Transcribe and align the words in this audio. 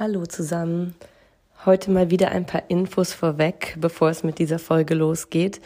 Hallo 0.00 0.26
zusammen. 0.26 0.94
Heute 1.66 1.90
mal 1.90 2.08
wieder 2.08 2.30
ein 2.30 2.46
paar 2.46 2.62
Infos 2.68 3.12
vorweg, 3.12 3.74
bevor 3.80 4.10
es 4.10 4.22
mit 4.22 4.38
dieser 4.38 4.60
Folge 4.60 4.94
losgeht, 4.94 5.60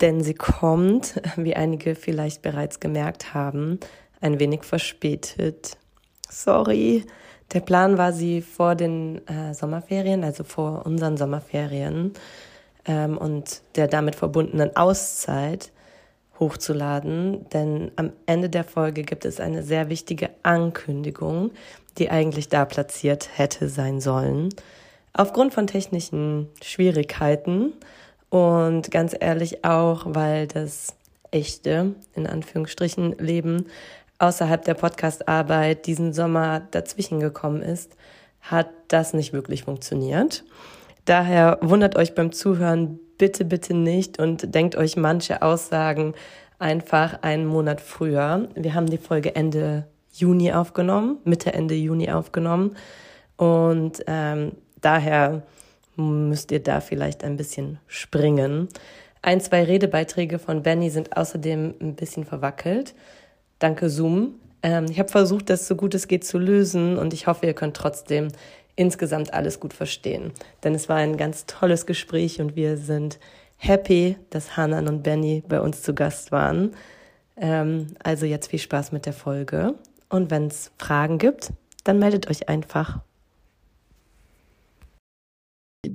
denn 0.00 0.22
sie 0.22 0.34
kommt, 0.34 1.20
wie 1.36 1.56
einige 1.56 1.96
vielleicht 1.96 2.40
bereits 2.40 2.78
gemerkt 2.78 3.34
haben, 3.34 3.80
ein 4.20 4.38
wenig 4.38 4.62
verspätet. 4.62 5.76
Sorry. 6.30 7.04
Der 7.52 7.58
Plan 7.58 7.98
war, 7.98 8.12
sie 8.12 8.42
vor 8.42 8.76
den 8.76 9.26
äh, 9.26 9.52
Sommerferien, 9.54 10.22
also 10.22 10.44
vor 10.44 10.86
unseren 10.86 11.16
Sommerferien 11.16 12.12
ähm, 12.84 13.18
und 13.18 13.60
der 13.74 13.88
damit 13.88 14.14
verbundenen 14.14 14.76
Auszeit 14.76 15.72
hochzuladen, 16.40 17.48
denn 17.50 17.92
am 17.96 18.12
Ende 18.26 18.48
der 18.48 18.64
Folge 18.64 19.02
gibt 19.02 19.24
es 19.24 19.40
eine 19.40 19.62
sehr 19.62 19.88
wichtige 19.88 20.30
Ankündigung, 20.42 21.50
die 21.98 22.10
eigentlich 22.10 22.48
da 22.48 22.64
platziert 22.64 23.28
hätte 23.36 23.68
sein 23.68 24.00
sollen. 24.00 24.48
Aufgrund 25.12 25.54
von 25.54 25.66
technischen 25.66 26.48
Schwierigkeiten 26.62 27.72
und 28.30 28.90
ganz 28.90 29.14
ehrlich 29.18 29.64
auch, 29.64 30.06
weil 30.08 30.48
das 30.48 30.96
echte, 31.30 31.94
in 32.14 32.26
Anführungsstrichen, 32.26 33.16
Leben 33.18 33.66
außerhalb 34.18 34.64
der 34.64 34.74
Podcastarbeit 34.74 35.86
diesen 35.86 36.12
Sommer 36.12 36.60
dazwischen 36.70 37.20
gekommen 37.20 37.62
ist, 37.62 37.96
hat 38.40 38.68
das 38.88 39.14
nicht 39.14 39.32
wirklich 39.32 39.64
funktioniert. 39.64 40.44
Daher 41.04 41.58
wundert 41.60 41.96
euch 41.96 42.14
beim 42.14 42.32
Zuhören 42.32 42.98
bitte, 43.18 43.44
bitte 43.44 43.74
nicht 43.74 44.18
und 44.18 44.54
denkt 44.54 44.76
euch 44.76 44.96
manche 44.96 45.42
Aussagen 45.42 46.14
einfach 46.58 47.22
einen 47.22 47.46
Monat 47.46 47.80
früher. 47.80 48.48
Wir 48.54 48.74
haben 48.74 48.86
die 48.86 48.98
Folge 48.98 49.34
Ende 49.34 49.86
Juni 50.12 50.52
aufgenommen, 50.52 51.18
Mitte, 51.24 51.52
Ende 51.52 51.74
Juni 51.74 52.10
aufgenommen. 52.10 52.76
Und 53.36 54.04
ähm, 54.06 54.52
daher 54.80 55.42
müsst 55.96 56.52
ihr 56.52 56.62
da 56.62 56.80
vielleicht 56.80 57.24
ein 57.24 57.36
bisschen 57.36 57.78
springen. 57.86 58.68
Ein, 59.22 59.40
zwei 59.40 59.64
Redebeiträge 59.64 60.38
von 60.38 60.62
Benny 60.62 60.90
sind 60.90 61.16
außerdem 61.16 61.74
ein 61.80 61.94
bisschen 61.94 62.24
verwackelt. 62.24 62.94
Danke, 63.58 63.88
Zoom. 63.88 64.34
Ähm, 64.62 64.86
ich 64.90 64.98
habe 64.98 65.08
versucht, 65.08 65.50
das 65.50 65.66
so 65.66 65.76
gut 65.76 65.94
es 65.94 66.08
geht 66.08 66.24
zu 66.24 66.38
lösen 66.38 66.98
und 66.98 67.12
ich 67.12 67.26
hoffe, 67.26 67.46
ihr 67.46 67.54
könnt 67.54 67.76
trotzdem 67.76 68.28
insgesamt 68.76 69.32
alles 69.32 69.60
gut 69.60 69.72
verstehen. 69.72 70.32
Denn 70.62 70.74
es 70.74 70.88
war 70.88 70.96
ein 70.96 71.16
ganz 71.16 71.46
tolles 71.46 71.86
Gespräch 71.86 72.40
und 72.40 72.56
wir 72.56 72.76
sind 72.76 73.18
happy, 73.56 74.16
dass 74.30 74.56
Hanan 74.56 74.88
und 74.88 75.02
Benny 75.02 75.42
bei 75.46 75.60
uns 75.60 75.82
zu 75.82 75.94
Gast 75.94 76.32
waren. 76.32 76.74
Ähm, 77.36 77.88
also 78.02 78.26
jetzt 78.26 78.48
viel 78.48 78.58
Spaß 78.58 78.92
mit 78.92 79.06
der 79.06 79.12
Folge. 79.12 79.74
Und 80.08 80.30
wenn 80.30 80.46
es 80.46 80.70
Fragen 80.78 81.18
gibt, 81.18 81.52
dann 81.84 81.98
meldet 81.98 82.28
euch 82.30 82.48
einfach. 82.48 83.00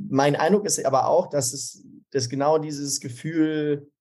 Mein 0.09 0.35
Eindruck 0.35 0.65
ist 0.65 0.83
aber 0.85 1.07
auch, 1.07 1.27
dass 1.29 1.53
es 1.53 1.83
dass 2.11 2.29
genau 2.29 2.57
dieses 2.57 2.99
Gefühl 2.99 3.91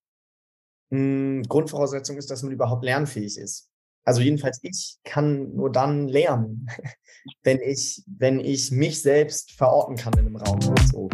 mh, 0.90 0.98
hm, 0.98 1.42
Grundvoraussetzung 1.44 2.16
ist, 2.16 2.30
dass 2.30 2.42
man 2.42 2.52
überhaupt 2.52 2.84
lernfähig 2.84 3.38
ist. 3.38 3.68
Also 4.04 4.20
jedenfalls 4.20 4.58
ich 4.62 4.96
kann 5.04 5.54
nur 5.54 5.70
dann 5.70 6.08
lernen, 6.08 6.66
wenn 7.42 7.60
ich, 7.60 8.02
wenn 8.06 8.41
ich 8.41 8.70
mich 8.70 9.02
selbst 9.02 9.52
verorten 9.52 9.96
kann 9.96 10.12
in 10.14 10.20
einem 10.20 10.36
Raum. 10.36 10.60
So. 10.91 11.08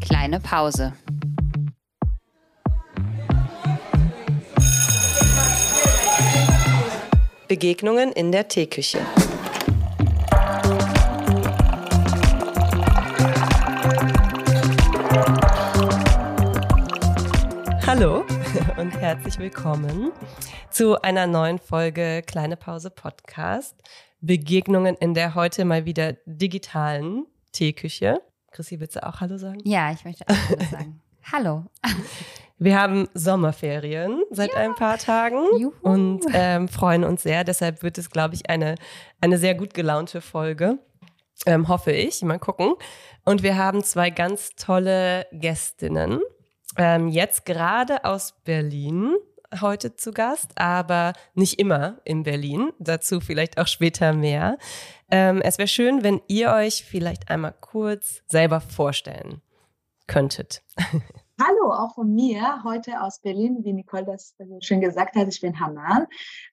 Kleine 0.00 0.40
Pause. 0.40 0.92
Begegnungen 7.48 8.12
in 8.12 8.30
der 8.30 8.46
Teeküche. 8.46 9.00
Und 18.80 18.98
herzlich 18.98 19.38
willkommen 19.38 20.10
zu 20.70 21.02
einer 21.02 21.26
neuen 21.26 21.58
Folge 21.58 22.22
Kleine 22.26 22.56
Pause 22.56 22.88
Podcast. 22.88 23.76
Begegnungen 24.22 24.94
in 24.94 25.12
der 25.12 25.34
heute 25.34 25.66
mal 25.66 25.84
wieder 25.84 26.14
digitalen 26.24 27.26
Teeküche. 27.52 28.22
Chrissy, 28.52 28.80
willst 28.80 28.96
du 28.96 29.06
auch 29.06 29.20
Hallo 29.20 29.36
sagen? 29.36 29.58
Ja, 29.64 29.92
ich 29.92 30.06
möchte 30.06 30.24
auch 30.26 30.34
Hallo 30.34 30.64
sagen. 30.70 31.02
Hallo. 31.30 31.64
Wir 32.56 32.80
haben 32.80 33.06
Sommerferien 33.12 34.22
seit 34.30 34.54
ja. 34.54 34.60
ein 34.60 34.74
paar 34.74 34.96
Tagen 34.96 35.44
Juhu. 35.58 35.74
und 35.82 36.24
ähm, 36.32 36.66
freuen 36.66 37.04
uns 37.04 37.22
sehr. 37.22 37.44
Deshalb 37.44 37.82
wird 37.82 37.98
es, 37.98 38.08
glaube 38.08 38.34
ich, 38.34 38.48
eine, 38.48 38.76
eine 39.20 39.36
sehr 39.36 39.54
gut 39.54 39.74
gelaunte 39.74 40.22
Folge. 40.22 40.78
Ähm, 41.44 41.68
hoffe 41.68 41.92
ich. 41.92 42.22
Mal 42.22 42.38
gucken. 42.38 42.72
Und 43.26 43.42
wir 43.42 43.58
haben 43.58 43.84
zwei 43.84 44.08
ganz 44.08 44.54
tolle 44.56 45.26
Gästinnen. 45.32 46.20
Ähm, 46.76 47.08
jetzt 47.08 47.44
gerade 47.44 48.04
aus 48.04 48.34
Berlin 48.44 49.14
heute 49.60 49.96
zu 49.96 50.12
Gast, 50.12 50.52
aber 50.56 51.12
nicht 51.34 51.58
immer 51.58 52.00
in 52.04 52.22
Berlin. 52.22 52.72
Dazu 52.78 53.20
vielleicht 53.20 53.58
auch 53.58 53.66
später 53.66 54.12
mehr. 54.12 54.58
Ähm, 55.10 55.40
es 55.42 55.58
wäre 55.58 55.68
schön, 55.68 56.04
wenn 56.04 56.20
ihr 56.28 56.52
euch 56.52 56.84
vielleicht 56.84 57.30
einmal 57.30 57.54
kurz 57.60 58.22
selber 58.26 58.60
vorstellen 58.60 59.42
könntet. 60.06 60.62
Hallo, 61.42 61.72
auch 61.72 61.94
von 61.94 62.14
mir, 62.14 62.62
heute 62.64 63.00
aus 63.00 63.20
Berlin, 63.20 63.64
wie 63.64 63.72
Nicole 63.72 64.04
das 64.04 64.34
schön 64.60 64.82
gesagt 64.82 65.16
hat, 65.16 65.26
ich 65.26 65.40
bin 65.40 65.58
Hanan. 65.58 66.06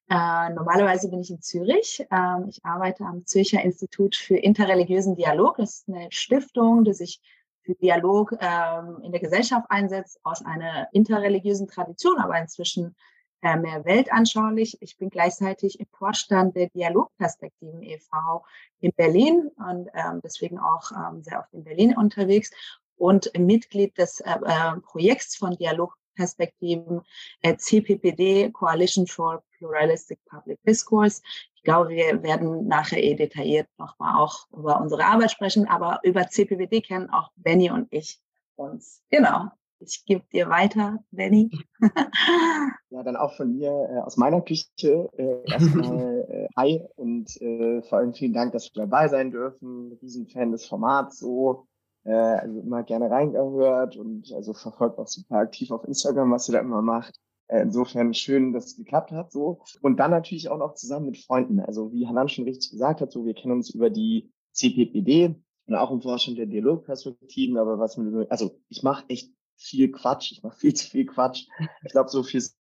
Äh, 0.09 0.53
normalerweise 0.53 1.09
bin 1.09 1.19
ich 1.19 1.29
in 1.29 1.41
Zürich. 1.41 2.07
Ähm, 2.09 2.45
ich 2.47 2.63
arbeite 2.63 3.03
am 3.03 3.25
Zürcher 3.25 3.61
Institut 3.61 4.15
für 4.15 4.37
interreligiösen 4.37 5.17
Dialog. 5.17 5.57
Das 5.57 5.79
ist 5.79 5.89
eine 5.89 6.07
Stiftung, 6.09 6.85
die 6.85 6.93
sich 6.93 7.19
für 7.67 7.75
Dialog 7.75 8.33
ähm, 8.39 9.01
in 9.03 9.11
der 9.11 9.19
Gesellschaft 9.19 9.65
einsetzt, 9.69 10.19
aus 10.23 10.43
einer 10.43 10.87
interreligiösen 10.93 11.67
Tradition, 11.67 12.17
aber 12.17 12.39
inzwischen 12.39 12.95
äh, 13.41 13.57
mehr 13.57 13.83
weltanschaulich. 13.83 14.77
Ich 14.81 14.97
bin 14.97 15.09
gleichzeitig 15.09 15.79
im 15.79 15.85
Vorstand 15.91 16.55
der 16.55 16.69
Dialogperspektiven 16.69 17.83
e.V. 17.83 18.45
in 18.79 18.93
Berlin 18.95 19.51
und 19.57 19.89
ähm, 19.93 20.21
deswegen 20.23 20.59
auch 20.59 20.91
ähm, 20.91 21.21
sehr 21.21 21.39
oft 21.39 21.53
in 21.53 21.65
Berlin 21.65 21.95
unterwegs 21.95 22.51
und 22.95 23.29
Mitglied 23.37 23.97
des 23.97 24.21
äh, 24.21 24.31
äh, 24.31 24.79
Projekts 24.81 25.35
von 25.35 25.57
Dialogperspektiven 25.57 27.01
äh, 27.41 27.57
CPPD, 27.57 28.49
Coalition 28.51 29.05
for 29.05 29.43
Pluralistic 29.57 30.19
Public 30.25 30.59
Discourse. 30.65 31.21
Ich 31.67 31.73
glaube, 31.73 31.89
wir 31.89 32.23
werden 32.23 32.65
nachher 32.69 33.03
eh 33.03 33.13
detailliert 33.13 33.67
nochmal 33.77 34.23
auch 34.23 34.47
über 34.57 34.79
unsere 34.79 35.03
Arbeit 35.03 35.31
sprechen, 35.31 35.67
aber 35.67 35.99
über 36.03 36.25
CPPD 36.25 36.79
kennen 36.79 37.09
auch 37.09 37.29
Benny 37.35 37.69
und 37.69 37.89
ich 37.91 38.21
uns. 38.55 39.03
Genau. 39.09 39.47
Ich 39.79 40.05
gebe 40.05 40.23
dir 40.31 40.47
weiter, 40.47 40.99
Benny. 41.11 41.51
ja, 42.89 43.03
dann 43.03 43.17
auch 43.17 43.35
von 43.35 43.57
mir 43.57 43.67
äh, 43.67 43.99
aus 43.99 44.15
meiner 44.15 44.39
Küche 44.39 45.09
äh, 45.17 45.51
erstmal 45.51 46.25
äh, 46.29 46.47
Hi 46.55 46.85
und 46.95 47.35
äh, 47.41 47.81
vor 47.81 47.97
allem 47.97 48.13
vielen 48.13 48.31
Dank, 48.31 48.53
dass 48.53 48.73
wir 48.73 48.83
dabei 48.83 49.09
sein 49.09 49.31
dürfen. 49.31 49.91
Riesenfan 50.01 50.53
des 50.53 50.65
Formats 50.65 51.19
so 51.19 51.67
äh, 52.05 52.13
also 52.13 52.61
immer 52.61 52.83
gerne 52.83 53.11
reingehört 53.11 53.97
und 53.97 54.31
also 54.31 54.53
verfolgt 54.53 54.99
auch 54.99 55.07
super 55.07 55.39
aktiv 55.39 55.69
auf 55.71 55.83
Instagram, 55.83 56.31
was 56.31 56.47
ihr 56.47 56.53
da 56.53 56.59
immer 56.59 56.81
macht. 56.81 57.19
Äh, 57.47 57.61
insofern 57.61 58.13
schön, 58.13 58.53
dass 58.53 58.65
es 58.65 58.77
geklappt 58.77 59.11
hat 59.11 59.31
so. 59.31 59.61
Und 59.81 59.97
dann 59.97 60.11
natürlich 60.11 60.49
auch 60.49 60.57
noch 60.57 60.73
zusammen 60.73 61.07
mit 61.07 61.17
Freunden. 61.17 61.59
Also 61.59 61.91
wie 61.93 62.07
Hanan 62.07 62.29
schon 62.29 62.45
richtig 62.45 62.71
gesagt 62.71 63.01
hat, 63.01 63.11
so 63.11 63.25
wir 63.25 63.33
kennen 63.33 63.53
uns 63.53 63.69
über 63.69 63.89
die 63.89 64.31
CPPD 64.51 65.35
und 65.67 65.75
auch 65.75 65.91
im 65.91 66.01
Vorstand 66.01 66.37
der 66.37 66.45
Dialogperspektiven, 66.45 67.57
aber 67.57 67.79
was 67.79 67.97
mir, 67.97 68.25
also 68.29 68.59
ich 68.69 68.83
mache 68.83 69.05
echt 69.09 69.31
viel 69.57 69.91
Quatsch, 69.91 70.31
ich 70.31 70.43
mache 70.43 70.57
viel 70.57 70.73
zu 70.73 70.87
viel 70.87 71.05
Quatsch. 71.05 71.47
Ich 71.83 71.91
glaube, 71.91 72.09
so 72.09 72.23
fürs 72.23 72.57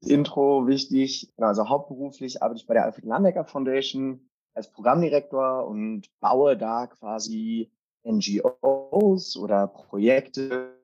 Intro 0.00 0.66
wichtig. 0.66 1.32
Genau, 1.36 1.48
also 1.48 1.68
hauptberuflich 1.68 2.42
arbeite 2.42 2.60
ich 2.60 2.66
bei 2.66 2.74
der 2.74 2.84
Alfred 2.84 3.04
Landecker 3.04 3.44
Foundation 3.44 4.28
als 4.54 4.70
Programmdirektor 4.72 5.66
und 5.66 6.08
baue 6.20 6.56
da 6.56 6.86
quasi 6.86 7.70
NGOs 8.04 9.36
oder 9.36 9.68
Projekte, 9.68 10.79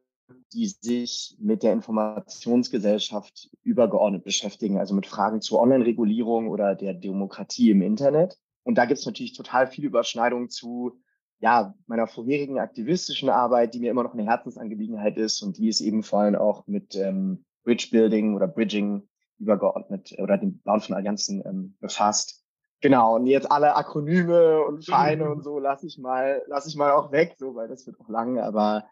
die 0.53 0.67
sich 0.67 1.37
mit 1.39 1.63
der 1.63 1.73
Informationsgesellschaft 1.73 3.51
übergeordnet 3.63 4.25
beschäftigen, 4.25 4.79
also 4.79 4.95
mit 4.95 5.07
Fragen 5.07 5.41
zur 5.41 5.61
Online-Regulierung 5.61 6.49
oder 6.49 6.75
der 6.75 6.95
Demokratie 6.95 7.71
im 7.71 7.83
Internet. 7.83 8.39
Und 8.63 8.79
da 8.79 8.85
gibt 8.85 8.99
es 8.99 9.07
natürlich 9.07 9.37
total 9.37 9.67
viele 9.67 9.89
Überschneidungen 9.89 10.51
zu 10.51 11.01
ja, 11.39 11.75
meiner 11.87 12.07
vorherigen 12.07 12.59
aktivistischen 12.59 13.29
Arbeit, 13.29 13.75
die 13.75 13.81
mir 13.81 13.91
immer 13.91 14.03
noch 14.03 14.15
eine 14.15 14.25
Herzensangelegenheit 14.25 15.19
ist 15.19 15.43
und 15.43 15.59
die 15.59 15.69
ist 15.69 15.81
eben 15.81 16.03
vor 16.03 16.21
allem 16.21 16.35
auch 16.37 16.67
mit 16.67 16.97
ähm, 16.97 17.45
Bridge 17.65 17.89
Building 17.91 18.35
oder 18.35 18.49
Bridging 18.49 19.07
übergeordnet 19.39 20.15
oder 20.19 20.39
dem 20.39 20.61
Bauen 20.63 20.81
von 20.81 20.95
Allianzen 20.95 21.43
ähm, 21.45 21.77
befasst. 21.81 22.43
Genau, 22.81 23.17
und 23.17 23.27
jetzt 23.27 23.51
alle 23.51 23.75
Akronyme 23.75 24.63
und 24.63 24.85
Vereine 24.87 25.31
und 25.31 25.43
so 25.43 25.59
lasse 25.59 25.87
ich 25.87 25.99
mal, 25.99 26.43
lasse 26.47 26.69
ich 26.69 26.77
mal 26.77 26.93
auch 26.93 27.13
weg, 27.13 27.37
so, 27.39 27.55
weil 27.55 27.69
das 27.69 27.87
wird 27.87 28.01
auch 28.01 28.09
lang. 28.09 28.39
Aber 28.39 28.87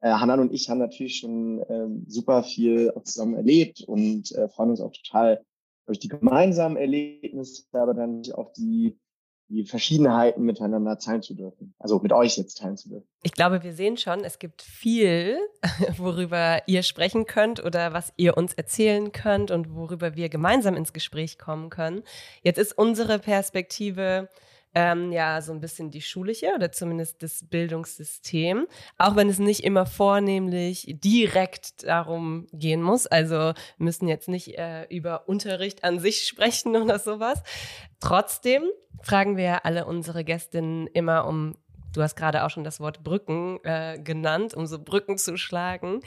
äh, 0.00 0.10
Hanan 0.10 0.40
und 0.40 0.52
ich 0.52 0.68
haben 0.68 0.78
natürlich 0.78 1.18
schon 1.18 1.64
ähm, 1.68 2.04
super 2.06 2.42
viel 2.42 2.90
auch 2.92 3.02
zusammen 3.04 3.34
erlebt 3.34 3.82
und 3.86 4.32
äh, 4.32 4.48
freuen 4.48 4.70
uns 4.70 4.80
auch 4.80 4.92
total 4.92 5.44
durch 5.86 5.98
die 5.98 6.08
gemeinsamen 6.08 6.76
Erlebnisse, 6.76 7.64
aber 7.72 7.94
dann 7.94 8.22
auch 8.34 8.52
die 8.52 8.98
die 9.50 9.64
Verschiedenheiten 9.64 10.44
miteinander 10.44 10.96
teilen 10.98 11.22
zu 11.22 11.34
dürfen. 11.34 11.74
Also 11.78 11.98
mit 11.98 12.12
euch 12.12 12.38
jetzt 12.38 12.58
teilen 12.58 12.76
zu 12.76 12.88
dürfen. 12.88 13.08
Ich 13.22 13.32
glaube, 13.32 13.62
wir 13.64 13.72
sehen 13.72 13.96
schon, 13.96 14.20
es 14.20 14.38
gibt 14.38 14.62
viel, 14.62 15.38
worüber 15.96 16.62
ihr 16.66 16.84
sprechen 16.84 17.26
könnt 17.26 17.62
oder 17.62 17.92
was 17.92 18.12
ihr 18.16 18.36
uns 18.36 18.54
erzählen 18.54 19.10
könnt 19.10 19.50
und 19.50 19.74
worüber 19.74 20.14
wir 20.14 20.28
gemeinsam 20.28 20.76
ins 20.76 20.92
Gespräch 20.92 21.36
kommen 21.36 21.68
können. 21.68 22.02
Jetzt 22.42 22.58
ist 22.58 22.78
unsere 22.78 23.18
Perspektive 23.18 24.28
ähm, 24.74 25.12
ja 25.12 25.40
so 25.42 25.52
ein 25.52 25.60
bisschen 25.60 25.90
die 25.90 26.00
schulische 26.00 26.52
oder 26.54 26.70
zumindest 26.72 27.22
das 27.22 27.44
Bildungssystem, 27.48 28.66
auch 28.98 29.16
wenn 29.16 29.28
es 29.28 29.38
nicht 29.38 29.64
immer 29.64 29.86
vornehmlich 29.86 30.96
direkt 31.02 31.84
darum 31.84 32.46
gehen 32.52 32.82
muss. 32.82 33.06
Also 33.06 33.52
müssen 33.78 34.08
jetzt 34.08 34.28
nicht 34.28 34.58
äh, 34.58 34.84
über 34.84 35.28
Unterricht 35.28 35.84
an 35.84 35.98
sich 35.98 36.24
sprechen 36.24 36.76
oder 36.76 36.98
sowas. 36.98 37.42
Trotzdem 38.00 38.62
fragen 39.02 39.36
wir 39.36 39.64
alle 39.64 39.86
unsere 39.86 40.24
Gästinnen 40.24 40.86
immer 40.88 41.26
um 41.26 41.56
Du 41.92 42.02
hast 42.02 42.14
gerade 42.14 42.44
auch 42.44 42.50
schon 42.50 42.62
das 42.62 42.78
Wort 42.78 43.02
Brücken 43.02 43.58
äh, 43.64 43.98
genannt, 43.98 44.54
um 44.54 44.64
so 44.68 44.78
Brücken 44.78 45.18
zu 45.18 45.36
schlagen 45.36 46.02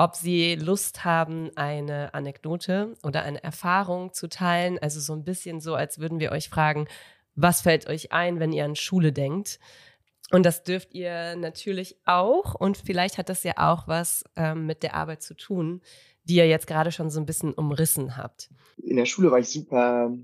ob 0.00 0.16
sie 0.16 0.54
Lust 0.54 1.04
haben, 1.04 1.50
eine 1.56 2.14
Anekdote 2.14 2.96
oder 3.02 3.22
eine 3.22 3.44
Erfahrung 3.44 4.14
zu 4.14 4.30
teilen. 4.30 4.78
Also 4.78 4.98
so 4.98 5.12
ein 5.12 5.24
bisschen 5.24 5.60
so, 5.60 5.74
als 5.74 5.98
würden 5.98 6.20
wir 6.20 6.32
euch 6.32 6.48
fragen, 6.48 6.88
was 7.34 7.62
fällt 7.62 7.86
euch 7.88 8.12
ein, 8.12 8.40
wenn 8.40 8.52
ihr 8.52 8.64
an 8.64 8.76
Schule 8.76 9.12
denkt? 9.12 9.58
Und 10.32 10.46
das 10.46 10.62
dürft 10.62 10.94
ihr 10.94 11.36
natürlich 11.36 11.96
auch. 12.04 12.54
Und 12.54 12.76
vielleicht 12.76 13.18
hat 13.18 13.28
das 13.28 13.42
ja 13.42 13.54
auch 13.56 13.88
was 13.88 14.24
ähm, 14.36 14.66
mit 14.66 14.82
der 14.82 14.94
Arbeit 14.94 15.22
zu 15.22 15.34
tun, 15.34 15.80
die 16.24 16.36
ihr 16.36 16.48
jetzt 16.48 16.66
gerade 16.66 16.92
schon 16.92 17.10
so 17.10 17.18
ein 17.18 17.26
bisschen 17.26 17.52
umrissen 17.52 18.16
habt. 18.16 18.50
In 18.76 18.96
der 18.96 19.06
Schule 19.06 19.30
war 19.30 19.40
ich 19.40 19.48
super, 19.48 20.16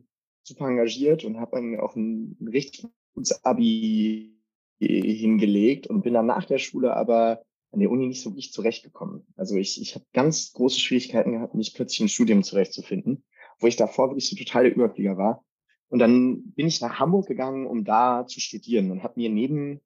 super 0.42 0.68
engagiert 0.68 1.24
und 1.24 1.38
habe 1.38 1.82
auch 1.82 1.96
ein, 1.96 2.36
richtig 2.52 2.86
gutes 3.14 3.44
Abi 3.44 4.32
hingelegt 4.78 5.86
und 5.86 6.02
bin 6.02 6.14
dann 6.14 6.26
nach 6.26 6.44
der 6.44 6.58
Schule 6.58 6.94
aber 6.94 7.42
an 7.72 7.80
der 7.80 7.90
Uni 7.90 8.06
nicht 8.06 8.22
so 8.22 8.30
richtig 8.30 8.52
zurechtgekommen. 8.52 9.26
Also 9.36 9.56
ich, 9.56 9.80
ich 9.80 9.94
habe 9.94 10.04
ganz 10.12 10.52
große 10.52 10.78
Schwierigkeiten 10.78 11.32
gehabt, 11.32 11.54
mich 11.54 11.74
plötzlich 11.74 12.00
im 12.00 12.08
Studium 12.08 12.42
zurechtzufinden, 12.42 13.24
wo 13.58 13.66
ich 13.66 13.76
davor 13.76 14.10
wirklich 14.10 14.28
so 14.28 14.36
total 14.36 14.64
der 14.64 14.74
Überflieger 14.74 15.16
war. 15.16 15.44
Und 15.88 16.00
dann 16.00 16.52
bin 16.52 16.66
ich 16.66 16.80
nach 16.80 16.98
Hamburg 16.98 17.26
gegangen, 17.26 17.66
um 17.66 17.84
da 17.84 18.26
zu 18.26 18.40
studieren 18.40 18.90
und 18.90 19.02
habe 19.02 19.14
mir 19.16 19.30
neben, 19.30 19.80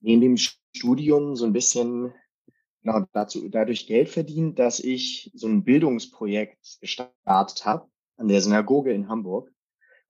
neben 0.00 0.20
dem 0.20 0.36
Studium 0.36 1.36
so 1.36 1.46
ein 1.46 1.52
bisschen 1.52 2.12
genau 2.82 3.06
dazu, 3.12 3.48
dadurch 3.48 3.86
Geld 3.86 4.08
verdient, 4.08 4.58
dass 4.58 4.80
ich 4.80 5.30
so 5.34 5.46
ein 5.48 5.64
Bildungsprojekt 5.64 6.78
gestartet 6.80 7.64
habe 7.64 7.88
an 8.16 8.28
der 8.28 8.40
Synagoge 8.40 8.92
in 8.92 9.08
Hamburg. 9.08 9.50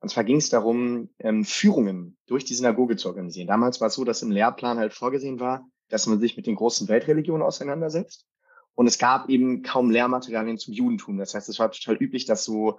Und 0.01 0.11
zwar 0.11 0.25
ging 0.25 0.37
es 0.37 0.49
darum, 0.49 1.11
ähm, 1.19 1.45
Führungen 1.45 2.17
durch 2.27 2.45
die 2.45 2.55
Synagoge 2.55 2.97
zu 2.97 3.09
organisieren. 3.09 3.49
Damals 3.49 3.81
war 3.81 3.89
es 3.89 3.95
so, 3.95 4.05
dass 4.05 4.23
im 4.23 4.31
Lehrplan 4.31 4.79
halt 4.79 4.93
vorgesehen 4.93 5.41
war, 5.41 5.69
dass 5.89 6.07
man 6.07 6.21
sich 6.21 6.37
mit 6.37 6.47
den 6.47 6.55
großen 6.55 6.89
Weltreligionen 6.89 7.43
auseinandersetzt. 7.43 8.27
Und 8.75 8.87
es 8.87 8.99
gab 8.99 9.29
eben 9.29 9.63
kaum 9.63 9.91
Lehrmaterialien 9.91 10.57
zum 10.57 10.73
Judentum. 10.73 11.19
Das 11.19 11.35
heißt, 11.35 11.49
es 11.49 11.59
war 11.59 11.73
total 11.73 11.97
üblich, 11.97 12.27
dass 12.27 12.45
so 12.45 12.79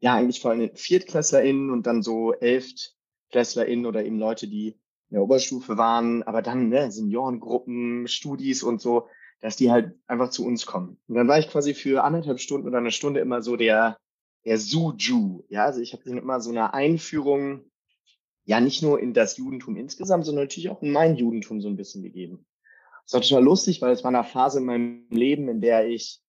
ja 0.00 0.14
eigentlich 0.14 0.40
vor 0.40 0.50
allem 0.50 0.70
ViertklässlerInnen 0.74 1.70
und 1.70 1.86
dann 1.86 2.02
so 2.02 2.32
ElftklässlerInnen 2.32 3.86
oder 3.86 4.04
eben 4.04 4.18
Leute, 4.18 4.48
die 4.48 4.78
in 5.10 5.14
der 5.14 5.22
Oberstufe 5.22 5.76
waren, 5.76 6.22
aber 6.22 6.42
dann 6.42 6.68
ne, 6.68 6.90
Seniorengruppen, 6.90 8.08
Studis 8.08 8.62
und 8.62 8.80
so, 8.80 9.08
dass 9.40 9.56
die 9.56 9.70
halt 9.70 9.94
einfach 10.06 10.30
zu 10.30 10.44
uns 10.44 10.66
kommen. 10.66 10.98
Und 11.06 11.16
dann 11.16 11.28
war 11.28 11.38
ich 11.38 11.48
quasi 11.48 11.74
für 11.74 12.02
anderthalb 12.02 12.40
Stunden 12.40 12.66
oder 12.66 12.78
eine 12.78 12.90
Stunde 12.90 13.20
immer 13.20 13.42
so 13.42 13.56
der, 13.56 13.98
der 14.44 14.58
Suju. 14.58 15.44
Ja, 15.48 15.66
also 15.66 15.80
ich 15.80 15.92
habe 15.92 16.02
denen 16.02 16.18
immer 16.18 16.40
so 16.40 16.50
eine 16.50 16.72
Einführung, 16.72 17.70
ja, 18.46 18.60
nicht 18.60 18.82
nur 18.82 19.00
in 19.00 19.14
das 19.14 19.36
Judentum 19.36 19.76
insgesamt, 19.76 20.24
sondern 20.24 20.44
natürlich 20.44 20.70
auch 20.70 20.82
in 20.82 20.92
mein 20.92 21.16
Judentum 21.16 21.60
so 21.60 21.68
ein 21.68 21.76
bisschen 21.76 22.02
gegeben. 22.02 22.46
Das 23.04 23.14
war 23.14 23.20
total 23.20 23.44
lustig, 23.44 23.82
weil 23.82 23.92
es 23.92 24.02
war 24.02 24.08
eine 24.08 24.24
Phase 24.24 24.58
in 24.58 24.64
meinem 24.64 25.06
Leben, 25.10 25.48
in 25.48 25.60
der 25.60 25.86
ich 25.86 26.23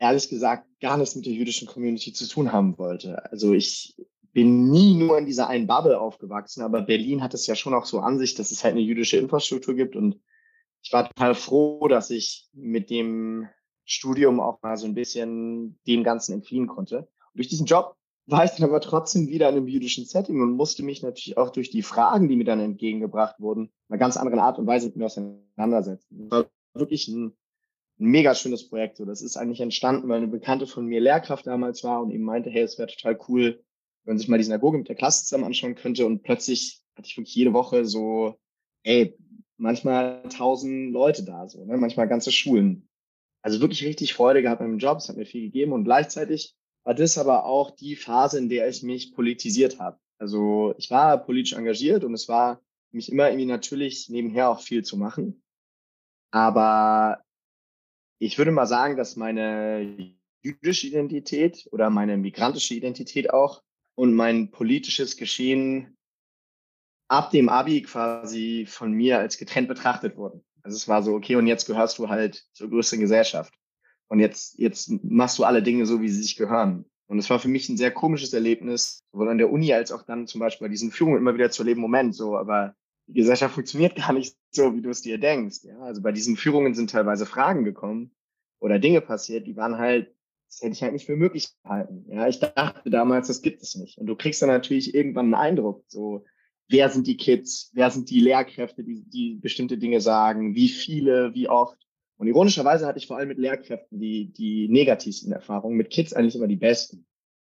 ehrlich 0.00 0.28
gesagt 0.28 0.66
gar 0.80 0.96
nichts 0.96 1.14
mit 1.14 1.26
der 1.26 1.32
jüdischen 1.32 1.68
Community 1.68 2.12
zu 2.12 2.26
tun 2.26 2.52
haben 2.52 2.76
wollte. 2.78 3.30
Also 3.30 3.52
ich 3.52 3.94
bin 4.32 4.70
nie 4.70 4.94
nur 4.94 5.18
in 5.18 5.26
dieser 5.26 5.48
einen 5.48 5.66
Bubble 5.66 6.00
aufgewachsen, 6.00 6.62
aber 6.62 6.82
Berlin 6.82 7.22
hat 7.22 7.34
es 7.34 7.46
ja 7.46 7.54
schon 7.54 7.74
auch 7.74 7.84
so 7.84 8.00
an 8.00 8.18
sich, 8.18 8.34
dass 8.34 8.50
es 8.50 8.64
halt 8.64 8.72
eine 8.72 8.80
jüdische 8.80 9.18
Infrastruktur 9.18 9.74
gibt 9.74 9.94
und 9.94 10.18
ich 10.82 10.92
war 10.92 11.06
total 11.06 11.34
froh, 11.34 11.86
dass 11.88 12.10
ich 12.10 12.48
mit 12.54 12.88
dem 12.88 13.48
Studium 13.84 14.40
auch 14.40 14.62
mal 14.62 14.76
so 14.78 14.86
ein 14.86 14.94
bisschen 14.94 15.78
dem 15.86 16.04
Ganzen 16.04 16.32
entfliehen 16.32 16.68
konnte. 16.68 17.00
Und 17.00 17.08
durch 17.34 17.48
diesen 17.48 17.66
Job 17.66 17.96
war 18.26 18.44
ich 18.44 18.52
dann 18.52 18.68
aber 18.68 18.80
trotzdem 18.80 19.28
wieder 19.28 19.50
in 19.50 19.56
einem 19.56 19.68
jüdischen 19.68 20.06
Setting 20.06 20.40
und 20.40 20.52
musste 20.52 20.82
mich 20.82 21.02
natürlich 21.02 21.36
auch 21.36 21.50
durch 21.50 21.70
die 21.70 21.82
Fragen, 21.82 22.28
die 22.28 22.36
mir 22.36 22.44
dann 22.44 22.60
entgegengebracht 22.60 23.40
wurden, 23.40 23.64
in 23.64 23.70
einer 23.90 23.98
ganz 23.98 24.16
anderen 24.16 24.38
Art 24.38 24.58
und 24.58 24.66
Weise 24.66 24.86
mit 24.86 24.96
mir 24.96 25.06
auseinandersetzen. 25.06 26.28
Das 26.28 26.44
war 26.44 26.50
wirklich 26.72 27.08
ein 27.08 27.36
ein 28.00 28.06
mega 28.06 28.34
schönes 28.34 28.68
Projekt. 28.68 28.96
So, 28.96 29.04
das 29.04 29.22
ist 29.22 29.36
eigentlich 29.36 29.60
entstanden, 29.60 30.08
weil 30.08 30.18
eine 30.18 30.28
Bekannte 30.28 30.66
von 30.66 30.86
mir 30.86 31.00
Lehrkraft 31.00 31.46
damals 31.46 31.84
war 31.84 32.02
und 32.02 32.10
ihm 32.10 32.22
meinte, 32.22 32.50
hey, 32.50 32.62
es 32.62 32.78
wäre 32.78 32.88
total 32.88 33.18
cool, 33.28 33.62
wenn 34.04 34.18
sich 34.18 34.28
mal 34.28 34.38
die 34.38 34.44
Synagoge 34.44 34.78
mit 34.78 34.88
der 34.88 34.96
Klasse 34.96 35.24
zusammen 35.24 35.44
anschauen 35.44 35.74
könnte. 35.74 36.06
Und 36.06 36.22
plötzlich 36.22 36.82
hatte 36.96 37.08
ich 37.08 37.16
wirklich 37.16 37.34
jede 37.34 37.52
Woche 37.52 37.84
so, 37.84 38.38
ey, 38.82 39.16
manchmal 39.56 40.22
tausend 40.30 40.92
Leute 40.92 41.24
da, 41.24 41.48
so, 41.48 41.64
ne? 41.64 41.76
manchmal 41.76 42.08
ganze 42.08 42.32
Schulen. 42.32 42.88
Also 43.42 43.60
wirklich 43.60 43.84
richtig 43.84 44.14
Freude 44.14 44.42
gehabt 44.42 44.60
mit 44.60 44.70
dem 44.70 44.78
Job, 44.78 44.98
es 44.98 45.08
hat 45.08 45.16
mir 45.16 45.26
viel 45.26 45.42
gegeben 45.42 45.72
und 45.72 45.84
gleichzeitig 45.84 46.54
war 46.84 46.94
das 46.94 47.18
aber 47.18 47.44
auch 47.44 47.70
die 47.70 47.96
Phase, 47.96 48.38
in 48.38 48.48
der 48.48 48.68
ich 48.68 48.82
mich 48.82 49.14
politisiert 49.14 49.78
habe. 49.78 49.98
Also 50.18 50.74
ich 50.78 50.90
war 50.90 51.18
politisch 51.18 51.54
engagiert 51.54 52.04
und 52.04 52.14
es 52.14 52.28
war 52.28 52.60
mich 52.90 53.10
immer 53.10 53.28
irgendwie 53.28 53.46
natürlich 53.46 54.08
nebenher 54.08 54.50
auch 54.50 54.60
viel 54.60 54.82
zu 54.84 54.96
machen. 54.96 55.42
Aber 56.30 57.22
ich 58.20 58.38
würde 58.38 58.52
mal 58.52 58.66
sagen, 58.66 58.96
dass 58.96 59.16
meine 59.16 60.14
jüdische 60.42 60.86
Identität 60.86 61.66
oder 61.72 61.90
meine 61.90 62.16
migrantische 62.18 62.74
Identität 62.74 63.30
auch 63.30 63.62
und 63.94 64.14
mein 64.14 64.50
politisches 64.50 65.16
Geschehen 65.16 65.96
ab 67.08 67.30
dem 67.30 67.48
Abi 67.48 67.82
quasi 67.82 68.66
von 68.68 68.92
mir 68.92 69.18
als 69.18 69.38
getrennt 69.38 69.68
betrachtet 69.68 70.16
wurden. 70.16 70.44
Also 70.62 70.76
es 70.76 70.86
war 70.86 71.02
so, 71.02 71.14
okay, 71.14 71.36
und 71.36 71.46
jetzt 71.46 71.66
gehörst 71.66 71.98
du 71.98 72.08
halt 72.08 72.44
zur 72.52 72.68
größeren 72.68 73.00
Gesellschaft. 73.00 73.54
Und 74.08 74.20
jetzt, 74.20 74.58
jetzt 74.58 74.90
machst 75.02 75.38
du 75.38 75.44
alle 75.44 75.62
Dinge 75.62 75.86
so, 75.86 76.02
wie 76.02 76.08
sie 76.08 76.22
sich 76.22 76.36
gehören. 76.36 76.84
Und 77.06 77.18
es 77.18 77.30
war 77.30 77.40
für 77.40 77.48
mich 77.48 77.68
ein 77.68 77.78
sehr 77.78 77.90
komisches 77.90 78.32
Erlebnis, 78.34 79.02
sowohl 79.12 79.30
an 79.30 79.38
der 79.38 79.50
Uni 79.50 79.72
als 79.72 79.92
auch 79.92 80.02
dann 80.02 80.26
zum 80.26 80.40
Beispiel 80.40 80.66
bei 80.66 80.70
diesen 80.70 80.90
Führungen 80.90 81.18
immer 81.18 81.34
wieder 81.34 81.50
zu 81.50 81.62
erleben, 81.62 81.80
Moment, 81.80 82.14
so, 82.14 82.36
aber 82.36 82.76
die 83.10 83.20
Gesellschaft 83.20 83.54
funktioniert 83.54 83.96
gar 83.96 84.12
nicht 84.12 84.36
so, 84.50 84.74
wie 84.74 84.82
du 84.82 84.90
es 84.90 85.02
dir 85.02 85.18
denkst. 85.18 85.64
Ja, 85.64 85.78
also 85.80 86.00
bei 86.00 86.12
diesen 86.12 86.36
Führungen 86.36 86.74
sind 86.74 86.90
teilweise 86.90 87.26
Fragen 87.26 87.64
gekommen 87.64 88.12
oder 88.60 88.78
Dinge 88.78 89.00
passiert, 89.00 89.46
die 89.46 89.56
waren 89.56 89.78
halt, 89.78 90.14
das 90.48 90.60
hätte 90.60 90.72
ich 90.72 90.82
halt 90.82 90.92
nicht 90.92 91.06
für 91.06 91.16
möglich 91.16 91.48
gehalten. 91.62 92.04
Ja, 92.08 92.28
ich 92.28 92.38
dachte 92.38 92.88
damals, 92.90 93.28
das 93.28 93.42
gibt 93.42 93.62
es 93.62 93.74
nicht. 93.74 93.98
Und 93.98 94.06
du 94.06 94.16
kriegst 94.16 94.42
dann 94.42 94.48
natürlich 94.48 94.94
irgendwann 94.94 95.26
einen 95.26 95.34
Eindruck, 95.34 95.84
so, 95.88 96.24
wer 96.68 96.88
sind 96.88 97.06
die 97.06 97.16
Kids, 97.16 97.70
wer 97.74 97.90
sind 97.90 98.10
die 98.10 98.20
Lehrkräfte, 98.20 98.84
die, 98.84 99.02
die 99.02 99.34
bestimmte 99.34 99.76
Dinge 99.76 100.00
sagen, 100.00 100.54
wie 100.54 100.68
viele, 100.68 101.34
wie 101.34 101.48
oft. 101.48 101.78
Und 102.16 102.28
ironischerweise 102.28 102.86
hatte 102.86 102.98
ich 102.98 103.06
vor 103.06 103.16
allem 103.16 103.28
mit 103.28 103.38
Lehrkräften 103.38 103.98
die, 103.98 104.32
die 104.32 104.68
negativsten 104.68 105.32
Erfahrungen, 105.32 105.76
mit 105.76 105.90
Kids 105.90 106.12
eigentlich 106.12 106.36
immer 106.36 106.48
die 106.48 106.56
besten. 106.56 107.06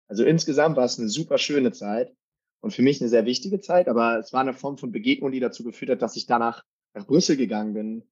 Also 0.08 0.24
insgesamt 0.24 0.76
war 0.76 0.84
es 0.84 0.98
eine 0.98 1.08
super 1.08 1.38
schöne 1.38 1.72
Zeit 1.72 2.12
und 2.60 2.72
für 2.72 2.82
mich 2.82 3.00
eine 3.00 3.08
sehr 3.08 3.26
wichtige 3.26 3.60
Zeit, 3.60 3.88
aber 3.88 4.18
es 4.18 4.32
war 4.32 4.40
eine 4.40 4.54
Form 4.54 4.78
von 4.78 4.92
Begegnung, 4.92 5.32
die 5.32 5.40
dazu 5.40 5.64
geführt 5.64 5.90
hat, 5.90 6.02
dass 6.02 6.16
ich 6.16 6.26
danach 6.26 6.64
nach 6.94 7.06
Brüssel 7.06 7.36
gegangen 7.36 7.74
bin 7.74 8.02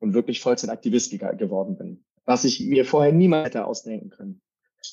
und 0.00 0.14
wirklich 0.14 0.40
Vollzeitaktivist 0.40 1.10
geworden 1.10 1.76
bin, 1.76 2.04
was 2.24 2.44
ich 2.44 2.60
mir 2.60 2.84
vorher 2.84 3.12
niemals 3.12 3.46
hätte 3.46 3.64
ausdenken 3.64 4.10
können. 4.10 4.40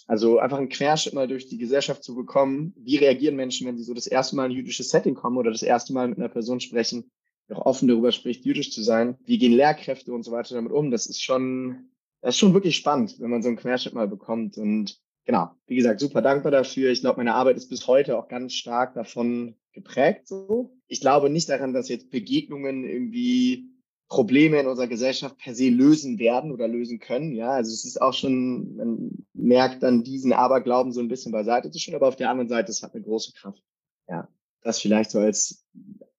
Also 0.08 0.40
einfach 0.40 0.58
einen 0.58 0.70
Querschnitt 0.70 1.14
mal 1.14 1.28
durch 1.28 1.48
die 1.48 1.58
Gesellschaft 1.58 2.04
zu 2.04 2.16
bekommen. 2.16 2.74
Wie 2.78 2.98
reagieren 2.98 3.36
Menschen, 3.36 3.68
wenn 3.68 3.78
sie 3.78 3.84
so 3.84 3.94
das 3.94 4.08
erste 4.08 4.36
Mal 4.36 4.46
in 4.46 4.52
ein 4.52 4.58
jüdisches 4.58 4.90
Setting 4.90 5.14
kommen 5.16 5.38
oder 5.38 5.52
das 5.52 5.64
erste 5.64 5.94
Mal 5.94 6.08
mit 6.08 6.18
einer 6.18 6.30
Person 6.30 6.60
sprechen, 6.60 7.12
die 7.48 7.54
auch 7.54 7.66
offen 7.66 7.88
darüber 7.88 8.12
spricht, 8.12 8.46
jüdisch 8.46 8.72
zu 8.72 8.84
sein? 8.84 9.18
Wie 9.26 9.38
gehen 9.38 9.54
Lehrkräfte 9.54 10.14
und 10.14 10.24
so 10.24 10.32
weiter 10.32 10.56
damit 10.56 10.72
um? 10.72 10.92
Das 10.92 11.06
ist 11.06 11.22
schon, 11.22 11.90
das 12.22 12.36
ist 12.36 12.40
schon 12.40 12.54
wirklich 12.54 12.76
spannend, 12.76 13.20
wenn 13.20 13.30
man 13.30 13.44
so 13.44 13.50
einen 13.50 13.58
Querschnitt 13.58 13.94
mal 13.94 14.08
bekommt. 14.08 14.58
Und 14.58 15.00
genau, 15.26 15.52
wie 15.68 15.76
gesagt, 15.76 16.00
super 16.00 16.22
dankbar 16.22 16.52
dafür. 16.52 16.92
Ich 16.92 17.02
glaube, 17.02 17.18
meine 17.18 17.36
Arbeit 17.36 17.58
ist 17.58 17.70
bis 17.70 17.88
heute 17.88 18.18
auch 18.18 18.28
ganz 18.28 18.54
stark 18.54 18.94
davon 18.94 19.56
geprägt. 19.74 20.28
So. 20.28 20.76
Ich 20.88 21.02
glaube 21.02 21.30
nicht 21.30 21.50
daran, 21.50 21.74
dass 21.74 21.90
jetzt 21.90 22.12
Begegnungen 22.12 22.84
irgendwie 22.84 23.70
Probleme 24.08 24.60
in 24.60 24.68
unserer 24.68 24.88
Gesellschaft 24.88 25.38
per 25.38 25.56
se 25.56 25.70
lösen 25.70 26.20
werden 26.20 26.52
oder 26.52 26.68
lösen 26.68 27.00
können. 27.00 27.34
Ja, 27.34 27.52
also 27.52 27.72
es 27.72 27.84
ist 27.84 28.02
auch 28.02 28.14
schon, 28.14 28.76
man 28.76 29.26
merkt 29.34 29.82
dann 29.82 30.04
diesen 30.04 30.34
Aberglauben 30.34 30.92
so 30.92 31.00
ein 31.00 31.08
bisschen 31.08 31.32
beiseite 31.32 31.72
zu 31.72 31.80
stellen, 31.80 31.96
aber 31.96 32.10
auf 32.10 32.16
der 32.16 32.30
anderen 32.30 32.50
Seite, 32.50 32.72
es 32.72 32.84
hat 32.84 32.94
eine 32.94 33.04
große 33.04 33.34
Kraft. 33.34 33.64
Ja, 34.08 34.28
das 34.62 34.80
vielleicht 34.80 35.12
so 35.12 35.20
als 35.20 35.66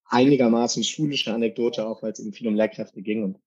einigermaßen 0.06 0.82
schulische 0.82 1.32
Anekdote, 1.32 1.86
auch 1.86 2.02
weil 2.02 2.12
es 2.12 2.18
eben 2.18 2.32
viel 2.32 2.48
um 2.48 2.54
Lehrkräfte 2.54 3.00
ging 3.02 3.22
und 3.22 3.38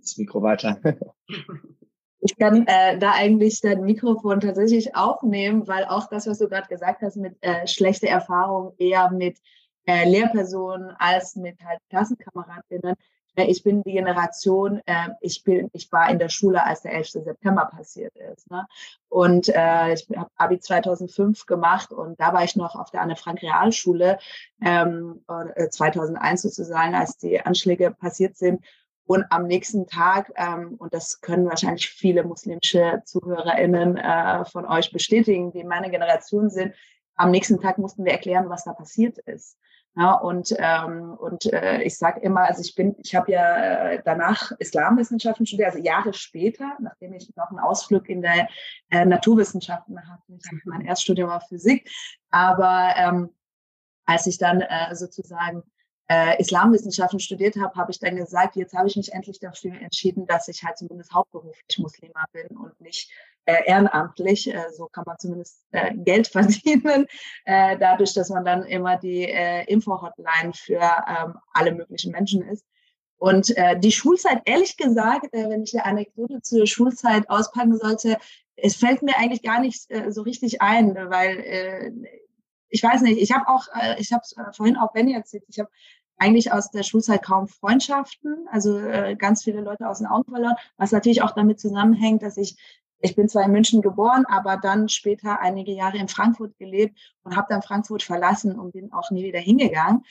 das 0.00 0.16
Mikro 0.18 0.42
weiter. 0.42 0.80
Ich 2.24 2.36
kann 2.36 2.68
äh, 2.68 2.98
da 2.98 3.12
eigentlich 3.12 3.60
dein 3.60 3.82
Mikrofon 3.82 4.38
tatsächlich 4.38 4.94
aufnehmen, 4.94 5.66
weil 5.66 5.84
auch 5.84 6.08
das, 6.08 6.28
was 6.28 6.38
du 6.38 6.48
gerade 6.48 6.68
gesagt 6.68 7.02
hast, 7.02 7.16
mit 7.16 7.36
äh, 7.40 7.66
schlechter 7.66 8.06
Erfahrung 8.06 8.74
eher 8.78 9.10
mit 9.10 9.38
äh, 9.86 10.08
Lehrpersonen 10.08 10.94
als 11.00 11.34
mit 11.34 11.56
halt 11.64 11.80
Klassenkameradinnen. 11.90 12.94
Äh, 13.34 13.46
ich 13.46 13.64
bin 13.64 13.82
die 13.82 13.94
Generation, 13.94 14.80
äh, 14.86 15.08
ich 15.20 15.42
bin, 15.42 15.68
ich 15.72 15.90
war 15.90 16.10
in 16.10 16.20
der 16.20 16.28
Schule, 16.28 16.64
als 16.64 16.82
der 16.82 16.92
11. 16.92 17.10
September 17.10 17.64
passiert 17.64 18.14
ist. 18.14 18.48
Ne? 18.48 18.66
Und 19.08 19.48
äh, 19.48 19.94
ich 19.94 20.06
habe 20.16 20.30
Abi 20.36 20.60
2005 20.60 21.46
gemacht 21.46 21.92
und 21.92 22.20
da 22.20 22.32
war 22.32 22.44
ich 22.44 22.54
noch 22.54 22.76
auf 22.76 22.92
der 22.92 23.02
Anne 23.02 23.16
Frank 23.16 23.42
Realschule 23.42 24.18
ähm, 24.64 25.24
2001 25.70 26.42
sozusagen, 26.42 26.94
als 26.94 27.18
die 27.18 27.40
Anschläge 27.40 27.90
passiert 27.90 28.36
sind. 28.36 28.64
Und 29.04 29.24
am 29.30 29.46
nächsten 29.46 29.86
Tag, 29.86 30.32
ähm, 30.36 30.76
und 30.78 30.94
das 30.94 31.20
können 31.20 31.48
wahrscheinlich 31.48 31.88
viele 31.88 32.24
muslimische 32.24 33.02
ZuhörerInnen 33.04 33.96
äh, 33.96 34.44
von 34.44 34.66
euch 34.66 34.92
bestätigen, 34.92 35.52
die 35.52 35.64
meine 35.64 35.90
Generation 35.90 36.50
sind, 36.50 36.74
am 37.16 37.30
nächsten 37.30 37.60
Tag 37.60 37.78
mussten 37.78 38.04
wir 38.04 38.12
erklären, 38.12 38.48
was 38.48 38.64
da 38.64 38.72
passiert 38.72 39.18
ist. 39.18 39.58
Ja, 39.94 40.14
und 40.14 40.54
ähm, 40.58 41.12
und 41.18 41.52
äh, 41.52 41.82
ich 41.82 41.98
sage 41.98 42.20
immer, 42.20 42.44
also 42.44 42.62
ich 42.62 42.74
bin, 42.74 42.96
ich 43.04 43.14
habe 43.14 43.30
ja 43.30 43.90
äh, 43.90 44.02
danach 44.02 44.50
Islamwissenschaften 44.52 45.44
studiert, 45.44 45.68
also 45.68 45.84
Jahre 45.84 46.14
später, 46.14 46.78
nachdem 46.80 47.12
ich 47.12 47.30
noch 47.36 47.50
einen 47.50 47.58
Ausflug 47.58 48.08
in 48.08 48.22
der 48.22 48.48
äh, 48.88 49.04
Naturwissenschaften 49.04 49.98
hatte. 50.00 50.22
Ich 50.28 50.64
mein 50.64 50.80
Erststudium 50.80 51.28
war 51.28 51.42
Physik, 51.42 51.90
aber 52.30 52.94
ähm, 52.96 53.34
als 54.06 54.26
ich 54.26 54.38
dann 54.38 54.62
äh, 54.62 54.94
sozusagen 54.94 55.62
äh, 56.12 56.38
Islamwissenschaften 56.40 57.20
studiert 57.20 57.56
habe, 57.56 57.74
habe 57.74 57.90
ich 57.90 57.98
dann 57.98 58.16
gesagt, 58.16 58.56
jetzt 58.56 58.74
habe 58.74 58.86
ich 58.86 58.96
mich 58.96 59.12
endlich 59.12 59.40
dafür 59.40 59.72
entschieden, 59.80 60.26
dass 60.26 60.46
ich 60.48 60.62
halt 60.62 60.76
zumindest 60.76 61.12
hauptberuflich 61.14 61.78
Muslima 61.78 62.24
bin 62.32 62.48
und 62.48 62.78
nicht 62.82 63.10
äh, 63.46 63.64
ehrenamtlich. 63.64 64.52
Äh, 64.52 64.70
so 64.76 64.86
kann 64.86 65.04
man 65.06 65.18
zumindest 65.18 65.64
äh, 65.70 65.94
Geld 65.94 66.26
verdienen, 66.28 67.06
äh, 67.46 67.78
dadurch, 67.78 68.12
dass 68.12 68.28
man 68.28 68.44
dann 68.44 68.64
immer 68.64 68.98
die 68.98 69.24
äh, 69.24 69.64
Info-Hotline 69.64 70.52
für 70.52 70.82
ähm, 70.82 71.38
alle 71.54 71.72
möglichen 71.72 72.12
Menschen 72.12 72.42
ist. 72.42 72.66
Und 73.18 73.54
die 73.78 73.92
Schulzeit, 73.92 74.42
ehrlich 74.46 74.76
gesagt, 74.76 75.28
wenn 75.30 75.62
ich 75.62 75.72
eine 75.74 75.84
Anekdote 75.84 76.42
zur 76.42 76.66
Schulzeit 76.66 77.30
auspacken 77.30 77.78
sollte, 77.78 78.18
es 78.56 78.74
fällt 78.74 79.02
mir 79.02 79.16
eigentlich 79.16 79.42
gar 79.42 79.60
nicht 79.60 79.86
so 80.08 80.22
richtig 80.22 80.60
ein, 80.60 80.96
weil 80.96 82.18
ich 82.72 82.82
weiß 82.82 83.02
nicht, 83.02 83.20
ich 83.20 83.30
habe 83.30 83.46
auch, 83.48 83.66
ich 83.98 84.12
habe 84.12 84.24
äh, 84.38 84.52
vorhin 84.52 84.76
auch 84.76 84.92
Benny 84.92 85.12
erzählt, 85.12 85.44
ich 85.46 85.60
habe 85.60 85.70
eigentlich 86.18 86.52
aus 86.52 86.70
der 86.70 86.82
Schulzeit 86.82 87.22
kaum 87.22 87.48
Freundschaften, 87.48 88.46
also 88.50 88.78
äh, 88.78 89.16
ganz 89.16 89.42
viele 89.44 89.60
Leute 89.60 89.88
aus 89.88 89.98
den 89.98 90.06
Augen 90.06 90.30
verloren, 90.30 90.56
was 90.76 90.92
natürlich 90.92 91.22
auch 91.22 91.32
damit 91.32 91.60
zusammenhängt, 91.60 92.22
dass 92.22 92.36
ich 92.36 92.56
ich 93.04 93.16
bin 93.16 93.28
zwar 93.28 93.44
in 93.44 93.50
München 93.50 93.82
geboren, 93.82 94.24
aber 94.28 94.56
dann 94.56 94.88
später 94.88 95.40
einige 95.40 95.72
Jahre 95.72 95.98
in 95.98 96.06
Frankfurt 96.06 96.56
gelebt 96.56 96.96
und 97.24 97.36
habe 97.36 97.48
dann 97.50 97.60
Frankfurt 97.60 98.04
verlassen 98.04 98.58
und 98.58 98.72
bin 98.72 98.92
auch 98.92 99.10
nie 99.10 99.24
wieder 99.24 99.40
hingegangen. 99.40 100.04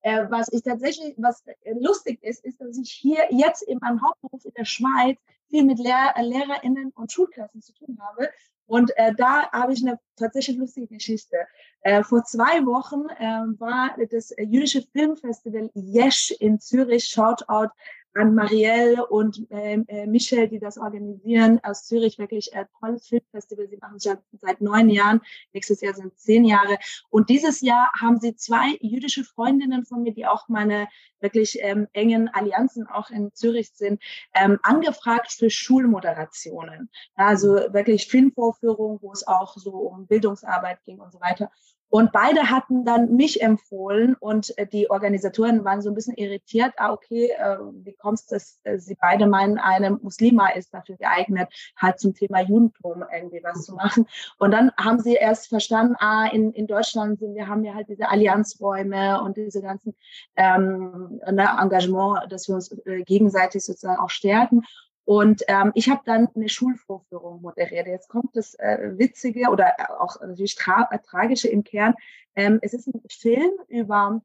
Äh, 0.00 0.26
was 0.30 0.50
ich 0.50 0.62
tatsächlich, 0.62 1.14
was 1.18 1.44
lustig 1.78 2.22
ist, 2.22 2.44
ist, 2.44 2.60
dass 2.60 2.78
ich 2.78 2.90
hier 2.90 3.26
jetzt 3.30 3.62
in 3.62 3.78
meinem 3.78 4.00
Hauptberuf 4.00 4.44
in 4.46 4.54
der 4.56 4.64
Schweiz 4.64 5.18
viel 5.50 5.64
mit 5.64 5.78
Lehr 5.78 6.14
LehrerInnen 6.16 6.90
und 6.94 7.12
Schulklassen 7.12 7.60
zu 7.60 7.74
tun 7.74 7.98
habe 8.00 8.30
und 8.68 8.96
äh, 8.96 9.14
da 9.16 9.50
habe 9.50 9.72
ich 9.72 9.82
eine 9.82 9.98
tatsächlich 10.16 10.58
lustige 10.58 10.86
Geschichte. 10.86 11.38
Äh, 11.80 12.02
vor 12.04 12.22
zwei 12.24 12.64
Wochen 12.66 13.08
äh, 13.18 13.58
war 13.58 13.96
das 14.10 14.30
jüdische 14.38 14.82
Filmfestival 14.82 15.70
Yesh 15.74 16.32
in 16.38 16.60
Zürich, 16.60 17.04
Shoutout 17.04 17.70
an 18.18 18.34
Marielle 18.34 19.06
und 19.06 19.46
ähm, 19.50 19.84
äh, 19.86 20.06
Michel, 20.06 20.48
die 20.48 20.58
das 20.58 20.76
organisieren 20.76 21.60
aus 21.62 21.86
Zürich, 21.86 22.18
wirklich 22.18 22.54
ein 22.54 22.66
tolles 22.80 23.06
Filmfestival. 23.06 23.68
Sie 23.68 23.76
machen 23.76 23.96
es 23.96 24.04
ja 24.04 24.18
seit 24.32 24.60
neun 24.60 24.90
Jahren, 24.90 25.20
nächstes 25.52 25.80
Jahr 25.80 25.94
sind 25.94 26.18
zehn 26.18 26.44
Jahre. 26.44 26.78
Und 27.10 27.30
dieses 27.30 27.60
Jahr 27.60 27.90
haben 28.00 28.18
sie 28.18 28.34
zwei 28.34 28.76
jüdische 28.80 29.22
Freundinnen 29.24 29.84
von 29.84 30.02
mir, 30.02 30.12
die 30.12 30.26
auch 30.26 30.48
meine 30.48 30.88
wirklich 31.20 31.58
ähm, 31.60 31.86
engen 31.92 32.28
Allianzen 32.28 32.86
auch 32.86 33.10
in 33.10 33.32
Zürich 33.34 33.70
sind, 33.72 34.02
ähm, 34.34 34.58
angefragt 34.62 35.32
für 35.32 35.50
Schulmoderationen. 35.50 36.90
Also 37.14 37.48
wirklich 37.48 38.08
Filmvorführungen, 38.08 38.98
wo 39.00 39.12
es 39.12 39.26
auch 39.26 39.56
so 39.56 39.70
um 39.70 40.06
Bildungsarbeit 40.06 40.82
ging 40.84 40.98
und 40.98 41.12
so 41.12 41.20
weiter. 41.20 41.50
Und 41.90 42.12
beide 42.12 42.50
hatten 42.50 42.84
dann 42.84 43.16
mich 43.16 43.40
empfohlen 43.40 44.14
und 44.20 44.56
äh, 44.58 44.66
die 44.66 44.90
Organisatoren 44.90 45.64
waren 45.64 45.80
so 45.80 45.90
ein 45.90 45.94
bisschen 45.94 46.16
irritiert. 46.16 46.74
Ah, 46.76 46.92
okay, 46.92 47.30
äh, 47.38 47.56
wie 47.82 47.94
kommst 47.94 48.30
du, 48.30 48.34
dass 48.34 48.60
äh, 48.64 48.78
sie 48.78 48.96
beide 49.00 49.26
meinen, 49.26 49.58
eine 49.58 49.92
Muslima 49.92 50.48
ist 50.50 50.74
dafür 50.74 50.96
geeignet, 50.96 51.48
halt 51.76 51.98
zum 51.98 52.14
Thema 52.14 52.40
Judentum 52.40 53.04
irgendwie 53.12 53.40
was 53.42 53.64
zu 53.64 53.74
machen. 53.74 54.06
Und 54.38 54.50
dann 54.50 54.70
haben 54.76 55.00
sie 55.00 55.14
erst 55.14 55.48
verstanden, 55.48 55.94
ah, 55.98 56.26
in, 56.26 56.52
in 56.52 56.66
Deutschland 56.66 57.18
sind 57.20 57.34
wir, 57.34 57.48
haben 57.48 57.62
wir 57.62 57.74
halt 57.74 57.88
diese 57.88 58.08
Allianzräume 58.08 59.22
und 59.22 59.36
diese 59.36 59.62
ganzen 59.62 59.94
ähm, 60.36 61.20
ne, 61.30 61.48
Engagement, 61.60 62.30
dass 62.30 62.48
wir 62.48 62.54
uns 62.54 62.74
gegenseitig 63.06 63.64
sozusagen 63.64 63.98
auch 63.98 64.10
stärken. 64.10 64.62
Und 65.08 65.42
ähm, 65.48 65.72
ich 65.74 65.88
habe 65.88 66.02
dann 66.04 66.28
eine 66.36 66.50
Schulvorführung 66.50 67.40
moderiert. 67.40 67.86
Jetzt 67.86 68.10
kommt 68.10 68.36
das 68.36 68.52
äh, 68.56 68.92
Witzige 68.98 69.48
oder 69.48 69.72
auch 70.02 70.20
natürlich 70.20 70.54
tra 70.54 70.86
äh, 70.90 70.98
Tragische 70.98 71.48
im 71.48 71.64
Kern. 71.64 71.94
Ähm, 72.36 72.58
es 72.60 72.74
ist 72.74 72.88
ein 72.88 73.00
Film 73.08 73.52
über 73.68 74.20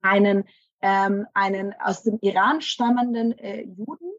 einen, 0.00 0.44
ähm, 0.80 1.26
einen 1.34 1.74
aus 1.80 2.04
dem 2.04 2.20
Iran 2.20 2.60
stammenden 2.60 3.36
äh, 3.36 3.62
Juden, 3.62 4.12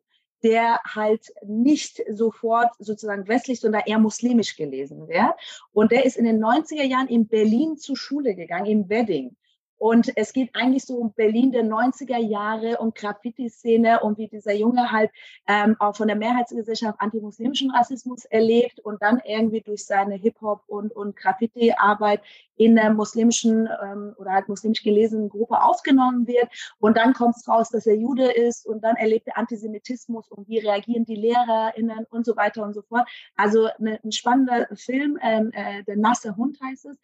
der 0.44 0.82
halt 0.84 1.34
nicht 1.42 2.04
sofort 2.10 2.74
sozusagen 2.80 3.30
westlich, 3.30 3.62
sondern 3.62 3.84
eher 3.86 4.00
muslimisch 4.00 4.58
gelesen 4.58 5.08
wird. 5.08 5.34
Und 5.72 5.94
der 5.94 6.04
ist 6.04 6.18
in 6.18 6.26
den 6.26 6.44
90er 6.44 6.84
Jahren 6.84 7.08
in 7.08 7.30
Berlin 7.30 7.78
zur 7.78 7.96
Schule 7.96 8.36
gegangen, 8.36 8.66
im 8.66 8.90
Wedding. 8.90 9.38
Und 9.84 10.16
es 10.16 10.32
geht 10.32 10.52
eigentlich 10.56 10.86
so 10.86 10.96
um 10.96 11.12
Berlin 11.12 11.52
der 11.52 11.66
90er 11.66 12.18
Jahre, 12.18 12.78
um 12.78 12.94
Graffiti-Szene 12.94 14.00
und 14.00 14.18
wie 14.18 14.30
dieser 14.30 14.54
Junge 14.54 14.94
halt 14.94 15.12
ähm, 15.46 15.76
auch 15.78 15.98
von 15.98 16.08
der 16.08 16.16
Mehrheitsgesellschaft 16.16 17.02
antimuslimischen 17.02 17.70
Rassismus 17.70 18.24
erlebt 18.24 18.80
und 18.80 19.02
dann 19.02 19.22
irgendwie 19.26 19.60
durch 19.60 19.86
seine 19.86 20.16
Hip-Hop 20.16 20.64
und, 20.68 20.96
und 20.96 21.18
Graffiti-Arbeit 21.18 22.22
in 22.56 22.78
der 22.78 22.94
muslimischen 22.94 23.68
ähm, 23.84 24.16
oder 24.16 24.32
halt 24.32 24.48
muslimisch 24.48 24.84
gelesenen 24.84 25.28
Gruppe 25.28 25.62
aufgenommen 25.62 26.28
wird. 26.28 26.48
Und 26.80 26.96
dann 26.96 27.12
kommt 27.12 27.36
es 27.36 27.46
raus, 27.50 27.70
dass 27.70 27.86
er 27.86 27.96
Jude 27.96 28.32
ist 28.32 28.66
und 28.66 28.86
dann 28.86 28.96
erlebt 28.96 29.28
er 29.28 29.38
Antisemitismus 29.38 30.30
und 30.30 30.48
wie 30.48 30.60
reagieren 30.60 31.04
die 31.04 31.16
LehrerInnen 31.16 32.06
und 32.10 32.26
so 32.26 32.38
weiter 32.38 32.64
und 32.64 32.74
so 32.74 32.84
fort. 32.84 33.06
Also 33.36 33.68
eine, 33.78 34.00
ein 34.02 34.14
spannender 34.14 34.66
Film, 34.76 35.20
ähm, 35.22 35.52
äh, 35.52 35.84
der 35.84 35.98
nasse 35.98 36.38
Hund 36.38 36.58
heißt 36.64 36.86
es. 36.86 36.98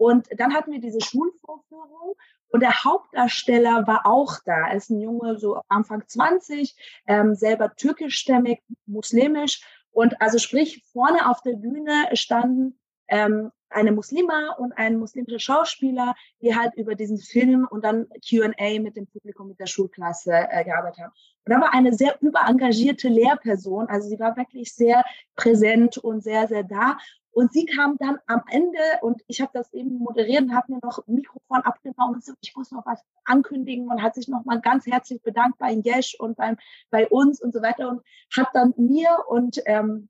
Und 0.00 0.28
dann 0.38 0.54
hatten 0.54 0.72
wir 0.72 0.80
diese 0.80 1.02
Schulvorführung 1.02 2.14
und 2.48 2.60
der 2.60 2.84
Hauptdarsteller 2.84 3.86
war 3.86 4.06
auch 4.06 4.38
da. 4.46 4.68
Er 4.68 4.76
ist 4.76 4.88
ein 4.88 4.98
Junge, 4.98 5.38
so 5.38 5.60
Anfang 5.68 6.02
20, 6.06 6.74
ähm, 7.06 7.34
selber 7.34 7.76
türkischstämmig, 7.76 8.62
muslimisch. 8.86 9.60
Und 9.90 10.18
also 10.22 10.38
sprich, 10.38 10.82
vorne 10.90 11.28
auf 11.28 11.42
der 11.42 11.52
Bühne 11.52 12.08
standen 12.14 12.78
ähm, 13.08 13.52
eine 13.68 13.92
Muslima 13.92 14.54
und 14.56 14.72
ein 14.72 14.96
muslimischer 14.96 15.38
Schauspieler, 15.38 16.14
die 16.40 16.56
halt 16.56 16.74
über 16.76 16.94
diesen 16.94 17.18
Film 17.18 17.68
und 17.70 17.84
dann 17.84 18.08
Q&A 18.26 18.80
mit 18.80 18.96
dem 18.96 19.06
Publikum, 19.06 19.48
mit 19.48 19.60
der 19.60 19.66
Schulklasse 19.66 20.32
äh, 20.32 20.64
gearbeitet 20.64 21.00
haben. 21.00 21.12
Und 21.44 21.52
da 21.52 21.60
war 21.60 21.74
eine 21.74 21.92
sehr 21.92 22.16
überengagierte 22.22 23.08
Lehrperson, 23.08 23.86
also 23.88 24.08
sie 24.08 24.18
war 24.18 24.36
wirklich 24.38 24.74
sehr 24.74 25.04
präsent 25.36 25.98
und 25.98 26.22
sehr, 26.22 26.48
sehr 26.48 26.64
da. 26.64 26.96
Und 27.32 27.52
sie 27.52 27.64
kam 27.64 27.96
dann 27.98 28.18
am 28.26 28.42
Ende 28.50 28.78
und 29.02 29.22
ich 29.28 29.40
habe 29.40 29.52
das 29.54 29.72
eben 29.72 29.98
moderiert 29.98 30.42
und 30.42 30.54
habe 30.54 30.72
mir 30.72 30.80
noch 30.82 31.06
ein 31.06 31.14
Mikrofon 31.14 31.62
abgenommen 31.62 32.16
und 32.16 32.24
so, 32.24 32.32
ich 32.40 32.56
muss 32.56 32.72
noch 32.72 32.84
was 32.86 33.02
ankündigen 33.24 33.88
und 33.88 34.02
hat 34.02 34.14
sich 34.14 34.26
noch 34.28 34.44
mal 34.44 34.60
ganz 34.60 34.86
herzlich 34.86 35.22
bedankt 35.22 35.58
bei 35.58 35.72
Jesch 35.72 36.16
und 36.18 36.36
beim, 36.36 36.56
bei 36.90 37.08
uns 37.08 37.40
und 37.40 37.54
so 37.54 37.62
weiter 37.62 37.88
und 37.88 38.02
hat 38.36 38.48
dann 38.52 38.74
mir 38.76 39.24
und, 39.28 39.60
ähm, 39.66 40.08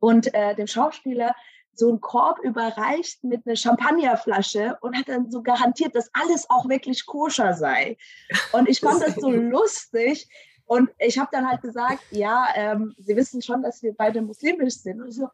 und 0.00 0.34
äh, 0.34 0.54
dem 0.56 0.66
Schauspieler 0.66 1.34
so 1.72 1.88
einen 1.88 2.00
Korb 2.00 2.40
überreicht 2.40 3.22
mit 3.22 3.46
einer 3.46 3.56
Champagnerflasche 3.56 4.76
und 4.80 4.96
hat 4.96 5.08
dann 5.08 5.30
so 5.30 5.42
garantiert, 5.42 5.94
dass 5.94 6.10
alles 6.12 6.48
auch 6.50 6.68
wirklich 6.68 7.06
koscher 7.06 7.54
sei. 7.54 7.96
Und 8.52 8.68
ich 8.68 8.80
fand 8.80 9.02
das 9.02 9.14
so 9.14 9.30
lustig. 9.30 10.28
Und 10.66 10.90
ich 10.98 11.18
habe 11.18 11.30
dann 11.32 11.48
halt 11.48 11.62
gesagt, 11.62 12.02
ja, 12.10 12.48
ähm, 12.54 12.94
Sie 12.98 13.16
wissen 13.16 13.42
schon, 13.42 13.62
dass 13.62 13.82
wir 13.82 13.94
beide 13.94 14.20
muslimisch 14.22 14.76
sind. 14.76 15.00
Und 15.00 15.08
ich 15.08 15.16
so, 15.16 15.28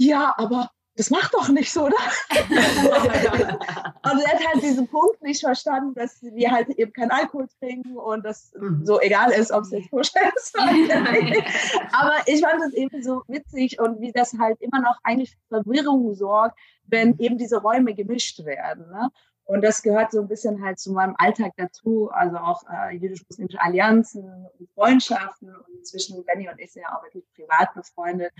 ja, 0.00 0.34
aber 0.38 0.70
das 0.96 1.10
macht 1.10 1.34
doch 1.34 1.48
nicht 1.48 1.70
so, 1.70 1.84
oder? 1.84 1.96
und 2.40 2.50
er 4.02 4.32
hat 4.32 4.46
halt 4.46 4.62
diesen 4.62 4.88
Punkt 4.88 5.22
nicht 5.22 5.40
verstanden, 5.40 5.94
dass 5.94 6.22
wir 6.22 6.50
halt 6.50 6.68
eben 6.70 6.92
keinen 6.92 7.10
Alkohol 7.10 7.48
trinken 7.58 7.96
und 7.96 8.24
das 8.24 8.52
mhm. 8.58 8.84
so 8.84 9.00
egal 9.00 9.30
ist, 9.30 9.52
ob 9.52 9.64
es 9.64 9.70
jetzt 9.70 9.90
koscher 9.90 10.20
ist. 10.36 10.58
Aber 11.92 12.14
ich 12.26 12.40
fand 12.40 12.62
das 12.62 12.72
eben 12.72 13.02
so 13.02 13.22
witzig 13.28 13.78
und 13.78 14.00
wie 14.00 14.12
das 14.12 14.34
halt 14.38 14.60
immer 14.60 14.80
noch 14.80 14.96
eigentlich 15.02 15.36
für 15.48 15.62
Verwirrung 15.62 16.14
sorgt, 16.14 16.58
wenn 16.86 17.18
eben 17.18 17.38
diese 17.38 17.58
Räume 17.58 17.94
gemischt 17.94 18.44
werden. 18.44 18.90
Ne? 18.90 19.10
Und 19.50 19.62
das 19.62 19.82
gehört 19.82 20.12
so 20.12 20.20
ein 20.20 20.28
bisschen 20.28 20.64
halt 20.64 20.78
zu 20.78 20.92
meinem 20.92 21.16
Alltag 21.18 21.54
dazu, 21.56 22.08
also 22.12 22.36
auch 22.36 22.62
äh, 22.72 22.94
jüdisch-muslimische 22.94 23.60
Allianzen 23.60 24.22
und 24.56 24.70
Freundschaften. 24.74 25.48
Und 25.48 25.84
zwischen 25.84 26.24
Benny 26.24 26.48
und 26.48 26.60
ich 26.60 26.72
sind 26.72 26.82
ja 26.82 26.96
auch 26.96 27.02
wirklich 27.02 27.24
privat 27.34 27.74
befreundet. 27.74 28.32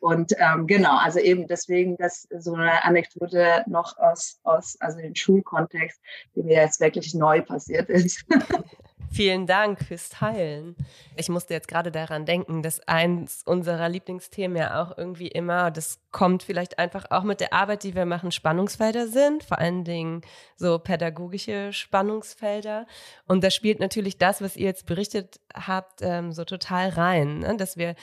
Und 0.00 0.32
ähm, 0.38 0.66
genau, 0.66 0.96
also 0.96 1.18
eben 1.18 1.46
deswegen 1.48 1.98
das 1.98 2.26
so 2.38 2.54
eine 2.54 2.82
Anekdote 2.82 3.62
noch 3.66 3.98
aus, 3.98 4.40
aus 4.42 4.80
also 4.80 5.00
dem 5.00 5.14
Schulkontext, 5.14 6.00
die 6.34 6.42
mir 6.42 6.62
jetzt 6.62 6.80
wirklich 6.80 7.12
neu 7.12 7.42
passiert 7.42 7.90
ist. 7.90 8.24
Vielen 9.14 9.46
Dank 9.46 9.78
fürs 9.80 10.08
Teilen. 10.08 10.74
Ich 11.14 11.28
musste 11.28 11.54
jetzt 11.54 11.68
gerade 11.68 11.92
daran 11.92 12.26
denken, 12.26 12.64
dass 12.64 12.80
eins 12.88 13.44
unserer 13.46 13.88
Lieblingsthemen 13.88 14.56
ja 14.56 14.82
auch 14.82 14.98
irgendwie 14.98 15.28
immer, 15.28 15.70
das 15.70 16.00
kommt 16.10 16.42
vielleicht 16.42 16.80
einfach 16.80 17.04
auch 17.12 17.22
mit 17.22 17.38
der 17.38 17.52
Arbeit, 17.52 17.84
die 17.84 17.94
wir 17.94 18.06
machen, 18.06 18.32
Spannungsfelder 18.32 19.06
sind, 19.06 19.44
vor 19.44 19.60
allen 19.60 19.84
Dingen 19.84 20.22
so 20.56 20.80
pädagogische 20.80 21.72
Spannungsfelder. 21.72 22.88
Und 23.28 23.44
da 23.44 23.50
spielt 23.50 23.78
natürlich 23.78 24.18
das, 24.18 24.42
was 24.42 24.56
ihr 24.56 24.66
jetzt 24.66 24.84
berichtet 24.84 25.38
habt, 25.54 26.00
ähm, 26.02 26.32
so 26.32 26.44
total 26.44 26.88
rein, 26.88 27.38
ne? 27.38 27.56
dass 27.56 27.76
wir 27.76 27.94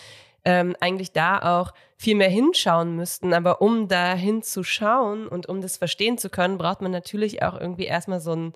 ähm, 0.46 0.77
eigentlich 0.80 1.12
da 1.12 1.60
auch 1.60 1.74
viel 1.98 2.15
mehr 2.15 2.30
hinschauen 2.30 2.96
müssten. 2.96 3.34
Aber 3.34 3.62
um 3.62 3.89
da 3.89 4.13
hinzuschauen 4.13 5.27
und 5.27 5.50
um 5.50 5.60
das 5.60 5.75
verstehen 5.75 6.18
zu 6.18 6.30
können, 6.30 6.58
braucht 6.58 6.80
man 6.80 6.91
natürlich 6.91 7.44
auch 7.44 7.60
irgendwie 7.60 7.86
erstmal 7.86 8.22
so 8.22 8.32
ein 8.32 8.53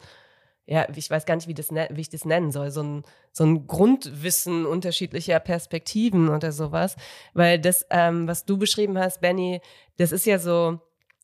ja, 0.67 0.87
ich 0.95 1.09
weiß 1.09 1.25
gar 1.25 1.35
nicht, 1.35 1.47
wie, 1.47 1.53
das, 1.53 1.69
wie 1.71 2.01
ich 2.01 2.09
das 2.09 2.25
nennen 2.25 2.51
soll, 2.51 2.71
so 2.71 2.81
ein, 2.81 3.03
so 3.31 3.43
ein 3.43 3.67
Grundwissen 3.67 4.65
unterschiedlicher 4.65 5.39
Perspektiven 5.39 6.29
oder 6.29 6.51
sowas. 6.51 6.95
Weil 7.33 7.59
das, 7.59 7.85
ähm, 7.91 8.27
was 8.27 8.45
du 8.45 8.57
beschrieben 8.57 8.97
hast, 8.97 9.21
Benny, 9.21 9.61
das 9.97 10.11
ist 10.11 10.25
ja 10.25 10.39
so, 10.39 10.79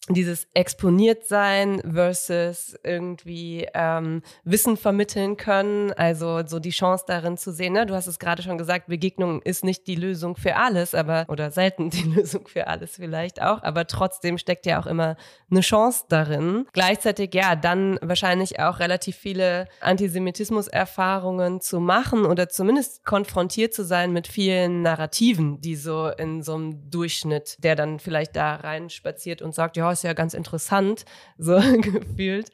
dieses 0.09 0.47
exponiert 0.55 1.25
sein 1.25 1.79
versus 1.93 2.75
irgendwie 2.83 3.67
ähm, 3.75 4.23
Wissen 4.43 4.75
vermitteln 4.75 5.37
können, 5.37 5.93
also 5.93 6.41
so 6.45 6.59
die 6.59 6.71
Chance 6.71 7.05
darin 7.07 7.37
zu 7.37 7.51
sehen. 7.53 7.73
Ne? 7.73 7.85
Du 7.85 7.93
hast 7.93 8.07
es 8.07 8.17
gerade 8.17 8.41
schon 8.41 8.57
gesagt, 8.57 8.87
Begegnung 8.87 9.43
ist 9.43 9.63
nicht 9.63 9.85
die 9.85 9.95
Lösung 9.95 10.35
für 10.35 10.55
alles, 10.55 10.95
aber 10.95 11.25
oder 11.27 11.51
selten 11.51 11.89
die 11.91 12.01
Lösung 12.01 12.47
für 12.47 12.65
alles 12.65 12.95
vielleicht 12.95 13.41
auch, 13.43 13.61
aber 13.61 13.85
trotzdem 13.85 14.39
steckt 14.39 14.65
ja 14.65 14.81
auch 14.81 14.87
immer 14.87 15.17
eine 15.51 15.61
Chance 15.61 16.05
darin. 16.09 16.65
Gleichzeitig 16.73 17.33
ja, 17.35 17.55
dann 17.55 17.99
wahrscheinlich 18.01 18.59
auch 18.59 18.79
relativ 18.79 19.15
viele 19.15 19.67
Antisemitismus-Erfahrungen 19.81 21.61
zu 21.61 21.79
machen 21.79 22.25
oder 22.25 22.49
zumindest 22.49 23.05
konfrontiert 23.05 23.75
zu 23.75 23.85
sein 23.85 24.11
mit 24.11 24.27
vielen 24.27 24.81
Narrativen, 24.81 25.61
die 25.61 25.75
so 25.75 26.07
in 26.07 26.41
so 26.41 26.55
einem 26.55 26.89
Durchschnitt, 26.89 27.57
der 27.63 27.75
dann 27.75 27.99
vielleicht 27.99 28.35
da 28.35 28.55
rein 28.55 28.89
spaziert 28.89 29.43
und 29.43 29.53
sagt, 29.53 29.77
ja 29.77 29.90
ist 29.91 30.03
ja 30.03 30.13
ganz 30.13 30.33
interessant, 30.33 31.05
so 31.37 31.59
gefühlt, 31.59 32.51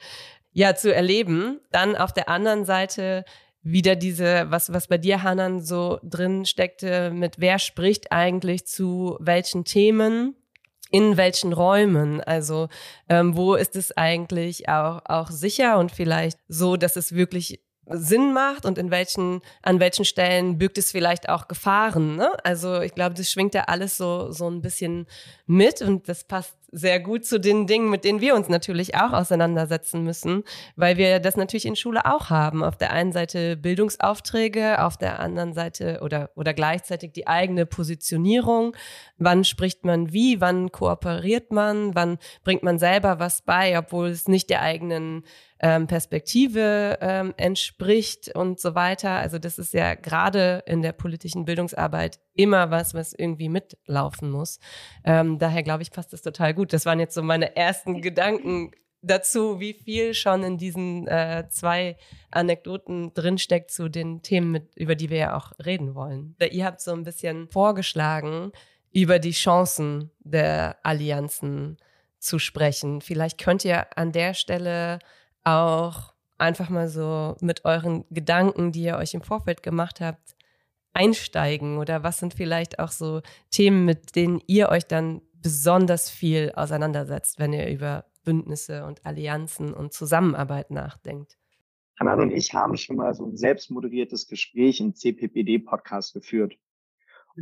ja, 0.53 0.75
zu 0.75 0.93
erleben. 0.93 1.59
Dann 1.71 1.95
auf 1.95 2.13
der 2.13 2.29
anderen 2.29 2.65
Seite 2.65 3.25
wieder 3.63 3.95
diese, 3.95 4.49
was, 4.49 4.71
was 4.71 4.87
bei 4.87 4.97
dir, 4.97 5.23
Hanan, 5.23 5.61
so 5.61 5.99
drin 6.03 6.45
steckte, 6.45 7.11
mit 7.11 7.39
wer 7.39 7.59
spricht 7.59 8.11
eigentlich 8.11 8.65
zu 8.65 9.17
welchen 9.19 9.65
Themen, 9.65 10.35
in 10.89 11.17
welchen 11.17 11.51
Räumen, 11.51 12.21
also 12.21 12.69
ähm, 13.09 13.35
wo 13.35 13.55
ist 13.55 13.75
es 13.75 13.95
eigentlich 13.97 14.69
auch, 14.69 15.01
auch 15.05 15.29
sicher 15.29 15.79
und 15.79 15.91
vielleicht 15.91 16.39
so, 16.47 16.77
dass 16.77 16.95
es 16.95 17.13
wirklich 17.13 17.61
Sinn 17.89 18.33
macht 18.33 18.65
und 18.65 18.77
in 18.77 18.91
welchen, 18.91 19.41
an 19.61 19.79
welchen 19.79 20.05
Stellen 20.05 20.57
birgt 20.57 20.77
es 20.77 20.91
vielleicht 20.91 21.29
auch 21.29 21.47
Gefahren. 21.47 22.15
Ne? 22.15 22.31
Also 22.43 22.81
ich 22.81 22.93
glaube, 22.93 23.15
das 23.15 23.31
schwingt 23.31 23.53
ja 23.53 23.63
alles 23.63 23.97
so, 23.97 24.31
so 24.31 24.49
ein 24.49 24.61
bisschen 24.61 25.07
mit 25.45 25.81
und 25.81 26.09
das 26.09 26.25
passt 26.25 26.56
sehr 26.71 26.99
gut 26.99 27.25
zu 27.25 27.39
den 27.39 27.65
Dingen, 27.65 27.89
mit 27.89 28.03
denen 28.03 28.19
wir 28.19 28.35
uns 28.35 28.49
natürlich 28.49 28.95
auch 28.95 29.13
auseinandersetzen 29.13 30.03
müssen, 30.03 30.43
weil 30.75 30.97
wir 30.97 31.19
das 31.19 31.37
natürlich 31.37 31.65
in 31.65 31.75
Schule 31.75 32.05
auch 32.05 32.29
haben. 32.29 32.63
Auf 32.63 32.77
der 32.77 32.91
einen 32.91 33.13
Seite 33.13 33.55
Bildungsaufträge, 33.55 34.83
auf 34.83 34.97
der 34.97 35.19
anderen 35.19 35.53
Seite 35.53 35.99
oder, 36.01 36.29
oder 36.35 36.53
gleichzeitig 36.53 37.13
die 37.13 37.27
eigene 37.27 37.65
Positionierung. 37.65 38.75
Wann 39.17 39.45
spricht 39.45 39.85
man 39.85 40.11
wie, 40.11 40.41
wann 40.41 40.71
kooperiert 40.71 41.51
man, 41.51 41.95
wann 41.95 42.17
bringt 42.43 42.63
man 42.63 42.79
selber 42.79 43.19
was 43.19 43.41
bei, 43.41 43.77
obwohl 43.77 44.09
es 44.09 44.27
nicht 44.27 44.49
der 44.49 44.61
eigenen 44.61 45.23
ähm, 45.59 45.87
Perspektive 45.87 46.97
ähm, 47.01 47.33
entspricht 47.37 48.33
und 48.35 48.59
so 48.59 48.75
weiter. 48.75 49.11
Also 49.11 49.39
das 49.39 49.57
ist 49.57 49.73
ja 49.73 49.95
gerade 49.95 50.63
in 50.65 50.81
der 50.81 50.91
politischen 50.91 51.45
Bildungsarbeit 51.45 52.19
immer 52.33 52.69
was, 52.69 52.93
was 52.93 53.13
irgendwie 53.13 53.49
mitlaufen 53.49 54.29
muss. 54.29 54.59
Ähm, 55.03 55.39
daher 55.39 55.63
glaube 55.63 55.83
ich, 55.83 55.91
passt 55.91 56.13
das 56.13 56.21
total 56.21 56.53
gut. 56.53 56.73
Das 56.73 56.85
waren 56.85 56.99
jetzt 56.99 57.15
so 57.15 57.23
meine 57.23 57.55
ersten 57.55 58.01
Gedanken 58.01 58.71
dazu, 59.01 59.59
wie 59.59 59.73
viel 59.73 60.13
schon 60.13 60.43
in 60.43 60.57
diesen 60.57 61.07
äh, 61.07 61.45
zwei 61.49 61.97
Anekdoten 62.31 63.13
drinsteckt 63.13 63.71
zu 63.71 63.89
den 63.89 64.21
Themen, 64.21 64.51
mit, 64.51 64.75
über 64.75 64.95
die 64.95 65.09
wir 65.09 65.17
ja 65.17 65.37
auch 65.37 65.53
reden 65.63 65.95
wollen. 65.95 66.35
Ihr 66.51 66.65
habt 66.65 66.81
so 66.81 66.93
ein 66.93 67.03
bisschen 67.03 67.47
vorgeschlagen, 67.49 68.51
über 68.91 69.19
die 69.19 69.31
Chancen 69.31 70.11
der 70.19 70.77
Allianzen 70.83 71.77
zu 72.19 72.39
sprechen. 72.39 73.01
Vielleicht 73.01 73.37
könnt 73.37 73.63
ihr 73.63 73.85
an 73.97 74.11
der 74.11 74.33
Stelle 74.33 74.99
auch 75.47 76.13
einfach 76.37 76.69
mal 76.69 76.89
so 76.89 77.35
mit 77.41 77.65
euren 77.65 78.05
Gedanken, 78.09 78.71
die 78.71 78.83
ihr 78.83 78.97
euch 78.97 79.13
im 79.13 79.21
Vorfeld 79.21 79.63
gemacht 79.63 80.01
habt, 80.01 80.35
einsteigen? 80.93 81.77
Oder 81.77 82.03
was 82.03 82.19
sind 82.19 82.33
vielleicht 82.33 82.79
auch 82.79 82.91
so 82.91 83.21
Themen, 83.49 83.85
mit 83.85 84.15
denen 84.15 84.41
ihr 84.47 84.69
euch 84.69 84.85
dann 84.85 85.21
besonders 85.41 86.09
viel 86.09 86.51
auseinandersetzt, 86.55 87.39
wenn 87.39 87.53
ihr 87.53 87.69
über 87.69 88.05
Bündnisse 88.23 88.85
und 88.85 89.05
Allianzen 89.05 89.73
und 89.73 89.93
Zusammenarbeit 89.93 90.69
nachdenkt? 90.69 91.37
Hanan 91.99 92.19
und 92.19 92.31
ich 92.31 92.53
haben 92.53 92.77
schon 92.77 92.97
mal 92.97 93.13
so 93.13 93.25
ein 93.25 93.37
selbstmoderiertes 93.37 94.27
Gespräch 94.27 94.79
im 94.81 94.93
CPPD-Podcast 94.93 96.13
geführt. 96.13 96.55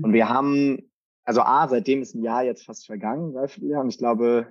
Und 0.01 0.13
wir 0.13 0.29
haben, 0.29 0.91
also 1.23 1.41
A, 1.41 1.67
seitdem 1.67 2.01
ist 2.01 2.15
ein 2.15 2.23
Jahr 2.23 2.43
jetzt 2.43 2.65
fast 2.65 2.85
vergangen, 2.85 3.33
dreiviertel 3.33 3.69
Jahr, 3.69 3.81
und 3.81 3.89
ich 3.89 3.97
glaube, 3.97 4.47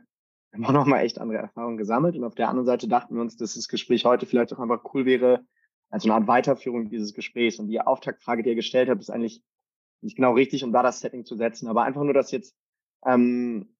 haben 0.55 0.67
auch 0.67 0.73
nochmal 0.73 1.05
echt 1.05 1.21
andere 1.21 1.38
Erfahrungen 1.38 1.77
gesammelt. 1.77 2.17
Und 2.17 2.25
auf 2.25 2.35
der 2.35 2.49
anderen 2.49 2.67
Seite 2.67 2.88
dachten 2.88 3.14
wir 3.14 3.21
uns, 3.21 3.37
dass 3.37 3.55
das 3.55 3.69
Gespräch 3.69 4.05
heute 4.05 4.27
vielleicht 4.27 4.53
auch 4.53 4.61
einfach 4.61 4.83
cool 4.95 5.05
wäre, 5.05 5.45
als 5.90 6.05
eine 6.05 6.14
Art 6.14 6.27
Weiterführung 6.27 6.88
dieses 6.88 7.12
Gesprächs. 7.12 7.59
Und 7.59 7.69
die 7.69 7.81
Auftaktfrage, 7.81 8.43
die 8.43 8.51
ihr 8.51 8.55
gestellt 8.55 8.88
habt, 8.88 9.01
ist 9.01 9.11
eigentlich 9.11 9.43
nicht 10.01 10.17
genau 10.17 10.35
richtig, 10.35 10.64
um 10.64 10.73
da 10.73 10.83
das 10.83 11.01
Setting 11.01 11.25
zu 11.25 11.37
setzen. 11.37 11.67
Aber 11.67 11.83
einfach 11.83 12.05
nur, 12.05 12.14
dass 12.14 12.31
jetzt 12.31 12.55
ähm, 13.05 13.75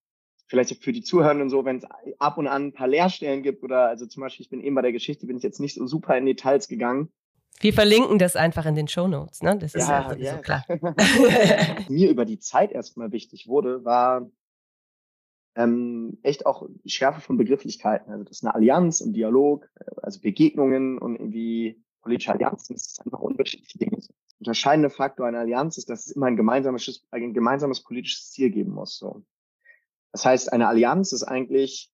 vielleicht 0.49 0.83
für 0.83 0.93
die 0.93 1.03
Zuhörenden 1.03 1.49
so, 1.49 1.65
wenn 1.65 1.79
es 1.79 1.85
ab 2.19 2.39
und 2.39 2.49
an 2.49 2.67
ein 2.67 2.73
paar 2.73 2.89
Leerstellen 2.89 3.43
gibt 3.43 3.63
oder 3.63 3.89
also 3.89 4.07
zum 4.07 4.23
Beispiel, 4.23 4.45
ich 4.45 4.51
bin 4.51 4.61
eben 4.61 4.75
bei 4.75 4.83
der 4.83 4.93
Geschichte, 4.93 5.27
bin 5.27 5.37
ich 5.37 5.43
jetzt 5.43 5.61
nicht 5.61 5.75
so 5.75 5.87
super 5.87 6.17
in 6.17 6.27
Details 6.27 6.69
gegangen. 6.69 7.13
Wir 7.61 7.73
verlinken 7.73 8.19
das 8.19 8.35
einfach 8.35 8.67
in 8.67 8.75
den 8.75 8.89
Show 8.89 9.07
Notes, 9.07 9.41
ne? 9.41 9.57
Das 9.57 9.75
ist 9.75 9.89
ja, 9.89 10.13
ja, 10.13 10.17
ja. 10.17 10.35
so 10.35 10.41
klar. 10.41 10.65
Mir 11.89 12.11
über 12.11 12.25
die 12.25 12.41
Zeit 12.41 12.73
erstmal 12.73 13.13
wichtig 13.13 13.47
wurde, 13.47 13.85
war 13.85 14.29
ähm, 15.57 16.19
echt 16.23 16.47
auch 16.47 16.69
Schärfe 16.85 17.21
von 17.21 17.37
Begrifflichkeiten. 17.37 18.13
Also 18.13 18.25
das 18.25 18.39
ist 18.39 18.45
eine 18.45 18.55
Allianz, 18.55 19.01
ein 19.01 19.13
Dialog, 19.13 19.69
äh, 19.77 19.85
also 20.03 20.21
Begegnungen 20.21 20.99
und 20.99 21.17
irgendwie 21.17 21.83
politische 22.03 22.33
Allianzen, 22.33 22.75
das 22.77 22.87
ist 22.87 23.05
einfach 23.05 23.21
unterschiedliche 23.21 23.79
Dinge. 23.79 23.99
Unterscheidende 24.39 24.91
Faktor 24.91 25.27
einer 25.27 25.41
Allianz 25.41 25.79
ist, 25.79 25.89
dass 25.89 26.07
es 26.07 26.13
immer 26.13 26.27
ein 26.27 26.37
gemeinsames, 26.37 27.07
ein 27.11 27.33
gemeinsames 27.33 27.83
politisches 27.83 28.31
Ziel 28.31 28.51
geben 28.51 28.73
muss. 28.73 28.99
So. 28.99 29.25
Das 30.13 30.25
heißt, 30.25 30.53
eine 30.53 30.69
Allianz 30.69 31.13
ist 31.13 31.23
eigentlich 31.23 31.91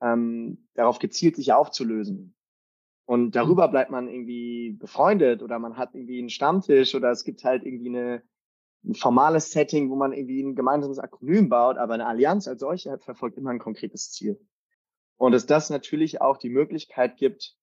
ähm, 0.00 0.68
darauf 0.74 0.98
gezielt, 0.98 1.36
sich 1.36 1.52
aufzulösen. 1.52 2.34
Und 3.06 3.32
darüber 3.32 3.68
bleibt 3.68 3.90
man 3.90 4.08
irgendwie 4.08 4.76
befreundet 4.78 5.42
oder 5.42 5.58
man 5.58 5.76
hat 5.76 5.94
irgendwie 5.94 6.20
einen 6.20 6.30
Stammtisch 6.30 6.94
oder 6.94 7.10
es 7.10 7.24
gibt 7.24 7.44
halt 7.44 7.64
irgendwie 7.64 7.88
eine, 7.88 8.22
ein 8.84 8.94
formales 8.94 9.50
Setting, 9.50 9.90
wo 9.90 9.96
man 9.96 10.12
irgendwie 10.12 10.42
ein 10.42 10.54
gemeinsames 10.54 10.98
Akronym 10.98 11.48
baut, 11.48 11.78
aber 11.78 11.94
eine 11.94 12.06
Allianz 12.06 12.48
als 12.48 12.60
solche 12.60 12.98
verfolgt 12.98 13.38
immer 13.38 13.50
ein 13.50 13.58
konkretes 13.58 14.10
Ziel. 14.10 14.38
Und 15.16 15.32
dass 15.32 15.46
das 15.46 15.70
natürlich 15.70 16.20
auch 16.20 16.36
die 16.36 16.50
Möglichkeit 16.50 17.16
gibt, 17.16 17.56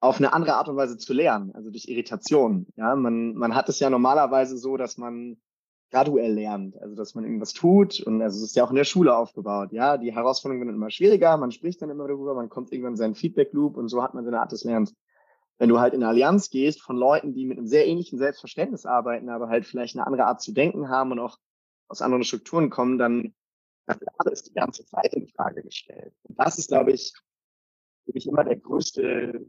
auf 0.00 0.16
eine 0.16 0.32
andere 0.32 0.54
Art 0.54 0.68
und 0.68 0.76
Weise 0.76 0.96
zu 0.96 1.12
lernen, 1.12 1.52
also 1.54 1.70
durch 1.70 1.88
Irritation. 1.88 2.66
Ja, 2.76 2.96
man, 2.96 3.34
man 3.34 3.54
hat 3.54 3.68
es 3.68 3.80
ja 3.80 3.90
normalerweise 3.90 4.56
so, 4.56 4.78
dass 4.78 4.96
man 4.96 5.36
graduell 5.90 6.32
lernt, 6.32 6.80
also 6.80 6.94
dass 6.94 7.14
man 7.14 7.24
irgendwas 7.24 7.52
tut 7.52 8.00
und 8.00 8.22
also 8.22 8.38
es 8.38 8.50
ist 8.50 8.56
ja 8.56 8.64
auch 8.64 8.70
in 8.70 8.76
der 8.76 8.84
Schule 8.84 9.14
aufgebaut. 9.14 9.72
Ja, 9.72 9.98
die 9.98 10.14
Herausforderungen 10.14 10.66
werden 10.66 10.76
immer 10.76 10.90
schwieriger, 10.90 11.36
man 11.36 11.50
spricht 11.50 11.82
dann 11.82 11.90
immer 11.90 12.06
darüber, 12.06 12.34
man 12.34 12.48
kommt 12.48 12.72
irgendwann 12.72 12.92
in 12.92 12.96
seinen 12.96 13.14
Feedback 13.14 13.52
Loop 13.52 13.76
und 13.76 13.88
so 13.88 14.02
hat 14.02 14.14
man 14.14 14.24
seine 14.24 14.40
Art 14.40 14.52
des 14.52 14.64
Lernens 14.64 14.94
wenn 15.60 15.68
du 15.68 15.78
halt 15.78 15.92
in 15.92 16.02
eine 16.02 16.08
Allianz 16.08 16.48
gehst 16.48 16.80
von 16.80 16.96
Leuten, 16.96 17.34
die 17.34 17.44
mit 17.44 17.58
einem 17.58 17.66
sehr 17.66 17.86
ähnlichen 17.86 18.18
Selbstverständnis 18.18 18.86
arbeiten, 18.86 19.28
aber 19.28 19.50
halt 19.50 19.66
vielleicht 19.66 19.94
eine 19.94 20.06
andere 20.06 20.24
Art 20.24 20.40
zu 20.40 20.52
denken 20.52 20.88
haben 20.88 21.12
und 21.12 21.18
auch 21.18 21.36
aus 21.86 22.00
anderen 22.00 22.24
Strukturen 22.24 22.70
kommen, 22.70 22.96
dann 22.96 23.34
ist 24.32 24.48
die 24.48 24.54
ganze 24.54 24.86
Zeit 24.86 25.12
in 25.12 25.28
Frage 25.28 25.62
gestellt. 25.62 26.14
Und 26.22 26.40
das 26.40 26.58
ist, 26.58 26.68
glaube 26.68 26.92
ich, 26.92 27.12
für 28.06 28.12
mich 28.14 28.26
immer 28.26 28.42
der 28.42 28.56
größte 28.56 29.44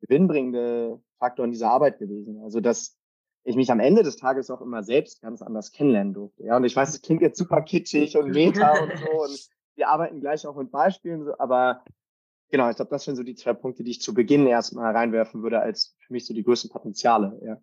gewinnbringende 0.00 1.02
Faktor 1.18 1.46
in 1.46 1.50
dieser 1.50 1.72
Arbeit 1.72 1.98
gewesen. 1.98 2.40
Also, 2.44 2.60
dass 2.60 2.96
ich 3.42 3.56
mich 3.56 3.72
am 3.72 3.80
Ende 3.80 4.04
des 4.04 4.16
Tages 4.16 4.50
auch 4.50 4.60
immer 4.60 4.84
selbst 4.84 5.20
ganz 5.20 5.42
anders 5.42 5.72
kennenlernen 5.72 6.14
durfte. 6.14 6.44
Ja, 6.44 6.58
und 6.58 6.64
ich 6.64 6.76
weiß, 6.76 6.90
es 6.90 7.02
klingt 7.02 7.22
jetzt 7.22 7.38
super 7.38 7.62
kitschig 7.62 8.16
und 8.16 8.30
meta 8.30 8.80
und 8.80 8.96
so 8.96 9.22
und 9.24 9.48
wir 9.74 9.88
arbeiten 9.88 10.20
gleich 10.20 10.46
auch 10.46 10.54
mit 10.54 10.70
Beispielen, 10.70 11.28
aber 11.38 11.82
genau, 12.50 12.68
ich 12.70 12.76
glaube, 12.76 12.90
das 12.90 13.04
sind 13.04 13.16
so 13.16 13.22
die 13.22 13.34
zwei 13.34 13.52
Punkte, 13.52 13.84
die 13.84 13.92
ich 13.92 14.00
zu 14.00 14.14
Beginn 14.14 14.46
erstmal 14.46 14.94
reinwerfen 14.94 15.42
würde, 15.42 15.60
als 15.60 15.96
für 16.06 16.12
mich 16.12 16.26
so 16.26 16.34
die 16.34 16.42
größten 16.42 16.70
Potenziale 16.70 17.40
ja, 17.44 17.60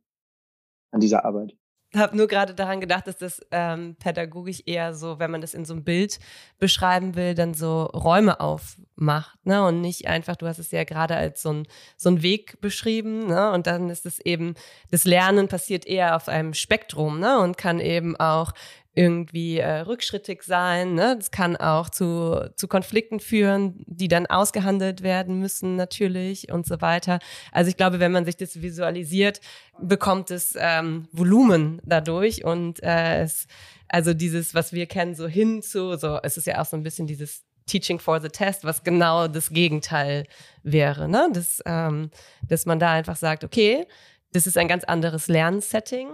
an 0.91 0.99
dieser 0.99 1.25
Arbeit 1.25 1.57
habe 1.95 2.17
nur 2.17 2.27
gerade 2.27 2.53
daran 2.53 2.81
gedacht, 2.81 3.07
dass 3.07 3.17
das 3.17 3.41
ähm, 3.51 3.95
pädagogisch 3.97 4.61
eher 4.65 4.93
so, 4.93 5.19
wenn 5.19 5.31
man 5.31 5.41
das 5.41 5.53
in 5.53 5.63
so 5.63 5.73
einem 5.73 5.83
Bild 5.83 6.19
beschreiben 6.59 7.15
will, 7.15 7.33
dann 7.33 7.53
so 7.53 7.83
Räume 7.83 8.39
aufmacht, 8.39 9.45
ne? 9.45 9.65
Und 9.65 9.81
nicht 9.81 10.07
einfach, 10.07 10.35
du 10.35 10.47
hast 10.47 10.59
es 10.59 10.71
ja 10.71 10.83
gerade 10.83 11.15
als 11.15 11.41
so 11.41 11.53
ein, 11.53 11.67
so 11.95 12.09
ein 12.09 12.21
Weg 12.21 12.59
beschrieben, 12.59 13.27
ne? 13.27 13.51
Und 13.51 13.67
dann 13.67 13.89
ist 13.89 14.05
es 14.05 14.19
eben, 14.19 14.55
das 14.91 15.05
Lernen 15.05 15.47
passiert 15.47 15.85
eher 15.85 16.15
auf 16.15 16.27
einem 16.27 16.53
Spektrum, 16.53 17.19
ne? 17.19 17.39
Und 17.39 17.57
kann 17.57 17.79
eben 17.79 18.17
auch 18.17 18.51
irgendwie 18.97 19.59
äh, 19.59 19.81
rückschrittig 19.81 20.41
sein. 20.41 20.95
Ne? 20.95 21.15
Das 21.15 21.29
kann 21.29 21.55
auch 21.55 21.89
zu, 21.89 22.51
zu 22.55 22.67
Konflikten 22.67 23.19
führen, 23.19 23.83
die 23.85 24.07
dann 24.07 24.25
ausgehandelt 24.25 25.03
werden 25.03 25.39
müssen 25.39 25.75
natürlich 25.75 26.51
und 26.51 26.65
so 26.65 26.81
weiter. 26.81 27.19
Also 27.51 27.69
ich 27.69 27.77
glaube, 27.77 27.99
wenn 27.99 28.11
man 28.11 28.25
sich 28.25 28.37
das 28.37 28.59
visualisiert, 28.59 29.39
bekommt 29.79 30.31
es 30.31 30.55
ähm, 30.59 31.07
Volumen 31.11 31.79
dadurch 31.85 32.43
und 32.43 32.81
äh, 32.81 33.21
es, 33.21 33.45
also 33.87 34.15
dieses, 34.15 34.55
was 34.55 34.73
wir 34.73 34.87
kennen, 34.87 35.13
so 35.13 35.27
hin 35.27 35.61
zu, 35.61 35.95
so 35.95 36.19
es 36.23 36.37
ist 36.37 36.47
ja 36.47 36.59
auch 36.59 36.65
so 36.65 36.75
ein 36.75 36.83
bisschen 36.83 37.05
dieses 37.05 37.45
Teaching 37.67 37.99
for 37.99 38.19
the 38.19 38.29
Test, 38.29 38.63
was 38.63 38.83
genau 38.83 39.27
das 39.27 39.51
Gegenteil 39.51 40.25
wäre, 40.63 41.07
ne? 41.07 41.29
Das, 41.33 41.61
ähm, 41.65 42.09
dass 42.47 42.65
man 42.65 42.79
da 42.79 42.93
einfach 42.93 43.17
sagt, 43.17 43.43
okay, 43.43 43.85
das 44.33 44.47
ist 44.47 44.57
ein 44.57 44.67
ganz 44.67 44.85
anderes 44.85 45.27
Lernsetting 45.27 46.07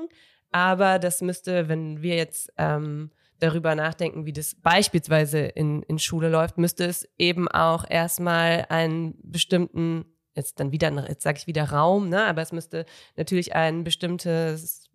aber 0.54 1.00
das 1.00 1.22
müsste, 1.22 1.68
wenn 1.68 2.02
wir 2.02 2.16
jetzt 2.16 2.54
ähm, 2.58 3.12
darüber 3.40 3.76
nachdenken, 3.76 4.26
wie 4.26 4.32
das 4.34 4.56
beispielsweise 4.56 5.40
in, 5.40 5.84
in 5.84 6.00
Schule 6.00 6.30
läuft, 6.30 6.58
müsste 6.58 6.86
es 6.86 7.08
eben 7.18 7.48
auch 7.50 7.90
erstmal 7.90 8.66
einen 8.70 9.16
bestimmten, 9.22 10.06
jetzt 10.36 10.60
dann 10.60 10.72
wieder, 10.72 10.92
jetzt 11.10 11.24
sage 11.24 11.40
ich 11.40 11.48
wieder 11.48 11.66
Raum, 11.66 12.08
ne? 12.08 12.24
aber 12.24 12.42
es 12.42 12.52
müsste 12.52 12.86
natürlich 13.18 13.54
ein 13.56 13.84
bestimmtes 13.84 14.90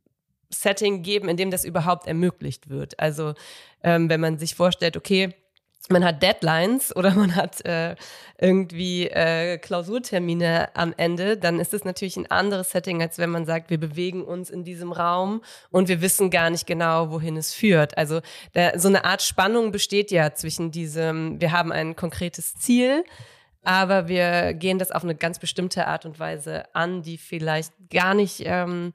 Setting 0.50 1.02
geben, 1.02 1.28
in 1.28 1.36
dem 1.36 1.50
das 1.50 1.64
überhaupt 1.64 2.06
ermöglicht 2.06 2.70
wird. 2.70 2.98
Also 2.98 3.34
ähm, 3.82 4.08
wenn 4.08 4.20
man 4.20 4.38
sich 4.38 4.54
vorstellt, 4.54 4.96
okay, 4.96 5.34
man 5.88 6.04
hat 6.04 6.22
Deadlines 6.22 6.94
oder 6.94 7.14
man 7.14 7.34
hat 7.34 7.64
äh, 7.64 7.96
irgendwie 8.38 9.08
äh, 9.08 9.58
Klausurtermine 9.58 10.68
am 10.74 10.94
Ende, 10.96 11.36
dann 11.36 11.58
ist 11.58 11.74
es 11.74 11.84
natürlich 11.84 12.16
ein 12.16 12.30
anderes 12.30 12.70
Setting, 12.70 13.02
als 13.02 13.18
wenn 13.18 13.30
man 13.30 13.46
sagt, 13.46 13.70
wir 13.70 13.78
bewegen 13.78 14.22
uns 14.24 14.50
in 14.50 14.64
diesem 14.64 14.92
Raum 14.92 15.42
und 15.70 15.88
wir 15.88 16.00
wissen 16.00 16.30
gar 16.30 16.50
nicht 16.50 16.66
genau, 16.66 17.10
wohin 17.10 17.36
es 17.36 17.52
führt. 17.52 17.96
Also 17.98 18.20
da, 18.52 18.78
so 18.78 18.88
eine 18.88 19.04
Art 19.04 19.22
Spannung 19.22 19.72
besteht 19.72 20.10
ja 20.10 20.34
zwischen 20.34 20.70
diesem, 20.70 21.40
wir 21.40 21.52
haben 21.52 21.72
ein 21.72 21.96
konkretes 21.96 22.54
Ziel, 22.54 23.04
aber 23.64 24.08
wir 24.08 24.54
gehen 24.54 24.78
das 24.78 24.92
auf 24.92 25.02
eine 25.02 25.14
ganz 25.14 25.38
bestimmte 25.38 25.86
Art 25.86 26.06
und 26.06 26.18
Weise 26.20 26.64
an, 26.74 27.02
die 27.02 27.18
vielleicht 27.18 27.72
gar 27.90 28.14
nicht 28.14 28.42
ähm, 28.44 28.92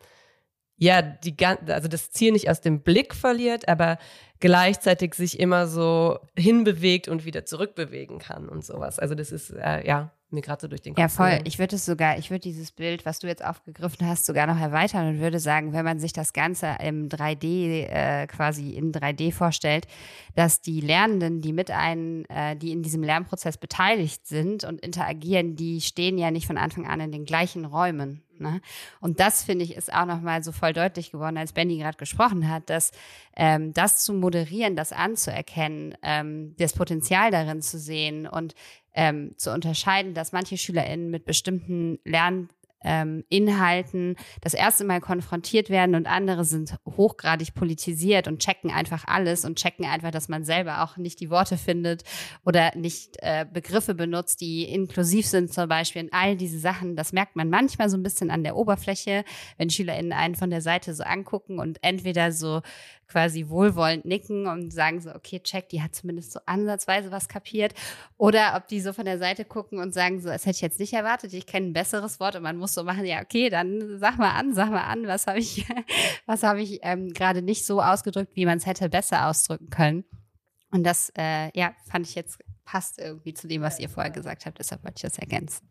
ja, 0.84 1.02
die, 1.02 1.36
also 1.46 1.88
das 1.88 2.12
Ziel 2.12 2.34
nicht 2.34 2.50
aus 2.50 2.60
dem 2.60 2.82
Blick 2.82 3.16
verliert, 3.16 3.70
aber 3.70 3.98
gleichzeitig 4.40 5.14
sich 5.14 5.40
immer 5.40 5.68
so 5.68 6.20
hinbewegt 6.38 7.08
und 7.08 7.24
wieder 7.24 7.46
zurückbewegen 7.46 8.20
kann 8.20 8.50
und 8.50 8.66
sowas. 8.66 9.00
Also 9.00 9.16
das 9.16 9.32
ist, 9.32 9.52
äh, 9.52 9.88
ja, 9.88 10.12
mir 10.34 10.42
gerade 10.42 10.62
so 10.62 10.68
durch 10.68 10.82
den 10.82 10.96
Kopf. 10.96 11.00
Ja, 11.02 11.08
voll. 11.08 11.40
Ich 11.46 11.60
würde 11.60 11.78
es 11.78 11.86
sogar, 11.86 12.18
ich 12.18 12.32
würde 12.32 12.42
dieses 12.42 12.72
Bild, 12.72 13.06
was 13.06 13.20
du 13.20 13.28
jetzt 13.28 13.46
aufgegriffen 13.46 14.06
hast, 14.08 14.26
sogar 14.26 14.48
noch 14.48 14.60
erweitern 14.60 15.08
und 15.08 15.22
würde 15.22 15.40
sagen, 15.40 15.72
wenn 15.72 15.86
man 15.86 16.00
sich 16.00 16.12
das 16.12 16.34
Ganze 16.34 16.76
im 16.82 17.08
3D 17.08 17.86
äh, 17.86 18.28
quasi 18.28 18.72
in 18.72 18.92
3D 18.92 19.32
vorstellt, 19.32 19.88
dass 20.36 20.60
die 20.60 20.82
Lernenden, 20.82 21.42
die 21.42 21.54
mit 21.54 21.72
einem, 21.72 22.26
äh, 22.28 22.56
die 22.56 22.72
in 22.72 22.84
diesem 22.84 23.04
Lernprozess 23.04 23.58
beteiligt 23.58 24.28
sind 24.28 24.64
und 24.64 24.82
interagieren, 24.82 25.56
die 25.56 25.80
stehen 25.80 26.18
ja 26.18 26.32
nicht 26.32 26.48
von 26.48 26.58
Anfang 26.58 26.88
an 26.88 27.00
in 27.00 27.12
den 27.12 27.26
gleichen 27.26 27.64
Räumen. 27.64 28.23
Ne? 28.44 28.62
Und 29.00 29.20
das 29.20 29.44
finde 29.44 29.66
ich 29.66 29.76
ist 29.76 29.92
auch 29.92 30.06
nochmal 30.06 30.44
so 30.44 30.52
voll 30.52 30.74
deutlich 30.74 31.12
geworden, 31.12 31.38
als 31.38 31.54
Benny 31.54 31.78
gerade 31.78 31.98
gesprochen 31.98 32.48
hat, 32.48 32.70
dass 32.70 32.92
ähm, 33.36 33.74
das 33.74 34.04
zu 34.04 34.14
moderieren, 34.14 34.76
das 34.76 34.92
anzuerkennen, 34.92 35.96
ähm, 36.04 36.56
das 36.60 36.74
Potenzial 36.74 37.32
darin 37.32 37.62
zu 37.62 37.80
sehen 37.80 38.28
und 38.28 38.54
ähm, 38.94 39.32
zu 39.38 39.52
unterscheiden, 39.52 40.14
dass 40.14 40.32
manche 40.32 40.58
SchülerInnen 40.58 41.10
mit 41.10 41.26
bestimmten 41.26 41.98
Lern 42.04 42.50
ähm, 42.84 43.24
Inhalten 43.30 44.16
das 44.42 44.54
erste 44.54 44.84
Mal 44.86 45.02
konfrontiert 45.02 45.70
werden 45.70 45.96
und 45.96 46.08
andere 46.08 46.46
sind 46.46 46.76
hochgradig 46.86 47.54
politisiert 47.54 48.28
und 48.28 48.40
checken 48.40 48.72
einfach 48.72 49.06
alles 49.08 49.46
und 49.46 49.58
checken 49.58 49.86
einfach, 49.86 50.12
dass 50.12 50.30
man 50.30 50.46
selber 50.46 50.84
auch 50.84 50.98
nicht 50.98 51.20
die 51.20 51.30
Worte 51.30 51.58
findet 51.58 52.04
oder 52.46 52.76
nicht 52.76 53.18
äh, 53.20 53.46
Begriffe 53.52 53.96
benutzt, 53.96 54.42
die 54.42 54.64
inklusiv 54.64 55.28
sind 55.28 55.54
zum 55.54 55.68
Beispiel. 55.68 56.04
Und 56.04 56.14
all 56.14 56.36
diese 56.36 56.60
Sachen, 56.60 56.96
das 56.96 57.14
merkt 57.14 57.36
man 57.36 57.50
manchmal 57.50 57.90
so 57.90 57.98
ein 57.98 58.04
bisschen 58.04 58.32
an 58.32 58.44
der 58.44 58.56
Oberfläche, 58.56 59.24
wenn 59.58 59.70
SchülerInnen 59.70 60.14
einen 60.14 60.36
von 60.36 60.50
der 60.50 60.62
Seite 60.62 60.94
so 60.94 61.04
angucken 61.04 61.60
und 61.60 61.80
entweder 61.82 62.32
so 62.32 62.62
quasi 63.08 63.50
wohlwollend 63.50 64.06
nicken 64.06 64.48
und 64.48 64.72
sagen 64.72 65.02
so, 65.02 65.14
okay, 65.14 65.40
check, 65.40 65.70
die 65.70 65.82
hat 65.82 65.96
zumindest 65.96 66.32
so 66.32 66.40
ansatzweise 66.46 67.12
was 67.12 67.28
kapiert. 67.28 67.74
Oder 68.18 68.54
ob 68.56 68.68
die 68.68 68.82
so 68.82 68.94
von 68.94 69.06
der 69.06 69.18
Seite 69.18 69.46
gucken 69.46 69.80
und 69.80 69.94
sagen 69.94 70.20
so, 70.20 70.30
das 70.30 70.46
hätte 70.46 70.56
ich 70.56 70.62
jetzt 70.62 70.80
nicht 70.80 70.94
erwartet, 70.94 71.34
ich 71.34 71.46
kenne 71.46 71.68
ein 71.68 71.74
besseres 71.74 72.20
Wort 72.20 72.36
und 72.36 72.44
man 72.44 72.58
muss 72.58 72.74
so 72.74 72.84
machen, 72.84 73.06
ja, 73.06 73.22
okay, 73.22 73.50
dann 73.50 74.00
sag 74.00 74.18
mal 74.18 74.32
an, 74.32 74.54
sag 74.54 74.70
mal 74.70 74.84
an, 74.84 75.08
was 75.08 75.28
habe 75.28 75.40
ich, 75.40 75.66
was 76.26 76.44
habe 76.44 76.62
ich 76.62 76.80
ähm, 76.84 77.14
gerade 77.14 77.42
nicht 77.42 77.66
so 77.66 77.82
ausgedrückt, 77.82 78.36
wie 78.36 78.46
man 78.46 78.58
es 78.58 78.66
hätte 78.66 78.90
besser 78.90 79.28
ausdrücken 79.28 79.70
können. 79.70 80.06
Und 80.72 80.84
das, 80.84 81.12
äh, 81.18 81.52
ja, 81.58 81.74
fand 81.86 82.08
ich 82.08 82.16
jetzt 82.16 82.40
passt 82.66 83.00
irgendwie 83.00 83.34
zu 83.34 83.48
dem, 83.48 83.62
was 83.62 83.80
ihr 83.80 83.90
vorher 83.90 84.12
gesagt 84.12 84.46
habt, 84.46 84.60
deshalb 84.60 84.84
wollte 84.84 84.96
ich 84.98 85.02
das 85.04 85.20
ergänzen. 85.20 85.70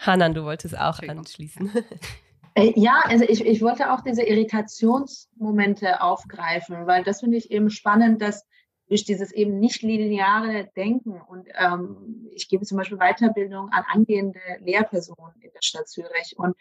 Hanan, 0.00 0.34
du 0.34 0.44
wolltest 0.44 0.76
auch 0.76 0.98
anschließen. 1.00 1.74
Äh, 1.74 1.82
ja, 2.56 3.00
also 3.04 3.24
ich, 3.24 3.44
ich 3.44 3.62
wollte 3.62 3.92
auch 3.92 4.02
diese 4.02 4.22
Irritationsmomente 4.22 6.00
aufgreifen, 6.00 6.86
weil 6.86 7.02
das 7.02 7.20
finde 7.20 7.36
ich 7.36 7.50
eben 7.50 7.70
spannend, 7.70 8.22
dass 8.22 8.46
durch 8.88 9.04
dieses 9.04 9.32
eben 9.32 9.58
nicht 9.58 9.82
lineare 9.82 10.70
Denken 10.76 11.20
und 11.20 11.48
ähm, 11.58 12.28
ich 12.32 12.48
gebe 12.48 12.64
zum 12.64 12.78
Beispiel 12.78 12.98
Weiterbildung 12.98 13.70
an 13.70 13.84
angehende 13.90 14.40
Lehrpersonen 14.60 15.34
in 15.40 15.50
der 15.52 15.62
Stadt 15.62 15.88
Zürich 15.88 16.34
und 16.36 16.54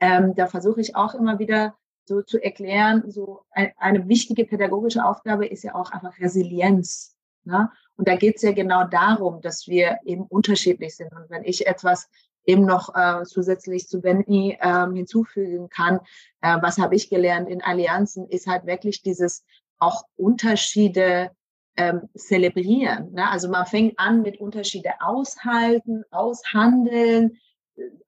ähm, 0.00 0.34
da 0.34 0.46
versuche 0.46 0.80
ich 0.80 0.96
auch 0.96 1.14
immer 1.14 1.38
wieder 1.38 1.76
so 2.04 2.22
zu 2.22 2.42
erklären, 2.42 3.04
so 3.10 3.42
ein, 3.50 3.72
eine 3.76 4.08
wichtige 4.08 4.44
pädagogische 4.44 5.04
Aufgabe 5.04 5.46
ist 5.46 5.62
ja 5.62 5.74
auch 5.74 5.90
einfach 5.92 6.18
Resilienz. 6.18 7.16
Ne? 7.44 7.70
Und 7.96 8.08
da 8.08 8.16
geht 8.16 8.36
es 8.36 8.42
ja 8.42 8.52
genau 8.52 8.84
darum, 8.84 9.40
dass 9.40 9.66
wir 9.68 9.98
eben 10.04 10.22
unterschiedlich 10.22 10.96
sind. 10.96 11.12
Und 11.12 11.28
wenn 11.28 11.44
ich 11.44 11.66
etwas 11.66 12.08
eben 12.48 12.64
noch 12.64 12.94
äh, 12.94 13.24
zusätzlich 13.24 13.88
zu 13.88 14.00
Benny 14.00 14.56
äh, 14.58 14.86
hinzufügen 14.92 15.68
kann, 15.68 16.00
äh, 16.40 16.56
was 16.62 16.78
habe 16.78 16.96
ich 16.96 17.10
gelernt 17.10 17.48
in 17.48 17.62
Allianzen, 17.62 18.26
ist 18.26 18.46
halt 18.46 18.64
wirklich 18.64 19.02
dieses 19.02 19.44
auch 19.78 20.04
Unterschiede 20.16 21.30
ähm, 21.76 22.08
zelebrieren. 22.16 23.12
Ne? 23.12 23.30
Also 23.30 23.50
man 23.50 23.66
fängt 23.66 23.98
an 23.98 24.22
mit 24.22 24.40
Unterschiede 24.40 24.94
aushalten, 25.00 26.04
aushandeln, 26.10 27.38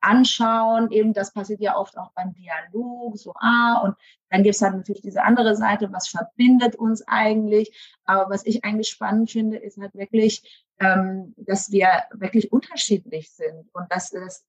anschauen. 0.00 0.90
Eben 0.90 1.12
das 1.12 1.32
passiert 1.32 1.60
ja 1.60 1.76
oft 1.76 1.96
auch 1.98 2.10
beim 2.14 2.32
Dialog, 2.32 3.16
so 3.18 3.34
ah, 3.36 3.82
und 3.84 3.94
dann 4.30 4.42
gibt 4.42 4.56
es 4.56 4.62
halt 4.62 4.74
natürlich 4.74 5.02
diese 5.02 5.22
andere 5.22 5.54
Seite, 5.54 5.92
was 5.92 6.08
verbindet 6.08 6.76
uns 6.76 7.06
eigentlich. 7.06 7.76
Aber 8.04 8.30
was 8.30 8.46
ich 8.46 8.64
eigentlich 8.64 8.88
spannend 8.88 9.30
finde, 9.30 9.58
ist 9.58 9.78
halt 9.78 9.94
wirklich, 9.94 10.66
ähm, 10.80 11.34
dass 11.36 11.70
wir 11.70 11.88
wirklich 12.12 12.52
unterschiedlich 12.52 13.30
sind 13.30 13.68
und 13.72 13.90
dass 13.90 14.10
das 14.10 14.44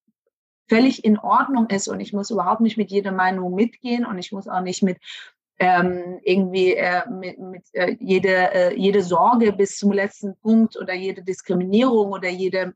völlig 0.67 1.03
in 1.03 1.19
Ordnung 1.19 1.67
ist 1.69 1.87
und 1.87 1.99
ich 1.99 2.13
muss 2.13 2.31
überhaupt 2.31 2.61
nicht 2.61 2.77
mit 2.77 2.91
jeder 2.91 3.11
Meinung 3.11 3.53
mitgehen 3.53 4.05
und 4.05 4.17
ich 4.17 4.31
muss 4.31 4.47
auch 4.47 4.61
nicht 4.61 4.81
mit 4.83 4.97
ähm, 5.59 6.19
irgendwie 6.23 6.73
äh, 6.73 7.07
mit, 7.09 7.37
mit 7.37 7.63
äh, 7.73 7.95
jede, 7.99 8.51
äh, 8.51 8.75
jede 8.75 9.03
Sorge 9.03 9.53
bis 9.53 9.77
zum 9.77 9.91
letzten 9.91 10.35
Punkt 10.37 10.75
oder 10.79 10.93
jede 10.93 11.23
Diskriminierung 11.23 12.11
oder 12.11 12.29
jede 12.29 12.73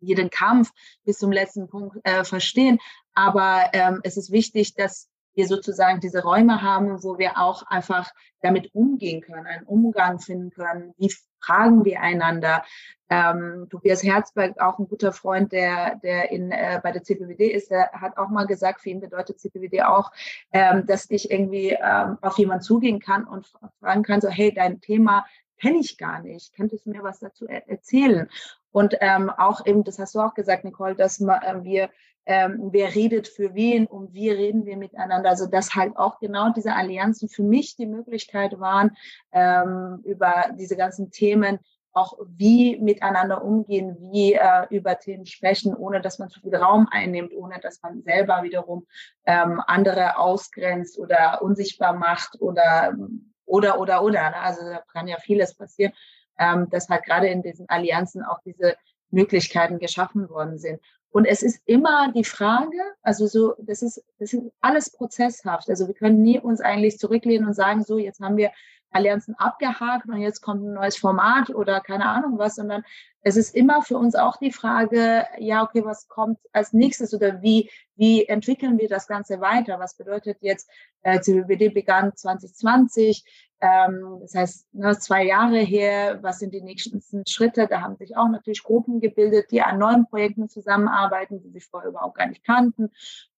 jeden 0.00 0.30
Kampf 0.30 0.70
bis 1.04 1.18
zum 1.18 1.30
letzten 1.30 1.68
Punkt 1.68 1.98
äh, 2.04 2.24
verstehen. 2.24 2.78
Aber 3.14 3.70
ähm, 3.72 4.00
es 4.02 4.16
ist 4.16 4.32
wichtig, 4.32 4.74
dass 4.74 5.08
wir 5.34 5.46
sozusagen 5.46 6.00
diese 6.00 6.22
Räume 6.22 6.62
haben, 6.62 7.02
wo 7.02 7.18
wir 7.18 7.38
auch 7.38 7.62
einfach 7.66 8.10
damit 8.42 8.74
umgehen 8.74 9.20
können, 9.20 9.46
einen 9.46 9.66
Umgang 9.66 10.18
finden 10.18 10.50
können. 10.50 10.94
Wie 10.98 11.12
fragen 11.40 11.84
wir 11.84 12.00
einander? 12.00 12.64
Ähm, 13.08 13.66
Tobias 13.70 14.02
Herzberg, 14.02 14.60
auch 14.60 14.78
ein 14.78 14.88
guter 14.88 15.12
Freund, 15.12 15.52
der, 15.52 15.96
der 15.96 16.30
in, 16.30 16.52
äh, 16.52 16.80
bei 16.82 16.92
der 16.92 17.02
CPWD 17.02 17.48
ist, 17.48 17.70
der 17.70 17.90
hat 17.92 18.16
auch 18.16 18.28
mal 18.28 18.46
gesagt, 18.46 18.80
für 18.80 18.90
ihn 18.90 19.00
bedeutet 19.00 19.40
CPWD 19.40 19.82
auch, 19.82 20.12
ähm, 20.52 20.86
dass 20.86 21.10
ich 21.10 21.30
irgendwie 21.30 21.70
ähm, 21.70 22.18
auf 22.20 22.38
jemanden 22.38 22.62
zugehen 22.62 23.00
kann 23.00 23.24
und 23.24 23.52
fragen 23.80 24.04
kann, 24.04 24.20
so, 24.20 24.28
hey, 24.28 24.54
dein 24.54 24.80
Thema 24.80 25.26
kenne 25.60 25.78
ich 25.78 25.98
gar 25.98 26.20
nicht. 26.20 26.54
Könntest 26.54 26.86
du 26.86 26.90
mir 26.90 27.02
was 27.02 27.18
dazu 27.18 27.46
er 27.46 27.68
erzählen? 27.68 28.28
Und 28.72 28.96
ähm, 29.00 29.30
auch 29.30 29.66
eben, 29.66 29.84
das 29.84 29.98
hast 29.98 30.14
du 30.14 30.20
auch 30.20 30.34
gesagt, 30.34 30.64
Nicole, 30.64 30.94
dass 30.94 31.20
äh, 31.20 31.24
wir, 31.62 31.90
ähm, 32.30 32.68
wer 32.70 32.94
redet 32.94 33.26
für 33.26 33.54
wen 33.54 33.86
und 33.86 34.14
wie 34.14 34.30
reden 34.30 34.64
wir 34.64 34.76
miteinander. 34.76 35.30
Also 35.30 35.46
dass 35.46 35.74
halt 35.74 35.96
auch 35.96 36.20
genau 36.20 36.52
diese 36.52 36.74
Allianzen 36.74 37.28
für 37.28 37.42
mich 37.42 37.74
die 37.74 37.86
Möglichkeit 37.86 38.60
waren, 38.60 38.96
ähm, 39.32 39.98
über 40.04 40.52
diese 40.56 40.76
ganzen 40.76 41.10
Themen 41.10 41.58
auch 41.92 42.16
wie 42.28 42.78
miteinander 42.78 43.42
umgehen, 43.42 43.96
wie 43.98 44.34
äh, 44.34 44.66
über 44.70 44.96
Themen 44.96 45.26
sprechen, 45.26 45.74
ohne 45.74 46.00
dass 46.00 46.20
man 46.20 46.30
zu 46.30 46.40
viel 46.40 46.54
Raum 46.54 46.86
einnimmt, 46.92 47.32
ohne 47.34 47.58
dass 47.58 47.82
man 47.82 48.02
selber 48.02 48.44
wiederum 48.44 48.86
ähm, 49.26 49.60
andere 49.66 50.16
ausgrenzt 50.16 51.00
oder 51.00 51.42
unsichtbar 51.42 51.94
macht 51.94 52.40
oder 52.40 52.96
oder 53.44 53.80
oder 53.80 54.04
oder. 54.04 54.30
Ne? 54.30 54.36
Also 54.36 54.62
da 54.62 54.84
kann 54.92 55.08
ja 55.08 55.16
vieles 55.16 55.56
passieren, 55.56 55.92
ähm, 56.38 56.70
dass 56.70 56.88
halt 56.88 57.02
gerade 57.02 57.26
in 57.26 57.42
diesen 57.42 57.68
Allianzen 57.68 58.22
auch 58.22 58.38
diese 58.44 58.76
Möglichkeiten 59.10 59.80
geschaffen 59.80 60.30
worden 60.30 60.58
sind. 60.58 60.80
Und 61.12 61.24
es 61.24 61.42
ist 61.42 61.60
immer 61.66 62.12
die 62.12 62.24
Frage, 62.24 62.78
also 63.02 63.26
so, 63.26 63.54
das 63.58 63.82
ist, 63.82 64.02
das 64.18 64.32
ist 64.32 64.44
alles 64.60 64.90
prozesshaft. 64.90 65.68
Also 65.68 65.88
wir 65.88 65.94
können 65.94 66.22
nie 66.22 66.38
uns 66.38 66.60
eigentlich 66.60 66.98
zurücklehnen 66.98 67.48
und 67.48 67.54
sagen, 67.54 67.82
so, 67.82 67.98
jetzt 67.98 68.20
haben 68.20 68.36
wir 68.36 68.52
Allianzen 68.90 69.34
abgehakt 69.36 70.08
und 70.08 70.18
jetzt 70.18 70.40
kommt 70.40 70.62
ein 70.62 70.74
neues 70.74 70.96
Format 70.96 71.50
oder 71.50 71.80
keine 71.80 72.06
Ahnung 72.06 72.38
was, 72.38 72.56
sondern 72.56 72.82
es 73.22 73.36
ist 73.36 73.54
immer 73.54 73.82
für 73.82 73.98
uns 73.98 74.14
auch 74.14 74.38
die 74.38 74.50
Frage, 74.52 75.26
ja, 75.38 75.62
okay, 75.62 75.84
was 75.84 76.08
kommt 76.08 76.38
als 76.52 76.72
nächstes 76.72 77.12
oder 77.14 77.42
wie, 77.42 77.70
wie 77.96 78.26
entwickeln 78.26 78.78
wir 78.78 78.88
das 78.88 79.06
Ganze 79.06 79.40
weiter? 79.40 79.78
Was 79.78 79.96
bedeutet 79.96 80.38
jetzt, 80.40 80.70
äh, 81.02 81.20
CBBD 81.20 81.68
begann 81.68 82.16
2020, 82.16 83.24
ähm, 83.60 84.18
das 84.22 84.34
heißt, 84.34 84.74
ne, 84.74 84.98
zwei 84.98 85.24
Jahre 85.24 85.58
her, 85.58 86.18
was 86.22 86.38
sind 86.38 86.54
die 86.54 86.62
nächsten 86.62 87.02
Schritte? 87.26 87.66
Da 87.66 87.82
haben 87.82 87.96
sich 87.96 88.16
auch 88.16 88.28
natürlich 88.28 88.62
Gruppen 88.62 89.00
gebildet, 89.00 89.50
die 89.50 89.60
an 89.60 89.78
neuen 89.78 90.06
Projekten 90.06 90.48
zusammenarbeiten, 90.48 91.42
die 91.42 91.50
sich 91.50 91.66
vorher 91.66 91.90
überhaupt 91.90 92.16
gar 92.16 92.26
nicht 92.26 92.44
kannten. 92.44 92.90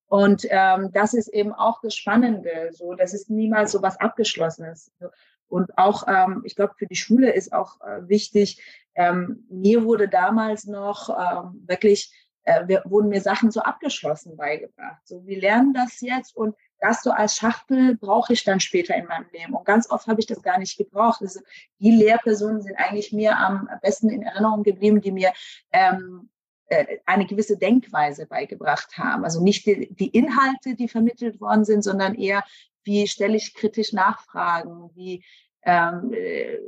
Und 0.07 0.47
ähm, 0.51 0.91
das 0.93 1.15
ist 1.15 1.29
eben 1.29 1.53
auch 1.53 1.81
das 1.81 1.97
Spannende, 1.97 2.69
so, 2.73 2.95
das 2.95 3.15
ist 3.15 3.31
niemals 3.31 3.73
so 3.73 3.83
was 3.83 3.99
Abgeschlossenes. 3.99 4.93
Und 5.53 5.77
auch, 5.77 6.09
ähm, 6.09 6.43
ich 6.47 6.57
glaube, 6.57 6.73
für 6.79 6.87
die 6.87 6.97
Schule 6.97 7.31
ist 7.31 7.53
auch 7.53 7.79
äh, 7.83 8.09
wichtig, 8.09 8.63
ähm, 8.95 9.45
mir 9.51 9.85
wurde 9.85 10.09
damals 10.09 10.65
noch 10.65 11.11
ähm, 11.11 11.63
wirklich, 11.67 12.11
äh, 12.45 12.67
wir, 12.67 12.83
wurden 12.87 13.11
mir 13.11 13.21
Sachen 13.21 13.51
so 13.51 13.61
abgeschlossen 13.61 14.35
beigebracht. 14.39 15.03
So, 15.05 15.27
wir 15.27 15.39
lernen 15.39 15.75
das 15.75 16.01
jetzt 16.01 16.35
und 16.35 16.57
das 16.81 17.03
so 17.03 17.11
als 17.11 17.37
Schachtel 17.37 17.97
brauche 17.97 18.33
ich 18.33 18.45
dann 18.45 18.61
später 18.61 18.95
in 18.97 19.05
meinem 19.05 19.27
Leben. 19.31 19.53
Und 19.53 19.67
ganz 19.67 19.91
oft 19.91 20.07
habe 20.07 20.21
ich 20.21 20.27
das 20.27 20.43
gar 20.43 20.59
nicht 20.59 20.79
gebraucht. 20.79 21.21
Also 21.21 21.41
die 21.79 21.91
Lehrpersonen 21.91 22.63
sind 22.63 22.77
eigentlich 22.77 23.13
mir 23.13 23.37
am 23.37 23.69
besten 23.83 24.09
in 24.09 24.23
Erinnerung 24.23 24.63
geblieben, 24.63 25.03
die 25.03 25.13
mir 25.13 25.33
ähm, 25.71 26.31
äh, 26.69 26.99
eine 27.05 27.27
gewisse 27.27 27.59
Denkweise 27.59 28.27
beigebracht 28.27 28.97
haben. 28.97 29.25
Also 29.25 29.43
nicht 29.43 29.67
die, 29.67 29.95
die 29.95 30.09
Inhalte, 30.09 30.75
die 30.75 30.89
vermittelt 30.89 31.43
worden 31.43 31.67
sind, 31.67 31.83
sondern 31.83 32.15
eher, 32.15 32.43
wie 32.85 33.07
stelle 33.07 33.37
ich 33.37 33.55
kritisch 33.55 33.93
Nachfragen, 33.93 34.91
wie 34.95 35.25
ähm, 35.65 36.13
äh, 36.13 36.59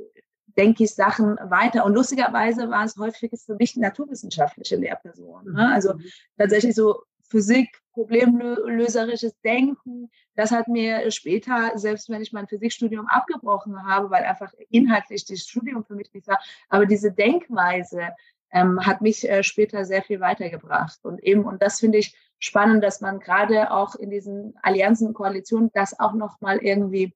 denke 0.57 0.85
ich 0.85 0.95
Sachen 0.95 1.37
weiter. 1.43 1.85
Und 1.85 1.95
lustigerweise 1.95 2.71
waren 2.71 2.87
es 2.87 2.97
häufig 2.97 3.33
für 3.45 3.57
mich 3.57 3.77
naturwissenschaftliche 3.77 4.77
Lehrpersonen. 4.77 5.55
Ne? 5.55 5.73
Also 5.73 5.95
mhm. 5.95 6.05
tatsächlich 6.39 6.75
so 6.75 7.03
Physik, 7.29 7.81
problemlöserisches 7.93 9.41
Denken. 9.41 10.11
Das 10.37 10.51
hat 10.51 10.69
mir 10.69 11.11
später, 11.11 11.73
selbst 11.77 12.09
wenn 12.09 12.23
ich 12.23 12.33
mein 12.33 12.47
Physikstudium 12.47 13.07
abgebrochen 13.07 13.85
habe, 13.87 14.11
weil 14.11 14.25
einfach 14.25 14.53
inhaltlich 14.71 15.25
das 15.25 15.41
Studium 15.41 15.85
für 15.85 15.95
mich 15.95 16.13
nicht 16.13 16.29
war, 16.29 16.39
aber 16.69 16.87
diese 16.87 17.13
Denkweise 17.13 18.11
ähm, 18.53 18.85
hat 18.85 19.01
mich 19.01 19.29
äh, 19.29 19.43
später 19.43 19.85
sehr 19.85 20.03
viel 20.03 20.21
weitergebracht. 20.21 21.01
Und 21.03 21.23
eben, 21.23 21.45
und 21.45 21.63
das 21.63 21.81
finde 21.81 21.99
ich 21.99 22.15
spannend, 22.45 22.85
dass 22.85 23.01
man 23.01 23.21
gerade 23.21 23.71
auch 23.71 23.95
in 23.95 24.11
diesen 24.11 24.55
Allianzen 24.63 25.09
und 25.09 25.15
Koalitionen 25.15 25.71
das 25.73 25.99
auch 25.99 26.13
nochmal 26.13 26.59
irgendwie 26.59 27.15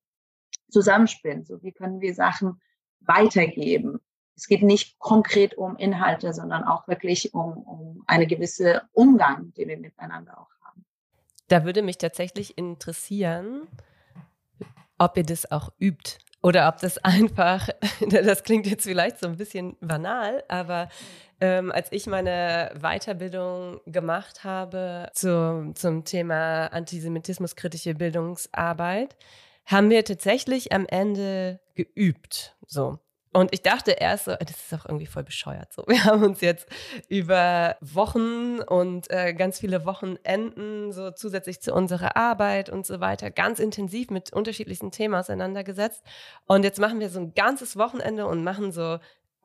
zusammenspinnt. 0.71 1.47
So, 1.47 1.63
wie 1.63 1.73
können 1.73 2.01
wir 2.01 2.15
Sachen 2.15 2.61
weitergeben? 3.01 4.01
Es 4.35 4.47
geht 4.47 4.63
nicht 4.63 4.99
konkret 4.99 5.55
um 5.59 5.77
Inhalte, 5.77 6.33
sondern 6.33 6.65
auch 6.65 6.89
wirklich 6.89 7.35
um, 7.35 7.59
um 7.59 8.05
eine 8.07 8.27
gewisse 8.27 8.83
Umgang, 8.93 9.53
den 9.55 9.69
wir 9.69 9.79
miteinander 9.79 10.39
auch 10.39 10.51
haben. 10.63 10.85
Da 11.49 11.65
würde 11.65 11.83
mich 11.83 11.99
tatsächlich 11.99 12.57
interessieren, 12.57 13.67
ob 14.97 15.17
ihr 15.17 15.25
das 15.25 15.51
auch 15.51 15.71
übt 15.79 16.19
oder 16.43 16.69
ob 16.69 16.79
das 16.79 16.99
einfach, 16.99 17.69
das 18.11 18.43
klingt 18.45 18.67
jetzt 18.67 18.85
vielleicht 18.85 19.19
so 19.19 19.27
ein 19.27 19.37
bisschen 19.37 19.77
banal, 19.81 20.45
aber 20.49 20.89
ähm, 21.41 21.71
als 21.71 21.93
ich 21.93 22.07
meine 22.07 22.73
Weiterbildung 22.81 23.81
gemacht 23.87 24.45
habe 24.45 25.09
zu, 25.13 25.73
zum 25.75 26.05
Thema 26.05 26.67
antisemitismuskritische 26.67 27.95
Bildungsarbeit, 27.95 29.17
haben 29.67 29.91
wir 29.91 30.05
tatsächlich 30.05 30.73
am 30.73 30.87
Ende 30.87 31.61
geübt. 31.75 32.57
So. 32.67 32.99
Und 33.33 33.53
ich 33.53 33.63
dachte 33.63 33.93
erst 33.93 34.25
so, 34.25 34.35
das 34.39 34.51
ist 34.51 34.75
auch 34.75 34.87
irgendwie 34.87 35.07
voll 35.07 35.23
bescheuert. 35.23 35.73
So, 35.73 35.85
wir 35.87 36.05
haben 36.05 36.23
uns 36.23 36.41
jetzt 36.41 36.67
über 37.09 37.77
Wochen 37.81 38.61
und 38.61 39.11
äh, 39.11 39.35
ganz 39.35 39.59
viele 39.59 39.85
Wochenenden 39.85 40.93
so 40.93 41.11
zusätzlich 41.11 41.61
zu 41.61 41.75
unserer 41.75 42.17
Arbeit 42.17 42.71
und 42.71 42.87
so 42.87 43.01
weiter 43.01 43.31
ganz 43.31 43.59
intensiv 43.59 44.11
mit 44.11 44.33
unterschiedlichsten 44.33 44.91
Themen 44.91 45.15
auseinandergesetzt. 45.15 46.03
Und 46.47 46.65
jetzt 46.65 46.81
machen 46.81 47.01
wir 47.01 47.11
so 47.11 47.21
ein 47.21 47.35
ganzes 47.35 47.77
Wochenende 47.77 48.27
und 48.27 48.45
machen 48.45 48.73
so 48.73 48.99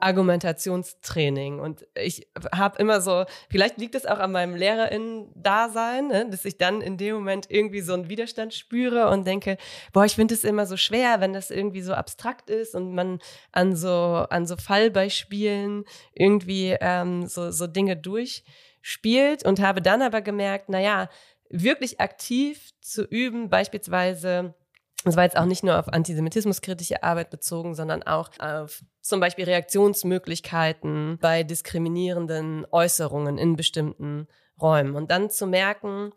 Argumentationstraining. 0.04 1.60
Und 1.60 1.88
ich 1.96 2.28
habe 2.54 2.78
immer 2.80 3.02
so, 3.02 3.26
vielleicht 3.50 3.78
liegt 3.78 3.96
es 3.96 4.06
auch 4.06 4.20
an 4.20 4.32
meinem 4.32 4.56
LehrerInnen-Dasein, 4.56 6.08
ne, 6.08 6.30
dass 6.30 6.46
ich 6.46 6.58
dann 6.58 6.82
in 6.82 6.98
dem 6.98 7.16
Moment 7.16 7.48
irgendwie 7.50 7.82
so 7.82 7.94
einen 7.94 8.10
Widerstand 8.10 8.54
spüre 8.54 9.10
und 9.10 9.26
denke, 9.26 9.58
boah, 9.94 10.06
ich 10.06 10.16
finde 10.16 10.34
es 10.34 10.44
immer 10.44 10.66
so 10.66 10.78
schwer, 10.78 11.22
wenn 11.22 11.34
das 11.34 11.50
irgendwie 11.50 11.82
so 11.82 11.94
abstrakt 11.94 12.50
ist 12.50 12.76
und 12.76 12.94
man 12.94 13.20
an 13.52 13.76
so, 13.76 14.26
an 14.30 14.46
so 14.46 14.58
Fallbeispielen 14.58 15.86
irgendwie 16.14 16.76
ähm, 16.80 17.28
so, 17.28 17.52
so 17.52 17.68
Dinge 17.68 17.96
durchspielt 17.96 19.46
und 19.46 19.62
habe 19.62 19.82
dann 19.82 20.02
aber 20.02 20.22
gemerkt, 20.22 20.70
naja, 20.70 21.10
wirklich 21.50 22.02
aktiv 22.02 22.72
zu 22.82 23.04
üben, 23.04 23.50
beispielsweise 23.50 24.56
das 25.04 25.16
war 25.16 25.24
jetzt 25.24 25.38
auch 25.38 25.46
nicht 25.46 25.64
nur 25.64 25.78
auf 25.78 25.90
antisemitismuskritische 25.90 27.04
Arbeit 27.04 27.30
bezogen, 27.30 27.76
sondern 27.76 28.04
auch 28.04 28.30
auf 28.40 28.84
zum 29.02 29.20
Beispiel 29.20 29.46
Reaktionsmöglichkeiten 29.46 31.18
bei 31.20 31.44
diskriminierenden 31.44 32.66
Äußerungen 32.72 33.38
in 33.38 33.56
bestimmten 33.56 34.28
Räumen. 34.62 34.96
Und 34.96 35.12
dann 35.12 35.30
zu 35.30 35.46
merken, 35.46 36.12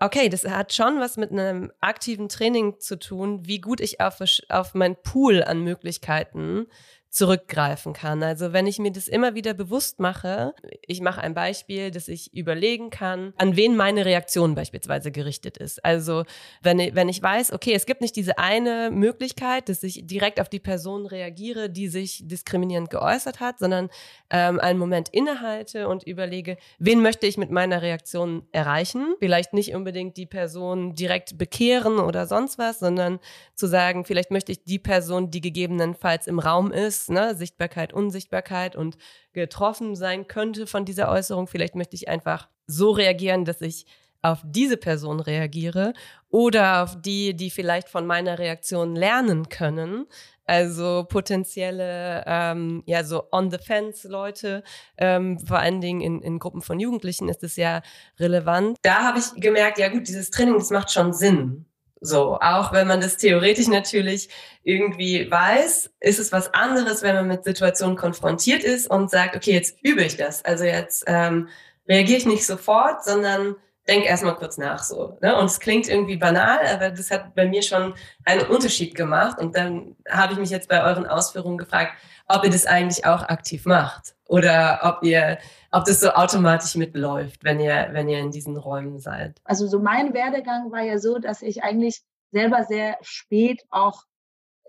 okay, 0.00 0.28
das 0.28 0.44
hat 0.44 0.72
schon 0.74 1.00
was 1.00 1.16
mit 1.16 1.30
einem 1.30 1.72
aktiven 1.80 2.28
Training 2.28 2.78
zu 2.78 2.98
tun, 2.98 3.46
wie 3.46 3.60
gut 3.60 3.80
ich 3.80 4.00
auf, 4.00 4.18
auf 4.48 4.74
mein 4.74 4.96
Pool 5.02 5.42
an 5.42 5.60
Möglichkeiten 5.60 6.66
zurückgreifen 7.14 7.92
kann. 7.92 8.24
Also 8.24 8.52
wenn 8.52 8.66
ich 8.66 8.80
mir 8.80 8.90
das 8.90 9.06
immer 9.06 9.36
wieder 9.36 9.54
bewusst 9.54 10.00
mache, 10.00 10.52
ich 10.84 11.00
mache 11.00 11.20
ein 11.20 11.32
Beispiel, 11.32 11.92
dass 11.92 12.08
ich 12.08 12.34
überlegen 12.34 12.90
kann, 12.90 13.32
an 13.36 13.54
wen 13.54 13.76
meine 13.76 14.04
Reaktion 14.04 14.56
beispielsweise 14.56 15.12
gerichtet 15.12 15.56
ist. 15.56 15.84
Also 15.84 16.24
wenn 16.60 16.80
ich, 16.80 16.96
wenn 16.96 17.08
ich 17.08 17.22
weiß, 17.22 17.52
okay, 17.52 17.72
es 17.72 17.86
gibt 17.86 18.00
nicht 18.00 18.16
diese 18.16 18.38
eine 18.38 18.90
Möglichkeit, 18.90 19.68
dass 19.68 19.84
ich 19.84 20.04
direkt 20.04 20.40
auf 20.40 20.48
die 20.48 20.58
Person 20.58 21.06
reagiere, 21.06 21.70
die 21.70 21.86
sich 21.86 22.26
diskriminierend 22.26 22.90
geäußert 22.90 23.38
hat, 23.38 23.60
sondern 23.60 23.90
ähm, 24.30 24.58
einen 24.58 24.80
Moment 24.80 25.08
innehalte 25.10 25.86
und 25.86 26.02
überlege, 26.02 26.56
wen 26.80 27.00
möchte 27.00 27.28
ich 27.28 27.38
mit 27.38 27.52
meiner 27.52 27.80
Reaktion 27.80 28.48
erreichen? 28.50 29.14
Vielleicht 29.20 29.52
nicht 29.52 29.72
unbedingt 29.72 30.16
die 30.16 30.26
Person 30.26 30.96
direkt 30.96 31.38
bekehren 31.38 32.00
oder 32.00 32.26
sonst 32.26 32.58
was, 32.58 32.80
sondern 32.80 33.20
zu 33.54 33.68
sagen, 33.68 34.04
vielleicht 34.04 34.32
möchte 34.32 34.50
ich 34.50 34.64
die 34.64 34.80
Person, 34.80 35.30
die 35.30 35.40
gegebenenfalls 35.40 36.26
im 36.26 36.40
Raum 36.40 36.72
ist, 36.72 37.03
ne? 37.08 37.34
Sichtbarkeit, 37.34 37.92
Unsichtbarkeit 37.92 38.76
und 38.76 38.96
getroffen 39.32 39.96
sein 39.96 40.26
könnte 40.26 40.66
von 40.66 40.84
dieser 40.84 41.10
Äußerung. 41.10 41.46
Vielleicht 41.46 41.74
möchte 41.74 41.96
ich 41.96 42.08
einfach 42.08 42.48
so 42.66 42.90
reagieren, 42.90 43.44
dass 43.44 43.60
ich 43.60 43.86
auf 44.24 44.40
diese 44.42 44.78
Person 44.78 45.20
reagiere 45.20 45.92
oder 46.30 46.82
auf 46.82 47.00
die, 47.00 47.36
die 47.36 47.50
vielleicht 47.50 47.90
von 47.90 48.06
meiner 48.06 48.38
Reaktion 48.38 48.96
lernen 48.96 49.50
können. 49.50 50.06
Also 50.46 51.04
potenzielle, 51.08 52.24
ähm, 52.26 52.82
ja, 52.86 53.04
so 53.04 53.24
on 53.32 53.50
the 53.50 53.58
fence 53.58 54.04
Leute, 54.04 54.62
ähm, 54.96 55.38
vor 55.38 55.58
allen 55.58 55.80
Dingen 55.80 56.00
in, 56.00 56.22
in 56.22 56.38
Gruppen 56.38 56.62
von 56.62 56.80
Jugendlichen 56.80 57.28
ist 57.28 57.42
es 57.42 57.56
ja 57.56 57.82
relevant. 58.18 58.78
Da 58.82 59.04
habe 59.04 59.18
ich 59.18 59.40
gemerkt, 59.40 59.78
ja 59.78 59.88
gut, 59.88 60.08
dieses 60.08 60.30
Training, 60.30 60.54
das 60.54 60.70
macht 60.70 60.90
schon 60.90 61.12
Sinn. 61.12 61.66
So, 62.04 62.38
auch 62.38 62.70
wenn 62.72 62.86
man 62.86 63.00
das 63.00 63.16
theoretisch 63.16 63.66
natürlich 63.66 64.28
irgendwie 64.62 65.30
weiß, 65.30 65.90
ist 66.00 66.18
es 66.18 66.32
was 66.32 66.52
anderes, 66.52 67.02
wenn 67.02 67.14
man 67.14 67.28
mit 67.28 67.44
Situationen 67.44 67.96
konfrontiert 67.96 68.62
ist 68.62 68.90
und 68.90 69.10
sagt, 69.10 69.34
okay, 69.34 69.52
jetzt 69.52 69.78
übe 69.82 70.02
ich 70.02 70.18
das. 70.18 70.44
Also 70.44 70.64
jetzt 70.64 71.04
ähm, 71.06 71.48
reagiere 71.88 72.18
ich 72.18 72.26
nicht 72.26 72.44
sofort, 72.44 73.02
sondern 73.04 73.56
denk 73.88 74.04
erstmal 74.04 74.36
kurz 74.36 74.58
nach 74.58 74.82
so. 74.82 75.16
Ne? 75.22 75.34
Und 75.34 75.46
es 75.46 75.60
klingt 75.60 75.88
irgendwie 75.88 76.18
banal, 76.18 76.58
aber 76.66 76.90
das 76.90 77.10
hat 77.10 77.34
bei 77.34 77.46
mir 77.46 77.62
schon 77.62 77.94
einen 78.26 78.46
Unterschied 78.48 78.94
gemacht. 78.94 79.38
Und 79.38 79.56
dann 79.56 79.96
habe 80.06 80.34
ich 80.34 80.38
mich 80.38 80.50
jetzt 80.50 80.68
bei 80.68 80.84
euren 80.84 81.06
Ausführungen 81.06 81.56
gefragt, 81.56 81.94
ob 82.28 82.44
ihr 82.44 82.50
das 82.50 82.66
eigentlich 82.66 83.06
auch 83.06 83.22
aktiv 83.22 83.64
macht 83.64 84.13
oder 84.28 84.80
ob 84.82 85.02
ihr 85.04 85.38
ob 85.74 85.84
das 85.84 86.00
so 86.00 86.10
automatisch 86.10 86.76
mitläuft, 86.76 87.42
wenn 87.42 87.58
ihr, 87.58 87.88
wenn 87.90 88.08
ihr 88.08 88.20
in 88.20 88.30
diesen 88.30 88.56
Räumen 88.56 89.00
seid. 89.00 89.40
Also 89.42 89.66
so 89.66 89.80
mein 89.80 90.14
Werdegang 90.14 90.70
war 90.70 90.82
ja 90.82 90.98
so, 90.98 91.18
dass 91.18 91.42
ich 91.42 91.64
eigentlich 91.64 92.02
selber 92.30 92.62
sehr 92.62 92.96
spät 93.00 93.64
auch 93.70 94.04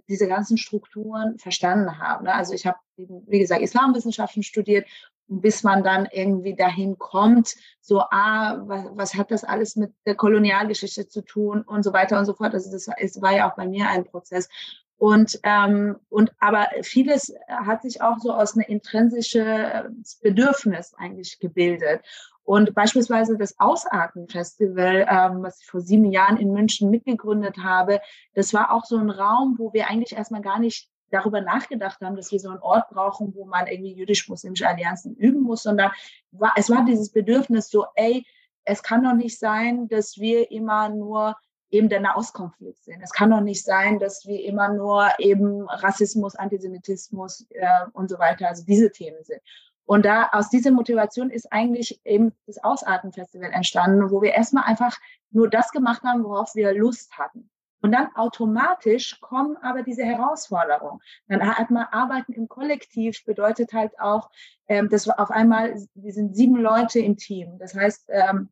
diese 0.09 0.27
ganzen 0.27 0.57
Strukturen 0.57 1.37
verstanden 1.37 1.99
haben. 1.99 2.25
Ne? 2.25 2.33
Also 2.33 2.53
ich 2.53 2.65
habe, 2.65 2.77
wie 2.97 3.39
gesagt, 3.39 3.61
Islamwissenschaften 3.61 4.41
studiert 4.41 4.87
bis 5.27 5.63
man 5.63 5.83
dann 5.83 6.07
irgendwie 6.11 6.55
dahin 6.55 6.97
kommt, 6.97 7.55
so, 7.81 8.01
ah, 8.01 8.57
was, 8.67 8.85
was, 8.91 9.15
hat 9.15 9.31
das 9.31 9.43
alles 9.43 9.75
mit 9.75 9.93
der 10.05 10.15
Kolonialgeschichte 10.15 11.07
zu 11.07 11.21
tun 11.21 11.61
und 11.63 11.83
so 11.83 11.93
weiter 11.93 12.19
und 12.19 12.25
so 12.25 12.33
fort. 12.33 12.53
Also 12.53 12.71
das 12.71 12.87
ist, 12.99 13.21
war 13.21 13.35
ja 13.35 13.49
auch 13.49 13.55
bei 13.55 13.67
mir 13.67 13.89
ein 13.89 14.05
Prozess. 14.05 14.49
Und, 14.97 15.39
ähm, 15.43 15.97
und 16.09 16.31
aber 16.39 16.67
vieles 16.81 17.33
hat 17.47 17.81
sich 17.81 18.01
auch 18.01 18.17
so 18.19 18.33
aus 18.33 18.55
einer 18.55 18.69
intrinsische 18.69 19.91
Bedürfnis 20.21 20.93
eigentlich 20.97 21.39
gebildet. 21.39 22.01
Und 22.43 22.75
beispielsweise 22.75 23.37
das 23.37 23.59
Ausatmen-Festival, 23.59 25.07
ähm, 25.09 25.43
was 25.43 25.61
ich 25.61 25.67
vor 25.67 25.81
sieben 25.81 26.05
Jahren 26.11 26.37
in 26.37 26.53
München 26.53 26.91
mitgegründet 26.91 27.57
habe, 27.57 27.99
das 28.35 28.53
war 28.53 28.71
auch 28.71 28.85
so 28.85 28.97
ein 28.97 29.09
Raum, 29.09 29.55
wo 29.57 29.73
wir 29.73 29.87
eigentlich 29.89 30.15
erstmal 30.15 30.41
gar 30.41 30.59
nicht 30.59 30.87
darüber 31.09 31.41
nachgedacht 31.41 32.01
haben, 32.01 32.15
dass 32.15 32.31
wir 32.31 32.39
so 32.39 32.49
einen 32.49 32.59
Ort 32.59 32.89
brauchen, 32.89 33.33
wo 33.35 33.45
man 33.45 33.67
irgendwie 33.67 33.93
jüdisch-muslimische 33.93 34.67
Allianzen 34.67 35.15
üben 35.15 35.41
muss, 35.41 35.63
sondern 35.63 35.91
war, 36.31 36.53
es 36.55 36.69
war 36.69 36.85
dieses 36.85 37.11
Bedürfnis 37.11 37.69
so, 37.69 37.85
ey, 37.95 38.25
es 38.63 38.83
kann 38.83 39.03
doch 39.03 39.13
nicht 39.13 39.39
sein, 39.39 39.87
dass 39.87 40.17
wir 40.17 40.51
immer 40.51 40.89
nur 40.89 41.35
eben 41.71 41.89
der 41.89 41.99
Nahostkonflikt 41.99 42.83
sind. 42.83 43.01
Es 43.01 43.11
kann 43.11 43.31
doch 43.31 43.41
nicht 43.41 43.63
sein, 43.63 43.99
dass 43.99 44.25
wir 44.25 44.43
immer 44.43 44.69
nur 44.69 45.09
eben 45.19 45.67
Rassismus, 45.67 46.35
Antisemitismus 46.35 47.45
äh, 47.49 47.67
und 47.93 48.09
so 48.09 48.19
weiter, 48.19 48.47
also 48.47 48.63
diese 48.65 48.91
Themen 48.91 49.23
sind. 49.23 49.41
Und 49.85 50.05
da 50.05 50.29
aus 50.31 50.49
dieser 50.49 50.71
Motivation 50.71 51.29
ist 51.29 51.51
eigentlich 51.51 52.01
eben 52.05 52.33
das 52.47 52.63
Ausatmen-Festival 52.63 53.51
entstanden, 53.51 54.09
wo 54.09 54.21
wir 54.21 54.33
erstmal 54.33 54.63
einfach 54.63 54.97
nur 55.31 55.49
das 55.49 55.71
gemacht 55.71 56.03
haben, 56.03 56.23
worauf 56.23 56.55
wir 56.55 56.73
Lust 56.73 57.17
hatten. 57.17 57.49
Und 57.81 57.91
dann 57.91 58.07
automatisch 58.15 59.19
kommen 59.21 59.57
aber 59.57 59.83
diese 59.83 60.03
Herausforderungen. 60.03 61.01
Dann 61.27 61.45
hat 61.55 61.69
man 61.69 61.85
Arbeiten 61.91 62.33
im 62.33 62.47
Kollektiv, 62.47 63.23
bedeutet 63.25 63.73
halt 63.73 63.99
auch, 63.99 64.31
ähm, 64.67 64.89
dass 64.89 65.05
wir 65.05 65.19
auf 65.19 65.29
einmal, 65.29 65.75
wir 65.93 66.13
sind 66.13 66.35
sieben 66.35 66.55
Leute 66.55 66.99
im 66.99 67.15
Team. 67.15 67.59
Das 67.59 67.75
heißt, 67.75 68.09
ähm, 68.09 68.49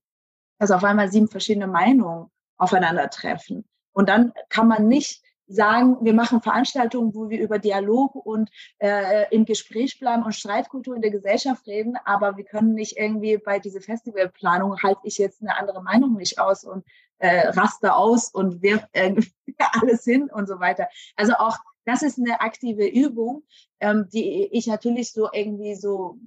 dass 0.59 0.69
auf 0.69 0.83
einmal 0.83 1.11
sieben 1.11 1.27
verschiedene 1.27 1.65
Meinungen 1.65 2.29
aufeinandertreffen. 2.57 3.65
Und 3.93 4.09
dann 4.09 4.33
kann 4.49 4.67
man 4.67 4.87
nicht 4.87 5.23
sagen, 5.47 5.97
wir 6.01 6.13
machen 6.13 6.41
Veranstaltungen, 6.41 7.13
wo 7.13 7.29
wir 7.29 7.39
über 7.39 7.59
Dialog 7.59 8.15
und 8.15 8.49
äh, 8.79 9.25
im 9.29 9.45
Gespräch 9.45 9.99
bleiben 9.99 10.23
und 10.23 10.33
Streitkultur 10.33 10.95
in 10.95 11.01
der 11.01 11.11
Gesellschaft 11.11 11.67
reden, 11.67 11.95
aber 12.05 12.37
wir 12.37 12.45
können 12.45 12.73
nicht 12.73 12.97
irgendwie 12.97 13.37
bei 13.37 13.59
dieser 13.59 13.81
Festivalplanung 13.81 14.81
halte 14.81 15.01
ich 15.03 15.17
jetzt 15.17 15.41
eine 15.41 15.57
andere 15.57 15.83
Meinung 15.83 16.15
nicht 16.15 16.39
aus 16.39 16.63
und 16.63 16.85
äh, 17.19 17.49
raste 17.49 17.93
aus 17.93 18.29
und 18.29 18.61
wirf 18.61 18.85
irgendwie 18.93 19.33
alles 19.81 20.03
hin 20.03 20.29
und 20.31 20.47
so 20.47 20.59
weiter. 20.59 20.87
Also 21.15 21.33
auch 21.33 21.57
das 21.85 22.01
ist 22.01 22.17
eine 22.17 22.39
aktive 22.39 22.87
Übung, 22.87 23.43
ähm, 23.79 24.07
die 24.11 24.47
ich 24.51 24.67
natürlich 24.67 25.11
so 25.11 25.29
irgendwie 25.31 25.75
so 25.75 26.17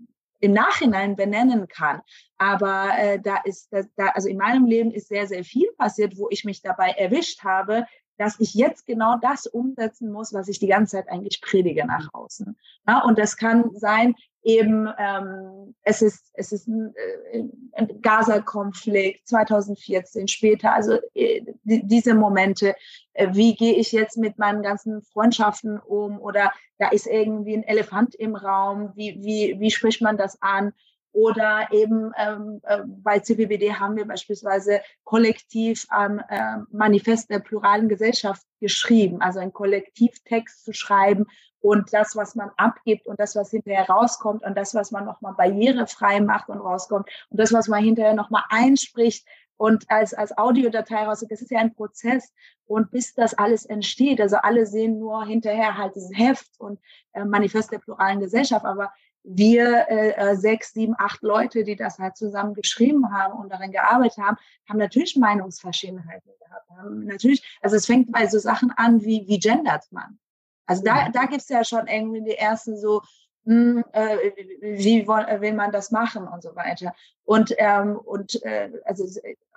im 0.41 0.53
Nachhinein 0.53 1.17
benennen 1.17 1.69
kann. 1.69 2.03
Aber 2.39 2.91
äh, 2.99 3.21
da 3.21 3.39
ist, 3.45 3.73
da, 3.97 4.07
also 4.09 4.29
in 4.29 4.37
meinem 4.37 4.67
Leben 4.67 4.91
ist 4.91 5.09
sehr, 5.09 5.27
sehr 5.27 5.45
viel 5.45 5.69
passiert, 5.79 6.17
wo 6.17 6.29
ich 6.31 6.45
mich 6.45 6.63
dabei 6.63 6.91
erwischt 6.91 7.45
habe, 7.45 7.87
dass 8.19 8.41
ich 8.41 8.55
jetzt 8.55 8.87
genau 8.87 9.17
das 9.21 9.47
umsetzen 9.47 10.11
muss, 10.11 10.33
was 10.33 10.49
ich 10.49 10.59
die 10.59 10.69
ganze 10.69 10.97
Zeit 10.97 11.09
eigentlich 11.09 11.41
predige 11.41 11.87
nach 11.87 12.13
außen. 12.13 12.57
Ja, 12.87 13.03
und 13.05 13.19
das 13.19 13.37
kann 13.37 13.71
sein, 13.75 14.15
eben 14.47 14.89
ähm, 14.97 15.75
es 15.83 16.03
ist 16.03 16.31
es 16.35 16.53
ist 16.53 16.69
ein, 16.69 16.95
äh, 17.33 17.43
ein 17.73 18.01
Gaza-Konflikt 18.01 19.27
2014 19.27 20.29
später, 20.29 20.73
also 20.73 20.99
äh, 21.15 21.43
die, 21.65 21.85
diese 21.85 22.15
Momente, 22.15 22.75
äh, 23.15 23.29
wie 23.33 23.57
gehe 23.57 23.75
ich 23.75 23.91
jetzt 23.91 24.17
mit 24.17 24.39
meinen 24.39 24.63
ganzen 24.63 25.03
Freundschaften 25.03 25.81
um 25.81 26.21
oder 26.21 26.53
da 26.79 26.89
ist 26.91 27.09
irgendwie 27.09 27.57
ein 27.57 27.65
Elefant 27.65 28.15
im 28.15 28.37
Raum, 28.37 28.93
wie 28.95 29.19
wie 29.21 29.59
wie 29.59 29.71
spricht 29.71 30.01
man 30.01 30.17
das 30.17 30.41
an? 30.41 30.73
Oder 31.17 31.69
eben 31.71 32.13
ähm, 32.19 32.61
äh, 32.65 32.83
bei 32.85 33.21
CPBD 33.21 33.73
haben 33.73 33.97
wir 33.97 34.07
beispielsweise 34.07 34.83
kollektiv 35.03 35.87
am 35.89 36.19
äh, 36.29 36.59
Manifest 36.71 37.31
der 37.31 37.39
pluralen 37.39 37.89
Gesellschaft 37.89 38.43
geschrieben, 38.61 39.23
also 39.23 39.39
einen 39.39 39.55
Kollektivtext 39.55 40.63
zu 40.63 40.75
schreiben 40.75 41.25
und 41.61 41.95
das, 41.95 42.17
was 42.17 42.35
man 42.35 42.51
abgibt 42.59 43.07
und 43.07 43.19
das, 43.19 43.35
was 43.35 43.51
hinterher 43.51 43.89
rauskommt 43.89 44.45
und 44.45 44.59
das, 44.59 44.75
was 44.75 44.91
man 44.91 45.07
nochmal 45.07 45.33
barrierefrei 45.33 46.21
macht 46.21 46.51
und 46.51 46.59
rauskommt 46.59 47.09
und 47.31 47.41
das, 47.41 47.51
was 47.51 47.67
man 47.67 47.83
hinterher 47.83 48.13
nochmal 48.13 48.45
einspricht 48.51 49.27
und 49.57 49.91
als, 49.91 50.13
als 50.13 50.37
Audiodatei 50.37 51.07
raus. 51.07 51.25
Das 51.27 51.41
ist 51.41 51.51
ja 51.51 51.61
ein 51.61 51.75
Prozess. 51.75 52.31
Und 52.67 52.91
bis 52.91 53.15
das 53.15 53.33
alles 53.33 53.65
entsteht, 53.65 54.21
also 54.21 54.37
alle 54.37 54.67
sehen 54.67 54.99
nur 54.99 55.25
hinterher 55.25 55.79
halt 55.79 55.95
dieses 55.95 56.11
Heft 56.15 56.51
und 56.59 56.79
äh, 57.15 57.25
Manifest 57.25 57.73
der 57.73 57.79
pluralen 57.79 58.21
Gesellschaft, 58.21 58.67
aber 58.67 58.93
wir 59.29 59.87
äh, 59.89 60.11
äh, 60.11 60.37
sechs, 60.37 60.73
sieben, 60.73 60.95
acht 60.97 61.23
Leute, 61.23 61.65
die 61.65 61.75
das 61.75 61.99
halt 61.99 62.17
zusammen 62.17 62.55
geschrieben 62.55 63.13
haben 63.13 63.35
und 63.35 63.51
darin 63.51 63.73
gearbeitet 63.73 64.19
haben, 64.19 64.37
haben 64.69 64.79
natürlich 64.79 65.17
Meinungsverschiedenheiten 65.17 66.31
gehabt. 66.39 66.71
Haben 66.71 67.07
natürlich, 67.07 67.59
also 67.61 67.77
es 67.77 67.87
fängt 67.87 68.13
bei 68.13 68.27
so 68.29 68.39
Sachen 68.39 68.71
an 68.77 69.03
wie, 69.03 69.27
wie 69.27 69.41
gendert 69.41 69.91
man? 69.91 70.19
Also 70.67 70.85
da, 70.85 71.09
da 71.09 71.25
gibt 71.25 71.43
es 71.43 71.49
ja 71.49 71.65
schon 71.65 71.89
irgendwie 71.89 72.23
die 72.23 72.37
ersten 72.37 72.79
so, 72.79 73.03
mh, 73.45 73.83
hm, 73.83 73.85
äh, 73.93 74.17
wie 74.61 75.07
will, 75.09 75.41
will 75.41 75.55
man 75.55 75.73
das 75.73 75.91
machen 75.91 76.29
und 76.29 76.43
so 76.43 76.55
weiter. 76.55 76.95
Und, 77.25 77.53
ähm, 77.59 77.97
und 77.97 78.41
äh, 78.45 78.71
also 78.85 79.05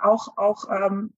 auch, 0.02 0.36
auch 0.38 0.66
ähm, 0.72 1.14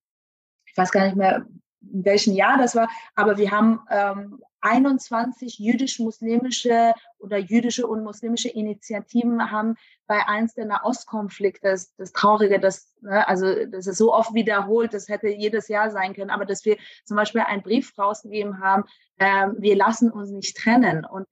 ich 0.66 0.76
weiß 0.76 0.92
gar 0.92 1.06
nicht 1.06 1.16
mehr, 1.16 1.46
in 1.82 2.06
welchem 2.06 2.34
Jahr 2.34 2.58
das 2.58 2.76
war, 2.76 2.90
aber 3.16 3.38
wir 3.38 3.52
haben 3.52 3.82
ähm, 3.90 4.42
21 4.62 5.58
jüdisch-muslimische 5.58 6.94
oder 7.22 7.38
jüdische 7.38 7.88
und 7.88 8.04
muslimische 8.04 8.50
Initiativen 8.50 9.52
haben 9.52 9.76
bei 10.08 10.28
eins 10.28 10.54
der 10.54 10.66
Nahostkonflikte, 10.66 11.70
das, 11.70 11.96
das 11.96 12.12
Traurige, 12.12 12.60
das, 12.60 12.94
ne, 13.02 13.28
also 13.28 13.66
das 13.66 13.88
ist 13.88 13.98
so 13.98 14.14
oft 14.14 14.34
wiederholt, 14.34 14.94
das 14.94 15.08
hätte 15.08 15.30
jedes 15.30 15.68
Jahr 15.68 15.90
sein 15.92 16.14
können, 16.14 16.30
aber 16.30 16.46
dass 16.46 16.66
wir 16.66 16.78
zum 17.06 17.18
Beispiel 17.18 17.42
einen 17.42 17.62
Brief 17.62 17.98
rausgegeben 17.98 18.60
haben, 18.60 18.84
äh, 19.18 19.48
wir 19.58 19.76
lassen 19.76 20.12
uns 20.12 20.32
nicht 20.32 20.58
trennen. 20.58 21.06
Und 21.06 21.28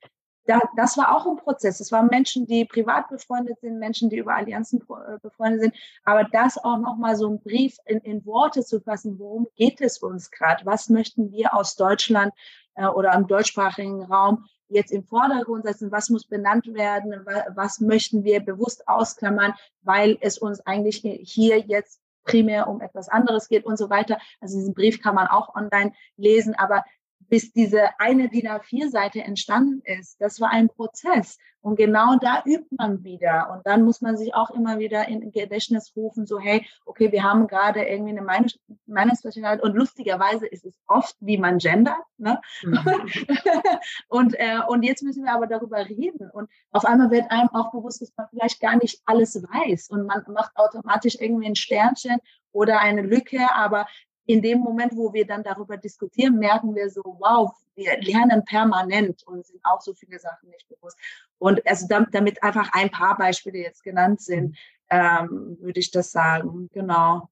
da, 0.49 0.59
das 0.75 0.97
war 0.97 1.15
auch 1.15 1.27
ein 1.27 1.35
Prozess. 1.35 1.79
Es 1.79 1.91
waren 1.91 2.07
Menschen, 2.07 2.47
die 2.47 2.65
privat 2.65 3.07
befreundet 3.09 3.59
sind, 3.59 3.77
Menschen, 3.77 4.09
die 4.09 4.17
über 4.17 4.33
Allianzen 4.35 4.81
äh, 4.81 5.19
befreundet 5.21 5.61
sind. 5.61 5.75
Aber 6.03 6.23
das 6.23 6.57
auch 6.57 6.79
nochmal 6.79 7.15
so 7.15 7.29
ein 7.29 7.39
Brief 7.39 7.77
in, 7.85 7.99
in 7.99 8.25
Worte 8.25 8.63
zu 8.63 8.81
fassen, 8.81 9.19
worum 9.19 9.47
geht 9.55 9.79
es 9.79 9.99
uns 9.99 10.31
gerade? 10.31 10.65
Was 10.65 10.89
möchten 10.89 11.31
wir 11.31 11.53
aus 11.53 11.75
Deutschland 11.75 12.33
äh, 12.73 12.87
oder 12.87 13.13
im 13.13 13.27
deutschsprachigen 13.27 14.03
Raum 14.03 14.45
jetzt 14.69 14.91
im 14.91 15.03
Vordergrund 15.03 15.65
setzen? 15.65 15.91
Was 15.91 16.09
muss 16.09 16.25
benannt 16.25 16.73
werden? 16.73 17.25
Was 17.55 17.79
möchten 17.79 18.23
wir 18.23 18.39
bewusst 18.39 18.87
ausklammern, 18.87 19.53
weil 19.81 20.17
es 20.21 20.37
uns 20.37 20.61
eigentlich 20.65 21.01
hier 21.23 21.59
jetzt 21.59 22.01
primär 22.23 22.67
um 22.67 22.79
etwas 22.81 23.09
anderes 23.09 23.47
geht 23.47 23.65
und 23.65 23.77
so 23.77 23.89
weiter. 23.89 24.19
Also 24.39 24.57
diesen 24.57 24.73
Brief 24.75 25.01
kann 25.01 25.15
man 25.15 25.27
auch 25.27 25.55
online 25.55 25.93
lesen, 26.15 26.53
aber 26.55 26.83
bis 27.29 27.51
diese 27.53 27.99
eine 27.99 28.29
DIN 28.29 28.47
A4-Seite 28.47 29.21
entstanden 29.21 29.81
ist. 29.85 30.19
Das 30.19 30.39
war 30.41 30.49
ein 30.49 30.67
Prozess. 30.67 31.37
Und 31.61 31.75
genau 31.75 32.15
da 32.15 32.41
übt 32.45 32.67
man 32.77 33.03
wieder. 33.03 33.51
Und 33.51 33.65
dann 33.65 33.83
muss 33.83 34.01
man 34.01 34.15
sich 34.15 34.33
auch 34.33 34.49
immer 34.51 34.79
wieder 34.79 35.07
in 35.09 35.31
Gedächtnis 35.31 35.91
rufen, 35.95 36.25
so, 36.25 36.39
hey, 36.39 36.65
okay, 36.85 37.11
wir 37.11 37.23
haben 37.23 37.47
gerade 37.47 37.83
irgendwie 37.83 38.11
eine 38.11 38.21
Meinungs 38.21 38.57
Meinungsverschiedenheit. 38.85 39.61
Und 39.61 39.75
lustigerweise 39.75 40.47
ist 40.47 40.65
es 40.65 40.79
oft, 40.87 41.15
wie 41.19 41.37
man 41.37 41.57
gendert. 41.57 41.97
Ne? 42.17 42.39
Mhm. 42.63 42.79
und, 44.07 44.33
äh, 44.39 44.59
und 44.67 44.83
jetzt 44.83 45.03
müssen 45.03 45.25
wir 45.25 45.33
aber 45.33 45.47
darüber 45.47 45.77
reden. 45.77 46.29
Und 46.31 46.49
auf 46.71 46.85
einmal 46.85 47.11
wird 47.11 47.29
einem 47.29 47.49
auch 47.49 47.71
bewusst, 47.71 48.01
dass 48.01 48.13
man 48.15 48.27
vielleicht 48.29 48.61
gar 48.61 48.77
nicht 48.77 49.01
alles 49.05 49.35
weiß. 49.35 49.89
Und 49.89 50.05
man 50.05 50.23
macht 50.27 50.55
automatisch 50.55 51.17
irgendwie 51.19 51.47
ein 51.47 51.55
Sternchen 51.55 52.19
oder 52.51 52.79
eine 52.79 53.01
Lücke, 53.01 53.39
aber 53.53 53.85
in 54.29 54.43
dem 54.43 54.59
Moment, 54.59 54.95
wo 54.95 55.11
wir 55.11 55.25
dann 55.25 55.41
darüber 55.41 55.75
diskutieren, 55.75 56.37
merken 56.37 56.75
wir 56.75 56.87
so, 56.91 57.01
wow, 57.01 57.51
wir 57.73 57.99
lernen 57.99 58.45
permanent 58.45 59.23
und 59.25 59.43
sind 59.43 59.59
auch 59.63 59.81
so 59.81 59.95
viele 59.95 60.19
Sachen 60.19 60.49
nicht 60.51 60.67
bewusst. 60.69 60.99
Und 61.39 61.65
also 61.65 61.87
damit, 61.89 62.43
einfach 62.43 62.69
ein 62.73 62.91
paar 62.91 63.17
Beispiele 63.17 63.57
jetzt 63.57 63.83
genannt 63.83 64.21
sind, 64.21 64.55
ähm, 64.91 65.57
würde 65.59 65.79
ich 65.79 65.89
das 65.89 66.11
sagen. 66.11 66.69
Genau. 66.71 67.27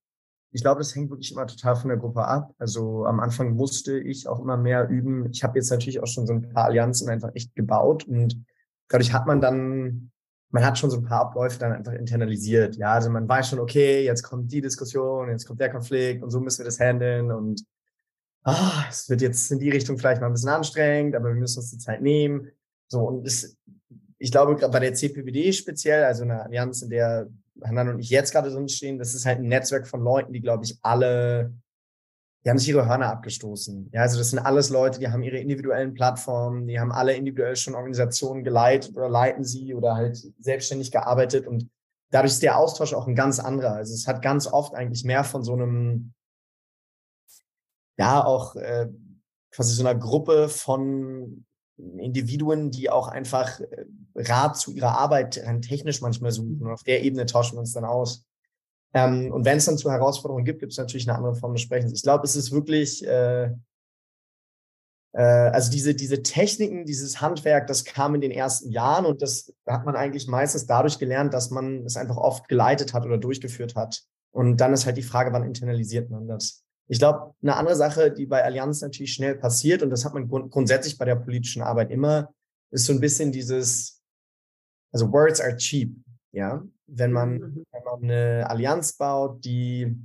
Ich 0.52 0.64
glaube, 0.64 0.80
das 0.80 0.96
hängt 0.96 1.12
wirklich 1.12 1.32
immer 1.32 1.46
total 1.46 1.76
von 1.76 1.90
der 1.90 2.00
Gruppe 2.00 2.26
ab. 2.26 2.56
Also 2.58 3.06
am 3.06 3.20
Anfang 3.20 3.52
musste 3.52 4.00
ich 4.00 4.28
auch 4.28 4.40
immer 4.40 4.58
mehr 4.58 4.90
üben. 4.90 5.30
Ich 5.32 5.44
habe 5.44 5.60
jetzt 5.60 5.70
natürlich 5.70 6.02
auch 6.02 6.08
schon 6.08 6.26
so 6.26 6.34
ein 6.34 6.50
paar 6.50 6.66
Allianzen 6.66 7.10
einfach 7.10 7.30
echt 7.36 7.54
gebaut 7.54 8.06
und 8.08 8.44
dadurch 8.88 9.13
hat 9.13 9.28
man 9.28 9.40
dann 9.40 10.10
man 10.50 10.65
hat 10.65 10.77
schon 10.77 10.89
so 10.89 10.98
ein 10.98 11.04
paar 11.04 11.21
Abläufe 11.21 11.60
dann 11.60 11.73
einfach 11.73 11.93
internalisiert. 11.93 12.77
Ja, 12.77 12.93
also 12.93 13.10
man 13.10 13.27
weiß 13.27 13.50
schon, 13.50 13.60
okay, 13.60 14.06
jetzt 14.06 14.23
kommt 14.23 14.52
die 14.52 14.62
Diskussion, 14.62 15.29
jetzt 15.29 15.45
kommt 15.45 15.60
der 15.60 15.71
Konflikt 15.71 16.23
und 16.23 16.29
so 16.29 16.39
müssen 16.39 16.60
wir 16.60 16.65
das 16.65 16.79
handeln 16.79 17.31
und 17.31 17.63
ah, 18.43 18.85
es 18.89 19.10
wird 19.10 19.21
jetzt 19.21 19.52
in 19.52 19.60
die 19.60 19.69
Richtung 19.69 19.98
vielleicht 19.98 20.21
mal 20.21 20.27
ein 20.27 20.33
bisschen 20.33 20.50
anstrengend, 20.50 21.15
aber 21.15 21.29
wir 21.29 21.35
müssen 21.35 21.60
uns 21.60 21.71
die 21.71 21.77
Zeit 21.77 22.02
nehmen. 22.02 22.50
So, 22.87 23.02
und 23.02 23.27
es, 23.27 23.58
ich 24.17 24.31
glaube, 24.31 24.56
gerade 24.56 24.71
bei 24.71 24.79
der 24.79 24.93
CPBD 24.93 25.52
speziell, 25.52 26.06
also 26.06 26.23
eine 26.23 26.43
Allianz, 26.43 26.81
in 26.81 26.89
der 26.89 27.27
Hanan 27.63 27.89
und 27.89 28.00
ich 28.00 28.10
jetzt 28.10 28.31
gerade 28.31 28.50
drin 28.50 28.69
stehen, 28.69 28.98
das 28.98 29.13
ist 29.13 29.25
halt 29.25 29.39
ein 29.39 29.48
Netzwerk 29.48 29.87
von 29.87 30.02
Leuten, 30.02 30.31
die, 30.31 30.41
glaube 30.41 30.63
ich, 30.63 30.77
alle 30.81 31.54
die 32.48 32.52
haben 32.52 32.60
sich 32.60 32.69
ihre 32.69 32.87
Hörner 32.87 33.10
abgestoßen. 33.10 33.89
Ja, 33.91 34.04
also 34.04 34.17
das 34.17 34.29
sind 34.29 34.39
alles 34.39 34.69
Leute, 34.69 35.00
die 35.00 35.10
haben 35.10 35.21
ihre 35.21 35.37
individuellen 35.37 35.93
Plattformen, 35.93 36.65
die 36.65 36.79
haben 36.79 36.93
alle 36.93 37.13
individuell 37.13 37.58
schon 37.58 37.75
Organisationen 37.75 38.45
geleitet 38.45 38.95
oder 38.95 39.10
leiten 39.10 39.43
sie 39.43 39.75
oder 39.75 39.95
halt 39.95 40.17
selbstständig 40.39 40.89
gearbeitet 40.89 41.45
und 41.45 41.69
dadurch 42.10 42.31
ist 42.31 42.43
der 42.43 42.58
Austausch 42.58 42.93
auch 42.93 43.06
ein 43.06 43.15
ganz 43.15 43.39
anderer. 43.39 43.73
Also 43.73 43.93
es 43.93 44.08
hat 44.08 44.21
ganz 44.21 44.48
oft 44.48 44.75
eigentlich 44.75 45.04
mehr 45.04 45.25
von 45.25 45.43
so 45.43 45.52
einem, 45.52 46.13
ja, 47.98 48.23
auch 48.23 48.56
äh, 48.56 48.87
quasi 49.52 49.73
so 49.73 49.85
einer 49.85 50.00
Gruppe 50.00 50.48
von 50.48 51.45
Individuen, 51.75 52.71
die 52.71 52.89
auch 52.89 53.10
einfach 53.10 53.60
äh, 53.60 53.85
Rat 54.15 54.56
zu 54.56 54.71
ihrer 54.71 54.98
Arbeit 54.98 55.43
technisch 55.63 56.00
manchmal 56.00 56.31
suchen. 56.31 56.62
Und 56.62 56.71
auf 56.71 56.83
der 56.83 57.04
Ebene 57.04 57.25
tauschen 57.25 57.58
wir 57.58 57.60
uns 57.60 57.73
dann 57.73 57.83
aus. 57.83 58.25
Ähm, 58.94 59.31
und 59.31 59.46
wenn 59.46 59.58
es 59.58 59.65
dann 59.65 59.77
zu 59.77 59.92
Herausforderungen 59.92 60.46
gibt, 60.46 60.60
gibt 60.60 60.71
es 60.71 60.77
natürlich 60.77 61.08
eine 61.08 61.17
andere 61.17 61.35
Form 61.35 61.54
des 61.54 61.62
Sprechens. 61.62 61.94
Ich 61.94 62.04
glaube, 62.04 62.23
es 62.25 62.35
ist 62.35 62.52
wirklich, 62.52 63.06
äh, 63.06 63.52
äh, 65.13 65.21
also 65.21 65.71
diese, 65.71 65.94
diese 65.94 66.23
Techniken, 66.23 66.85
dieses 66.85 67.21
Handwerk, 67.21 67.67
das 67.67 67.85
kam 67.85 68.15
in 68.15 68.21
den 68.21 68.31
ersten 68.31 68.71
Jahren 68.71 69.06
und 69.06 69.21
das 69.21 69.54
hat 69.65 69.85
man 69.85 69.96
eigentlich 69.96 70.27
meistens 70.27 70.65
dadurch 70.65 71.00
gelernt, 71.00 71.33
dass 71.33 71.50
man 71.50 71.85
es 71.85 71.98
einfach 71.98 72.17
oft 72.17 72.48
geleitet 72.48 72.94
hat 72.94 73.06
oder 73.06 73.17
durchgeführt 73.17 73.75
hat. 73.75 74.04
Und 74.31 74.58
dann 74.58 74.73
ist 74.73 74.85
halt 74.85 74.98
die 74.98 75.04
Frage, 75.04 75.33
wann 75.33 75.44
internalisiert 75.44 76.10
man 76.10 76.27
das? 76.27 76.63
Ich 76.88 77.00
glaube, 77.00 77.33
eine 77.42 77.56
andere 77.56 77.75
Sache, 77.75 78.12
die 78.12 78.25
bei 78.25 78.44
Allianz 78.44 78.81
natürlich 78.81 79.13
schnell 79.13 79.35
passiert, 79.35 79.83
und 79.83 79.90
das 79.90 80.06
hat 80.06 80.13
man 80.13 80.27
grund 80.27 80.52
grundsätzlich 80.52 80.98
bei 80.98 81.06
der 81.06 81.15
politischen 81.15 81.62
Arbeit 81.62 81.92
immer, 81.92 82.33
ist 82.71 82.85
so 82.85 82.94
ein 82.94 83.00
bisschen 83.00 83.31
dieses, 83.31 84.02
also 84.94 85.12
words 85.12 85.42
are 85.42 85.56
cheap, 85.58 85.96
ja. 86.31 86.63
Wenn 86.88 87.12
man, 87.12 87.33
mhm. 87.33 87.65
wenn 87.71 87.83
man 87.83 88.04
eine 88.04 88.50
Allianz 88.50 88.94
baut, 88.94 89.44
die, 89.44 89.96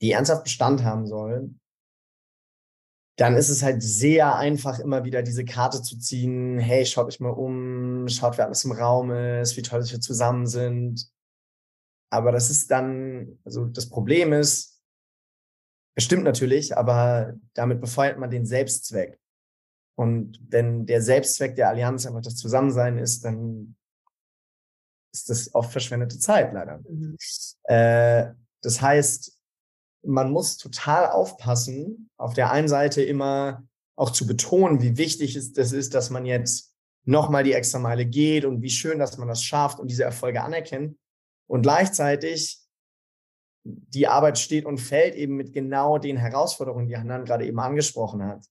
die 0.00 0.12
ernsthaft 0.12 0.44
Bestand 0.44 0.82
haben 0.84 1.06
soll, 1.06 1.54
dann 3.18 3.34
ist 3.34 3.48
es 3.48 3.64
halt 3.64 3.82
sehr 3.82 4.36
einfach, 4.36 4.78
immer 4.78 5.04
wieder 5.04 5.22
diese 5.22 5.44
Karte 5.44 5.82
zu 5.82 5.98
ziehen. 5.98 6.58
Hey, 6.58 6.86
schaut 6.86 7.08
euch 7.08 7.18
mal 7.18 7.30
um, 7.30 8.08
schaut, 8.08 8.38
wer 8.38 8.46
alles 8.46 8.64
im 8.64 8.70
Raum 8.72 9.10
ist, 9.10 9.56
wie 9.56 9.62
toll, 9.62 9.80
dass 9.80 9.90
wir 9.90 10.00
zusammen 10.00 10.46
sind. 10.46 11.10
Aber 12.10 12.30
das 12.30 12.48
ist 12.48 12.70
dann, 12.70 13.38
also 13.44 13.66
das 13.66 13.88
Problem 13.88 14.32
ist, 14.32 14.80
es 15.96 16.04
stimmt 16.04 16.22
natürlich, 16.22 16.76
aber 16.76 17.34
damit 17.54 17.80
befeuert 17.80 18.18
man 18.18 18.30
den 18.30 18.46
Selbstzweck. 18.46 19.18
Und 19.98 20.40
wenn 20.48 20.86
der 20.86 21.02
Selbstzweck 21.02 21.56
der 21.56 21.70
Allianz 21.70 22.06
einfach 22.06 22.22
das 22.22 22.36
Zusammensein 22.36 22.98
ist, 22.98 23.24
dann 23.24 23.74
ist 25.12 25.30
das 25.30 25.54
oft 25.54 25.72
verschwendete 25.72 26.18
Zeit 26.18 26.52
leider. 26.52 26.80
Mhm. 26.88 27.16
Äh, 27.64 28.32
das 28.62 28.80
heißt, 28.80 29.38
man 30.02 30.30
muss 30.30 30.56
total 30.56 31.10
aufpassen, 31.10 32.10
auf 32.16 32.34
der 32.34 32.50
einen 32.50 32.68
Seite 32.68 33.02
immer 33.02 33.64
auch 33.96 34.10
zu 34.10 34.26
betonen, 34.26 34.80
wie 34.80 34.96
wichtig 34.96 35.34
es 35.36 35.52
das 35.52 35.72
ist, 35.72 35.94
dass 35.94 36.10
man 36.10 36.24
jetzt 36.24 36.72
nochmal 37.04 37.42
die 37.42 37.52
extra 37.52 37.78
Meile 37.78 38.06
geht 38.06 38.44
und 38.44 38.62
wie 38.62 38.70
schön, 38.70 38.98
dass 38.98 39.18
man 39.18 39.28
das 39.28 39.42
schafft 39.42 39.80
und 39.80 39.90
diese 39.90 40.04
Erfolge 40.04 40.42
anerkennt. 40.42 40.96
Und 41.48 41.62
gleichzeitig 41.62 42.60
die 43.64 44.06
Arbeit 44.06 44.38
steht 44.38 44.64
und 44.64 44.78
fällt 44.78 45.14
eben 45.14 45.36
mit 45.36 45.52
genau 45.52 45.98
den 45.98 46.16
Herausforderungen, 46.16 46.86
die 46.86 46.96
Hanan 46.96 47.24
gerade 47.24 47.46
eben 47.46 47.58
angesprochen 47.58 48.22
hat. 48.22 48.46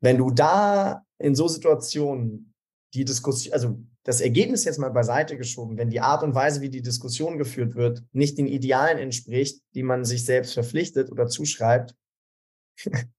Wenn 0.00 0.18
du 0.18 0.30
da 0.30 1.04
in 1.18 1.34
so 1.34 1.48
Situationen 1.48 2.54
die 2.94 3.04
Diskussion, 3.04 3.52
also 3.52 3.78
das 4.06 4.20
Ergebnis 4.20 4.64
jetzt 4.64 4.78
mal 4.78 4.90
beiseite 4.90 5.36
geschoben, 5.36 5.76
wenn 5.76 5.90
die 5.90 6.00
Art 6.00 6.22
und 6.22 6.32
Weise, 6.32 6.60
wie 6.60 6.70
die 6.70 6.80
Diskussion 6.80 7.38
geführt 7.38 7.74
wird, 7.74 8.04
nicht 8.12 8.38
den 8.38 8.46
Idealen 8.46 8.98
entspricht, 8.98 9.60
die 9.74 9.82
man 9.82 10.04
sich 10.04 10.24
selbst 10.24 10.54
verpflichtet 10.54 11.10
oder 11.10 11.26
zuschreibt, 11.26 11.96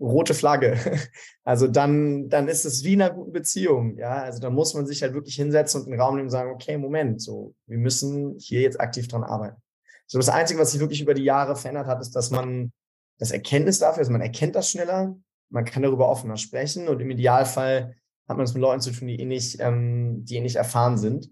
rote 0.00 0.34
Flagge. 0.34 0.78
Also 1.44 1.66
dann, 1.66 2.28
dann 2.28 2.46
ist 2.46 2.64
es 2.64 2.84
wie 2.84 2.92
in 2.92 3.02
einer 3.02 3.12
guten 3.12 3.32
Beziehung. 3.32 3.98
Ja, 3.98 4.22
also 4.22 4.38
dann 4.38 4.54
muss 4.54 4.74
man 4.74 4.86
sich 4.86 5.02
halt 5.02 5.12
wirklich 5.12 5.34
hinsetzen 5.34 5.80
und 5.80 5.88
einen 5.88 6.00
Raum 6.00 6.14
nehmen 6.14 6.26
und 6.26 6.30
sagen, 6.30 6.52
okay, 6.52 6.78
Moment, 6.78 7.20
so, 7.20 7.56
wir 7.66 7.78
müssen 7.78 8.38
hier 8.38 8.60
jetzt 8.60 8.80
aktiv 8.80 9.08
dran 9.08 9.24
arbeiten. 9.24 9.60
So 10.06 10.18
das 10.18 10.28
Einzige, 10.28 10.60
was 10.60 10.70
sich 10.70 10.80
wirklich 10.80 11.00
über 11.00 11.14
die 11.14 11.24
Jahre 11.24 11.56
verändert 11.56 11.88
hat, 11.88 12.00
ist, 12.00 12.14
dass 12.14 12.30
man 12.30 12.70
das 13.18 13.32
Erkenntnis 13.32 13.80
dafür, 13.80 14.00
also 14.00 14.12
man 14.12 14.20
erkennt 14.20 14.54
das 14.54 14.70
schneller, 14.70 15.16
man 15.50 15.64
kann 15.64 15.82
darüber 15.82 16.08
offener 16.08 16.36
sprechen 16.36 16.86
und 16.86 17.00
im 17.00 17.10
Idealfall 17.10 17.96
hat 18.32 18.38
man 18.38 18.44
es 18.44 18.54
mit 18.54 18.62
Leuten 18.62 18.80
zu 18.80 18.90
tun, 18.90 19.08
die 19.08 19.20
eh 19.20 19.40
ähm, 19.60 20.24
die 20.24 20.36
eh 20.36 20.54
erfahren 20.54 20.98
sind. 20.98 21.30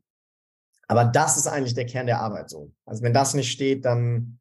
Aber 0.87 1.05
das 1.05 1.37
ist 1.37 1.47
eigentlich 1.47 1.75
der 1.75 1.87
Kern 1.87 2.07
der 2.07 2.21
Arbeit 2.21 2.51
so. 2.51 2.73
Also 2.85 3.03
wenn 3.03 3.15
das 3.15 3.35
nicht 3.35 3.51
steht, 3.51 3.85
dann 3.85 4.39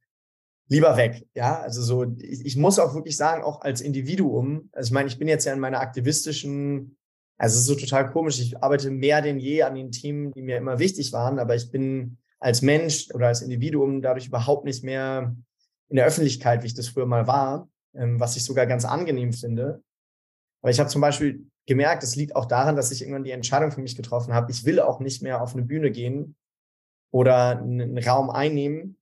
lieber 0.67 0.97
weg. 0.97 1.27
Ja, 1.33 1.59
also 1.61 1.81
so, 1.81 2.03
ich, 2.19 2.45
ich 2.45 2.55
muss 2.57 2.79
auch 2.79 2.93
wirklich 2.93 3.17
sagen, 3.17 3.43
auch 3.43 3.61
als 3.61 3.81
Individuum, 3.81 4.69
also 4.71 4.87
ich 4.87 4.93
meine, 4.93 5.07
ich 5.07 5.17
bin 5.17 5.27
jetzt 5.27 5.45
ja 5.45 5.53
in 5.53 5.59
meiner 5.59 5.79
aktivistischen, 5.79 6.97
also 7.37 7.55
es 7.55 7.61
ist 7.61 7.67
so 7.67 7.75
total 7.75 8.09
komisch, 8.11 8.39
ich 8.39 8.61
arbeite 8.63 8.91
mehr 8.91 9.21
denn 9.21 9.39
je 9.39 9.63
an 9.63 9.75
den 9.75 9.91
Themen, 9.91 10.31
die 10.33 10.41
mir 10.41 10.57
immer 10.57 10.79
wichtig 10.79 11.13
waren, 11.13 11.39
aber 11.39 11.55
ich 11.55 11.71
bin 11.71 12.17
als 12.39 12.61
Mensch 12.61 13.09
oder 13.13 13.27
als 13.27 13.41
Individuum 13.41 14.01
dadurch 14.01 14.27
überhaupt 14.27 14.65
nicht 14.65 14.83
mehr 14.83 15.35
in 15.89 15.95
der 15.95 16.05
Öffentlichkeit, 16.05 16.63
wie 16.63 16.67
ich 16.67 16.75
das 16.75 16.87
früher 16.87 17.05
mal 17.05 17.27
war, 17.27 17.69
ähm, 17.95 18.19
was 18.19 18.35
ich 18.35 18.43
sogar 18.43 18.65
ganz 18.65 18.85
angenehm 18.85 19.33
finde. 19.33 19.83
Aber 20.61 20.71
ich 20.71 20.79
habe 20.79 20.89
zum 20.89 21.01
Beispiel 21.01 21.47
gemerkt, 21.65 22.03
es 22.03 22.15
liegt 22.15 22.35
auch 22.35 22.45
daran, 22.45 22.75
dass 22.75 22.91
ich 22.91 23.01
irgendwann 23.01 23.23
die 23.23 23.31
Entscheidung 23.31 23.71
für 23.71 23.81
mich 23.81 23.95
getroffen 23.95 24.33
habe, 24.33 24.51
ich 24.51 24.65
will 24.65 24.79
auch 24.79 24.99
nicht 24.99 25.21
mehr 25.21 25.41
auf 25.41 25.53
eine 25.53 25.63
Bühne 25.63 25.91
gehen 25.91 26.35
oder 27.11 27.59
einen 27.59 27.97
Raum 27.97 28.29
einnehmen, 28.29 28.97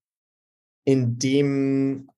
in 0.85 1.17
dem 1.17 2.09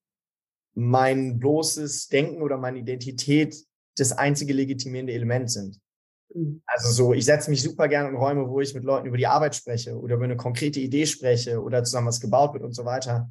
mein 0.76 1.40
bloßes 1.40 2.08
Denken 2.08 2.42
oder 2.42 2.58
meine 2.58 2.80
Identität 2.80 3.56
das 3.98 4.12
einzige 4.12 4.54
legitimierende 4.54 5.14
Element 5.14 5.52
sind. 5.52 5.80
Mhm. 6.34 6.62
Also 6.66 6.92
so, 6.92 7.14
ich 7.14 7.26
setze 7.26 7.50
mich 7.50 7.62
super 7.62 7.88
gerne 7.88 8.10
in 8.10 8.16
Räume, 8.16 8.50
wo 8.50 8.62
ich 8.62 8.74
mit 8.74 8.84
Leuten 8.84 9.08
über 9.08 9.18
die 9.18 9.28
Arbeit 9.28 9.56
spreche 9.56 9.98
oder 9.98 10.16
über 10.16 10.26
eine 10.26 10.38
konkrete 10.38 10.80
Idee 10.80 11.06
spreche 11.06 11.62
oder 11.62 11.84
zusammen 11.84 12.08
was 12.08 12.22
gebaut 12.22 12.54
wird 12.54 12.64
und 12.64 12.74
so 12.74 12.86
weiter. 12.86 13.30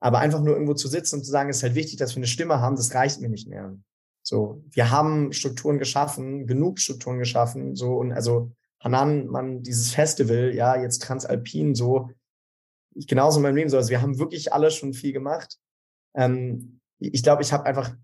Aber 0.00 0.18
einfach 0.18 0.42
nur 0.42 0.54
irgendwo 0.54 0.74
zu 0.74 0.88
sitzen 0.88 1.16
und 1.16 1.24
zu 1.24 1.30
sagen, 1.30 1.48
es 1.48 1.58
ist 1.58 1.62
halt 1.62 1.74
wichtig, 1.74 1.96
dass 1.96 2.12
wir 2.14 2.18
eine 2.18 2.26
Stimme 2.26 2.60
haben, 2.60 2.76
das 2.76 2.94
reicht 2.94 3.20
mir 3.20 3.28
nicht 3.28 3.48
mehr. 3.48 3.76
So, 4.26 4.62
wir 4.70 4.90
haben 4.90 5.32
Strukturen 5.32 5.78
geschaffen, 5.78 6.46
genug 6.46 6.80
Strukturen 6.80 7.18
geschaffen, 7.18 7.76
so 7.76 7.96
und 7.96 8.12
also 8.12 8.50
Hanan, 8.80 9.26
man, 9.26 9.62
dieses 9.62 9.92
Festival, 9.92 10.54
ja, 10.54 10.80
jetzt 10.80 11.02
Transalpin, 11.02 11.74
so, 11.74 12.10
ich 12.94 13.06
genauso 13.06 13.38
in 13.38 13.42
meinem 13.42 13.56
Leben 13.56 13.70
so, 13.70 13.76
also 13.76 13.90
wir 13.90 14.00
haben 14.00 14.18
wirklich 14.18 14.52
alle 14.52 14.70
schon 14.70 14.94
viel 14.94 15.12
gemacht. 15.12 15.58
Ähm, 16.14 16.80
ich 16.98 17.22
glaube, 17.22 17.42
ich 17.42 17.52
habe 17.52 17.66
einfach 17.66 17.94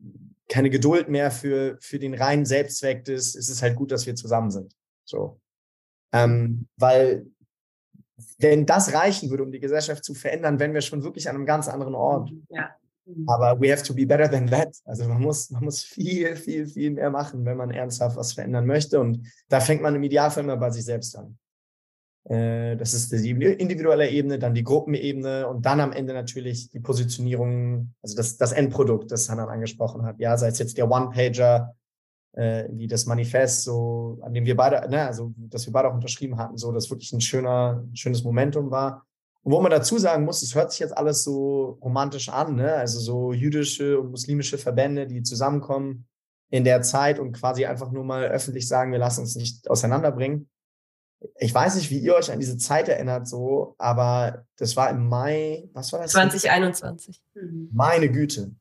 keine 0.48 0.68
Geduld 0.68 1.08
mehr 1.08 1.30
für, 1.30 1.78
für 1.80 1.98
den 1.98 2.12
reinen 2.12 2.44
Selbstzweck 2.44 3.04
des, 3.04 3.34
es 3.34 3.48
ist 3.48 3.62
halt 3.62 3.76
gut, 3.76 3.90
dass 3.90 4.06
wir 4.06 4.14
zusammen 4.14 4.50
sind. 4.50 4.74
So. 5.04 5.40
Ähm, 6.12 6.66
weil 6.76 7.26
wenn 8.38 8.66
das 8.66 8.92
reichen 8.92 9.30
würde, 9.30 9.44
um 9.44 9.52
die 9.52 9.60
Gesellschaft 9.60 10.04
zu 10.04 10.12
verändern, 10.12 10.58
wären 10.58 10.74
wir 10.74 10.80
schon 10.82 11.02
wirklich 11.02 11.28
an 11.28 11.36
einem 11.36 11.46
ganz 11.46 11.68
anderen 11.68 11.94
Ort. 11.94 12.30
Ja. 12.48 12.74
Mhm. 13.16 13.28
Aber 13.28 13.60
we 13.60 13.70
have 13.70 13.82
to 13.82 13.94
be 13.94 14.06
better 14.06 14.30
than 14.30 14.46
that. 14.46 14.76
Also 14.84 15.06
man 15.06 15.20
muss, 15.20 15.50
man 15.50 15.64
muss 15.64 15.82
viel, 15.82 16.36
viel, 16.36 16.66
viel 16.66 16.90
mehr 16.90 17.10
machen, 17.10 17.44
wenn 17.44 17.56
man 17.56 17.70
ernsthaft 17.70 18.16
was 18.16 18.32
verändern 18.32 18.66
möchte. 18.66 19.00
Und 19.00 19.26
da 19.48 19.60
fängt 19.60 19.82
man 19.82 19.94
im 19.94 20.02
Idealfall 20.02 20.44
immer 20.44 20.56
bei 20.56 20.70
sich 20.70 20.84
selbst 20.84 21.16
an. 21.16 21.38
Äh, 22.24 22.76
das 22.76 22.94
ist 22.94 23.12
die 23.12 23.30
individuelle 23.30 24.08
Ebene, 24.08 24.38
dann 24.38 24.54
die 24.54 24.64
Gruppenebene 24.64 25.48
und 25.48 25.64
dann 25.64 25.80
am 25.80 25.92
Ende 25.92 26.12
natürlich 26.12 26.70
die 26.70 26.80
Positionierung, 26.80 27.94
also 28.02 28.16
das, 28.16 28.36
das 28.36 28.52
Endprodukt, 28.52 29.10
das 29.10 29.28
Hanan 29.28 29.48
angesprochen 29.48 30.04
hat. 30.04 30.18
Ja, 30.18 30.36
sei 30.36 30.48
es 30.48 30.58
jetzt 30.58 30.76
der 30.76 30.90
One-Pager, 30.90 31.74
äh, 32.32 32.64
wie 32.70 32.86
das 32.86 33.06
Manifest, 33.06 33.64
so, 33.64 34.18
an 34.22 34.34
dem 34.34 34.44
wir 34.44 34.56
beide, 34.56 34.88
ne, 34.88 35.06
also, 35.06 35.32
dass 35.36 35.66
wir 35.66 35.72
beide 35.72 35.88
auch 35.88 35.94
unterschrieben 35.94 36.36
hatten, 36.36 36.56
so, 36.56 36.72
das 36.72 36.90
wirklich 36.90 37.12
ein 37.12 37.20
schöner, 37.20 37.84
schönes 37.94 38.22
Momentum 38.22 38.70
war. 38.70 39.06
Und 39.42 39.52
wo 39.52 39.60
man 39.60 39.70
dazu 39.70 39.98
sagen 39.98 40.24
muss, 40.24 40.42
es 40.42 40.54
hört 40.54 40.70
sich 40.70 40.80
jetzt 40.80 40.96
alles 40.96 41.24
so 41.24 41.78
romantisch 41.82 42.28
an, 42.28 42.56
ne, 42.56 42.74
also 42.74 43.00
so 43.00 43.32
jüdische 43.32 43.98
und 43.98 44.10
muslimische 44.10 44.58
Verbände, 44.58 45.06
die 45.06 45.22
zusammenkommen 45.22 46.06
in 46.50 46.64
der 46.64 46.82
Zeit 46.82 47.18
und 47.18 47.32
quasi 47.32 47.64
einfach 47.64 47.90
nur 47.90 48.04
mal 48.04 48.26
öffentlich 48.26 48.68
sagen, 48.68 48.92
wir 48.92 48.98
lassen 48.98 49.20
uns 49.20 49.36
nicht 49.36 49.70
auseinanderbringen 49.70 50.50
ich 51.38 51.54
weiß 51.54 51.74
nicht, 51.76 51.90
wie 51.90 51.98
ihr 51.98 52.14
euch 52.14 52.30
an 52.30 52.40
diese 52.40 52.56
Zeit 52.56 52.88
erinnert, 52.88 53.28
so, 53.28 53.74
aber 53.78 54.46
das 54.56 54.76
war 54.76 54.90
im 54.90 55.06
Mai, 55.08 55.68
was 55.72 55.92
war 55.92 56.00
das? 56.00 56.12
2021. 56.12 57.22
Mhm. 57.34 57.70
Meine 57.72 58.10
Güte. 58.10 58.54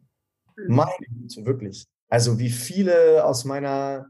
Mhm. 0.57 0.75
Meine 0.75 1.05
Güte, 1.09 1.45
wirklich. 1.45 1.87
Also 2.09 2.39
wie 2.39 2.49
viele 2.49 3.23
aus 3.23 3.45
meiner 3.45 4.09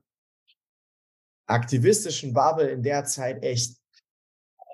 aktivistischen 1.46 2.34
Bubble 2.34 2.70
in 2.70 2.84
der 2.84 3.06
Zeit 3.06 3.44
echt 3.44 3.78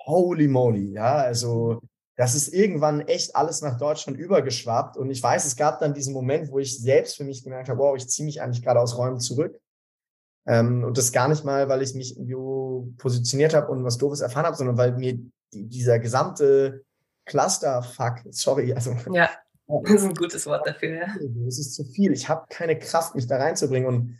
holy 0.05 0.47
moly, 0.47 0.91
ja, 0.91 1.15
also 1.15 1.81
das 2.17 2.33
ist 2.33 2.53
irgendwann 2.53 3.01
echt 3.01 3.35
alles 3.35 3.61
nach 3.61 3.77
Deutschland 3.77 4.17
übergeschwappt 4.17 4.97
und 4.97 5.09
ich 5.09 5.21
weiß, 5.21 5.45
es 5.45 5.55
gab 5.55 5.79
dann 5.79 5.93
diesen 5.93 6.13
Moment, 6.13 6.49
wo 6.51 6.59
ich 6.59 6.79
selbst 6.79 7.17
für 7.17 7.25
mich 7.25 7.43
gemerkt 7.43 7.69
habe, 7.69 7.79
wow, 7.79 7.95
ich 7.95 8.07
ziehe 8.07 8.25
mich 8.25 8.41
eigentlich 8.41 8.63
gerade 8.63 8.79
aus 8.79 8.97
Räumen 8.97 9.19
zurück 9.19 9.59
ähm, 10.47 10.83
und 10.83 10.97
das 10.97 11.11
gar 11.11 11.27
nicht 11.27 11.43
mal, 11.43 11.67
weil 11.67 11.81
ich 11.81 11.93
mich 11.93 12.17
positioniert 12.97 13.53
habe 13.53 13.71
und 13.71 13.83
was 13.83 13.97
Doofes 13.97 14.21
erfahren 14.21 14.45
habe, 14.45 14.55
sondern 14.55 14.77
weil 14.77 14.93
mir 14.93 15.19
die, 15.53 15.67
dieser 15.67 15.99
gesamte 15.99 16.83
Cluster-Fuck, 17.25 18.21
sorry, 18.31 18.73
also 18.73 18.95
ja. 19.11 19.29
Das 19.83 19.91
ist 19.91 20.03
ein 20.03 20.13
gutes 20.13 20.45
Wort 20.45 20.67
dafür, 20.67 20.89
ja. 20.89 21.07
Das 21.45 21.57
ist 21.57 21.73
zu 21.73 21.83
viel. 21.85 22.11
Ich 22.11 22.29
habe 22.29 22.45
keine 22.49 22.77
Kraft, 22.77 23.15
mich 23.15 23.27
da 23.27 23.37
reinzubringen. 23.37 23.87
Und, 23.87 24.19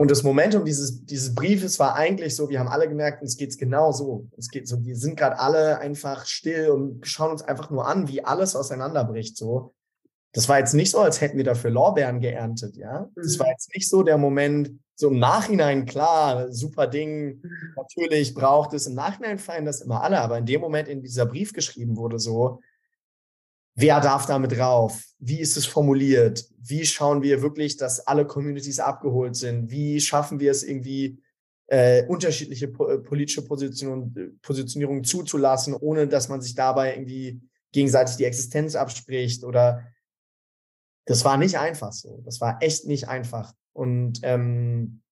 und 0.00 0.10
das 0.10 0.22
Momentum 0.22 0.64
dieses, 0.64 1.04
dieses 1.04 1.34
Briefes 1.34 1.78
war 1.78 1.94
eigentlich 1.94 2.34
so, 2.34 2.48
wir 2.48 2.58
haben 2.58 2.70
alle 2.70 2.88
gemerkt, 2.88 3.20
uns 3.20 3.36
geht's 3.36 3.58
genau 3.58 3.92
so. 3.92 4.28
Es 4.38 4.48
geht 4.48 4.66
so, 4.66 4.82
wir 4.82 4.96
sind 4.96 5.14
gerade 5.14 5.38
alle 5.38 5.78
einfach 5.78 6.24
still 6.24 6.70
und 6.70 7.06
schauen 7.06 7.32
uns 7.32 7.42
einfach 7.42 7.68
nur 7.68 7.86
an, 7.86 8.08
wie 8.08 8.24
alles 8.24 8.56
auseinanderbricht. 8.56 9.36
So. 9.36 9.74
Das 10.32 10.48
war 10.48 10.58
jetzt 10.58 10.72
nicht 10.72 10.90
so, 10.90 11.00
als 11.00 11.20
hätten 11.20 11.36
wir 11.36 11.44
dafür 11.44 11.70
Lorbeeren 11.70 12.18
geerntet, 12.18 12.78
ja. 12.78 13.10
Das 13.14 13.38
war 13.38 13.48
mhm. 13.48 13.50
jetzt 13.50 13.74
nicht 13.74 13.90
so 13.90 14.02
der 14.02 14.16
Moment, 14.16 14.70
so 14.94 15.08
im 15.10 15.18
Nachhinein, 15.18 15.84
klar, 15.84 16.50
super 16.50 16.86
Ding, 16.86 17.42
natürlich 17.76 18.32
braucht 18.32 18.72
es, 18.72 18.86
im 18.86 18.94
Nachhinein 18.94 19.38
feiern 19.38 19.66
das 19.66 19.82
immer 19.82 20.02
alle, 20.02 20.22
aber 20.22 20.38
in 20.38 20.46
dem 20.46 20.62
Moment, 20.62 20.88
in 20.88 21.02
dieser 21.02 21.26
Brief 21.26 21.52
geschrieben 21.52 21.98
wurde, 21.98 22.18
so, 22.18 22.62
wer 23.74 24.00
darf 24.00 24.26
damit 24.26 24.56
drauf? 24.56 25.02
Wie 25.18 25.40
ist 25.40 25.56
es 25.56 25.66
formuliert? 25.66 26.44
Wie 26.58 26.84
schauen 26.84 27.22
wir 27.22 27.42
wirklich, 27.42 27.76
dass 27.76 28.06
alle 28.06 28.26
Communities 28.26 28.80
abgeholt 28.80 29.36
sind? 29.36 29.70
Wie 29.70 30.00
schaffen 30.00 30.40
wir 30.40 30.50
es 30.50 30.62
irgendwie, 30.62 31.20
äh, 31.70 32.04
unterschiedliche 32.06 32.68
po 32.68 32.88
äh, 32.88 32.98
politische 32.98 33.42
Position, 33.42 34.14
äh, 34.16 34.28
Positionierungen 34.42 35.04
zuzulassen, 35.04 35.74
ohne 35.74 36.08
dass 36.08 36.28
man 36.28 36.40
sich 36.40 36.54
dabei 36.56 36.94
irgendwie 36.94 37.40
gegenseitig 37.72 38.16
die 38.16 38.24
Existenz 38.24 38.74
abspricht 38.74 39.44
oder 39.44 39.84
das 41.06 41.24
war 41.24 41.36
nicht 41.36 41.58
einfach 41.58 41.92
so. 41.92 42.22
Das 42.24 42.40
war 42.40 42.60
echt 42.60 42.86
nicht 42.86 43.08
einfach. 43.08 43.54
Und, 43.72 44.20
ähm, 44.22 45.02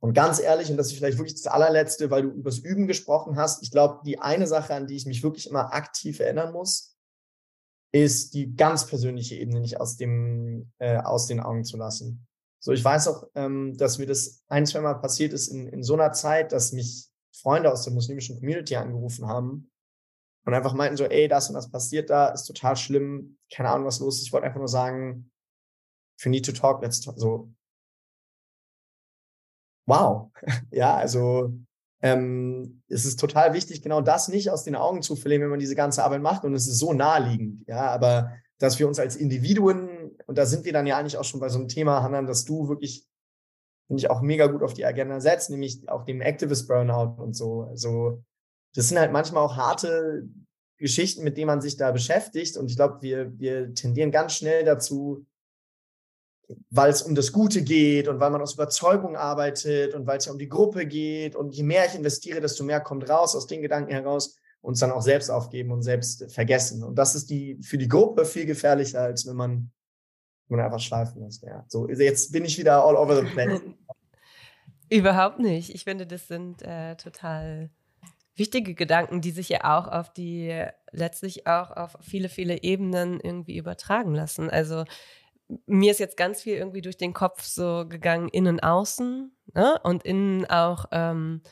und 0.00 0.12
ganz 0.12 0.40
ehrlich, 0.40 0.70
und 0.70 0.76
das 0.76 0.88
ist 0.88 0.96
vielleicht 0.96 1.18
wirklich 1.18 1.40
das 1.40 1.46
allerletzte, 1.46 2.10
weil 2.10 2.22
du 2.22 2.30
übers 2.30 2.58
Üben 2.58 2.86
gesprochen 2.86 3.36
hast, 3.36 3.62
ich 3.62 3.70
glaube, 3.70 4.00
die 4.04 4.18
eine 4.18 4.46
Sache, 4.46 4.74
an 4.74 4.86
die 4.86 4.96
ich 4.96 5.06
mich 5.06 5.22
wirklich 5.22 5.48
immer 5.48 5.72
aktiv 5.72 6.18
erinnern 6.18 6.52
muss, 6.52 6.95
ist 8.04 8.34
die 8.34 8.54
ganz 8.54 8.86
persönliche 8.86 9.36
Ebene 9.36 9.60
nicht 9.60 9.80
aus, 9.80 9.96
dem, 9.96 10.72
äh, 10.78 10.98
aus 10.98 11.26
den 11.26 11.40
Augen 11.40 11.64
zu 11.64 11.76
lassen. 11.76 12.26
So, 12.58 12.72
ich 12.72 12.84
weiß 12.84 13.08
auch, 13.08 13.28
ähm, 13.34 13.76
dass 13.76 13.98
mir 13.98 14.06
das 14.06 14.42
ein, 14.48 14.66
zwei 14.66 14.80
Mal 14.80 14.94
passiert 14.94 15.32
ist 15.32 15.48
in, 15.48 15.68
in 15.68 15.82
so 15.82 15.94
einer 15.94 16.12
Zeit, 16.12 16.52
dass 16.52 16.72
mich 16.72 17.08
Freunde 17.32 17.70
aus 17.70 17.84
der 17.84 17.92
muslimischen 17.92 18.38
Community 18.38 18.76
angerufen 18.76 19.26
haben 19.28 19.70
und 20.46 20.54
einfach 20.54 20.74
meinten 20.74 20.96
so, 20.96 21.04
ey, 21.04 21.28
das 21.28 21.48
und 21.48 21.54
das 21.54 21.70
passiert 21.70 22.10
da, 22.10 22.28
ist 22.28 22.44
total 22.44 22.76
schlimm, 22.76 23.38
keine 23.52 23.70
Ahnung, 23.70 23.86
was 23.86 24.00
los 24.00 24.18
ist. 24.18 24.26
Ich 24.26 24.32
wollte 24.32 24.46
einfach 24.46 24.58
nur 24.58 24.68
sagen, 24.68 25.30
you 26.20 26.30
need 26.30 26.46
to 26.46 26.52
talk, 26.52 26.82
let's 26.82 27.00
talk. 27.00 27.18
So, 27.18 27.52
wow. 29.86 30.30
ja, 30.70 30.96
also 30.96 31.52
ähm, 32.02 32.82
es 32.88 33.04
ist 33.04 33.18
total 33.18 33.54
wichtig, 33.54 33.82
genau 33.82 34.00
das 34.00 34.28
nicht 34.28 34.50
aus 34.50 34.64
den 34.64 34.76
Augen 34.76 35.02
zu 35.02 35.16
verlieren, 35.16 35.42
wenn 35.42 35.50
man 35.50 35.58
diese 35.58 35.74
ganze 35.74 36.04
Arbeit 36.04 36.22
macht 36.22 36.44
und 36.44 36.54
es 36.54 36.66
ist 36.66 36.78
so 36.78 36.92
naheliegend. 36.92 37.66
Ja, 37.66 37.90
aber 37.90 38.32
dass 38.58 38.78
wir 38.78 38.88
uns 38.88 38.98
als 38.98 39.16
Individuen, 39.16 40.16
und 40.26 40.38
da 40.38 40.46
sind 40.46 40.64
wir 40.64 40.72
dann 40.72 40.86
ja 40.86 40.96
eigentlich 40.98 41.18
auch 41.18 41.24
schon 41.24 41.40
bei 41.40 41.48
so 41.48 41.58
einem 41.58 41.68
Thema, 41.68 42.02
Hanan, 42.02 42.26
dass 42.26 42.44
du 42.44 42.68
wirklich, 42.68 43.06
finde 43.86 44.00
ich, 44.00 44.10
auch 44.10 44.20
mega 44.20 44.46
gut 44.46 44.62
auf 44.62 44.74
die 44.74 44.84
Agenda 44.84 45.20
setzt, 45.20 45.50
nämlich 45.50 45.88
auch 45.88 46.04
dem 46.04 46.20
Activist 46.20 46.68
Burnout 46.68 47.22
und 47.22 47.34
so. 47.34 47.62
Also 47.62 48.22
das 48.74 48.88
sind 48.88 48.98
halt 48.98 49.12
manchmal 49.12 49.42
auch 49.42 49.56
harte 49.56 50.28
Geschichten, 50.78 51.24
mit 51.24 51.36
denen 51.36 51.46
man 51.46 51.60
sich 51.60 51.76
da 51.76 51.92
beschäftigt. 51.92 52.56
Und 52.56 52.70
ich 52.70 52.76
glaube, 52.76 53.00
wir, 53.00 53.38
wir 53.38 53.74
tendieren 53.74 54.10
ganz 54.10 54.34
schnell 54.34 54.64
dazu, 54.64 55.24
weil 56.70 56.90
es 56.90 57.02
um 57.02 57.14
das 57.14 57.32
Gute 57.32 57.62
geht 57.62 58.08
und 58.08 58.20
weil 58.20 58.30
man 58.30 58.40
aus 58.40 58.54
Überzeugung 58.54 59.16
arbeitet 59.16 59.94
und 59.94 60.06
weil 60.06 60.18
es 60.18 60.26
ja 60.26 60.32
um 60.32 60.38
die 60.38 60.48
Gruppe 60.48 60.86
geht. 60.86 61.34
Und 61.34 61.54
je 61.54 61.62
mehr 61.62 61.86
ich 61.86 61.94
investiere, 61.94 62.40
desto 62.40 62.64
mehr 62.64 62.80
kommt 62.80 63.08
raus 63.08 63.34
aus 63.34 63.46
den 63.46 63.62
Gedanken 63.62 63.90
heraus 63.90 64.38
uns 64.60 64.80
dann 64.80 64.90
auch 64.90 65.02
selbst 65.02 65.30
aufgeben 65.30 65.70
und 65.70 65.82
selbst 65.82 66.32
vergessen. 66.32 66.82
Und 66.82 66.96
das 66.96 67.14
ist 67.14 67.30
die 67.30 67.56
für 67.62 67.78
die 67.78 67.88
Gruppe 67.88 68.24
viel 68.24 68.46
gefährlicher, 68.46 69.00
als 69.00 69.26
wenn 69.26 69.36
man, 69.36 69.70
wenn 70.48 70.58
man 70.58 70.66
einfach 70.66 70.80
schleifen 70.80 71.22
lässt. 71.22 71.42
Ja. 71.44 71.64
So, 71.68 71.88
jetzt 71.88 72.32
bin 72.32 72.44
ich 72.44 72.58
wieder 72.58 72.84
all 72.84 72.96
over 72.96 73.16
the 73.16 73.30
place. 73.30 73.60
Überhaupt 74.90 75.38
nicht. 75.38 75.74
Ich 75.74 75.84
finde, 75.84 76.06
das 76.06 76.26
sind 76.26 76.62
äh, 76.62 76.96
total 76.96 77.70
wichtige 78.36 78.74
Gedanken, 78.74 79.20
die 79.20 79.30
sich 79.30 79.48
ja 79.48 79.78
auch 79.78 79.88
auf 79.88 80.12
die, 80.12 80.64
letztlich 80.90 81.46
auch 81.46 81.70
auf 81.70 81.96
viele, 82.00 82.28
viele 82.28 82.62
Ebenen 82.62 83.20
irgendwie 83.20 83.56
übertragen 83.56 84.14
lassen. 84.14 84.50
Also 84.50 84.84
mir 85.66 85.90
ist 85.92 86.00
jetzt 86.00 86.16
ganz 86.16 86.42
viel 86.42 86.56
irgendwie 86.56 86.82
durch 86.82 86.96
den 86.96 87.12
Kopf 87.14 87.42
so 87.42 87.84
gegangen, 87.88 88.28
innen, 88.28 88.60
außen, 88.60 89.32
ne? 89.54 89.80
Und 89.82 90.04
innen 90.04 90.46
auch, 90.46 90.86
ähm, 90.92 91.42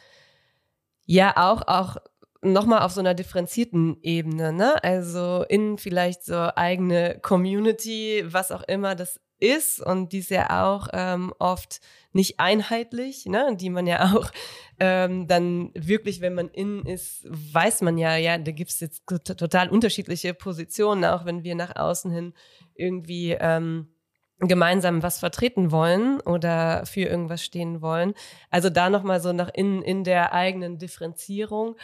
ja, 1.06 1.34
auch, 1.36 1.62
auch 1.66 1.96
nochmal 2.42 2.82
auf 2.82 2.92
so 2.92 3.00
einer 3.00 3.14
differenzierten 3.14 3.98
Ebene, 4.02 4.52
ne? 4.52 4.82
Also 4.82 5.44
innen 5.48 5.78
vielleicht 5.78 6.24
so 6.24 6.34
eigene 6.56 7.18
Community, 7.20 8.24
was 8.26 8.52
auch 8.52 8.62
immer 8.62 8.94
das 8.94 9.20
ist 9.38 9.80
und 9.80 10.12
die 10.12 10.18
ist 10.18 10.30
ja 10.30 10.64
auch 10.64 10.88
ähm, 10.92 11.32
oft 11.38 11.80
nicht 12.12 12.40
einheitlich, 12.40 13.26
ne? 13.26 13.56
die 13.56 13.70
man 13.70 13.86
ja 13.86 14.12
auch 14.14 14.30
ähm, 14.78 15.26
dann 15.26 15.70
wirklich, 15.74 16.20
wenn 16.20 16.34
man 16.34 16.48
innen 16.48 16.86
ist, 16.86 17.26
weiß 17.28 17.82
man 17.82 17.98
ja, 17.98 18.16
ja, 18.16 18.38
da 18.38 18.52
gibt 18.52 18.70
es 18.70 18.80
jetzt 18.80 19.04
total 19.06 19.68
unterschiedliche 19.68 20.34
Positionen, 20.34 21.04
auch 21.04 21.24
wenn 21.24 21.44
wir 21.44 21.54
nach 21.54 21.76
außen 21.76 22.10
hin 22.10 22.34
irgendwie 22.74 23.36
ähm, 23.38 23.88
gemeinsam 24.38 25.02
was 25.02 25.18
vertreten 25.18 25.70
wollen 25.70 26.20
oder 26.20 26.86
für 26.86 27.02
irgendwas 27.02 27.44
stehen 27.44 27.82
wollen. 27.82 28.14
Also 28.50 28.70
da 28.70 28.90
nochmal 28.90 29.20
so 29.20 29.32
nach 29.32 29.50
innen 29.52 29.82
in 29.82 30.04
der 30.04 30.32
eigenen 30.32 30.78
Differenzierung 30.78 31.76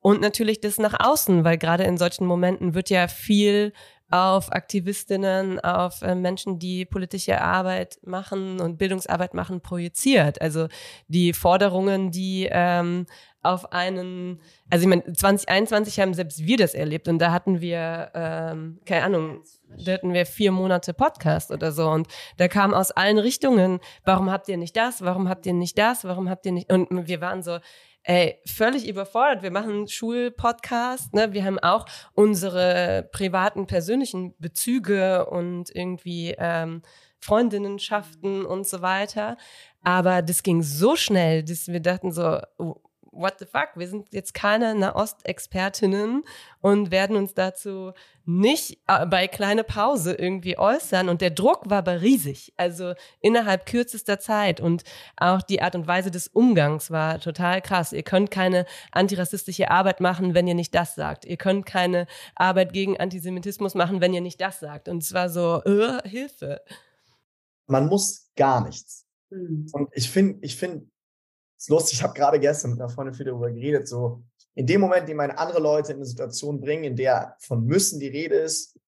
und 0.00 0.20
natürlich 0.20 0.60
das 0.60 0.78
nach 0.78 0.94
außen, 1.00 1.42
weil 1.44 1.58
gerade 1.58 1.84
in 1.84 1.98
solchen 1.98 2.26
Momenten 2.26 2.74
wird 2.74 2.90
ja 2.90 3.08
viel 3.08 3.72
auf 4.10 4.52
Aktivistinnen, 4.52 5.58
auf 5.60 6.02
äh, 6.02 6.14
Menschen, 6.14 6.58
die 6.58 6.84
politische 6.84 7.40
Arbeit 7.40 7.98
machen 8.04 8.60
und 8.60 8.78
Bildungsarbeit 8.78 9.34
machen, 9.34 9.60
projiziert. 9.60 10.40
Also 10.40 10.68
die 11.08 11.32
Forderungen, 11.32 12.10
die 12.10 12.48
ähm, 12.50 13.06
auf 13.42 13.72
einen, 13.72 14.40
also 14.70 14.84
ich 14.84 14.88
meine, 14.88 15.12
2021 15.12 16.00
haben 16.00 16.14
selbst 16.14 16.46
wir 16.46 16.56
das 16.56 16.74
erlebt 16.74 17.08
und 17.08 17.18
da 17.18 17.32
hatten 17.32 17.60
wir, 17.60 18.10
ähm, 18.14 18.80
keine 18.84 19.04
Ahnung, 19.04 19.42
hatten 19.86 20.12
wir 20.12 20.26
vier 20.26 20.52
Monate 20.52 20.94
Podcast 20.94 21.50
oder 21.50 21.72
so 21.72 21.88
und 21.88 22.08
da 22.36 22.48
kam 22.48 22.74
aus 22.74 22.90
allen 22.90 23.18
Richtungen, 23.18 23.80
warum 24.04 24.30
habt 24.30 24.48
ihr 24.48 24.56
nicht 24.56 24.76
das, 24.76 25.02
warum 25.02 25.28
habt 25.28 25.46
ihr 25.46 25.54
nicht 25.54 25.78
das, 25.78 26.04
warum 26.04 26.28
habt 26.30 26.46
ihr 26.46 26.52
nicht, 26.52 26.72
und 26.72 27.08
wir 27.08 27.20
waren 27.20 27.42
so, 27.42 27.58
ey, 28.06 28.40
völlig 28.46 28.88
überfordert. 28.88 29.42
Wir 29.42 29.50
machen 29.50 29.88
Schulpodcast, 29.88 31.12
ne? 31.12 31.32
Wir 31.32 31.44
haben 31.44 31.58
auch 31.58 31.86
unsere 32.14 33.08
privaten, 33.12 33.66
persönlichen 33.66 34.34
Bezüge 34.38 35.26
und 35.26 35.74
irgendwie 35.74 36.34
ähm, 36.38 36.82
Freundinnenschaften 37.18 38.46
und 38.46 38.66
so 38.66 38.80
weiter. 38.80 39.36
Aber 39.82 40.22
das 40.22 40.42
ging 40.42 40.62
so 40.62 40.94
schnell, 40.94 41.42
dass 41.42 41.66
wir 41.66 41.80
dachten 41.80 42.12
so, 42.12 42.38
oh, 42.58 42.76
what 43.16 43.38
the 43.38 43.46
fuck, 43.46 43.70
wir 43.74 43.88
sind 43.88 44.08
jetzt 44.12 44.34
keine 44.34 44.74
Nahost-Expertinnen 44.74 46.24
und 46.60 46.90
werden 46.90 47.16
uns 47.16 47.34
dazu 47.34 47.92
nicht 48.24 48.78
äh, 48.88 49.06
bei 49.06 49.28
kleine 49.28 49.64
Pause 49.64 50.14
irgendwie 50.14 50.58
äußern. 50.58 51.08
Und 51.08 51.20
der 51.20 51.30
Druck 51.30 51.70
war 51.70 51.78
aber 51.78 52.02
riesig, 52.02 52.52
also 52.56 52.94
innerhalb 53.20 53.66
kürzester 53.66 54.18
Zeit. 54.18 54.60
Und 54.60 54.82
auch 55.16 55.42
die 55.42 55.62
Art 55.62 55.74
und 55.74 55.86
Weise 55.86 56.10
des 56.10 56.28
Umgangs 56.28 56.90
war 56.90 57.20
total 57.20 57.62
krass. 57.62 57.92
Ihr 57.92 58.02
könnt 58.02 58.30
keine 58.30 58.66
antirassistische 58.92 59.70
Arbeit 59.70 60.00
machen, 60.00 60.34
wenn 60.34 60.46
ihr 60.46 60.54
nicht 60.54 60.74
das 60.74 60.94
sagt. 60.94 61.24
Ihr 61.24 61.36
könnt 61.36 61.66
keine 61.66 62.06
Arbeit 62.34 62.72
gegen 62.72 62.98
Antisemitismus 62.98 63.74
machen, 63.74 64.00
wenn 64.00 64.12
ihr 64.12 64.20
nicht 64.20 64.40
das 64.40 64.60
sagt. 64.60 64.88
Und 64.88 65.02
es 65.02 65.14
war 65.14 65.28
so, 65.28 65.62
äh, 65.64 66.08
Hilfe. 66.08 66.60
Man 67.68 67.86
muss 67.86 68.30
gar 68.36 68.64
nichts. 68.64 69.06
Mhm. 69.30 69.68
Und 69.72 69.88
ich 69.92 70.10
finde, 70.10 70.38
ich 70.42 70.56
finde, 70.56 70.88
ist 71.58 71.70
lustig, 71.70 71.98
ich 71.98 72.02
habe 72.02 72.14
gerade 72.14 72.38
gestern 72.38 72.72
mit 72.72 72.80
einer 72.80 72.88
Freundin 72.88 73.14
viel 73.14 73.26
darüber 73.26 73.50
geredet, 73.50 73.88
so 73.88 74.22
in 74.54 74.66
dem 74.66 74.80
Moment, 74.80 75.02
in 75.02 75.08
dem 75.08 75.16
meine 75.18 75.38
andere 75.38 75.60
Leute 75.60 75.92
in 75.92 75.98
eine 75.98 76.06
Situation 76.06 76.60
bringen, 76.60 76.84
in 76.84 76.96
der 76.96 77.36
von 77.40 77.64
müssen 77.64 78.00
die 78.00 78.08
Rede 78.08 78.36
ist, 78.36 78.78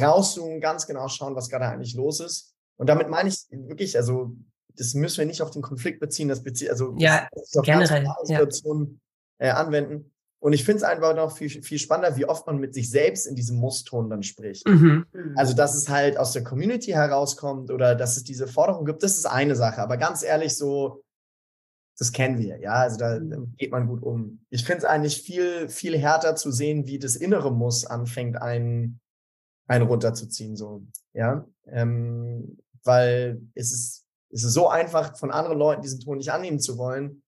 rauszoomen, 0.00 0.60
ganz 0.60 0.86
genau 0.86 1.08
schauen, 1.08 1.34
was 1.34 1.48
gerade 1.48 1.66
eigentlich 1.66 1.94
los 1.94 2.20
ist. 2.20 2.54
Und 2.76 2.88
damit 2.88 3.08
meine 3.08 3.28
ich 3.28 3.46
wirklich, 3.50 3.96
also 3.96 4.36
das 4.76 4.94
müssen 4.94 5.18
wir 5.18 5.26
nicht 5.26 5.42
auf 5.42 5.50
den 5.50 5.62
Konflikt 5.62 6.00
beziehen, 6.00 6.28
das 6.28 6.42
bezieht, 6.42 6.70
also 6.70 6.94
ja, 6.98 7.28
generell, 7.62 8.06
Situationen 8.24 9.00
ja. 9.40 9.46
äh, 9.46 9.50
anwenden. 9.50 10.10
Und 10.40 10.52
ich 10.52 10.64
finde 10.64 10.78
es 10.78 10.82
einfach 10.82 11.16
noch 11.16 11.34
viel, 11.34 11.48
viel 11.48 11.78
spannender, 11.78 12.16
wie 12.18 12.26
oft 12.26 12.46
man 12.46 12.58
mit 12.58 12.74
sich 12.74 12.90
selbst 12.90 13.26
in 13.26 13.34
diesem 13.34 13.56
Musston 13.56 14.10
dann 14.10 14.22
spricht. 14.22 14.68
Mhm. 14.68 15.06
Also, 15.36 15.54
dass 15.54 15.74
es 15.74 15.88
halt 15.88 16.18
aus 16.18 16.32
der 16.32 16.44
Community 16.44 16.90
herauskommt 16.90 17.70
oder 17.70 17.94
dass 17.94 18.18
es 18.18 18.24
diese 18.24 18.46
Forderung 18.46 18.84
gibt, 18.84 19.02
das 19.02 19.16
ist 19.16 19.24
eine 19.24 19.56
Sache. 19.56 19.80
Aber 19.80 19.96
ganz 19.96 20.22
ehrlich, 20.22 20.54
so 20.54 21.03
das 21.98 22.12
kennen 22.12 22.38
wir, 22.38 22.58
ja. 22.58 22.72
Also 22.72 22.98
da 22.98 23.20
mhm. 23.20 23.54
geht 23.56 23.70
man 23.70 23.86
gut 23.86 24.02
um. 24.02 24.44
Ich 24.50 24.64
finde 24.64 24.78
es 24.78 24.84
eigentlich 24.84 25.22
viel, 25.22 25.68
viel 25.68 25.98
härter 25.98 26.36
zu 26.36 26.50
sehen, 26.50 26.86
wie 26.86 26.98
das 26.98 27.16
innere 27.16 27.52
Muss 27.52 27.84
anfängt, 27.84 28.40
einen, 28.40 29.00
einen 29.66 29.86
runterzuziehen, 29.86 30.56
so, 30.56 30.84
ja. 31.12 31.46
Ähm, 31.66 32.58
weil 32.82 33.40
es 33.54 33.72
ist, 33.72 34.04
es 34.30 34.44
ist 34.44 34.52
so 34.52 34.68
einfach, 34.68 35.16
von 35.16 35.30
anderen 35.30 35.58
Leuten 35.58 35.82
diesen 35.82 36.00
Ton 36.00 36.18
nicht 36.18 36.32
annehmen 36.32 36.60
zu 36.60 36.76
wollen, 36.76 37.22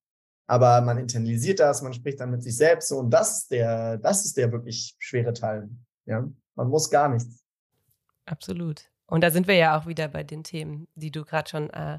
aber 0.49 0.81
man 0.81 0.99
internalisiert 0.99 1.61
das, 1.61 1.83
man 1.83 1.95
spricht 1.95 2.21
dann 2.21 2.31
mit 2.31 2.43
sich 2.43 2.57
selbst 2.57 2.89
so 2.89 2.99
und 2.99 3.11
das 3.11 3.39
ist 3.39 3.51
der, 3.51 3.99
das 3.99 4.25
ist 4.25 4.37
der 4.37 4.53
wirklich 4.53 4.97
schwere 4.99 5.33
Teil, 5.33 5.69
ja. 6.07 6.29
Man 6.57 6.69
muss 6.69 6.91
gar 6.91 7.09
nichts. 7.11 7.45
Absolut. 8.25 8.91
Und 9.07 9.23
da 9.23 9.31
sind 9.31 9.47
wir 9.47 9.55
ja 9.55 9.79
auch 9.79 9.87
wieder 9.87 10.09
bei 10.09 10.25
den 10.25 10.43
Themen, 10.43 10.89
die 10.95 11.13
du 11.13 11.25
gerade 11.25 11.49
schon 11.49 11.71
äh, 11.71 11.99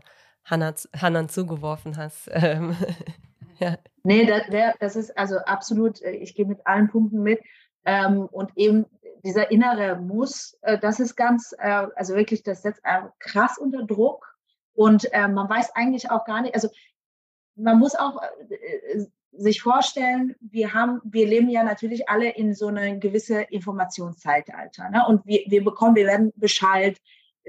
Hannah, 0.49 1.27
zugeworfen 1.27 1.97
hast. 1.97 2.29
Ähm, 2.33 2.75
ja. 3.59 3.77
Nee, 4.03 4.25
das, 4.25 4.43
das, 4.79 4.95
ist 4.95 5.17
also 5.17 5.37
absolut, 5.39 6.01
äh, 6.01 6.11
ich 6.11 6.35
gehe 6.35 6.45
mit 6.45 6.65
allen 6.65 6.89
Punkten 6.89 7.21
mit. 7.23 7.41
Ähm, 7.85 8.27
und 8.31 8.51
eben 8.55 8.85
dieser 9.23 9.51
innere 9.51 9.95
Muss, 9.95 10.57
äh, 10.61 10.77
das 10.77 10.99
ist 10.99 11.15
ganz, 11.15 11.53
äh, 11.57 11.87
also 11.95 12.15
wirklich, 12.15 12.43
das 12.43 12.61
setzt 12.61 12.81
krass 13.19 13.57
unter 13.57 13.83
Druck. 13.83 14.33
Und 14.73 15.09
man 15.11 15.49
weiß 15.49 15.75
eigentlich 15.75 16.11
auch 16.11 16.23
gar 16.23 16.43
nicht, 16.43 16.53
also 16.53 16.69
man 17.55 17.79
muss 17.79 17.95
auch 17.95 18.21
sich 19.31 19.61
vorstellen, 19.61 20.35
wir 20.39 20.73
haben, 20.73 21.01
wir 21.03 21.27
leben 21.27 21.49
ja 21.49 21.63
natürlich 21.63 22.09
alle 22.09 22.29
in 22.29 22.53
so 22.53 22.67
einer 22.67 22.95
gewisse 22.97 23.41
Informationszeitalter. 23.41 24.91
Ne? 24.91 25.03
Und 25.07 25.25
wir, 25.25 25.41
wir 25.47 25.63
bekommen, 25.63 25.95
wir 25.95 26.05
werden 26.05 26.31
Bescheid, 26.35 26.97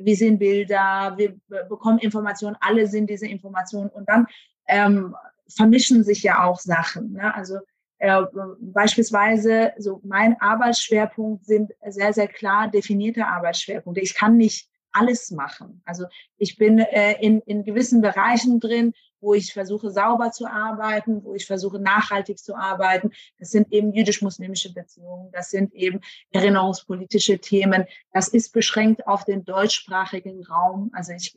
wir 0.00 0.16
sehen 0.16 0.38
Bilder, 0.38 1.14
wir 1.16 1.36
bekommen 1.68 1.98
Informationen, 1.98 2.56
alle 2.60 2.86
sind 2.86 3.10
diese 3.10 3.26
Informationen 3.26 3.90
und 3.90 4.08
dann 4.08 4.26
ähm, 4.66 5.14
vermischen 5.48 6.04
sich 6.04 6.22
ja 6.22 6.44
auch 6.44 6.58
Sachen. 6.58 7.12
Ne? 7.12 7.34
Also 7.34 7.58
äh, 7.98 8.22
beispielsweise 8.60 9.72
so 9.78 10.00
mein 10.04 10.40
Arbeitsschwerpunkt 10.40 11.44
sind 11.44 11.72
sehr, 11.86 12.12
sehr 12.12 12.28
klar 12.28 12.68
definierte 12.68 13.26
Arbeitsschwerpunkte. 13.26 14.00
Ich 14.00 14.14
kann 14.14 14.36
nicht 14.36 14.68
alles 14.92 15.30
machen. 15.30 15.82
Also 15.84 16.06
ich 16.36 16.56
bin 16.56 16.78
äh, 16.78 17.14
in, 17.20 17.40
in 17.42 17.64
gewissen 17.64 18.00
Bereichen 18.00 18.60
drin, 18.60 18.94
wo 19.20 19.34
ich 19.34 19.52
versuche 19.52 19.90
sauber 19.90 20.30
zu 20.30 20.46
arbeiten, 20.46 21.24
wo 21.24 21.34
ich 21.34 21.46
versuche 21.46 21.78
nachhaltig 21.78 22.38
zu 22.38 22.54
arbeiten. 22.54 23.10
Das 23.38 23.50
sind 23.50 23.72
eben 23.72 23.92
jüdisch-muslimische 23.92 24.72
Beziehungen, 24.72 25.30
das 25.32 25.50
sind 25.50 25.74
eben 25.74 26.00
erinnerungspolitische 26.30 27.38
Themen. 27.38 27.84
Das 28.12 28.28
ist 28.28 28.52
beschränkt 28.52 29.06
auf 29.06 29.24
den 29.24 29.44
deutschsprachigen 29.44 30.44
Raum. 30.44 30.90
Also 30.92 31.12
ich 31.12 31.36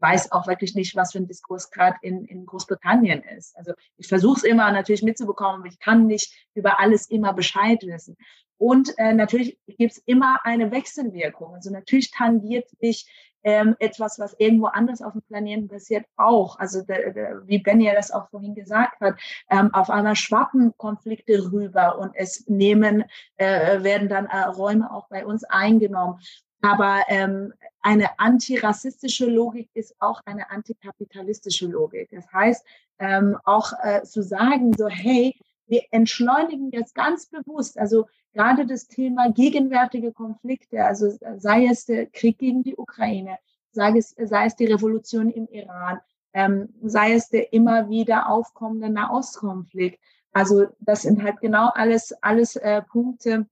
weiß 0.00 0.32
auch 0.32 0.46
wirklich 0.46 0.74
nicht, 0.74 0.94
was 0.94 1.12
für 1.12 1.18
ein 1.18 1.26
Diskurs 1.26 1.70
gerade 1.70 1.96
in, 2.02 2.24
in 2.26 2.46
Großbritannien 2.46 3.22
ist. 3.22 3.56
Also 3.56 3.72
ich 3.96 4.08
versuche 4.08 4.38
es 4.38 4.44
immer 4.44 4.70
natürlich 4.70 5.02
mitzubekommen, 5.02 5.60
aber 5.60 5.68
ich 5.68 5.78
kann 5.78 6.06
nicht 6.06 6.32
über 6.54 6.80
alles 6.80 7.08
immer 7.08 7.32
Bescheid 7.32 7.82
wissen. 7.82 8.16
Und 8.58 8.96
äh, 8.98 9.12
natürlich 9.12 9.58
gibt 9.66 9.92
es 9.92 9.98
immer 10.06 10.40
eine 10.44 10.70
Wechselwirkung. 10.70 11.54
Also 11.54 11.70
natürlich 11.70 12.10
tangiert 12.10 12.68
dich 12.82 13.06
ähm, 13.46 13.76
etwas, 13.78 14.18
was 14.18 14.34
irgendwo 14.38 14.66
anders 14.66 15.00
auf 15.00 15.12
dem 15.12 15.22
Planeten 15.22 15.68
passiert, 15.68 16.04
auch. 16.16 16.58
Also 16.58 16.82
der, 16.82 17.12
der, 17.12 17.46
wie 17.46 17.60
Benny 17.60 17.88
das 17.94 18.10
auch 18.10 18.28
vorhin 18.28 18.56
gesagt 18.56 19.00
hat, 19.00 19.14
ähm, 19.50 19.72
auf 19.72 19.88
einmal 19.88 20.16
schwappen 20.16 20.76
Konflikte 20.76 21.52
rüber 21.52 21.96
und 21.96 22.10
es 22.16 22.48
nehmen, 22.48 23.04
äh, 23.36 23.84
werden 23.84 24.08
dann 24.08 24.26
äh, 24.26 24.46
Räume 24.46 24.92
auch 24.92 25.08
bei 25.08 25.24
uns 25.24 25.44
eingenommen. 25.44 26.18
Aber 26.60 27.02
ähm, 27.06 27.52
eine 27.82 28.18
antirassistische 28.18 29.26
Logik 29.26 29.70
ist 29.74 29.94
auch 30.00 30.20
eine 30.24 30.50
antikapitalistische 30.50 31.68
Logik. 31.68 32.08
Das 32.10 32.26
heißt, 32.32 32.66
ähm, 32.98 33.38
auch 33.44 33.72
äh, 33.80 34.02
zu 34.02 34.24
sagen, 34.24 34.72
so, 34.76 34.88
hey, 34.88 35.36
wir 35.66 35.82
entschleunigen 35.90 36.70
jetzt 36.70 36.94
ganz 36.94 37.26
bewusst, 37.26 37.78
also 37.78 38.06
gerade 38.32 38.66
das 38.66 38.86
Thema 38.86 39.30
gegenwärtige 39.30 40.12
Konflikte, 40.12 40.84
also 40.84 41.10
sei 41.36 41.66
es 41.66 41.86
der 41.86 42.06
Krieg 42.06 42.38
gegen 42.38 42.62
die 42.62 42.76
Ukraine, 42.76 43.38
sei 43.72 43.96
es, 43.96 44.14
sei 44.18 44.46
es 44.46 44.56
die 44.56 44.66
Revolution 44.66 45.30
im 45.30 45.48
Iran, 45.48 46.00
ähm, 46.32 46.68
sei 46.82 47.14
es 47.14 47.28
der 47.28 47.52
immer 47.52 47.88
wieder 47.88 48.28
aufkommende 48.28 48.90
Nahostkonflikt. 48.90 50.00
Also 50.32 50.66
das 50.80 51.02
sind 51.02 51.22
halt 51.22 51.40
genau 51.40 51.70
alles, 51.74 52.12
alles 52.22 52.56
äh, 52.56 52.82
Punkte, 52.82 53.46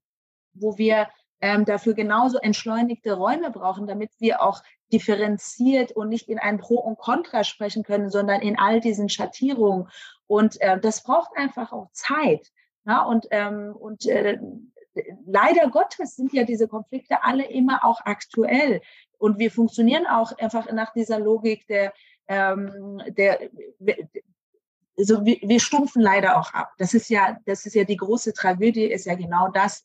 wo 0.53 0.77
wir 0.77 1.09
ähm, 1.41 1.65
dafür 1.65 1.95
genauso 1.95 2.39
entschleunigte 2.39 3.15
Räume 3.15 3.51
brauchen, 3.51 3.87
damit 3.87 4.11
wir 4.19 4.43
auch 4.43 4.63
differenziert 4.93 5.93
und 5.93 6.09
nicht 6.09 6.29
in 6.29 6.39
ein 6.39 6.59
Pro 6.59 6.77
und 6.77 6.99
Contra 6.99 7.45
sprechen 7.45 7.83
können, 7.83 8.11
sondern 8.11 8.43
in 8.43 8.59
all 8.59 8.81
diesen 8.81 9.09
Schattierungen. 9.09 9.89
Und 10.27 10.61
äh, 10.61 10.79
das 10.79 11.03
braucht 11.03 11.37
einfach 11.37 11.73
auch 11.73 11.91
Zeit. 11.93 12.51
Ja, 12.87 13.03
und 13.03 13.27
ähm, 13.31 13.75
und 13.75 14.07
äh, 14.07 14.39
leider 15.27 15.69
Gottes 15.71 16.17
sind 16.17 16.33
ja 16.33 16.45
diese 16.45 16.69
Konflikte 16.69 17.23
alle 17.25 17.47
immer 17.47 17.85
auch 17.85 18.01
aktuell. 18.05 18.81
Und 19.19 19.39
wir 19.39 19.51
funktionieren 19.51 20.07
auch 20.07 20.37
einfach 20.39 20.71
nach 20.73 20.93
dieser 20.93 21.19
Logik 21.19 21.67
der, 21.67 21.93
ähm, 22.29 23.01
der, 23.09 23.41
also 24.99 25.25
wir, 25.25 25.39
wir 25.43 25.61
stumpfen 25.61 26.03
leider 26.03 26.39
auch 26.39 26.53
ab. 26.53 26.73
Das 26.79 26.95
ist 26.95 27.09
ja, 27.09 27.39
das 27.47 27.67
ist 27.67 27.75
ja 27.75 27.85
die 27.85 27.97
große 27.97 28.33
Tragödie, 28.33 28.85
ist 28.85 29.07
ja 29.07 29.15
genau 29.15 29.49
das, 29.49 29.85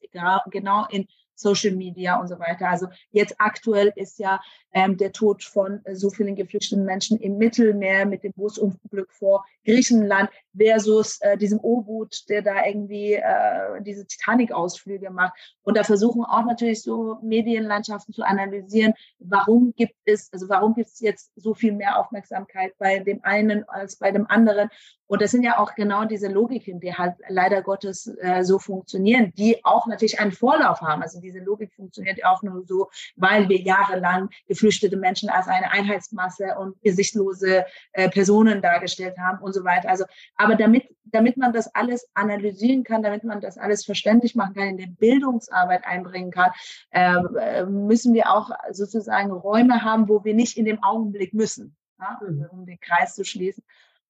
genau 0.51 0.85
in 0.89 1.07
Social 1.39 1.75
Media 1.75 2.19
und 2.19 2.27
so 2.27 2.39
weiter. 2.39 2.69
Also 2.69 2.87
jetzt 3.11 3.35
aktuell 3.37 3.91
ist 3.95 4.19
ja 4.19 4.39
ähm, 4.73 4.97
der 4.97 5.11
Tod 5.11 5.43
von 5.43 5.81
äh, 5.85 5.95
so 5.95 6.09
vielen 6.09 6.35
geflüchteten 6.35 6.85
Menschen 6.85 7.17
im 7.17 7.37
Mittelmeer 7.37 8.05
mit 8.05 8.23
dem 8.23 8.33
Busunglück 8.33 9.11
vor 9.11 9.45
Griechenland 9.65 10.29
versus 10.55 11.19
äh, 11.21 11.37
diesem 11.37 11.59
U-Boot, 11.59 12.27
der 12.29 12.41
da 12.41 12.65
irgendwie 12.65 13.13
äh, 13.13 13.81
diese 13.81 14.05
Titanic-Ausflüge 14.05 15.09
macht. 15.09 15.33
Und 15.63 15.77
da 15.77 15.83
versuchen 15.83 16.23
auch 16.23 16.45
natürlich 16.45 16.83
so 16.83 17.17
Medienlandschaften 17.21 18.13
zu 18.13 18.23
analysieren, 18.23 18.93
warum 19.19 19.73
gibt 19.75 19.95
es, 20.05 20.31
also 20.33 20.49
warum 20.49 20.73
gibt 20.73 20.89
es 20.89 20.99
jetzt 20.99 21.31
so 21.35 21.53
viel 21.53 21.71
mehr 21.71 21.99
Aufmerksamkeit 21.99 22.73
bei 22.77 22.99
dem 22.99 23.23
einen 23.23 23.67
als 23.69 23.97
bei 23.97 24.11
dem 24.11 24.27
anderen. 24.27 24.69
Und 25.09 25.23
das 25.23 25.31
sind 25.31 25.41
ja 25.41 25.57
auch 25.57 25.73
genau 25.73 26.05
diese 26.05 26.27
Logiken, 26.27 26.79
die 26.79 26.93
halt 26.93 27.15
leider 27.27 27.63
Gottes 27.63 28.15
äh, 28.21 28.43
so 28.43 28.59
funktionieren, 28.59 29.33
die 29.35 29.65
auch 29.65 29.87
natürlich 29.87 30.19
einen 30.19 30.31
Vorlauf 30.31 30.81
haben. 30.81 31.01
Also 31.01 31.19
diese 31.19 31.39
Logik 31.39 31.73
funktioniert 31.73 32.23
auch 32.23 32.43
nur 32.43 32.63
so, 32.67 32.91
weil 33.15 33.49
wir 33.49 33.59
jahrelang 33.59 34.29
geflüchtete 34.47 34.97
Menschen 34.97 35.29
als 35.29 35.47
eine 35.47 35.71
Einheitsmasse 35.71 36.55
und 36.59 36.79
gesichtlose 36.83 37.65
äh, 37.93 38.07
Personen 38.09 38.61
dargestellt 38.61 39.17
haben 39.17 39.39
und 39.39 39.53
so 39.53 39.63
weiter. 39.63 39.89
Also, 39.89 40.05
aber 40.35 40.55
damit, 40.55 40.83
damit 41.05 41.37
man 41.37 41.53
das 41.53 41.73
alles 41.73 42.07
analysieren 42.13 42.83
kann, 42.83 43.01
damit 43.01 43.23
man 43.23 43.41
das 43.41 43.57
alles 43.57 43.85
verständlich 43.85 44.35
machen 44.35 44.53
kann, 44.53 44.67
in 44.67 44.77
die 44.77 44.85
Bildungsarbeit 44.85 45.85
einbringen 45.85 46.29
kann, 46.29 46.51
ähm, 46.91 47.35
äh, 47.35 47.65
müssen 47.65 48.13
wir 48.13 48.31
auch 48.31 48.51
sozusagen 48.69 49.31
Räume 49.31 49.83
haben, 49.83 50.07
wo 50.07 50.23
wir 50.23 50.35
nicht 50.35 50.55
in 50.55 50.65
dem 50.65 50.83
Augenblick 50.83 51.33
müssen, 51.33 51.75
ja, 51.99 52.19
also 52.21 52.45
um 52.51 52.67
den 52.67 52.79
Kreis 52.79 53.15
zu 53.15 53.23
schließen. 53.23 53.63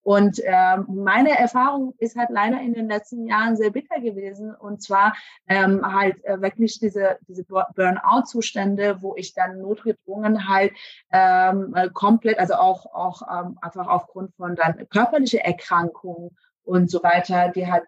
Und 0.10 0.42
ähm, 0.44 0.88
meine 0.88 1.38
Erfahrung 1.38 1.94
ist 2.00 2.16
halt 2.16 2.32
leider 2.32 2.60
in 2.60 2.74
den 2.74 2.88
letzten 2.88 3.28
Jahren 3.28 3.56
sehr 3.56 3.70
bitter 3.70 4.02
gewesen. 4.02 4.56
Und 4.56 4.82
zwar 4.82 5.16
ähm, 5.48 5.86
halt 5.86 6.26
äh, 6.26 6.42
wirklich 6.42 6.80
diese, 6.80 7.20
diese 7.28 7.44
Burnout-Zustände, 7.44 9.04
wo 9.04 9.16
ich 9.16 9.36
dann 9.36 9.62
notgedrungen 9.62 10.50
halt 10.50 10.72
ähm, 11.12 11.76
äh, 11.76 11.90
komplett, 11.92 12.40
also 12.40 12.56
auch, 12.56 12.88
auch 12.88 13.22
ähm, 13.22 13.60
einfach 13.62 13.86
aufgrund 13.86 14.34
von 14.34 14.56
dann 14.56 14.90
körperliche 14.90 15.44
Erkrankungen 15.46 16.36
und 16.64 16.90
so 16.90 17.04
weiter, 17.04 17.50
die 17.50 17.72
halt 17.72 17.84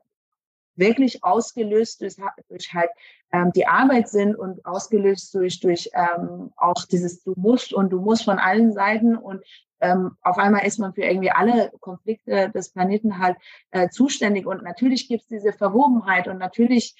wirklich 0.75 1.23
ausgelöst 1.23 2.01
durch, 2.01 2.17
durch 2.49 2.71
halt 2.71 2.91
ähm, 3.31 3.51
die 3.55 3.65
Arbeit 3.65 4.09
sind 4.09 4.35
und 4.35 4.63
ausgelöst 4.63 5.33
durch, 5.33 5.59
durch 5.59 5.89
ähm, 5.95 6.53
auch 6.55 6.85
dieses 6.85 7.23
Du 7.23 7.33
musst 7.35 7.73
und 7.73 7.89
du 7.89 7.99
musst 7.99 8.25
von 8.25 8.37
allen 8.37 8.73
Seiten 8.73 9.17
und 9.17 9.43
ähm, 9.81 10.17
auf 10.21 10.37
einmal 10.37 10.65
ist 10.65 10.79
man 10.79 10.93
für 10.93 11.03
irgendwie 11.03 11.31
alle 11.31 11.71
Konflikte 11.79 12.49
des 12.51 12.71
Planeten 12.71 13.19
halt 13.19 13.37
äh, 13.71 13.89
zuständig. 13.89 14.45
Und 14.45 14.63
natürlich 14.63 15.07
gibt 15.07 15.23
es 15.23 15.27
diese 15.27 15.53
Verwobenheit 15.53 16.27
und 16.27 16.37
natürlich, 16.37 16.95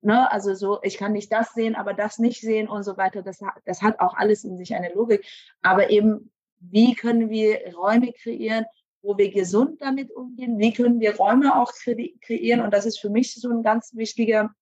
ne, 0.00 0.30
also 0.32 0.54
so, 0.54 0.80
ich 0.82 0.96
kann 0.96 1.12
nicht 1.12 1.30
das 1.30 1.52
sehen, 1.52 1.74
aber 1.74 1.94
das 1.94 2.18
nicht 2.18 2.40
sehen 2.40 2.68
und 2.68 2.82
so 2.82 2.96
weiter. 2.96 3.22
Das, 3.22 3.40
das 3.64 3.82
hat 3.82 4.00
auch 4.00 4.14
alles 4.14 4.44
in 4.44 4.56
sich 4.56 4.74
eine 4.74 4.92
Logik. 4.92 5.24
Aber 5.62 5.90
eben, 5.90 6.32
wie 6.58 6.94
können 6.94 7.28
wir 7.30 7.74
Räume 7.76 8.12
kreieren, 8.12 8.64
wo 9.02 9.18
wir 9.18 9.30
gesund 9.30 9.82
damit 9.82 10.10
umgehen? 10.10 10.58
Wie 10.58 10.72
können 10.72 11.00
wir 11.00 11.16
Räume 11.16 11.60
auch 11.60 11.72
kreieren? 11.72 12.60
Und 12.60 12.72
das 12.72 12.86
ist 12.86 12.98
für 12.98 13.10
mich 13.10 13.34
so 13.34 13.50
ein 13.50 13.62
ganz 13.62 13.94
wichtiger 13.94 14.54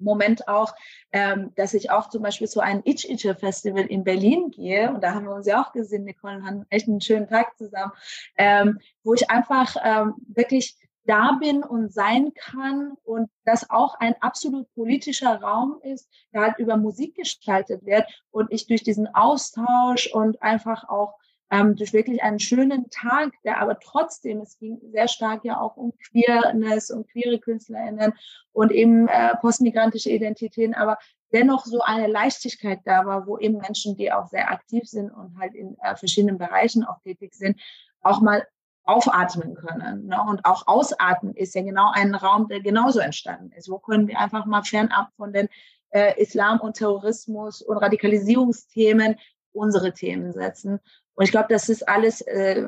Moment 0.00 0.48
auch, 0.48 0.74
ähm, 1.12 1.52
dass 1.56 1.74
ich 1.74 1.90
auch 1.90 2.08
zum 2.08 2.22
Beispiel 2.22 2.48
zu 2.48 2.60
einem 2.60 2.82
Itch 2.84 3.04
Itcher 3.08 3.34
Festival 3.34 3.86
in 3.86 4.04
Berlin 4.04 4.50
gehe. 4.50 4.92
Und 4.92 5.02
da 5.02 5.14
haben 5.14 5.26
wir 5.26 5.34
uns 5.34 5.46
ja 5.46 5.62
auch 5.62 5.72
gesehen, 5.72 6.04
Nicole, 6.04 6.36
und 6.36 6.46
haben 6.46 6.66
echt 6.70 6.88
einen 6.88 7.00
schönen 7.00 7.28
Tag 7.28 7.56
zusammen, 7.56 7.92
ähm, 8.36 8.78
wo 9.02 9.14
ich 9.14 9.30
einfach 9.30 9.76
ähm, 9.82 10.14
wirklich 10.28 10.76
da 11.04 11.32
bin 11.40 11.62
und 11.62 11.92
sein 11.92 12.32
kann 12.34 12.92
und 13.04 13.30
das 13.44 13.68
auch 13.70 13.94
ein 13.98 14.14
absolut 14.20 14.72
politischer 14.74 15.40
Raum 15.40 15.80
ist, 15.82 16.08
der 16.32 16.42
halt 16.42 16.58
über 16.58 16.76
Musik 16.76 17.16
gestaltet 17.16 17.84
wird 17.84 18.04
und 18.30 18.52
ich 18.52 18.66
durch 18.66 18.82
diesen 18.82 19.12
Austausch 19.14 20.12
und 20.12 20.42
einfach 20.42 20.88
auch 20.88 21.14
ähm, 21.50 21.76
durch 21.76 21.92
wirklich 21.92 22.22
einen 22.22 22.38
schönen 22.38 22.90
Tag, 22.90 23.32
der 23.44 23.60
aber 23.60 23.78
trotzdem, 23.78 24.40
es 24.40 24.58
ging 24.58 24.78
sehr 24.92 25.08
stark 25.08 25.44
ja 25.44 25.60
auch 25.60 25.76
um 25.76 25.92
Queerness 26.10 26.90
und 26.90 27.08
queere 27.10 27.38
KünstlerInnen 27.38 28.12
und 28.52 28.70
eben 28.72 29.08
äh, 29.08 29.36
postmigrantische 29.36 30.10
Identitäten, 30.10 30.74
aber 30.74 30.98
dennoch 31.32 31.64
so 31.64 31.80
eine 31.80 32.06
Leichtigkeit 32.06 32.80
da 32.84 33.04
war, 33.04 33.26
wo 33.26 33.38
eben 33.38 33.58
Menschen, 33.58 33.96
die 33.96 34.12
auch 34.12 34.28
sehr 34.28 34.50
aktiv 34.50 34.84
sind 34.84 35.10
und 35.10 35.38
halt 35.38 35.54
in 35.54 35.76
äh, 35.82 35.96
verschiedenen 35.96 36.38
Bereichen 36.38 36.84
auch 36.84 37.00
tätig 37.00 37.34
sind, 37.34 37.60
auch 38.00 38.20
mal 38.20 38.46
aufatmen 38.84 39.54
können. 39.54 40.06
Ne? 40.06 40.20
Und 40.28 40.44
auch 40.44 40.66
ausatmen 40.66 41.34
ist 41.34 41.54
ja 41.54 41.62
genau 41.62 41.90
ein 41.92 42.14
Raum, 42.14 42.48
der 42.48 42.60
genauso 42.60 42.98
entstanden 43.00 43.52
ist. 43.52 43.68
Wo 43.68 43.78
können 43.78 44.08
wir 44.08 44.18
einfach 44.18 44.46
mal 44.46 44.62
fernab 44.62 45.10
von 45.16 45.32
den 45.32 45.48
äh, 45.90 46.20
Islam 46.20 46.60
und 46.60 46.76
Terrorismus 46.76 47.62
und 47.62 47.76
Radikalisierungsthemen 47.78 49.16
unsere 49.52 49.92
Themen 49.92 50.32
setzen. 50.32 50.80
Und 51.14 51.24
ich 51.24 51.30
glaube, 51.30 51.48
das 51.50 51.68
ist 51.68 51.88
alles, 51.88 52.20
äh, 52.22 52.64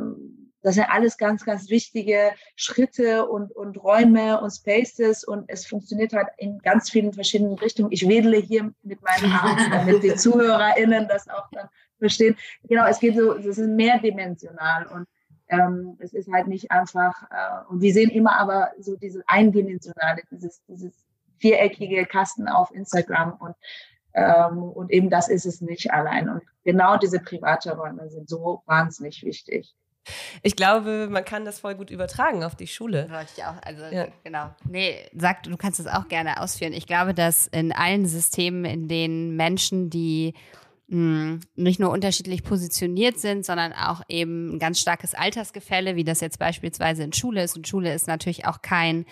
das 0.63 0.77
sind 0.77 0.89
alles 0.89 1.19
ganz, 1.19 1.45
ganz 1.45 1.71
wichtige 1.71 2.33
Schritte 2.55 3.27
und, 3.27 3.51
und 3.53 3.83
Räume 3.83 4.41
und 4.41 4.51
Spaces 4.51 5.25
und 5.25 5.45
es 5.49 5.67
funktioniert 5.67 6.13
halt 6.13 6.29
in 6.39 6.59
ganz 6.59 6.91
vielen 6.91 7.13
verschiedenen 7.13 7.59
Richtungen. 7.59 7.91
Ich 7.91 8.09
wedele 8.09 8.39
hier 8.39 8.73
mit 8.83 9.01
meinen 9.03 9.33
Armen, 9.33 9.71
damit 9.71 10.03
die 10.03 10.15
ZuhörerInnen 10.15 11.09
das 11.09 11.29
auch 11.29 11.49
dann 11.51 11.69
verstehen. 11.99 12.37
Genau, 12.65 12.87
es 12.87 13.01
geht 13.01 13.17
so, 13.17 13.35
es 13.35 13.47
ist 13.47 13.59
mehrdimensional 13.59 14.87
und 14.87 15.07
ähm, 15.49 15.97
es 16.01 16.13
ist 16.13 16.31
halt 16.33 16.47
nicht 16.47 16.71
einfach, 16.71 17.23
äh, 17.31 17.71
und 17.71 17.81
wir 17.81 17.93
sehen 17.93 18.11
immer 18.11 18.39
aber 18.39 18.71
so 18.79 18.97
diese 18.97 19.23
eindimensionale, 19.27 20.23
dieses, 20.31 20.63
dieses 20.67 20.95
viereckige 21.39 22.07
Kasten 22.07 22.49
auf 22.49 22.73
Instagram 22.73 23.35
und 23.35 23.55
ähm, 24.15 24.63
und 24.63 24.91
eben 24.91 25.11
das 25.11 25.29
ist 25.29 25.47
es 25.47 25.61
nicht 25.61 25.93
allein. 25.93 26.29
Und 26.29 26.43
genau 26.65 26.97
diese 26.97 27.21
private 27.21 27.77
Räume 27.77 28.09
sind 28.09 28.29
so 28.29 28.63
wahnsinnig 28.67 29.23
wichtig. 29.23 29.75
Ich 30.43 30.57
glaube, 30.57 31.09
man 31.11 31.25
kann 31.25 31.45
das 31.45 31.61
voll 31.61 31.77
gut 31.77 31.91
übertragen 31.91 32.43
auf 32.43 32.57
die 32.57 32.67
Schule. 32.67 33.09
Wollte 33.11 33.31
ich 33.37 33.45
auch, 33.45 33.55
also 33.63 33.85
ja. 33.85 34.09
genau. 34.25 34.51
Nee, 34.69 34.97
sag, 35.15 35.45
du 35.45 35.57
kannst 35.57 35.79
es 35.79 35.87
auch 35.87 36.09
gerne 36.09 36.41
ausführen. 36.41 36.73
Ich 36.73 36.87
glaube, 36.87 37.15
dass 37.15 37.47
in 37.47 37.73
allen 37.73 38.07
Systemen, 38.07 38.65
in 38.65 38.89
denen 38.89 39.37
Menschen, 39.37 39.91
die 39.91 40.35
mh, 40.89 40.97
hm, 40.97 41.41
nicht 41.55 41.79
nur 41.79 41.91
unterschiedlich 41.91 42.43
positioniert 42.43 43.19
sind, 43.19 43.47
sondern 43.47 43.73
auch 43.73 44.03
eben 44.09 44.55
ein 44.55 44.59
ganz 44.59 44.81
starkes 44.81 45.15
Altersgefälle, 45.15 45.95
wie 45.95 46.05
das 46.05 46.21
jetzt 46.21 46.39
beispielsweise 46.39 47.05
in 47.05 47.13
Schule 47.13 47.43
ist. 47.45 47.57
Und 47.57 47.69
Schule 47.69 47.95
ist 47.95 48.09
natürlich 48.09 48.47
auch 48.47 48.61
kein 48.61 49.07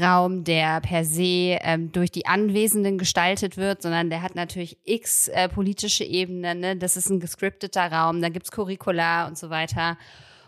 Raum, 0.00 0.44
der 0.44 0.80
per 0.80 1.04
se 1.04 1.58
ähm, 1.62 1.92
durch 1.92 2.10
die 2.10 2.26
Anwesenden 2.26 2.98
gestaltet 2.98 3.56
wird, 3.56 3.82
sondern 3.82 4.10
der 4.10 4.22
hat 4.22 4.34
natürlich 4.34 4.78
x 4.84 5.28
äh, 5.28 5.48
politische 5.48 6.04
Ebenen. 6.04 6.60
Ne? 6.60 6.76
Das 6.76 6.96
ist 6.96 7.08
ein 7.08 7.20
gescripteter 7.20 7.90
Raum, 7.90 8.20
da 8.20 8.28
gibt's 8.28 8.50
Curricula 8.50 9.26
und 9.26 9.38
so 9.38 9.50
weiter. 9.50 9.96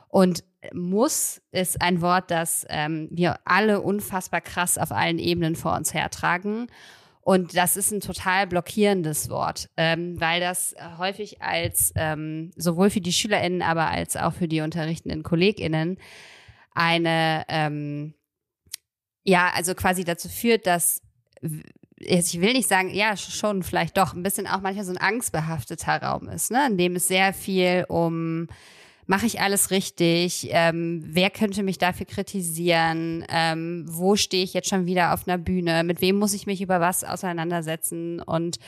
Und 0.08 0.44
muss 0.72 1.40
ist 1.52 1.80
ein 1.80 2.00
Wort, 2.00 2.30
das 2.30 2.66
ähm, 2.68 3.08
wir 3.10 3.36
alle 3.44 3.80
unfassbar 3.80 4.40
krass 4.40 4.78
auf 4.78 4.92
allen 4.92 5.18
Ebenen 5.18 5.56
vor 5.56 5.74
uns 5.76 5.94
hertragen. 5.94 6.66
Und 7.20 7.56
das 7.56 7.76
ist 7.76 7.92
ein 7.92 8.00
total 8.00 8.46
blockierendes 8.46 9.28
Wort, 9.28 9.68
ähm, 9.76 10.18
weil 10.18 10.40
das 10.40 10.74
häufig 10.96 11.42
als 11.42 11.92
ähm, 11.94 12.52
sowohl 12.56 12.88
für 12.88 13.02
die 13.02 13.12
SchülerInnen, 13.12 13.60
aber 13.60 13.88
als 13.88 14.16
auch 14.16 14.32
für 14.32 14.48
die 14.48 14.62
unterrichtenden 14.62 15.22
KollegInnen 15.22 15.98
eine 16.74 17.44
ähm, 17.48 18.14
ja, 19.28 19.50
also 19.54 19.74
quasi 19.74 20.04
dazu 20.04 20.28
führt, 20.28 20.66
dass 20.66 21.02
ich 22.00 22.40
will 22.40 22.52
nicht 22.54 22.68
sagen, 22.68 22.90
ja, 22.90 23.16
schon 23.16 23.62
vielleicht 23.62 23.96
doch 23.98 24.14
ein 24.14 24.22
bisschen 24.22 24.46
auch 24.46 24.60
manchmal 24.60 24.84
so 24.84 24.92
ein 24.92 24.98
angstbehafteter 24.98 26.02
Raum 26.02 26.28
ist, 26.28 26.50
ne, 26.50 26.66
in 26.68 26.78
dem 26.78 26.96
es 26.96 27.08
sehr 27.08 27.34
viel 27.34 27.84
um 27.88 28.48
mache 29.08 29.24
ich 29.24 29.40
alles 29.40 29.70
richtig? 29.70 30.48
Ähm, 30.50 31.00
wer 31.02 31.30
könnte 31.30 31.62
mich 31.62 31.78
dafür 31.78 32.04
kritisieren? 32.04 33.24
Ähm, 33.30 33.86
wo 33.88 34.16
stehe 34.16 34.44
ich 34.44 34.52
jetzt 34.52 34.68
schon 34.68 34.84
wieder 34.84 35.14
auf 35.14 35.26
einer 35.26 35.38
Bühne? 35.38 35.82
Mit 35.82 36.02
wem 36.02 36.18
muss 36.18 36.34
ich 36.34 36.46
mich 36.46 36.60
über 36.60 36.78
was 36.78 37.04
auseinandersetzen? 37.04 38.20
Und 38.20 38.58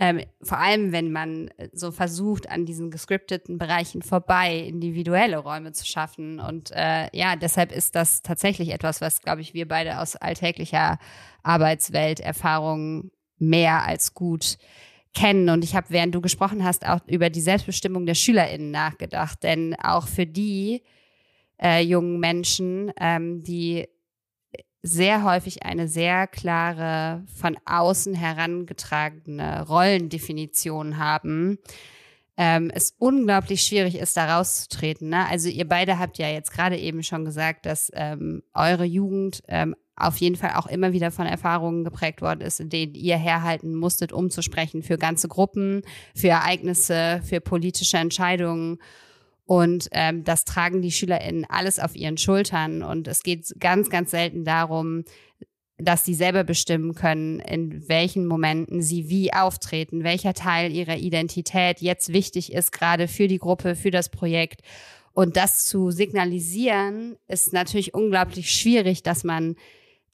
ähm, 0.00 0.20
vor 0.42 0.58
allem, 0.58 0.90
wenn 0.90 1.12
man 1.12 1.48
so 1.72 1.92
versucht, 1.92 2.50
an 2.50 2.66
diesen 2.66 2.90
gescripteten 2.90 3.56
Bereichen 3.56 4.02
vorbei 4.02 4.58
individuelle 4.58 5.38
Räume 5.38 5.70
zu 5.70 5.86
schaffen. 5.86 6.40
Und 6.40 6.72
äh, 6.72 7.08
ja, 7.16 7.36
deshalb 7.36 7.70
ist 7.70 7.94
das 7.94 8.22
tatsächlich 8.22 8.70
etwas, 8.70 9.00
was, 9.00 9.22
glaube 9.22 9.42
ich, 9.42 9.54
wir 9.54 9.68
beide 9.68 10.00
aus 10.00 10.16
alltäglicher 10.16 10.98
Arbeitswelt 11.44 12.18
Erfahrung 12.18 13.12
mehr 13.38 13.86
als 13.86 14.12
gut 14.12 14.58
kennen. 15.14 15.48
Und 15.48 15.64
ich 15.64 15.74
habe, 15.74 15.86
während 15.90 16.14
du 16.14 16.20
gesprochen 16.20 16.64
hast, 16.64 16.86
auch 16.86 17.00
über 17.06 17.30
die 17.30 17.40
Selbstbestimmung 17.40 18.06
der 18.06 18.14
SchülerInnen 18.14 18.70
nachgedacht. 18.70 19.42
Denn 19.42 19.74
auch 19.76 20.08
für 20.08 20.26
die 20.26 20.82
äh, 21.62 21.82
jungen 21.82 22.20
Menschen, 22.20 22.92
ähm, 23.00 23.42
die 23.42 23.88
sehr 24.82 25.24
häufig 25.24 25.62
eine 25.64 25.88
sehr 25.88 26.26
klare, 26.26 27.24
von 27.34 27.56
außen 27.64 28.14
herangetragene 28.14 29.66
Rollendefinition 29.66 30.98
haben, 30.98 31.58
ähm, 32.36 32.70
es 32.74 32.94
unglaublich 32.98 33.62
schwierig 33.62 33.96
ist, 33.96 34.16
da 34.16 34.36
rauszutreten. 34.36 35.08
Ne? 35.08 35.26
Also 35.28 35.48
ihr 35.48 35.66
beide 35.66 35.98
habt 35.98 36.18
ja 36.18 36.28
jetzt 36.28 36.52
gerade 36.52 36.76
eben 36.76 37.02
schon 37.02 37.24
gesagt, 37.24 37.64
dass 37.64 37.90
ähm, 37.94 38.42
eure 38.52 38.84
Jugend 38.84 39.42
ähm, 39.48 39.74
auf 39.96 40.16
jeden 40.16 40.36
Fall 40.36 40.54
auch 40.54 40.66
immer 40.66 40.92
wieder 40.92 41.10
von 41.10 41.26
Erfahrungen 41.26 41.84
geprägt 41.84 42.20
worden 42.20 42.40
ist, 42.40 42.60
in 42.60 42.68
denen 42.68 42.94
ihr 42.94 43.16
herhalten 43.16 43.74
musstet, 43.74 44.12
um 44.12 44.30
zu 44.30 44.42
sprechen 44.42 44.82
für 44.82 44.98
ganze 44.98 45.28
Gruppen, 45.28 45.82
für 46.14 46.28
Ereignisse, 46.28 47.20
für 47.24 47.40
politische 47.40 47.98
Entscheidungen. 47.98 48.78
Und 49.46 49.88
ähm, 49.92 50.24
das 50.24 50.44
tragen 50.44 50.82
die 50.82 50.90
SchülerInnen 50.90 51.44
alles 51.48 51.78
auf 51.78 51.94
ihren 51.94 52.16
Schultern. 52.16 52.82
Und 52.82 53.06
es 53.06 53.22
geht 53.22 53.54
ganz, 53.60 53.90
ganz 53.90 54.10
selten 54.10 54.44
darum, 54.44 55.04
dass 55.78 56.04
sie 56.04 56.14
selber 56.14 56.44
bestimmen 56.44 56.94
können, 56.94 57.40
in 57.40 57.88
welchen 57.88 58.26
Momenten 58.26 58.80
sie 58.80 59.08
wie 59.08 59.32
auftreten, 59.32 60.04
welcher 60.04 60.32
Teil 60.32 60.72
ihrer 60.72 60.96
Identität 60.96 61.80
jetzt 61.80 62.12
wichtig 62.12 62.52
ist, 62.52 62.72
gerade 62.72 63.08
für 63.08 63.28
die 63.28 63.38
Gruppe, 63.38 63.74
für 63.74 63.90
das 63.90 64.08
Projekt. 64.08 64.62
Und 65.12 65.36
das 65.36 65.66
zu 65.66 65.90
signalisieren, 65.90 67.16
ist 67.28 67.52
natürlich 67.52 67.94
unglaublich 67.94 68.50
schwierig, 68.50 69.02
dass 69.02 69.24
man 69.24 69.56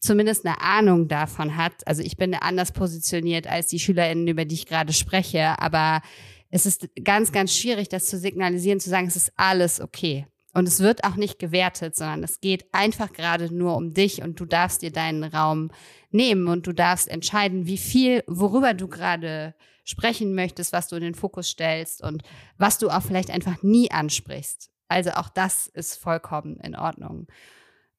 zumindest 0.00 0.44
eine 0.44 0.60
Ahnung 0.60 1.08
davon 1.08 1.56
hat. 1.56 1.86
Also 1.86 2.02
ich 2.02 2.16
bin 2.16 2.34
anders 2.34 2.72
positioniert 2.72 3.46
als 3.46 3.68
die 3.68 3.78
SchülerInnen, 3.78 4.26
über 4.26 4.44
die 4.44 4.54
ich 4.56 4.66
gerade 4.66 4.92
spreche, 4.92 5.58
aber 5.60 6.02
es 6.50 6.66
ist 6.66 6.88
ganz, 7.04 7.30
ganz 7.30 7.54
schwierig, 7.54 7.88
das 7.88 8.06
zu 8.06 8.18
signalisieren, 8.18 8.80
zu 8.80 8.90
sagen, 8.90 9.06
es 9.06 9.16
ist 9.16 9.32
alles 9.36 9.80
okay. 9.80 10.26
Und 10.52 10.66
es 10.66 10.80
wird 10.80 11.04
auch 11.04 11.14
nicht 11.14 11.38
gewertet, 11.38 11.94
sondern 11.94 12.24
es 12.24 12.40
geht 12.40 12.64
einfach 12.72 13.12
gerade 13.12 13.54
nur 13.54 13.76
um 13.76 13.94
dich 13.94 14.20
und 14.20 14.40
du 14.40 14.46
darfst 14.46 14.82
dir 14.82 14.90
deinen 14.90 15.22
Raum 15.22 15.70
nehmen 16.10 16.48
und 16.48 16.66
du 16.66 16.72
darfst 16.72 17.08
entscheiden, 17.08 17.66
wie 17.66 17.78
viel, 17.78 18.24
worüber 18.26 18.74
du 18.74 18.88
gerade 18.88 19.54
sprechen 19.84 20.34
möchtest, 20.34 20.72
was 20.72 20.88
du 20.88 20.96
in 20.96 21.02
den 21.02 21.14
Fokus 21.14 21.48
stellst 21.48 22.02
und 22.02 22.22
was 22.58 22.78
du 22.78 22.90
auch 22.90 23.02
vielleicht 23.02 23.30
einfach 23.30 23.62
nie 23.62 23.92
ansprichst. 23.92 24.70
Also 24.88 25.10
auch 25.12 25.28
das 25.28 25.68
ist 25.68 25.96
vollkommen 25.96 26.58
in 26.60 26.74
Ordnung. 26.74 27.28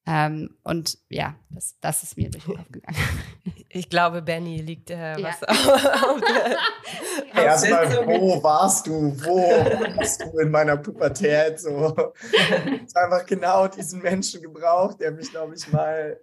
Ähm, 0.04 0.56
und 0.64 0.98
ja, 1.08 1.36
das, 1.50 1.76
das 1.80 2.02
ist 2.02 2.16
mir 2.16 2.28
durch 2.28 2.44
den 2.44 2.56
Kopf 2.56 2.70
gegangen. 2.70 2.98
Ich 3.74 3.88
glaube, 3.88 4.20
Benny 4.20 4.58
liegt 4.60 4.90
äh, 4.90 5.18
ja. 5.18 5.28
was 5.28 5.42
auf 5.44 6.20
der 7.34 7.42
Erstmal, 7.44 8.06
wo 8.06 8.42
warst 8.42 8.86
du? 8.86 8.92
Wo 9.24 9.38
warst 9.96 10.22
du 10.22 10.38
in 10.40 10.50
meiner 10.50 10.76
Pubertät? 10.76 11.58
So. 11.58 11.70
Ich 12.30 12.94
habe 12.94 13.14
einfach 13.14 13.24
genau 13.24 13.68
diesen 13.68 14.02
Menschen 14.02 14.42
gebraucht, 14.42 15.00
der 15.00 15.12
mich, 15.12 15.30
glaube 15.30 15.54
ich, 15.54 15.72
mal, 15.72 16.20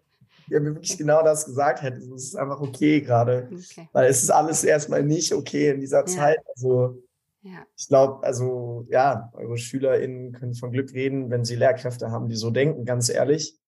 der 0.52 0.62
mir 0.62 0.76
wirklich 0.76 0.96
genau 0.96 1.24
das 1.24 1.46
gesagt 1.46 1.82
hätte. 1.82 1.98
Es 1.98 2.26
ist 2.26 2.36
einfach 2.36 2.62
okay 2.62 3.02
gerade. 3.02 3.50
Okay. 3.52 3.90
Weil 3.94 4.10
es 4.10 4.22
ist 4.22 4.30
alles 4.30 4.64
erstmal 4.64 5.02
nicht 5.02 5.34
okay 5.34 5.72
in 5.72 5.80
dieser 5.80 6.02
ja. 6.02 6.06
Zeit. 6.06 6.40
Also 6.54 7.02
ja. 7.42 7.66
Ich 7.78 7.88
glaube, 7.88 8.24
also 8.26 8.86
ja, 8.90 9.32
eure 9.34 9.58
SchülerInnen 9.58 10.34
können 10.34 10.54
von 10.54 10.72
Glück 10.72 10.94
reden, 10.94 11.30
wenn 11.30 11.46
sie 11.46 11.56
Lehrkräfte 11.56 12.12
haben, 12.12 12.30
die 12.30 12.36
so 12.36 12.52
denken, 12.52 12.86
ganz 12.86 13.10
ehrlich. 13.10 13.59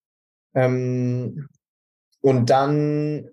Ähm, 0.54 1.48
und 2.22 2.50
dann, 2.50 3.30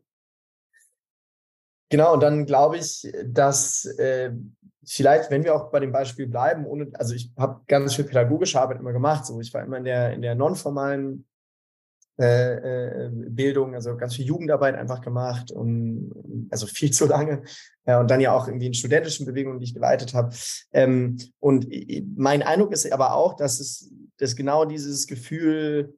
genau, 1.90 2.14
und 2.14 2.22
dann 2.22 2.46
glaube 2.46 2.78
ich, 2.78 3.12
dass 3.26 3.84
äh, 3.98 4.32
vielleicht, 4.84 5.30
wenn 5.30 5.44
wir 5.44 5.54
auch 5.54 5.70
bei 5.70 5.80
dem 5.80 5.92
Beispiel 5.92 6.26
bleiben, 6.26 6.64
ohne, 6.64 6.90
also 6.94 7.14
ich 7.14 7.32
habe 7.36 7.60
ganz 7.66 7.94
viel 7.94 8.06
pädagogische 8.06 8.60
Arbeit 8.60 8.80
immer 8.80 8.92
gemacht, 8.92 9.26
so 9.26 9.40
ich 9.40 9.52
war 9.52 9.62
immer 9.62 9.76
in 9.76 9.84
der, 9.84 10.12
in 10.12 10.22
der 10.22 10.34
nonformalen 10.34 11.26
äh, 12.20 13.04
äh, 13.04 13.10
Bildung, 13.12 13.74
also 13.74 13.96
ganz 13.96 14.16
viel 14.16 14.24
Jugendarbeit 14.24 14.74
einfach 14.74 15.00
gemacht 15.02 15.52
und 15.52 16.48
also 16.50 16.66
viel 16.66 16.90
zu 16.90 17.06
lange 17.06 17.42
ja, 17.86 18.00
und 18.00 18.10
dann 18.10 18.20
ja 18.20 18.32
auch 18.32 18.48
irgendwie 18.48 18.66
in 18.66 18.74
studentischen 18.74 19.24
Bewegungen, 19.24 19.60
die 19.60 19.66
ich 19.66 19.74
geleitet 19.74 20.14
habe. 20.14 20.34
Ähm, 20.72 21.18
und 21.38 21.68
mein 22.16 22.42
Eindruck 22.42 22.72
ist 22.72 22.90
aber 22.90 23.14
auch, 23.14 23.36
dass 23.36 23.60
es 23.60 23.92
dass 24.16 24.34
genau 24.34 24.64
dieses 24.64 25.06
Gefühl 25.06 25.96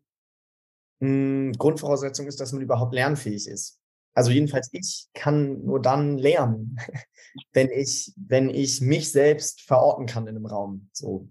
mh, 1.01 1.53
Grundvoraussetzung 1.59 2.27
ist, 2.27 2.41
dass 2.41 2.53
man 2.53 2.63
überhaupt 2.63 2.95
lernfähig 2.95 3.49
ist. 3.49 3.79
Also 4.15 4.31
jedenfalls 4.31 4.69
ich 4.73 5.09
kann 5.15 5.65
nur 5.65 5.81
dann 5.81 6.19
lernen, 6.19 6.79
wenn 7.53 7.71
ich, 7.71 8.13
wenn 8.17 8.51
ich 8.51 8.81
mich 8.81 9.13
selbst 9.13 9.63
verorten 9.63 10.07
kann 10.07 10.27
in 10.27 10.37
einem 10.37 10.47
Raum. 10.47 10.89
So. 10.93 11.29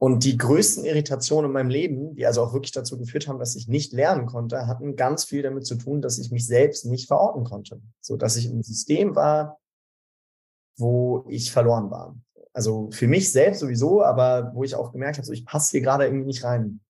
Und 0.00 0.22
die 0.22 0.36
größten 0.36 0.84
Irritationen 0.84 1.50
in 1.50 1.52
meinem 1.52 1.70
Leben, 1.70 2.14
die 2.14 2.24
also 2.24 2.42
auch 2.42 2.52
wirklich 2.52 2.70
dazu 2.70 2.98
geführt 2.98 3.26
haben, 3.26 3.40
dass 3.40 3.56
ich 3.56 3.66
nicht 3.66 3.92
lernen 3.92 4.26
konnte, 4.26 4.68
hatten 4.68 4.94
ganz 4.94 5.24
viel 5.24 5.42
damit 5.42 5.66
zu 5.66 5.74
tun, 5.74 6.00
dass 6.00 6.18
ich 6.18 6.30
mich 6.30 6.46
selbst 6.46 6.86
nicht 6.86 7.08
verorten 7.08 7.42
konnte. 7.42 7.80
So 8.00 8.16
dass 8.16 8.36
ich 8.36 8.48
im 8.48 8.62
System 8.62 9.16
war, 9.16 9.58
wo 10.76 11.26
ich 11.28 11.50
verloren 11.50 11.90
war. 11.90 12.16
Also 12.52 12.90
für 12.92 13.08
mich 13.08 13.32
selbst 13.32 13.58
sowieso, 13.58 14.02
aber 14.02 14.52
wo 14.54 14.62
ich 14.62 14.76
auch 14.76 14.92
gemerkt 14.92 15.18
habe, 15.18 15.26
so 15.26 15.32
ich 15.32 15.44
passe 15.44 15.72
hier 15.72 15.80
gerade 15.80 16.04
irgendwie 16.04 16.26
nicht 16.26 16.44
rein. 16.44 16.80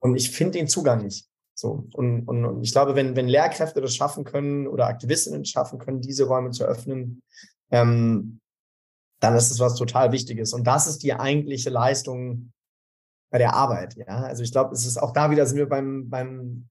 Und 0.00 0.16
ich 0.16 0.30
finde 0.30 0.58
den 0.58 0.68
Zugang 0.68 1.04
nicht. 1.04 1.26
So. 1.54 1.86
Und, 1.92 2.26
und, 2.26 2.44
und 2.44 2.62
ich 2.62 2.72
glaube, 2.72 2.94
wenn, 2.94 3.16
wenn 3.16 3.28
Lehrkräfte 3.28 3.80
das 3.80 3.94
schaffen 3.94 4.24
können 4.24 4.66
oder 4.66 4.86
Aktivistinnen 4.86 5.44
schaffen 5.44 5.78
können, 5.78 6.00
diese 6.00 6.24
Räume 6.24 6.50
zu 6.50 6.64
öffnen, 6.64 7.22
ähm, 7.70 8.40
dann 9.20 9.36
ist 9.36 9.50
es 9.50 9.60
was 9.60 9.74
total 9.74 10.12
Wichtiges. 10.12 10.54
Und 10.54 10.66
das 10.66 10.86
ist 10.86 11.02
die 11.02 11.12
eigentliche 11.12 11.70
Leistung 11.70 12.52
bei 13.30 13.38
der 13.38 13.54
Arbeit. 13.54 13.94
Ja, 13.96 14.22
also 14.22 14.42
ich 14.42 14.52
glaube, 14.52 14.74
es 14.74 14.86
ist 14.86 14.96
auch 14.96 15.12
da 15.12 15.30
wieder 15.30 15.46
sind 15.46 15.58
wir 15.58 15.68
beim, 15.68 16.08
beim 16.08 16.68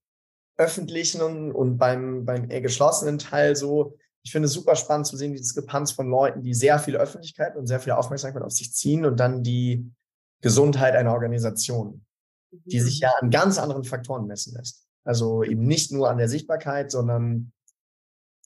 öffentlichen 0.58 1.22
und, 1.22 1.52
und 1.52 1.78
beim, 1.78 2.26
beim 2.26 2.50
eher 2.50 2.62
geschlossenen 2.62 3.18
Teil 3.18 3.56
so. 3.56 3.98
Ich 4.24 4.32
finde 4.32 4.48
es 4.48 4.54
super 4.54 4.76
spannend 4.76 5.08
zu 5.08 5.16
sehen, 5.16 5.32
die 5.32 5.40
Diskrepanz 5.40 5.92
von 5.92 6.10
Leuten, 6.10 6.44
die 6.44 6.54
sehr 6.54 6.80
viel 6.80 6.98
Öffentlichkeit 6.98 7.56
und 7.56 7.68
sehr 7.68 7.80
viel 7.80 7.94
Aufmerksamkeit 7.94 8.44
auf 8.44 8.52
sich 8.52 8.74
ziehen 8.74 9.06
und 9.06 9.20
dann 9.20 9.44
die 9.44 9.90
Gesundheit 10.42 10.96
einer 10.96 11.14
Organisation, 11.14 12.06
die 12.52 12.80
sich 12.80 13.00
ja 13.00 13.12
an 13.20 13.30
ganz 13.30 13.58
anderen 13.58 13.84
Faktoren 13.84 14.28
messen 14.28 14.56
lässt. 14.56 14.88
Also 15.04 15.44
eben 15.44 15.66
nicht 15.66 15.92
nur 15.92 16.10
an 16.10 16.18
der 16.18 16.30
Sichtbarkeit, 16.30 16.92
sondern 16.92 17.52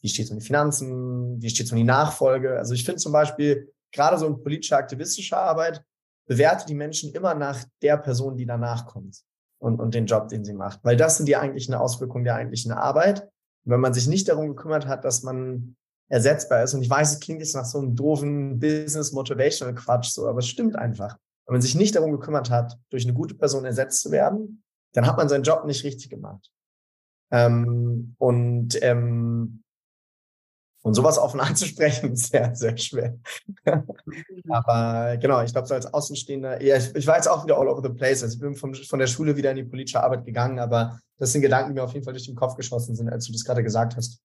wie 0.01 0.09
steht 0.09 0.25
es 0.25 0.31
um 0.31 0.39
die 0.39 0.45
Finanzen, 0.45 1.41
wie 1.41 1.49
steht 1.49 1.65
es 1.65 1.71
um 1.71 1.77
die 1.77 1.83
Nachfolge. 1.83 2.57
Also 2.57 2.73
ich 2.73 2.83
finde 2.83 2.99
zum 2.99 3.13
Beispiel, 3.13 3.71
gerade 3.91 4.17
so 4.17 4.27
in 4.27 4.41
politischer, 4.41 4.77
aktivistischer 4.77 5.37
Arbeit, 5.37 5.83
bewerte 6.25 6.65
die 6.65 6.75
Menschen 6.75 7.13
immer 7.13 7.33
nach 7.35 7.63
der 7.81 7.97
Person, 7.97 8.37
die 8.37 8.45
danach 8.45 8.85
kommt 8.85 9.23
und, 9.59 9.79
und 9.79 9.93
den 9.93 10.05
Job, 10.05 10.27
den 10.27 10.43
sie 10.43 10.53
macht. 10.53 10.79
Weil 10.83 10.97
das 10.97 11.17
sind 11.17 11.27
die 11.27 11.37
eigentlichen 11.37 11.73
Auswirkungen 11.73 12.25
der 12.25 12.35
eigentlichen 12.35 12.71
Arbeit. 12.71 13.21
Und 13.65 13.71
wenn 13.71 13.79
man 13.79 13.93
sich 13.93 14.07
nicht 14.07 14.27
darum 14.27 14.49
gekümmert 14.49 14.87
hat, 14.87 15.05
dass 15.05 15.23
man 15.23 15.75
ersetzbar 16.09 16.63
ist, 16.63 16.73
und 16.73 16.81
ich 16.81 16.89
weiß, 16.89 17.13
es 17.13 17.19
klingt 17.19 17.39
jetzt 17.39 17.55
nach 17.55 17.65
so 17.65 17.79
einem 17.79 17.95
doofen 17.95 18.59
Business 18.59 19.13
Motivational 19.13 19.73
Quatsch, 19.73 20.11
so, 20.11 20.27
aber 20.27 20.39
es 20.39 20.47
stimmt 20.47 20.75
einfach. 20.75 21.17
Wenn 21.45 21.55
man 21.55 21.61
sich 21.61 21.75
nicht 21.75 21.95
darum 21.95 22.11
gekümmert 22.11 22.49
hat, 22.49 22.77
durch 22.89 23.03
eine 23.03 23.13
gute 23.13 23.35
Person 23.35 23.65
ersetzt 23.65 24.01
zu 24.01 24.11
werden, 24.11 24.63
dann 24.93 25.07
hat 25.07 25.17
man 25.17 25.29
seinen 25.29 25.43
Job 25.43 25.65
nicht 25.65 25.83
richtig 25.83 26.09
gemacht. 26.09 26.51
Ähm, 27.31 28.15
und 28.17 28.81
ähm, 28.81 29.63
und 30.83 30.95
sowas 30.95 31.17
offen 31.17 31.39
anzusprechen, 31.39 32.11
ist 32.11 32.31
sehr, 32.31 32.53
sehr 32.55 32.77
schwer. 32.77 33.17
Aber 34.49 35.17
genau, 35.17 35.41
ich 35.41 35.51
glaube, 35.51 35.67
so 35.67 35.73
als 35.73 35.91
Außenstehender, 35.91 36.61
ja, 36.61 36.77
ich, 36.77 36.93
ich, 36.93 37.07
war 37.07 37.15
jetzt 37.15 37.27
auch 37.27 37.43
wieder 37.43 37.57
all 37.57 37.67
over 37.67 37.81
the 37.81 37.93
place. 37.93 38.21
Also 38.21 38.35
ich 38.35 38.41
bin 38.41 38.55
vom, 38.55 38.73
von 38.75 38.99
der 38.99 39.07
Schule 39.07 39.35
wieder 39.35 39.51
in 39.51 39.57
die 39.57 39.63
politische 39.63 40.03
Arbeit 40.03 40.25
gegangen, 40.25 40.59
aber 40.59 40.99
das 41.17 41.31
sind 41.31 41.41
Gedanken, 41.41 41.69
die 41.69 41.75
mir 41.75 41.83
auf 41.83 41.93
jeden 41.93 42.03
Fall 42.03 42.13
durch 42.13 42.25
den 42.25 42.35
Kopf 42.35 42.55
geschossen 42.55 42.95
sind, 42.95 43.09
als 43.09 43.25
du 43.25 43.31
das 43.31 43.45
gerade 43.45 43.63
gesagt 43.63 43.95
hast. 43.95 44.21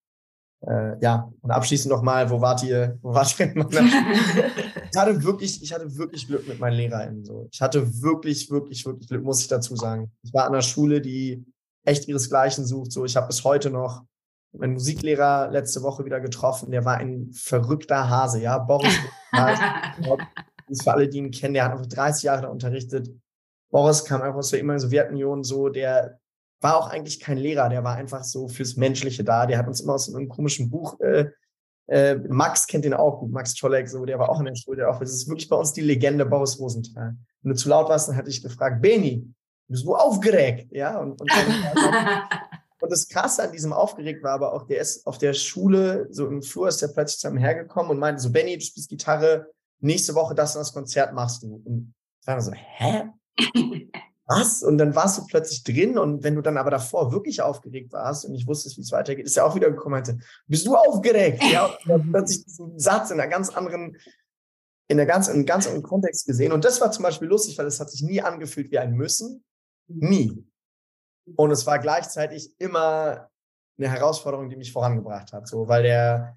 Äh, 0.66 0.98
ja, 1.00 1.32
und 1.40 1.52
abschließend 1.52 1.92
nochmal, 1.94 2.28
wo 2.28 2.40
wart 2.40 2.64
ihr, 2.64 2.98
wo 3.02 3.14
wart 3.14 3.38
ihr? 3.38 3.54
ich 4.90 4.98
hatte 4.98 5.22
wirklich, 5.22 5.62
ich 5.62 5.72
hatte 5.72 5.96
wirklich 5.96 6.26
Glück 6.26 6.46
mit 6.48 6.58
meinen 6.60 6.76
LehrerInnen. 6.76 7.24
So. 7.24 7.48
Ich 7.52 7.60
hatte 7.60 8.02
wirklich, 8.02 8.50
wirklich, 8.50 8.84
wirklich 8.84 9.08
Glück, 9.08 9.24
muss 9.24 9.40
ich 9.40 9.48
dazu 9.48 9.76
sagen. 9.76 10.10
Ich 10.22 10.32
war 10.32 10.46
an 10.46 10.54
einer 10.54 10.62
Schule, 10.62 11.00
die 11.00 11.44
echt 11.84 12.08
ihresgleichen 12.08 12.64
sucht. 12.64 12.92
So, 12.92 13.04
ich 13.04 13.16
habe 13.16 13.26
bis 13.26 13.44
heute 13.44 13.70
noch 13.70 14.02
mein 14.52 14.72
Musiklehrer 14.72 15.50
letzte 15.50 15.82
Woche 15.82 16.04
wieder 16.04 16.20
getroffen. 16.20 16.70
Der 16.70 16.84
war 16.84 16.98
ein 16.98 17.30
verrückter 17.32 18.08
Hase, 18.08 18.40
ja. 18.40 18.58
Boris, 18.58 18.94
ist 20.68 20.82
für 20.82 20.92
alle, 20.92 21.08
die 21.08 21.18
ihn 21.18 21.30
kennen, 21.30 21.54
der 21.54 21.64
hat 21.64 21.72
einfach 21.72 21.86
30 21.86 22.24
Jahre 22.24 22.42
da 22.42 22.48
unterrichtet. 22.48 23.10
Boris 23.70 24.04
kam 24.04 24.22
einfach 24.22 24.38
aus 24.38 24.50
der 24.50 24.60
ehemaligen 24.60 24.86
Sowjetunion, 24.86 25.44
so, 25.44 25.68
der 25.68 26.18
war 26.60 26.76
auch 26.76 26.88
eigentlich 26.88 27.20
kein 27.20 27.38
Lehrer, 27.38 27.68
der 27.68 27.84
war 27.84 27.96
einfach 27.96 28.24
so 28.24 28.48
fürs 28.48 28.76
Menschliche 28.76 29.24
da. 29.24 29.46
Der 29.46 29.58
hat 29.58 29.68
uns 29.68 29.80
immer 29.80 29.94
aus 29.94 30.12
einem 30.12 30.28
komischen 30.28 30.70
Buch, 30.70 30.98
äh, 31.00 31.26
äh, 31.88 32.14
Max 32.14 32.66
kennt 32.66 32.84
den 32.84 32.94
auch 32.94 33.18
gut, 33.20 33.32
Max 33.32 33.54
Czolek, 33.54 33.88
so, 33.88 34.04
der 34.04 34.18
war 34.18 34.28
auch 34.28 34.38
in 34.40 34.46
der 34.46 34.54
Schule, 34.54 34.78
der 34.78 34.90
auch, 34.90 35.00
das 35.00 35.12
ist 35.12 35.28
wirklich 35.28 35.48
bei 35.48 35.56
uns 35.56 35.72
die 35.72 35.80
Legende 35.80 36.24
Boris 36.24 36.58
Rosenthal. 36.58 37.16
Wenn 37.42 37.52
du 37.52 37.56
zu 37.56 37.68
laut 37.68 37.88
warst, 37.88 38.08
dann 38.08 38.16
hatte 38.16 38.30
ich 38.30 38.42
gefragt, 38.42 38.80
Beni, 38.82 39.20
du 39.22 39.72
bist 39.72 39.86
wo 39.86 39.94
aufgeregt, 39.94 40.68
ja, 40.70 40.98
und, 40.98 41.20
und 41.20 41.30
Und 42.80 42.92
das 42.92 43.08
Krasse 43.08 43.42
an 43.42 43.52
diesem 43.52 43.72
aufgeregt 43.72 44.22
war 44.22 44.32
aber 44.32 44.52
auch, 44.52 44.62
der 44.64 44.80
ist 44.80 45.06
auf 45.06 45.18
der 45.18 45.32
Schule, 45.34 46.06
so 46.10 46.26
im 46.26 46.42
Flur 46.42 46.68
ist 46.68 46.80
der 46.80 46.88
plötzlich 46.88 47.18
zu 47.18 47.30
mir 47.30 47.40
hergekommen 47.40 47.90
und 47.90 47.98
meinte 47.98 48.20
so, 48.20 48.30
Benny, 48.30 48.56
du 48.56 48.64
spielst 48.64 48.88
Gitarre, 48.88 49.48
nächste 49.80 50.14
Woche 50.14 50.34
das 50.34 50.54
und 50.54 50.60
das 50.60 50.72
Konzert 50.72 51.12
machst 51.12 51.42
du. 51.42 51.60
Und 51.64 51.94
ich 52.20 52.26
war 52.26 52.40
so, 52.40 52.52
hä? 52.52 53.10
Was? 54.28 54.62
Und 54.62 54.76
dann 54.76 54.94
warst 54.94 55.16
du 55.16 55.26
plötzlich 55.26 55.64
drin 55.64 55.96
und 55.96 56.22
wenn 56.22 56.34
du 56.34 56.42
dann 56.42 56.58
aber 56.58 56.70
davor 56.70 57.12
wirklich 57.12 57.40
aufgeregt 57.40 57.92
warst 57.92 58.26
und 58.26 58.34
ich 58.34 58.46
wusste, 58.46 58.70
wie 58.76 58.82
es 58.82 58.92
weitergeht, 58.92 59.24
ist 59.24 59.38
er 59.38 59.46
auch 59.46 59.54
wieder 59.54 59.70
gekommen 59.70 59.94
und 59.94 60.06
meinte, 60.06 60.18
bist 60.46 60.66
du 60.66 60.76
aufgeregt? 60.76 61.42
Ja, 61.50 61.74
und 61.86 62.10
plötzlich 62.12 62.44
diesen 62.44 62.78
Satz 62.78 63.10
in 63.10 63.18
einer 63.18 63.30
ganz 63.30 63.48
anderen, 63.48 63.96
in, 64.86 65.00
einer 65.00 65.06
ganz, 65.06 65.28
in 65.28 65.34
einem 65.34 65.46
ganz 65.46 65.66
anderen 65.66 65.82
Kontext 65.82 66.26
gesehen. 66.26 66.52
Und 66.52 66.66
das 66.66 66.78
war 66.82 66.92
zum 66.92 67.04
Beispiel 67.04 67.26
lustig, 67.26 67.56
weil 67.56 67.66
es 67.66 67.80
hat 67.80 67.90
sich 67.90 68.02
nie 68.02 68.20
angefühlt 68.20 68.70
wie 68.70 68.78
ein 68.78 68.92
Müssen. 68.92 69.44
Nie. 69.86 70.46
Und 71.34 71.50
es 71.50 71.66
war 71.66 71.78
gleichzeitig 71.78 72.54
immer 72.58 73.30
eine 73.78 73.88
Herausforderung, 73.88 74.50
die 74.50 74.56
mich 74.56 74.72
vorangebracht 74.72 75.32
hat. 75.32 75.48
So, 75.48 75.68
weil 75.68 75.84
der, 75.84 76.36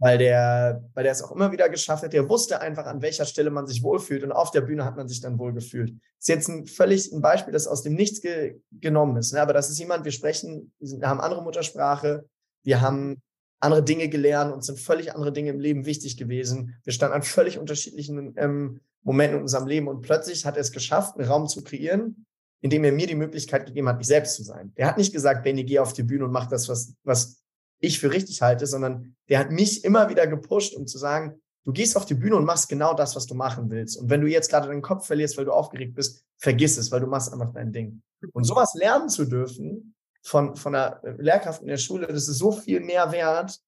weil 0.00 0.16
der, 0.16 0.82
weil 0.94 1.04
der 1.04 1.12
es 1.12 1.22
auch 1.22 1.30
immer 1.30 1.52
wieder 1.52 1.68
geschafft 1.68 2.02
hat. 2.02 2.14
Der 2.14 2.28
wusste 2.28 2.62
einfach, 2.62 2.86
an 2.86 3.02
welcher 3.02 3.26
Stelle 3.26 3.50
man 3.50 3.66
sich 3.66 3.82
wohlfühlt. 3.82 4.24
Und 4.24 4.32
auf 4.32 4.50
der 4.50 4.62
Bühne 4.62 4.86
hat 4.86 4.96
man 4.96 5.06
sich 5.06 5.20
dann 5.20 5.38
wohl 5.38 5.52
gefühlt. 5.52 5.90
Ist 6.18 6.28
jetzt 6.28 6.48
ein 6.48 6.66
völlig 6.66 7.12
ein 7.12 7.20
Beispiel, 7.20 7.52
das 7.52 7.66
aus 7.66 7.82
dem 7.82 7.94
Nichts 7.94 8.22
ge 8.22 8.60
genommen 8.72 9.18
ist. 9.18 9.34
Ne? 9.34 9.42
Aber 9.42 9.52
das 9.52 9.68
ist 9.68 9.78
jemand, 9.78 10.06
wir 10.06 10.12
sprechen, 10.12 10.72
wir 10.80 11.06
haben 11.06 11.20
andere 11.20 11.42
Muttersprache, 11.42 12.24
wir 12.64 12.80
haben 12.80 13.20
andere 13.60 13.82
Dinge 13.82 14.08
gelernt 14.08 14.54
und 14.54 14.64
sind 14.64 14.80
völlig 14.80 15.14
andere 15.14 15.32
Dinge 15.32 15.50
im 15.50 15.60
Leben 15.60 15.84
wichtig 15.84 16.16
gewesen. 16.16 16.76
Wir 16.82 16.94
standen 16.94 17.16
an 17.16 17.22
völlig 17.22 17.58
unterschiedlichen 17.58 18.34
ähm, 18.38 18.80
Momenten 19.02 19.36
in 19.36 19.42
unserem 19.42 19.66
Leben 19.66 19.86
und 19.86 20.00
plötzlich 20.00 20.46
hat 20.46 20.56
er 20.56 20.62
es 20.62 20.72
geschafft, 20.72 21.18
einen 21.18 21.28
Raum 21.28 21.46
zu 21.46 21.62
kreieren, 21.62 22.24
indem 22.62 22.84
er 22.84 22.92
mir 22.92 23.06
die 23.06 23.14
Möglichkeit 23.14 23.66
gegeben 23.66 23.88
hat, 23.88 23.98
mich 23.98 24.06
selbst 24.06 24.36
zu 24.36 24.44
sein. 24.44 24.72
Der 24.78 24.86
hat 24.86 24.96
nicht 24.96 25.12
gesagt, 25.12 25.44
Benny, 25.44 25.64
geh 25.64 25.78
auf 25.78 25.92
die 25.92 26.04
Bühne 26.04 26.24
und 26.24 26.32
mach 26.32 26.46
das, 26.46 26.70
was, 26.70 26.94
was 27.04 27.42
ich 27.80 27.98
für 27.98 28.12
richtig 28.12 28.42
halte, 28.42 28.66
sondern 28.66 29.16
der 29.28 29.38
hat 29.38 29.50
mich 29.50 29.84
immer 29.84 30.08
wieder 30.08 30.26
gepusht, 30.26 30.74
um 30.74 30.86
zu 30.86 30.98
sagen, 30.98 31.40
du 31.64 31.72
gehst 31.72 31.96
auf 31.96 32.06
die 32.06 32.14
Bühne 32.14 32.36
und 32.36 32.44
machst 32.44 32.68
genau 32.68 32.94
das, 32.94 33.16
was 33.16 33.26
du 33.26 33.34
machen 33.34 33.70
willst. 33.70 33.98
Und 33.98 34.10
wenn 34.10 34.20
du 34.20 34.26
jetzt 34.26 34.50
gerade 34.50 34.68
deinen 34.68 34.82
Kopf 34.82 35.06
verlierst, 35.06 35.36
weil 35.36 35.44
du 35.44 35.52
aufgeregt 35.52 35.94
bist, 35.94 36.24
vergiss 36.38 36.76
es, 36.76 36.90
weil 36.90 37.00
du 37.00 37.06
machst 37.06 37.32
einfach 37.32 37.52
dein 37.52 37.72
Ding. 37.72 38.02
Und 38.32 38.44
sowas 38.44 38.74
lernen 38.74 39.08
zu 39.08 39.24
dürfen 39.24 39.94
von, 40.22 40.56
von 40.56 40.74
einer 40.74 41.00
Lehrkraft 41.18 41.62
in 41.62 41.68
der 41.68 41.78
Schule, 41.78 42.06
das 42.06 42.28
ist 42.28 42.38
so 42.38 42.52
viel 42.52 42.80
mehr 42.80 43.12
wert 43.12 43.58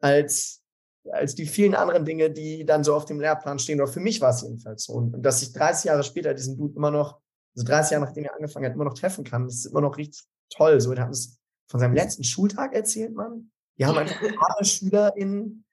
als, 0.00 0.62
als 1.10 1.34
die 1.34 1.46
vielen 1.46 1.74
anderen 1.74 2.04
Dinge, 2.04 2.30
die 2.30 2.64
dann 2.64 2.84
so 2.84 2.94
auf 2.94 3.06
dem 3.06 3.20
Lehrplan 3.20 3.58
stehen. 3.58 3.80
Oder 3.80 3.90
für 3.90 4.00
mich 4.00 4.20
war 4.20 4.30
es 4.30 4.42
jedenfalls 4.42 4.84
so. 4.84 4.92
Und 4.94 5.22
dass 5.22 5.42
ich 5.42 5.52
30 5.52 5.84
Jahre 5.84 6.02
später 6.02 6.34
diesen 6.34 6.56
Dude 6.56 6.76
immer 6.76 6.90
noch 6.90 7.20
also 7.56 7.66
30 7.66 7.92
Jahre 7.92 8.04
nachdem 8.04 8.24
er 8.24 8.34
angefangen 8.34 8.66
hat, 8.66 8.74
immer 8.74 8.84
noch 8.84 8.94
treffen 8.98 9.24
kann. 9.24 9.44
Das 9.44 9.54
ist 9.54 9.66
immer 9.66 9.80
noch 9.80 9.96
richtig 9.96 10.24
toll. 10.50 10.80
So, 10.80 10.92
er 10.92 11.02
hat 11.02 11.08
uns 11.08 11.38
von 11.68 11.80
seinem 11.80 11.94
letzten 11.94 12.24
Schultag 12.24 12.74
erzählt, 12.74 13.14
Mann. 13.14 13.50
Wir 13.76 13.88
haben 13.88 13.98
einfach 13.98 14.20
alle 14.20 14.64
Schüler 14.64 15.16
in, 15.16 15.64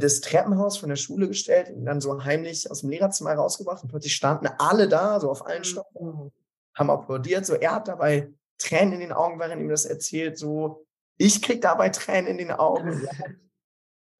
das 0.00 0.20
Treppenhaus 0.20 0.76
von 0.76 0.90
der 0.90 0.96
Schule 0.96 1.28
gestellt 1.28 1.70
und 1.70 1.86
dann 1.86 2.00
so 2.00 2.22
heimlich 2.22 2.70
aus 2.70 2.80
dem 2.80 2.90
Lehrerzimmer 2.90 3.32
rausgebracht 3.32 3.82
und 3.82 3.88
plötzlich 3.88 4.14
standen 4.14 4.48
alle 4.58 4.88
da, 4.88 5.18
so 5.20 5.30
auf 5.30 5.46
allen 5.46 5.64
Stocken, 5.64 6.06
mhm. 6.06 6.32
haben 6.74 6.90
applaudiert. 6.90 7.46
So, 7.46 7.54
er 7.54 7.76
hat 7.76 7.88
dabei 7.88 8.30
Tränen 8.58 8.94
in 8.94 9.00
den 9.00 9.12
Augen, 9.12 9.38
während 9.38 9.54
er 9.54 9.60
ihm 9.60 9.68
das 9.68 9.86
erzählt. 9.86 10.36
So, 10.36 10.86
ich 11.16 11.40
krieg 11.40 11.62
dabei 11.62 11.88
Tränen 11.88 12.26
in 12.26 12.38
den 12.38 12.52
Augen. 12.52 13.06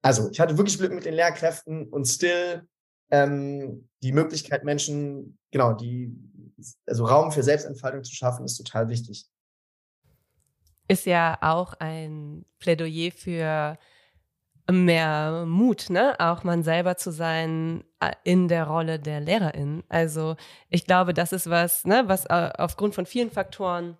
Also, 0.03 0.31
ich 0.31 0.39
hatte 0.39 0.57
wirklich 0.57 0.79
Glück 0.79 0.93
mit 0.93 1.05
den 1.05 1.13
Lehrkräften 1.13 1.87
und 1.89 2.05
still 2.05 2.67
ähm, 3.11 3.87
die 4.01 4.13
Möglichkeit, 4.13 4.63
Menschen, 4.63 5.37
genau, 5.51 5.73
die 5.73 6.11
also 6.87 7.05
Raum 7.05 7.31
für 7.31 7.43
Selbstentfaltung 7.43 8.03
zu 8.03 8.13
schaffen, 8.13 8.45
ist 8.45 8.57
total 8.57 8.89
wichtig. 8.89 9.27
Ist 10.91 11.05
ja 11.05 11.37
auch 11.39 11.73
ein 11.79 12.43
Plädoyer 12.59 13.11
für 13.11 13.77
mehr 14.69 15.45
Mut, 15.47 15.89
ne? 15.89 16.15
Auch 16.19 16.43
man 16.43 16.63
selber 16.63 16.97
zu 16.97 17.11
sein 17.11 17.85
äh, 18.01 18.11
in 18.25 18.49
der 18.49 18.65
Rolle 18.65 18.99
der 18.99 19.21
Lehrerin. 19.21 19.85
Also 19.87 20.35
ich 20.67 20.83
glaube, 20.83 21.13
das 21.13 21.31
ist 21.31 21.49
was, 21.49 21.85
ne, 21.85 22.03
was 22.07 22.25
äh, 22.25 22.49
aufgrund 22.57 22.93
von 22.93 23.05
vielen 23.05 23.31
Faktoren 23.31 23.95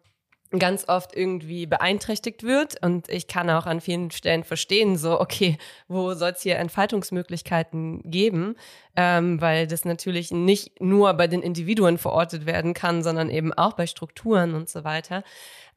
ganz 0.60 0.90
oft 0.90 1.16
irgendwie 1.16 1.66
beeinträchtigt 1.66 2.44
wird. 2.44 2.84
Und 2.84 3.08
ich 3.10 3.28
kann 3.28 3.50
auch 3.50 3.66
an 3.66 3.80
vielen 3.80 4.12
Stellen 4.12 4.44
verstehen, 4.44 4.98
so, 4.98 5.20
okay, 5.22 5.58
wo 5.88 6.14
soll 6.14 6.32
es 6.32 6.42
hier 6.42 6.58
Entfaltungsmöglichkeiten 6.58 8.02
geben? 8.04 8.56
Ähm, 8.98 9.40
weil 9.40 9.66
das 9.68 9.86
natürlich 9.86 10.32
nicht 10.32 10.82
nur 10.82 11.14
bei 11.14 11.28
den 11.28 11.42
Individuen 11.42 11.98
verortet 11.98 12.46
werden 12.46 12.74
kann, 12.74 13.02
sondern 13.02 13.30
eben 13.30 13.54
auch 13.54 13.74
bei 13.74 13.88
Strukturen 13.88 14.54
und 14.54 14.68
so 14.68 14.84
weiter. 14.84 15.24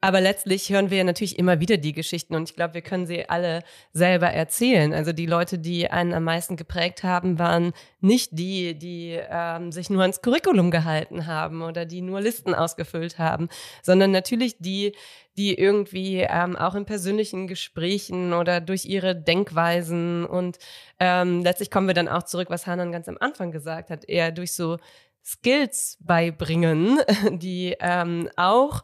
Aber 0.04 0.20
letztlich 0.20 0.68
hören 0.68 0.90
wir 0.90 1.02
natürlich 1.02 1.38
immer 1.38 1.60
wieder 1.60 1.78
die 1.78 1.94
Geschichten 1.94 2.34
und 2.34 2.50
ich 2.50 2.54
glaube, 2.54 2.74
wir 2.74 2.82
können 2.82 3.06
sie 3.06 3.26
alle 3.30 3.62
selber 3.94 4.26
erzählen. 4.26 4.92
Also 4.92 5.14
die 5.14 5.24
Leute, 5.24 5.58
die 5.58 5.90
einen 5.90 6.12
am 6.12 6.24
meisten 6.24 6.56
geprägt 6.56 7.04
haben, 7.04 7.38
waren 7.38 7.72
nicht 8.02 8.28
die, 8.32 8.78
die 8.78 9.18
ähm, 9.30 9.72
sich 9.72 9.88
nur 9.88 10.02
ans 10.02 10.20
Curriculum 10.20 10.70
gehalten 10.70 11.26
haben 11.26 11.62
oder 11.62 11.86
die 11.86 12.02
nur 12.02 12.20
Listen 12.20 12.54
ausgefüllt 12.54 13.18
haben, 13.18 13.48
sondern 13.82 14.10
natürlich 14.10 14.58
die, 14.58 14.92
die 15.38 15.54
irgendwie 15.54 16.18
ähm, 16.18 16.54
auch 16.54 16.74
in 16.74 16.84
persönlichen 16.84 17.46
Gesprächen 17.46 18.34
oder 18.34 18.60
durch 18.60 18.84
ihre 18.84 19.16
Denkweisen 19.16 20.26
und 20.26 20.58
ähm, 21.00 21.42
letztlich 21.42 21.70
kommen 21.70 21.86
wir 21.86 21.94
dann 21.94 22.08
auch 22.08 22.24
zurück, 22.24 22.50
was 22.50 22.66
Hanan 22.66 22.92
ganz 22.92 23.08
am 23.08 23.16
Anfang 23.20 23.52
gesagt 23.52 23.88
hat, 23.88 24.06
eher 24.06 24.32
durch 24.32 24.52
so 24.52 24.76
Skills 25.24 25.96
beibringen, 26.00 26.98
die 27.38 27.74
ähm, 27.80 28.28
auch 28.36 28.82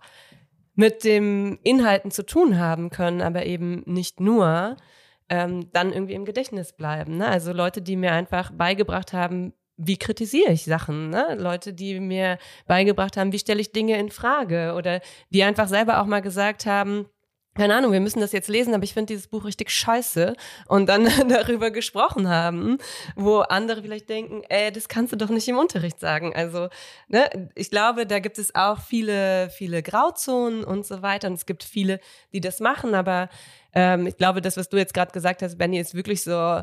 mit 0.81 1.05
dem 1.05 1.59
Inhalten 1.63 2.11
zu 2.11 2.25
tun 2.25 2.59
haben 2.59 2.89
können, 2.89 3.21
aber 3.21 3.45
eben 3.45 3.83
nicht 3.85 4.19
nur, 4.19 4.79
ähm, 5.29 5.71
dann 5.75 5.93
irgendwie 5.93 6.15
im 6.15 6.25
Gedächtnis 6.25 6.73
bleiben. 6.73 7.19
Ne? 7.19 7.29
Also 7.29 7.53
Leute, 7.53 7.83
die 7.83 7.97
mir 7.97 8.13
einfach 8.13 8.51
beigebracht 8.51 9.13
haben, 9.13 9.53
wie 9.77 9.99
kritisiere 9.99 10.53
ich 10.53 10.65
Sachen? 10.65 11.11
Ne? 11.11 11.37
Leute, 11.39 11.75
die 11.75 12.01
mir 12.01 12.39
beigebracht 12.67 13.19
haben, 13.19 13.31
wie 13.31 13.39
stelle 13.39 13.61
ich 13.61 13.73
Dinge 13.73 13.99
in 13.99 14.09
Frage 14.09 14.73
oder 14.75 15.03
die 15.29 15.45
einfach 15.45 15.69
selber 15.69 16.01
auch 16.01 16.07
mal 16.07 16.23
gesagt 16.23 16.65
haben, 16.65 17.05
keine 17.57 17.75
Ahnung, 17.75 17.93
wir 17.93 18.01
müssen 18.01 18.21
das 18.21 18.31
jetzt 18.31 18.49
lesen, 18.49 18.75
aber 18.75 18.85
ich 18.85 18.95
finde 18.95 19.13
dieses 19.13 19.27
Buch 19.27 19.45
richtig 19.45 19.71
scheiße. 19.71 20.35
Und 20.69 20.89
dann 20.89 21.05
darüber 21.29 21.71
gesprochen 21.71 22.29
haben, 22.29 22.79
wo 23.17 23.41
andere 23.41 23.83
vielleicht 23.83 24.09
denken, 24.09 24.43
ey, 24.49 24.71
das 24.71 24.89
kannst 24.89 25.13
du 25.13 25.17
doch 25.17 25.31
nicht 25.31 25.49
im 25.49 25.59
Unterricht 25.59 25.99
sagen. 25.99 26.35
Also, 26.35 26.69
ne, 27.09 27.51
ich 27.57 27.71
glaube, 27.71 28.07
da 28.07 28.21
gibt 28.21 28.39
es 28.39 28.55
auch 28.55 28.81
viele, 28.81 29.51
viele 29.51 29.83
Grauzonen 29.83 30.63
und 30.63 30.87
so 30.87 31.03
weiter. 31.03 31.29
Und 31.29 31.35
es 31.35 31.47
gibt 31.47 31.65
viele, 31.65 31.99
die 32.33 32.41
das 32.41 32.61
machen, 32.61 32.95
aber 32.95 33.29
ähm, 33.75 34.07
ich 34.07 34.17
glaube, 34.17 34.41
das, 34.41 34.57
was 34.57 34.69
du 34.69 34.77
jetzt 34.77 34.95
gerade 34.95 35.13
gesagt 35.13 35.43
hast, 35.43 35.59
Benny, 35.59 35.79
ist 35.79 35.95
wirklich 35.95 36.23
so 36.23 36.63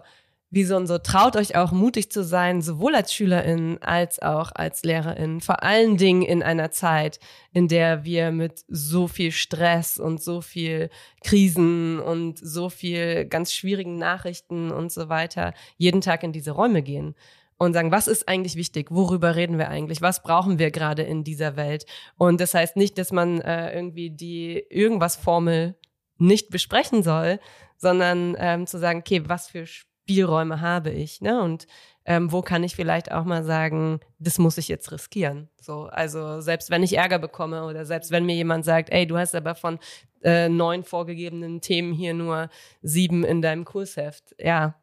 wie 0.50 0.64
so 0.64 0.78
und 0.78 0.88
so, 0.88 0.98
traut 0.98 1.36
euch 1.36 1.56
auch 1.56 1.72
mutig 1.72 2.10
zu 2.12 2.24
sein, 2.24 2.62
sowohl 2.62 2.96
als 2.96 3.14
Schülerin 3.14 3.80
als 3.82 4.22
auch 4.22 4.52
als 4.56 4.84
Lehrerin. 4.84 5.42
Vor 5.42 5.62
allen 5.62 5.98
Dingen 5.98 6.22
in 6.22 6.42
einer 6.42 6.72
Zeit, 6.72 7.20
in 7.52 7.68
der 7.68 8.06
wir 8.06 8.32
mit 8.32 8.64
so 8.70 9.08
viel 9.08 9.32
Stress 9.32 10.00
und 10.00 10.22
so 10.22 10.42
viel 10.42 10.90
Krisen 11.24 12.00
und 12.00 12.40
so 12.40 12.70
viel 12.70 13.26
ganz 13.26 13.52
schwierigen 13.54 13.98
Nachrichten 13.98 14.72
und 14.72 14.92
so 14.92 15.10
weiter 15.10 15.54
jeden 15.78 16.00
Tag 16.00 16.24
in 16.24 16.32
diese 16.32 16.52
Räume 16.52 16.82
gehen 16.82 17.14
und 17.58 17.74
sagen, 17.74 17.92
was 17.92 18.08
ist 18.08 18.30
eigentlich 18.30 18.56
wichtig? 18.56 18.88
Worüber 18.90 19.36
reden 19.36 19.58
wir 19.58 19.70
eigentlich? 19.70 20.02
Was 20.02 20.24
brauchen 20.24 20.60
wir 20.60 20.72
gerade 20.72 21.02
in 21.02 21.24
dieser 21.24 21.58
Welt? 21.58 21.86
Und 22.18 22.40
das 22.40 22.54
heißt 22.54 22.78
nicht, 22.78 22.98
dass 22.98 23.12
man 23.12 23.42
äh, 23.42 23.76
irgendwie 23.76 24.12
die 24.12 24.64
irgendwas 24.70 25.16
Formel 25.16 25.76
nicht 26.18 26.50
besprechen 26.50 27.04
soll, 27.04 27.40
sondern 27.78 28.36
ähm, 28.40 28.66
zu 28.66 28.80
sagen, 28.80 29.00
okay, 29.00 29.24
was 29.28 29.50
für 29.50 29.66
Spielräume 30.08 30.62
habe 30.62 30.90
ich, 30.90 31.20
ne? 31.20 31.42
Und 31.42 31.68
ähm, 32.06 32.32
wo 32.32 32.42
kann 32.42 32.64
ich 32.64 32.78
vielleicht 32.78 33.12
auch 33.12 33.26
mal 33.26 33.44
sagen, 33.44 34.00
das 34.20 34.40
muss 34.40 34.58
ich 34.58 34.70
jetzt 34.70 34.90
riskieren. 34.94 35.50
So, 35.60 35.88
also 35.88 36.40
selbst 36.40 36.70
wenn 36.70 36.82
ich 36.82 36.98
Ärger 36.98 37.20
bekomme 37.20 37.66
oder 37.66 37.84
selbst 37.84 38.10
wenn 38.12 38.26
mir 38.26 38.36
jemand 38.36 38.64
sagt, 38.64 38.90
ey, 38.90 39.06
du 39.06 39.18
hast 39.18 39.36
aber 39.36 39.54
von 39.54 39.80
äh, 40.24 40.48
neun 40.48 40.86
vorgegebenen 40.86 41.60
Themen 41.60 41.92
hier 41.92 42.14
nur 42.14 42.50
sieben 42.82 43.26
in 43.26 43.42
deinem 43.42 43.66
Kursheft, 43.66 44.34
ja, 44.40 44.76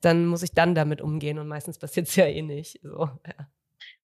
dann 0.00 0.26
muss 0.26 0.44
ich 0.44 0.52
dann 0.52 0.76
damit 0.76 1.00
umgehen 1.00 1.40
und 1.40 1.48
meistens 1.48 1.78
passiert 1.78 2.06
es 2.06 2.14
ja 2.14 2.26
eh 2.26 2.42
nicht. 2.42 2.78
So, 2.84 3.08
ja. 3.26 3.48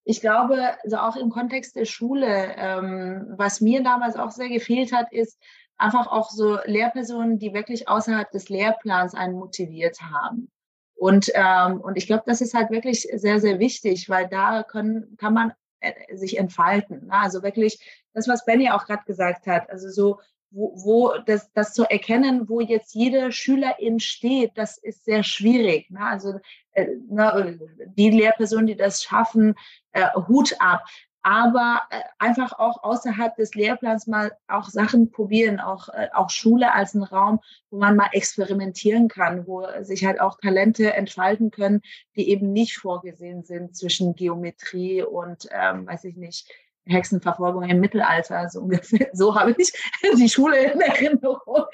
Ich 0.02 0.20
glaube, 0.20 0.58
also 0.82 0.96
auch 0.96 1.14
im 1.14 1.30
Kontext 1.30 1.76
der 1.76 1.84
Schule, 1.84 2.56
ähm, 2.56 3.26
was 3.36 3.60
mir 3.60 3.84
damals 3.84 4.16
auch 4.16 4.32
sehr 4.32 4.48
gefehlt 4.48 4.92
hat, 4.92 5.12
ist, 5.12 5.40
einfach 5.80 6.06
auch 6.06 6.30
so 6.30 6.58
Lehrpersonen, 6.64 7.38
die 7.38 7.54
wirklich 7.54 7.88
außerhalb 7.88 8.30
des 8.30 8.48
Lehrplans 8.48 9.14
einen 9.14 9.34
motiviert 9.34 10.00
haben. 10.02 10.50
Und, 10.94 11.32
ähm, 11.34 11.80
und 11.80 11.96
ich 11.96 12.06
glaube, 12.06 12.24
das 12.26 12.42
ist 12.42 12.52
halt 12.52 12.70
wirklich 12.70 13.08
sehr, 13.14 13.40
sehr 13.40 13.58
wichtig, 13.58 14.10
weil 14.10 14.28
da 14.28 14.62
können, 14.62 15.16
kann 15.16 15.32
man 15.32 15.52
äh, 15.80 15.92
sich 16.14 16.38
entfalten. 16.38 17.06
Ne? 17.06 17.12
Also 17.14 17.42
wirklich 17.42 17.78
das, 18.12 18.28
was 18.28 18.44
Benny 18.44 18.70
auch 18.70 18.84
gerade 18.84 19.04
gesagt 19.06 19.46
hat, 19.46 19.70
also 19.70 19.88
so, 19.88 20.20
wo, 20.50 20.74
wo 20.84 21.14
das, 21.24 21.50
das 21.52 21.72
zu 21.72 21.84
erkennen, 21.84 22.48
wo 22.48 22.60
jetzt 22.60 22.94
jede 22.94 23.32
Schülerin 23.32 23.98
steht, 23.98 24.58
das 24.58 24.76
ist 24.76 25.04
sehr 25.04 25.22
schwierig. 25.22 25.90
Ne? 25.90 26.00
Also 26.00 26.40
äh, 26.72 26.88
ne, 27.08 27.58
die 27.96 28.10
Lehrpersonen, 28.10 28.66
die 28.66 28.76
das 28.76 29.02
schaffen, 29.02 29.54
äh, 29.92 30.06
Hut 30.28 30.54
ab 30.58 30.84
aber 31.22 31.82
äh, 31.90 32.00
einfach 32.18 32.58
auch 32.58 32.82
außerhalb 32.82 33.36
des 33.36 33.54
Lehrplans 33.54 34.06
mal 34.06 34.32
auch 34.48 34.68
Sachen 34.68 35.10
probieren, 35.10 35.60
auch, 35.60 35.88
äh, 35.90 36.08
auch 36.14 36.30
Schule 36.30 36.72
als 36.72 36.94
ein 36.94 37.02
Raum, 37.02 37.40
wo 37.70 37.78
man 37.78 37.96
mal 37.96 38.08
experimentieren 38.12 39.08
kann, 39.08 39.46
wo 39.46 39.66
sich 39.82 40.04
halt 40.04 40.20
auch 40.20 40.38
Talente 40.38 40.92
entfalten 40.94 41.50
können, 41.50 41.82
die 42.16 42.30
eben 42.30 42.52
nicht 42.52 42.78
vorgesehen 42.78 43.44
sind 43.44 43.76
zwischen 43.76 44.14
Geometrie 44.14 45.02
und, 45.02 45.48
ähm, 45.52 45.86
weiß 45.86 46.04
ich 46.04 46.16
nicht, 46.16 46.50
Hexenverfolgung 46.86 47.64
im 47.64 47.80
Mittelalter, 47.80 48.48
so 48.48 48.60
ungefähr. 48.60 49.08
So 49.12 49.34
habe 49.34 49.54
ich 49.58 49.72
die 50.16 50.28
Schule 50.28 50.72
in 50.72 50.80
Erinnerung. 50.80 51.64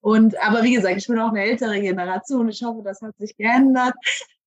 Und, 0.00 0.40
aber 0.40 0.62
wie 0.62 0.74
gesagt, 0.74 0.96
ich 0.96 1.06
bin 1.06 1.18
auch 1.18 1.30
eine 1.30 1.42
ältere 1.42 1.80
Generation. 1.80 2.48
Ich 2.48 2.62
hoffe, 2.62 2.82
das 2.84 3.02
hat 3.02 3.16
sich 3.18 3.36
geändert. 3.36 3.94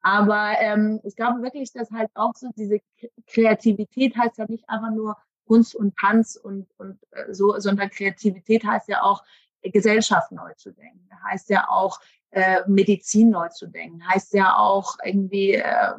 Aber 0.01 0.53
ähm, 0.59 0.99
ich 1.03 1.15
glaube 1.15 1.41
wirklich, 1.41 1.73
dass 1.73 1.91
halt 1.91 2.09
auch 2.13 2.33
so 2.35 2.49
diese 2.55 2.79
Kreativität 3.27 4.15
heißt 4.17 4.37
ja 4.37 4.45
nicht 4.47 4.69
einfach 4.69 4.91
nur 4.91 5.17
Kunst 5.45 5.75
und 5.75 5.97
Tanz 5.97 6.35
und, 6.35 6.67
und 6.77 6.99
äh, 7.11 7.33
so, 7.33 7.59
sondern 7.59 7.89
Kreativität 7.89 8.63
heißt 8.63 8.87
ja 8.87 9.01
auch 9.01 9.23
Gesellschaft 9.61 10.31
neu 10.31 10.53
zu 10.55 10.71
denken. 10.71 11.09
Heißt 11.29 11.49
ja 11.49 11.67
auch 11.67 11.99
äh, 12.31 12.61
Medizin 12.67 13.31
neu 13.31 13.49
zu 13.49 13.67
denken. 13.67 14.07
Heißt 14.07 14.33
ja 14.33 14.55
auch 14.57 14.95
irgendwie 15.03 15.53
äh, 15.53 15.93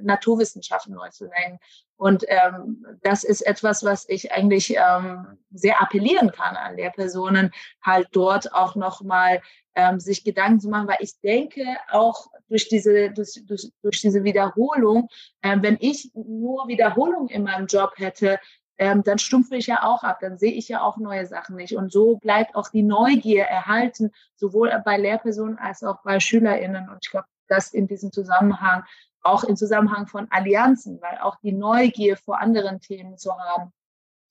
Naturwissenschaften 0.00 0.94
neu 0.94 1.10
zu 1.10 1.28
denken. 1.28 1.58
Und 1.96 2.24
ähm, 2.28 2.86
das 3.02 3.24
ist 3.24 3.42
etwas, 3.42 3.84
was 3.84 4.08
ich 4.08 4.32
eigentlich 4.32 4.74
ähm, 4.76 5.38
sehr 5.50 5.82
appellieren 5.82 6.30
kann 6.32 6.56
an 6.56 6.76
Lehrpersonen, 6.76 7.50
halt 7.82 8.08
dort 8.12 8.54
auch 8.54 8.76
nochmal 8.76 9.42
ähm, 9.74 10.00
sich 10.00 10.24
Gedanken 10.24 10.60
zu 10.60 10.68
machen, 10.68 10.88
weil 10.88 10.98
ich 11.00 11.20
denke 11.20 11.64
auch 11.90 12.28
durch 12.48 12.68
diese, 12.68 13.10
durch, 13.10 13.40
durch, 13.46 13.70
durch 13.82 14.00
diese 14.00 14.24
Wiederholung, 14.24 15.08
äh, 15.42 15.56
wenn 15.60 15.76
ich 15.80 16.10
nur 16.14 16.68
Wiederholung 16.68 17.28
in 17.28 17.42
meinem 17.44 17.66
Job 17.66 17.92
hätte, 17.96 18.38
ähm, 18.78 19.02
dann 19.02 19.18
stumpfe 19.18 19.56
ich 19.56 19.66
ja 19.66 19.82
auch 19.82 20.04
ab, 20.04 20.18
dann 20.20 20.38
sehe 20.38 20.52
ich 20.52 20.68
ja 20.68 20.82
auch 20.82 20.96
neue 20.98 21.26
Sachen 21.26 21.56
nicht. 21.56 21.76
Und 21.76 21.92
so 21.92 22.16
bleibt 22.16 22.54
auch 22.54 22.68
die 22.68 22.84
Neugier 22.84 23.44
erhalten, 23.44 24.12
sowohl 24.36 24.70
bei 24.84 24.96
Lehrpersonen 24.96 25.58
als 25.58 25.82
auch 25.82 26.02
bei 26.04 26.20
SchülerInnen. 26.20 26.88
Und 26.88 26.98
ich 27.02 27.10
glaube, 27.10 27.26
das 27.48 27.74
in 27.74 27.88
diesem 27.88 28.12
Zusammenhang, 28.12 28.84
auch 29.22 29.42
im 29.42 29.56
Zusammenhang 29.56 30.06
von 30.06 30.28
Allianzen, 30.30 31.00
weil 31.02 31.18
auch 31.18 31.36
die 31.42 31.52
Neugier 31.52 32.16
vor 32.16 32.40
anderen 32.40 32.80
Themen 32.80 33.18
zu 33.18 33.32
haben, 33.36 33.72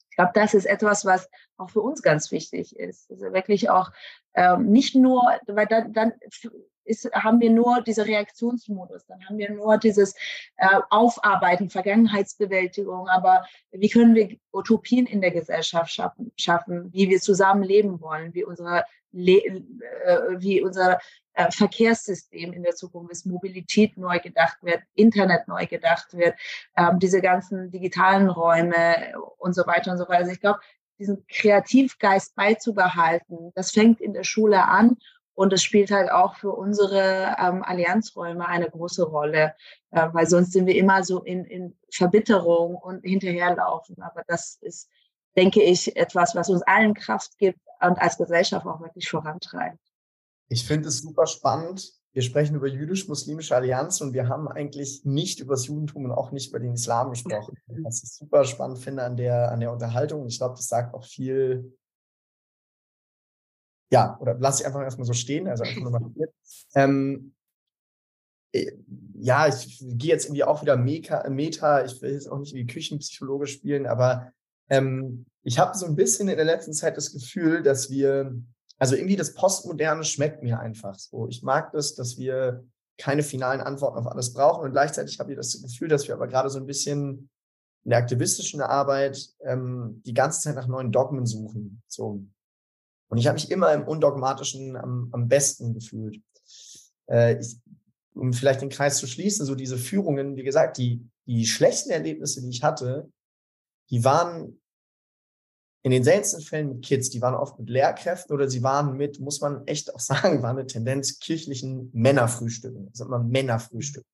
ich 0.10 0.16
glaube, 0.16 0.32
das 0.34 0.54
ist 0.56 0.66
etwas, 0.66 1.06
was 1.06 1.30
auch 1.58 1.70
für 1.70 1.82
uns 1.82 2.02
ganz 2.02 2.32
wichtig 2.32 2.76
ist. 2.76 3.12
Also 3.12 3.34
wirklich 3.34 3.70
auch 3.70 3.92
ähm, 4.34 4.72
nicht 4.72 4.96
nur, 4.96 5.22
weil 5.46 5.68
dann, 5.68 5.94
dann 5.94 6.14
ist, 6.88 7.12
haben 7.14 7.40
wir 7.40 7.50
nur 7.50 7.82
diese 7.82 8.06
Reaktionsmodus, 8.06 9.06
dann 9.06 9.24
haben 9.28 9.38
wir 9.38 9.52
nur 9.52 9.78
dieses 9.78 10.16
äh, 10.58 10.80
Aufarbeiten, 10.90 11.70
Vergangenheitsbewältigung, 11.70 13.08
aber 13.08 13.46
wie 13.72 13.90
können 13.90 14.16
wir 14.16 14.38
Utopien 14.52 15.06
in 15.06 15.22
der 15.22 15.32
Gesellschaft 15.32 15.92
schaffen, 15.92 16.32
schaffen 16.38 16.92
wie 16.94 17.10
wir 17.10 17.20
zusammen 17.20 17.64
leben 17.64 18.02
wollen, 18.02 18.34
wie 18.34 18.44
unsere, 18.44 18.86
Le 19.12 19.38
äh, 19.38 20.40
wie 20.40 20.62
unser 20.62 21.00
äh, 21.34 21.52
Verkehrssystem 21.52 22.52
in 22.52 22.64
der 22.64 22.76
Zukunft 22.76 23.12
ist, 23.12 23.26
Mobilität 23.26 23.96
neu 23.98 24.20
gedacht 24.20 24.58
wird, 24.62 24.82
Internet 24.96 25.48
neu 25.48 25.66
gedacht 25.68 26.14
wird, 26.14 26.36
ähm, 26.76 27.00
diese 27.00 27.22
ganzen 27.22 27.72
digitalen 27.72 28.30
Räume 28.30 29.14
und 29.38 29.54
so 29.54 29.66
weiter 29.66 29.92
und 29.92 29.98
so 29.98 30.06
weiter. 30.06 30.20
Also 30.20 30.32
ich 30.32 30.42
glaube, 30.42 30.60
diesen 31.00 31.26
Kreativgeist 31.28 32.36
beizubehalten, 32.36 33.52
das 33.54 33.72
fängt 33.72 34.02
in 34.02 34.14
der 34.14 34.24
Schule 34.24 34.66
an 34.66 34.98
und 35.38 35.54
es 35.54 35.62
spielt 35.62 35.92
halt 35.92 36.10
auch 36.12 36.36
für 36.36 36.52
unsere 36.52 37.36
ähm, 37.40 37.62
Allianzräume 37.62 38.48
eine 38.48 38.72
große 38.72 39.04
Rolle, 39.04 39.54
äh, 39.92 40.08
weil 40.12 40.28
sonst 40.28 40.52
sind 40.52 40.66
wir 40.66 40.76
immer 40.76 41.04
so 41.04 41.22
in, 41.22 41.46
in 41.46 41.78
Verbitterung 41.94 42.74
und 42.74 43.04
hinterherlaufen. 43.04 44.02
Aber 44.02 44.24
das 44.28 44.58
ist, 44.62 44.90
denke 45.36 45.62
ich, 45.62 45.96
etwas, 45.96 46.34
was 46.34 46.50
uns 46.50 46.64
allen 46.64 46.96
Kraft 46.96 47.38
gibt 47.38 47.60
und 47.80 48.02
als 48.02 48.18
Gesellschaft 48.18 48.66
auch 48.66 48.82
wirklich 48.82 49.08
vorantreibt. 49.08 49.78
Ich 50.50 50.66
finde 50.66 50.90
es 50.90 51.02
super 51.02 51.28
spannend. 51.28 51.88
Wir 52.14 52.24
sprechen 52.24 52.56
über 52.56 52.68
jüdisch-muslimische 52.68 53.56
Allianz 53.56 54.02
und 54.02 54.14
wir 54.14 54.28
haben 54.30 54.48
eigentlich 54.48 55.06
nicht 55.06 55.40
über 55.40 55.54
das 55.54 55.68
Judentum 55.68 56.06
und 56.06 56.14
auch 56.14 56.32
nicht 56.32 56.50
über 56.50 56.60
den 56.60 56.74
Islam 56.74 57.12
gesprochen. 57.12 57.56
Was 57.84 58.02
ich 58.02 58.12
super 58.12 58.44
spannend 58.44 58.80
finde 58.80 59.04
an 59.04 59.16
der, 59.16 59.52
an 59.52 59.60
der 59.60 59.72
Unterhaltung. 59.72 60.26
Ich 60.26 60.40
glaube, 60.40 60.56
das 60.56 60.68
sagt 60.68 60.96
auch 60.96 61.06
viel. 61.06 61.78
Ja, 63.92 64.18
oder 64.20 64.36
lass 64.40 64.60
ich 64.60 64.66
einfach 64.66 64.82
erstmal 64.82 65.08
so 65.08 65.14
stehen. 65.14 65.48
Also 65.48 65.64
einfach 65.64 65.82
nur 65.82 65.92
mal 65.92 66.02
ähm, 66.76 67.34
äh, 68.52 68.72
ja, 69.20 69.48
ich 69.48 69.80
gehe 69.80 70.12
jetzt 70.12 70.26
irgendwie 70.26 70.44
auch 70.44 70.62
wieder 70.62 70.78
Meta, 70.78 71.28
Meta. 71.30 71.84
Ich 71.86 72.02
will 72.02 72.12
jetzt 72.12 72.30
auch 72.30 72.40
nicht 72.40 72.54
wie 72.54 72.66
Küchenpsychologe 72.66 73.48
spielen, 73.48 73.86
aber 73.86 74.32
ähm, 74.70 75.26
ich 75.44 75.60
habe 75.60 75.78
so 75.78 75.86
ein 75.86 75.96
bisschen 75.96 76.28
in 76.28 76.36
der 76.36 76.46
letzten 76.46 76.74
Zeit 76.74 76.98
das 76.98 77.14
Gefühl, 77.14 77.64
dass 77.64 77.90
wir 77.90 78.36
also 78.78 78.96
irgendwie 78.96 79.16
das 79.16 79.34
Postmoderne 79.34 80.04
schmeckt 80.04 80.44
mir 80.44 80.60
einfach 80.60 80.96
so. 80.96 81.28
Ich 81.28 81.42
mag 81.42 81.72
das, 81.72 81.96
dass 81.96 82.18
wir 82.18 82.64
keine 82.98 83.24
finalen 83.24 83.62
Antworten 83.62 83.98
auf 83.98 84.08
alles 84.08 84.34
brauchen 84.34 84.66
und 84.66 84.72
gleichzeitig 84.72 85.20
habe 85.20 85.32
ich 85.32 85.38
das 85.38 85.62
Gefühl, 85.62 85.88
dass 85.88 86.08
wir 86.08 86.16
aber 86.16 86.28
gerade 86.28 86.50
so 86.50 86.60
ein 86.60 86.66
bisschen 86.66 87.30
in 87.84 87.92
der 87.92 88.00
aktivistischen 88.00 88.62
Arbeit 88.62 89.30
ähm, 89.42 90.02
die 90.06 90.14
ganze 90.14 90.42
Zeit 90.42 90.56
nach 90.56 90.68
neuen 90.68 90.92
Dogmen 90.92 91.26
suchen. 91.26 91.82
So. 91.88 92.24
Und 93.10 93.18
ich 93.18 93.28
habe 93.28 93.36
mich 93.36 93.52
immer 93.52 93.74
im 93.74 93.88
Undogmatischen 93.88 94.76
am, 94.76 95.10
am 95.12 95.28
besten 95.28 95.74
gefühlt. 95.74 96.22
Äh, 97.10 97.40
ich, 97.40 97.58
um 98.14 98.34
vielleicht 98.34 98.62
den 98.62 98.70
Kreis 98.70 98.98
zu 98.98 99.08
schließen, 99.08 99.46
so 99.46 99.56
diese 99.56 99.78
Führungen, 99.78 100.36
wie 100.36 100.44
gesagt, 100.44 100.78
die, 100.78 101.08
die 101.26 101.46
schlechten 101.46 101.92
Erlebnisse, 101.92 102.42
die 102.42 102.50
ich 102.50 102.64
hatte, 102.64 103.10
die 103.90 104.04
waren 104.04 104.60
in 105.84 105.92
den 105.92 106.04
seltensten 106.04 106.42
Fällen 106.42 106.70
mit 106.70 106.84
Kids, 106.84 107.10
die 107.10 107.22
waren 107.22 107.36
oft 107.36 107.58
mit 107.60 107.70
Lehrkräften 107.70 108.34
oder 108.34 108.50
sie 108.50 108.62
waren 108.62 108.98
mit, 108.98 109.20
muss 109.20 109.40
man 109.40 109.66
echt 109.68 109.94
auch 109.94 110.00
sagen, 110.02 110.44
war 110.44 110.50
eine 110.50 110.68
Tendenz 110.68 111.20
kirchlichen 111.20 111.90
Männerfrühstücken. 111.94 112.90
Sind 112.94 113.08
immer 113.08 113.20
Männerfrühstücken. 113.20 114.10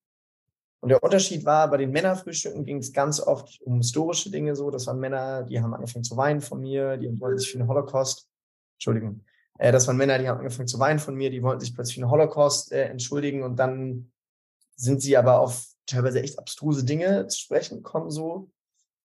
Und 0.82 0.90
der 0.90 1.02
Unterschied 1.02 1.46
war, 1.46 1.70
bei 1.72 1.78
den 1.78 1.92
Männerfrühstücken 1.92 2.66
ging 2.66 2.78
es 2.78 2.92
ganz 2.92 3.22
oft 3.22 3.62
um 3.62 3.78
historische 3.78 4.30
Dinge 4.30 4.54
so. 4.56 4.70
Das 4.70 4.86
waren 4.86 5.00
Männer, 5.00 5.44
die 5.44 5.62
haben 5.62 5.74
angefangen 5.74 6.04
zu 6.04 6.18
weinen 6.18 6.42
von 6.42 6.60
mir, 6.60 6.98
die 6.98 7.08
wollten 7.22 7.40
sich 7.40 7.50
für 7.50 7.58
den 7.58 7.70
Holocaust, 7.70 8.30
Entschuldigung, 8.76 9.24
äh, 9.58 9.72
das 9.72 9.88
waren 9.88 9.98
Männer, 9.98 10.20
die 10.20 10.28
haben 10.28 10.40
angefangen 10.40 10.68
zu 10.68 10.80
weinen 10.80 11.00
von 11.00 11.16
mir, 11.16 11.30
die 11.30 11.44
wollten 11.44 11.62
sich 11.62 11.74
plötzlich 11.74 11.96
für 11.96 12.02
den 12.02 12.12
Holocaust 12.12 12.72
äh, 12.72 12.86
entschuldigen 12.86 13.44
und 13.44 13.58
dann 13.58 14.12
sind 14.76 15.02
sie 15.02 15.18
aber 15.18 15.40
auf 15.40 15.68
teilweise 15.86 16.22
echt 16.22 16.40
abstruse 16.40 16.84
Dinge 16.84 17.28
zu 17.28 17.40
sprechen 17.40 17.78
gekommen 17.78 18.10
so. 18.10 18.52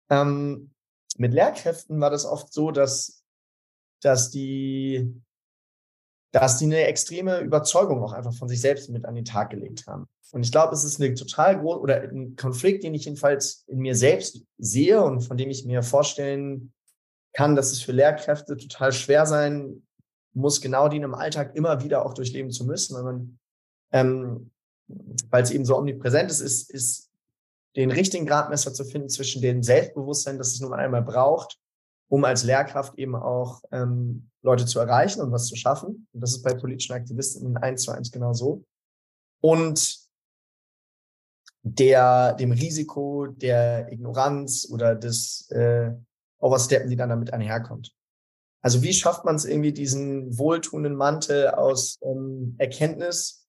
Ähm, 0.09 0.71
mit 1.17 1.33
Lehrkräften 1.33 1.99
war 1.99 2.09
das 2.09 2.25
oft 2.25 2.51
so, 2.51 2.71
dass, 2.71 3.23
dass 4.01 4.31
die, 4.31 5.13
dass 6.31 6.57
die 6.57 6.65
eine 6.65 6.85
extreme 6.85 7.39
Überzeugung 7.39 8.03
auch 8.03 8.13
einfach 8.13 8.33
von 8.33 8.49
sich 8.49 8.61
selbst 8.61 8.89
mit 8.89 9.05
an 9.05 9.15
den 9.15 9.25
Tag 9.25 9.51
gelegt 9.51 9.85
haben. 9.87 10.07
Und 10.31 10.43
ich 10.43 10.51
glaube, 10.51 10.73
es 10.73 10.83
ist 10.83 10.99
eine 10.99 11.13
total 11.13 11.59
große 11.59 11.79
oder 11.79 12.01
ein 12.01 12.35
Konflikt, 12.35 12.83
den 12.83 12.95
ich 12.95 13.05
jedenfalls 13.05 13.63
in 13.67 13.77
mir 13.79 13.95
selbst 13.95 14.43
sehe 14.57 15.03
und 15.03 15.21
von 15.21 15.37
dem 15.37 15.51
ich 15.51 15.65
mir 15.65 15.83
vorstellen 15.83 16.72
kann, 17.33 17.55
dass 17.55 17.71
es 17.71 17.81
für 17.81 17.91
Lehrkräfte 17.91 18.57
total 18.57 18.91
schwer 18.91 19.25
sein 19.25 19.83
muss, 20.33 20.61
genau 20.61 20.87
die 20.87 20.97
im 20.97 21.15
Alltag 21.15 21.55
immer 21.55 21.83
wieder 21.83 22.05
auch 22.05 22.13
durchleben 22.13 22.51
zu 22.51 22.65
müssen, 22.65 22.95
weil 22.95 23.03
man, 23.03 23.39
ähm, 23.91 24.51
weil 25.29 25.43
es 25.43 25.51
eben 25.51 25.65
so 25.65 25.77
omnipräsent 25.77 26.31
ist, 26.31 26.41
ist, 26.41 26.69
ist 26.71 27.11
den 27.75 27.91
richtigen 27.91 28.25
Gradmesser 28.25 28.73
zu 28.73 28.85
finden 28.85 29.09
zwischen 29.09 29.41
dem 29.41 29.63
Selbstbewusstsein, 29.63 30.37
das 30.37 30.53
es 30.53 30.59
nun 30.59 30.73
einmal 30.73 31.01
braucht, 31.01 31.59
um 32.07 32.23
als 32.25 32.43
Lehrkraft 32.43 32.97
eben 32.99 33.15
auch 33.15 33.63
ähm, 33.71 34.29
Leute 34.43 34.65
zu 34.65 34.79
erreichen 34.79 35.21
und 35.21 35.31
was 35.31 35.47
zu 35.47 35.55
schaffen. 35.55 36.07
Und 36.11 36.21
das 36.21 36.31
ist 36.31 36.43
bei 36.43 36.53
politischen 36.53 36.93
Aktivisten 36.93 37.57
eins 37.57 37.83
zu 37.83 37.91
eins 37.91 38.11
genau 38.11 38.33
so. 38.33 38.63
Und 39.41 40.03
der, 41.63 42.33
dem 42.33 42.51
Risiko 42.51 43.27
der 43.27 43.91
Ignoranz 43.91 44.67
oder 44.69 44.95
des 44.95 45.49
äh, 45.51 45.93
Oversteppen, 46.43 46.89
die 46.89 46.95
dann 46.95 47.09
damit 47.09 47.33
einherkommt. 47.33 47.95
Also 48.61 48.81
wie 48.81 48.93
schafft 48.93 49.25
man 49.25 49.35
es 49.35 49.45
irgendwie, 49.45 49.73
diesen 49.73 50.37
wohltuenden 50.37 50.95
Mantel 50.95 51.49
aus 51.49 51.99
ähm, 52.01 52.55
Erkenntnis 52.57 53.47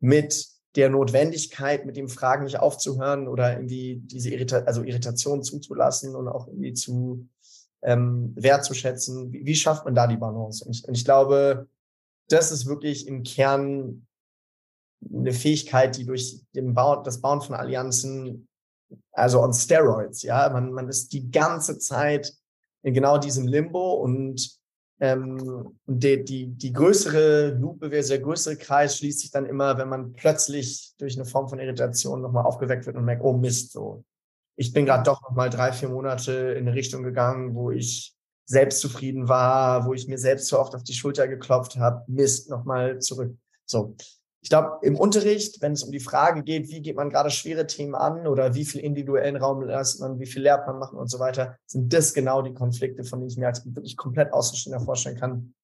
mit 0.00 0.46
der 0.76 0.90
Notwendigkeit, 0.90 1.86
mit 1.86 1.96
dem 1.96 2.08
Fragen 2.08 2.44
nicht 2.44 2.58
aufzuhören 2.58 3.28
oder 3.28 3.54
irgendwie 3.54 4.00
diese 4.04 4.30
Irrita 4.30 4.60
also 4.60 4.82
Irritation 4.82 5.42
zuzulassen 5.42 6.14
und 6.16 6.28
auch 6.28 6.48
irgendwie 6.48 6.72
zu 6.72 7.28
ähm, 7.82 8.32
wertzuschätzen. 8.36 9.32
Wie, 9.32 9.44
wie 9.44 9.54
schafft 9.54 9.84
man 9.84 9.94
da 9.94 10.06
die 10.06 10.16
Balance? 10.16 10.64
Und 10.64 10.76
ich, 10.76 10.86
und 10.86 10.94
ich 10.94 11.04
glaube, 11.04 11.68
das 12.28 12.52
ist 12.52 12.66
wirklich 12.66 13.06
im 13.06 13.22
Kern 13.22 14.06
eine 15.12 15.32
Fähigkeit, 15.32 15.96
die 15.96 16.06
durch 16.06 16.42
den 16.54 16.74
Bau, 16.74 17.02
das 17.02 17.20
Bauen 17.20 17.42
von 17.42 17.54
Allianzen, 17.54 18.48
also 19.12 19.42
on 19.42 19.52
Steroids, 19.52 20.22
ja, 20.22 20.48
man, 20.50 20.72
man 20.72 20.88
ist 20.88 21.12
die 21.12 21.30
ganze 21.30 21.78
Zeit 21.78 22.32
in 22.82 22.94
genau 22.94 23.18
diesem 23.18 23.46
Limbo 23.46 23.94
und 23.94 24.60
ähm, 25.00 25.78
die, 25.86 26.24
die, 26.24 26.46
die 26.46 26.72
größere 26.72 27.50
Lupe, 27.50 27.90
der 27.90 28.18
größere 28.20 28.56
Kreis 28.56 28.98
schließt 28.98 29.20
sich 29.20 29.30
dann 29.32 29.46
immer, 29.46 29.76
wenn 29.76 29.88
man 29.88 30.12
plötzlich 30.12 30.94
durch 30.98 31.16
eine 31.16 31.24
Form 31.24 31.48
von 31.48 31.58
Irritation 31.58 32.22
nochmal 32.22 32.44
aufgeweckt 32.44 32.86
wird 32.86 32.96
und 32.96 33.04
merkt, 33.04 33.24
oh 33.24 33.32
Mist, 33.32 33.72
so. 33.72 34.04
Ich 34.54 34.72
bin 34.72 34.86
gerade 34.86 35.02
doch 35.02 35.20
nochmal 35.22 35.50
drei, 35.50 35.72
vier 35.72 35.88
Monate 35.88 36.32
in 36.32 36.68
eine 36.68 36.76
Richtung 36.76 37.02
gegangen, 37.02 37.54
wo 37.54 37.70
ich 37.70 38.14
selbstzufrieden 38.44 39.28
war, 39.28 39.86
wo 39.86 39.94
ich 39.94 40.06
mir 40.06 40.18
selbst 40.18 40.46
so 40.46 40.58
oft 40.58 40.74
auf 40.74 40.84
die 40.84 40.92
Schulter 40.92 41.26
geklopft 41.26 41.76
habe. 41.76 42.04
Mist, 42.06 42.50
nochmal 42.50 43.00
zurück. 43.00 43.34
So 43.64 43.96
ich 44.42 44.48
glaube, 44.48 44.78
im 44.82 44.96
Unterricht, 44.96 45.62
wenn 45.62 45.72
es 45.72 45.84
um 45.84 45.92
die 45.92 46.00
Frage 46.00 46.42
geht, 46.42 46.68
wie 46.68 46.82
geht 46.82 46.96
man 46.96 47.10
gerade 47.10 47.30
schwere 47.30 47.66
Themen 47.66 47.94
an 47.94 48.26
oder 48.26 48.54
wie 48.54 48.64
viel 48.64 48.80
individuellen 48.80 49.36
Raum 49.36 49.62
lässt 49.62 50.00
man, 50.00 50.18
wie 50.18 50.26
viel 50.26 50.42
lernt 50.42 50.66
man 50.66 50.80
machen 50.80 50.98
und 50.98 51.08
so 51.08 51.20
weiter, 51.20 51.56
sind 51.64 51.92
das 51.92 52.12
genau 52.12 52.42
die 52.42 52.52
Konflikte, 52.52 53.04
von 53.04 53.20
denen 53.20 53.30
ich 53.30 53.36
mir 53.36 53.46
als 53.46 53.64
wirklich 53.64 53.96
komplett 53.96 54.32
Außenstehender 54.32 54.84
vorstellen 54.84 55.16
kann, 55.16 55.54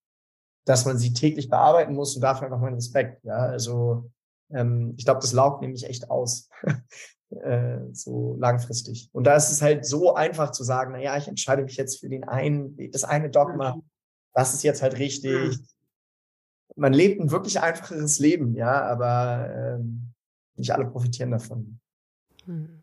dass 0.64 0.84
man 0.84 0.96
sie 0.96 1.12
täglich 1.12 1.48
bearbeiten 1.48 1.94
muss 1.94 2.14
und 2.14 2.22
dafür 2.22 2.46
einfach 2.46 2.60
meinen 2.60 2.74
Respekt. 2.74 3.24
Ja, 3.24 3.38
also 3.38 4.10
ähm, 4.50 4.94
ich 4.96 5.04
glaube, 5.04 5.20
das 5.20 5.32
laugt 5.32 5.60
nämlich 5.60 5.84
echt 5.84 6.08
aus. 6.08 6.48
äh, 7.30 7.78
so 7.92 8.36
langfristig. 8.38 9.10
Und 9.12 9.24
da 9.24 9.34
ist 9.34 9.50
es 9.50 9.60
halt 9.60 9.86
so 9.86 10.14
einfach 10.14 10.52
zu 10.52 10.62
sagen, 10.62 10.92
na 10.92 11.00
ja, 11.00 11.16
ich 11.16 11.26
entscheide 11.26 11.62
mich 11.62 11.76
jetzt 11.76 11.98
für 11.98 12.08
den 12.08 12.24
einen, 12.24 12.76
das 12.92 13.02
eine 13.02 13.28
Dogma, 13.28 13.74
mhm. 13.74 13.82
das 14.34 14.54
ist 14.54 14.62
jetzt 14.62 14.82
halt 14.82 14.98
richtig, 14.98 15.58
man 16.76 16.92
lebt 16.92 17.20
ein 17.20 17.30
wirklich 17.30 17.60
einfacheres 17.60 18.18
Leben, 18.18 18.54
ja, 18.54 18.82
aber 18.82 19.50
ähm, 19.54 20.12
nicht 20.56 20.72
alle 20.72 20.86
profitieren 20.86 21.30
davon. 21.30 21.80
Hm. 22.44 22.82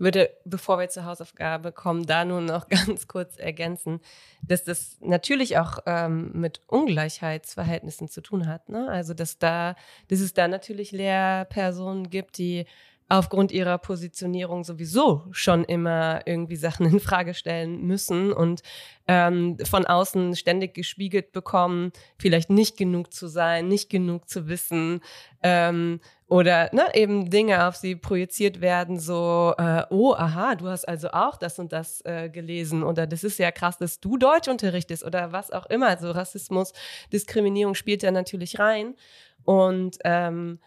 Ich 0.00 0.02
würde, 0.02 0.30
bevor 0.46 0.78
wir 0.78 0.88
zur 0.88 1.04
Hausaufgabe 1.04 1.72
kommen, 1.72 2.06
da 2.06 2.24
nur 2.24 2.40
noch 2.40 2.68
ganz 2.86 3.06
kurz 3.06 3.36
ergänzen, 3.36 4.00
dass 4.42 4.64
das 4.64 4.96
natürlich 5.00 5.58
auch 5.58 5.80
ähm, 5.84 6.32
mit 6.32 6.62
Ungleichheitsverhältnissen 6.68 8.08
zu 8.08 8.22
tun 8.22 8.46
hat. 8.46 8.70
Ne? 8.70 8.88
Also 8.88 9.12
dass 9.12 9.38
da, 9.38 9.76
dass 10.08 10.20
es 10.20 10.32
da 10.32 10.48
natürlich 10.48 10.92
Lehrpersonen 10.92 12.08
gibt, 12.08 12.38
die 12.38 12.64
aufgrund 13.10 13.50
ihrer 13.50 13.76
Positionierung 13.76 14.62
sowieso 14.62 15.24
schon 15.32 15.64
immer 15.64 16.22
irgendwie 16.26 16.54
Sachen 16.54 16.86
in 16.86 17.00
Frage 17.00 17.34
stellen 17.34 17.82
müssen 17.82 18.32
und 18.32 18.62
ähm, 19.08 19.58
von 19.64 19.84
außen 19.84 20.36
ständig 20.36 20.74
gespiegelt 20.74 21.32
bekommen, 21.32 21.90
vielleicht 22.18 22.50
nicht 22.50 22.76
genug 22.76 23.12
zu 23.12 23.26
sein, 23.26 23.66
nicht 23.66 23.90
genug 23.90 24.28
zu 24.28 24.48
wissen 24.48 25.00
ähm, 25.42 26.00
oder 26.28 26.70
ne, 26.72 26.86
eben 26.94 27.28
Dinge 27.30 27.66
auf 27.66 27.74
sie 27.74 27.96
projiziert 27.96 28.60
werden, 28.60 29.00
so, 29.00 29.54
äh, 29.58 29.82
oh, 29.90 30.14
aha, 30.14 30.54
du 30.54 30.68
hast 30.68 30.86
also 30.86 31.10
auch 31.10 31.36
das 31.36 31.58
und 31.58 31.72
das 31.72 32.04
äh, 32.04 32.28
gelesen 32.28 32.84
oder 32.84 33.08
das 33.08 33.24
ist 33.24 33.40
ja 33.40 33.50
krass, 33.50 33.76
dass 33.76 33.98
du 33.98 34.18
Deutsch 34.18 34.46
unterrichtest 34.46 35.02
oder 35.02 35.32
was 35.32 35.50
auch 35.50 35.66
immer. 35.66 35.88
Also 35.88 36.12
Rassismus, 36.12 36.72
Diskriminierung 37.12 37.74
spielt 37.74 38.04
da 38.04 38.12
natürlich 38.12 38.60
rein 38.60 38.94
und 39.42 39.98
ähm, 40.04 40.60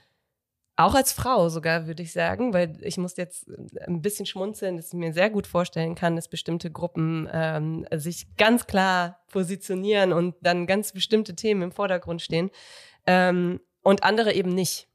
auch 0.75 0.95
als 0.95 1.13
Frau 1.13 1.49
sogar, 1.49 1.85
würde 1.85 2.01
ich 2.01 2.11
sagen, 2.11 2.53
weil 2.53 2.77
ich 2.81 2.97
muss 2.97 3.15
jetzt 3.15 3.47
ein 3.85 4.01
bisschen 4.01 4.25
schmunzeln, 4.25 4.77
dass 4.77 4.87
ich 4.87 4.93
mir 4.93 5.13
sehr 5.13 5.29
gut 5.29 5.45
vorstellen 5.45 5.93
kann, 5.93 6.15
dass 6.15 6.27
bestimmte 6.27 6.71
Gruppen 6.71 7.29
ähm, 7.31 7.85
sich 7.93 8.35
ganz 8.37 8.65
klar 8.65 9.19
positionieren 9.31 10.13
und 10.13 10.35
dann 10.41 10.65
ganz 10.65 10.91
bestimmte 10.91 11.35
Themen 11.35 11.61
im 11.61 11.71
Vordergrund 11.71 12.21
stehen 12.21 12.49
ähm, 13.05 13.59
und 13.83 14.03
andere 14.03 14.33
eben 14.33 14.49
nicht. 14.49 14.87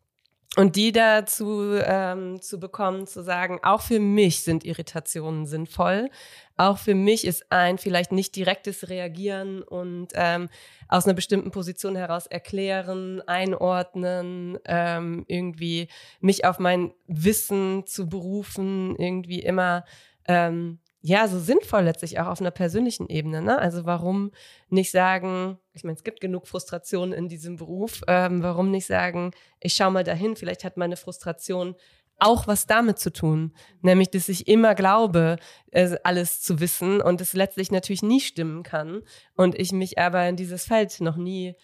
Und 0.57 0.77
die 0.77 0.93
dazu 0.93 1.75
ähm, 1.75 2.41
zu 2.41 2.59
bekommen, 2.59 3.07
zu 3.07 3.23
sagen, 3.23 3.61
auch 3.63 3.83
für 3.83 4.01
mich 4.01 4.43
sind 4.43 4.65
Irritationen 4.65 5.47
sinnvoll. 5.47 6.11
Auch 6.57 6.79
für 6.79 6.95
mich 6.95 7.27
ist 7.27 7.53
ein 7.53 7.79
vielleicht 7.79 8.13
nicht 8.13 8.35
direktes 8.35 8.89
Reagieren 8.89 9.63
und 9.63 10.09
ähm, 10.15 10.49
aus 10.89 11.05
einer 11.05 11.15
bestimmten 11.15 11.51
Position 11.51 11.95
heraus 11.97 12.27
erklären, 12.27 13.21
einordnen, 13.27 14.59
ähm, 14.65 15.25
irgendwie 15.29 15.89
mich 16.21 16.45
auf 16.47 16.59
mein 16.59 16.93
Wissen 17.07 17.87
zu 17.87 18.09
berufen, 18.09 18.97
irgendwie 18.97 19.41
immer 19.41 19.85
ähm, 20.27 20.81
ja, 21.01 21.29
so 21.29 21.39
sinnvoll 21.39 21.83
letztlich 21.83 22.19
auch 22.19 22.27
auf 22.27 22.41
einer 22.41 22.51
persönlichen 22.51 23.09
Ebene. 23.09 23.41
Ne? 23.41 23.59
Also 23.59 23.85
warum 23.85 24.33
nicht 24.69 24.91
sagen, 24.91 25.59
ich 25.73 25.85
meine, 25.85 25.97
es 25.97 26.03
gibt 26.03 26.21
genug 26.21 26.49
Frustration 26.49 27.13
in 27.13 27.29
diesem 27.29 27.57
Beruf, 27.57 28.03
ähm, 28.09 28.43
warum 28.43 28.71
nicht 28.71 28.87
sagen, 28.87 29.31
ich 29.61 29.75
schau 29.75 29.91
mal 29.91 30.05
dahin, 30.05 30.35
vielleicht 30.35 30.65
hat 30.65 30.77
meine 30.77 30.97
Frustration 30.97 31.77
auch 32.19 32.49
was 32.49 32.67
damit 32.67 32.99
zu 32.99 33.13
tun, 33.13 33.55
nämlich 33.81 34.11
dass 34.11 34.29
ich 34.29 34.49
immer 34.49 34.75
glaube, 34.75 35.37
alles 36.03 36.41
zu 36.41 36.59
wissen 36.59 37.01
und 37.01 37.21
es 37.21 37.33
letztlich 37.33 37.71
natürlich 37.71 38.03
nie 38.03 38.21
stimmen 38.21 38.65
kann 38.65 39.03
und 39.37 39.57
ich 39.57 39.71
mich 39.71 39.99
aber 39.99 40.29
in 40.29 40.35
dieses 40.35 40.65
Feld 40.65 41.01
noch 41.01 41.17
nie 41.17 41.55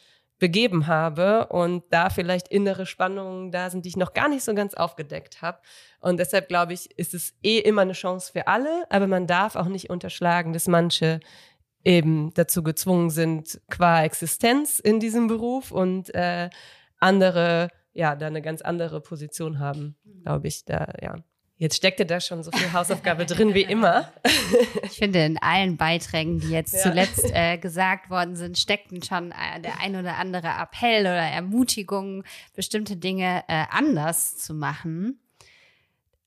begeben 0.45 0.89
habe 0.89 1.47
und 1.47 1.85
da 1.89 2.11
vielleicht 2.11 2.49
innere 2.49 2.85
Spannungen 2.85 3.51
da 3.51 3.71
sind, 3.71 3.87
die 3.87 3.89
ich 3.89 3.97
noch 3.97 4.13
gar 4.13 4.29
nicht 4.29 4.45
so 4.45 4.55
ganz 4.55 4.75
aufgedeckt 4.75 5.41
habe. 5.41 5.59
Und 6.01 6.19
deshalb 6.19 6.49
glaube 6.49 6.75
ich, 6.75 6.99
ist 6.99 7.15
es 7.15 7.33
eh 7.43 7.61
immer 7.61 7.81
eine 7.81 7.95
Chance 7.95 8.31
für 8.31 8.47
alle, 8.47 8.85
aber 8.91 9.07
man 9.07 9.27
darf 9.27 9.57
auch 9.57 9.69
nicht 9.69 9.89
unterschlagen, 9.89 10.53
dass 10.53 10.69
manche 10.69 11.21
eben 11.83 12.35
dazu 12.35 12.63
gezwungen 12.63 13.09
sind, 13.09 13.59
qua 13.71 14.05
Existenz 14.05 14.81
in 14.81 15.01
diesem 15.01 15.29
Beruf 15.29 15.71
und 15.71 16.15
äh, 16.15 16.51
andere 16.99 17.71
ja 17.95 18.15
da 18.15 18.27
eine 18.27 18.43
ganz 18.43 18.61
andere 18.61 19.01
Position 19.01 19.61
haben, 19.61 19.97
glaube 20.25 20.49
ich. 20.49 20.67
Da 20.67 20.93
ja 21.01 21.17
Jetzt 21.57 21.77
steckte 21.77 22.05
da 22.05 22.21
schon 22.21 22.43
so 22.43 22.51
viel 22.51 22.73
Hausaufgabe 22.73 23.27
drin 23.27 23.55
wie 23.55 23.63
immer. 23.63 24.13
Ich 24.83 24.99
finde, 24.99 25.25
in 25.25 25.39
allen 25.39 25.77
Beiträgen, 25.77 26.39
die 26.39 26.51
jetzt 26.51 26.75
ja. 26.75 26.81
zuletzt 26.81 27.31
äh, 27.33 27.59
gesagt 27.59 28.11
worden 28.11 28.37
sind, 28.37 28.59
steckten 28.59 29.03
schon 29.03 29.33
äh, 29.33 29.61
der 29.61 29.81
ein 29.81 29.97
oder 29.97 30.19
andere 30.19 30.49
Appell 30.49 31.01
oder 31.03 31.17
Ermutigung, 31.17 32.23
bestimmte 32.55 32.97
Dinge 32.97 33.43
äh, 33.49 33.65
anders 33.71 34.37
zu 34.37 34.55
machen. 34.55 35.19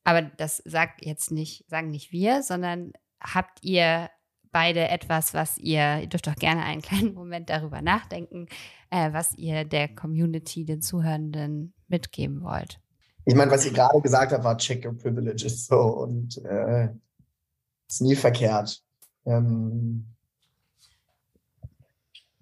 Aber 0.03 0.21
das 0.21 0.57
sagt 0.65 1.05
jetzt 1.05 1.31
nicht, 1.31 1.69
sagen 1.69 1.91
nicht 1.91 2.11
wir, 2.11 2.43
sondern 2.43 2.93
habt 3.21 3.59
ihr 3.63 4.09
beide 4.51 4.87
etwas, 4.87 5.33
was 5.33 5.57
ihr, 5.57 5.99
ihr 6.01 6.07
dürft 6.07 6.27
auch 6.29 6.35
gerne 6.35 6.63
einen 6.63 6.81
kleinen 6.81 7.13
Moment 7.13 7.49
darüber 7.49 7.81
nachdenken, 7.81 8.47
äh, 8.89 9.13
was 9.13 9.35
ihr 9.37 9.65
der 9.65 9.87
Community, 9.87 10.65
den 10.65 10.81
Zuhörenden 10.81 11.73
mitgeben 11.87 12.41
wollt. 12.41 12.79
Ich 13.27 13.35
meine, 13.35 13.51
was 13.51 13.65
ihr 13.65 13.73
gerade 13.73 13.99
gesagt 13.99 14.31
habt, 14.31 14.45
war 14.45 14.57
check 14.57 14.85
your 14.85 14.97
privileges 14.97 15.67
so 15.67 15.81
und 15.81 16.37
äh, 16.45 16.87
ist 17.85 17.99
nie 17.99 18.15
verkehrt. 18.15 18.81
Ähm, 19.25 20.05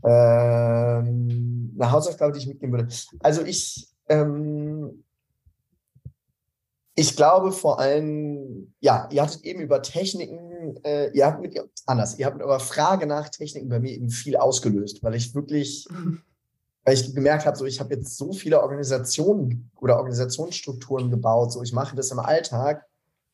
ähm, 0.04 1.76
eine 1.76 1.92
Hausaufgabe, 1.92 2.34
die 2.34 2.40
ich 2.40 2.48
mitgeben 2.48 2.72
würde. 2.72 2.94
Also 3.20 3.42
ich, 3.42 3.90
ähm, 4.10 5.04
ich 6.94 7.16
glaube 7.16 7.52
vor 7.52 7.80
allem, 7.80 8.72
ja, 8.80 9.10
ihr 9.12 9.24
hattet 9.24 9.44
eben 9.44 9.62
über 9.62 9.82
Techniken, 9.82 10.78
äh, 10.84 11.10
ihr 11.14 11.26
habt 11.26 11.42
mit, 11.42 11.60
anders, 11.88 12.20
ihr 12.20 12.28
habt 12.28 12.38
mit 12.38 12.46
eurer 12.46 12.60
Frage 12.60 13.08
nach 13.08 13.30
Techniken 13.30 13.70
bei 13.70 13.80
mir 13.80 13.92
eben 13.92 14.12
viel 14.12 14.38
ausgelöst, 14.38 15.02
weil 15.02 15.16
ich 15.16 15.34
wirklich, 15.34 15.88
weil 16.86 16.94
ich 16.94 17.14
gemerkt 17.14 17.46
habe, 17.46 17.58
so 17.58 17.66
ich 17.66 17.80
habe 17.80 17.96
jetzt 17.96 18.16
so 18.16 18.32
viele 18.32 18.62
Organisationen 18.62 19.72
oder 19.82 19.98
Organisationsstrukturen 19.98 21.10
gebaut, 21.10 21.52
so 21.52 21.64
ich 21.64 21.74
mache 21.74 21.96
das 21.96 22.12
im 22.12 22.20
Alltag. 22.20 22.86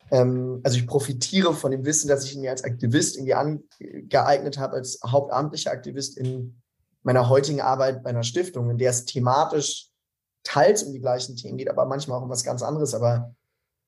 Ähm, 0.10 0.62
also 0.64 0.78
ich 0.78 0.88
profitiere 0.88 1.54
von 1.54 1.72
dem 1.72 1.86
Wissen, 1.86 2.08
dass 2.08 2.24
ich 2.24 2.38
mir 2.38 2.50
als 2.52 2.64
Aktivist 2.64 3.18
irgendwie 3.18 3.34
angeeignet 3.34 4.58
habe, 4.58 4.76
als 4.76 5.00
hauptamtlicher 5.06 5.72
Aktivist 5.72 6.18
in 6.18 6.62
meiner 7.04 7.28
heutigen 7.28 7.62
Arbeit 7.62 8.04
bei 8.04 8.12
einer 8.12 8.24
Stiftung, 8.24 8.70
in 8.70 8.78
der 8.78 8.92
es 8.92 9.06
thematisch 9.06 9.90
teils 10.44 10.84
um 10.84 10.94
die 10.94 11.00
gleichen 11.00 11.36
Themen 11.36 11.58
geht, 11.58 11.70
aber 11.70 11.86
manchmal 11.86 12.18
auch 12.18 12.24
um 12.24 12.30
was 12.30 12.44
ganz 12.44 12.64
anderes. 12.64 12.94
Aber 12.94 13.36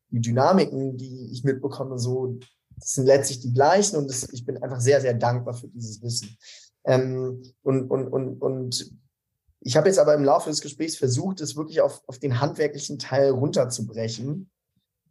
die 0.09 0.21
Dynamiken, 0.21 0.97
die 0.97 1.31
ich 1.31 1.43
mitbekomme, 1.43 1.97
so, 1.97 2.37
sind 2.79 3.05
letztlich 3.05 3.39
die 3.39 3.53
gleichen 3.53 3.95
und 3.95 4.09
das, 4.09 4.27
ich 4.33 4.45
bin 4.45 4.61
einfach 4.61 4.81
sehr, 4.81 4.99
sehr 4.99 5.13
dankbar 5.13 5.53
für 5.53 5.67
dieses 5.69 6.01
Wissen. 6.01 6.37
Ähm, 6.85 7.41
und, 7.63 7.89
und, 7.89 8.07
und, 8.07 8.41
und 8.41 8.93
ich 9.65 9.77
habe 9.77 9.87
jetzt 9.87 9.97
aber 9.97 10.13
im 10.13 10.25
Laufe 10.25 10.49
des 10.49 10.61
Gesprächs 10.61 10.97
versucht, 10.97 11.39
es 11.39 11.55
wirklich 11.55 11.79
auf, 11.79 12.03
auf 12.07 12.19
den 12.19 12.41
handwerklichen 12.41 12.99
Teil 12.99 13.29
runterzubrechen. 13.29 14.49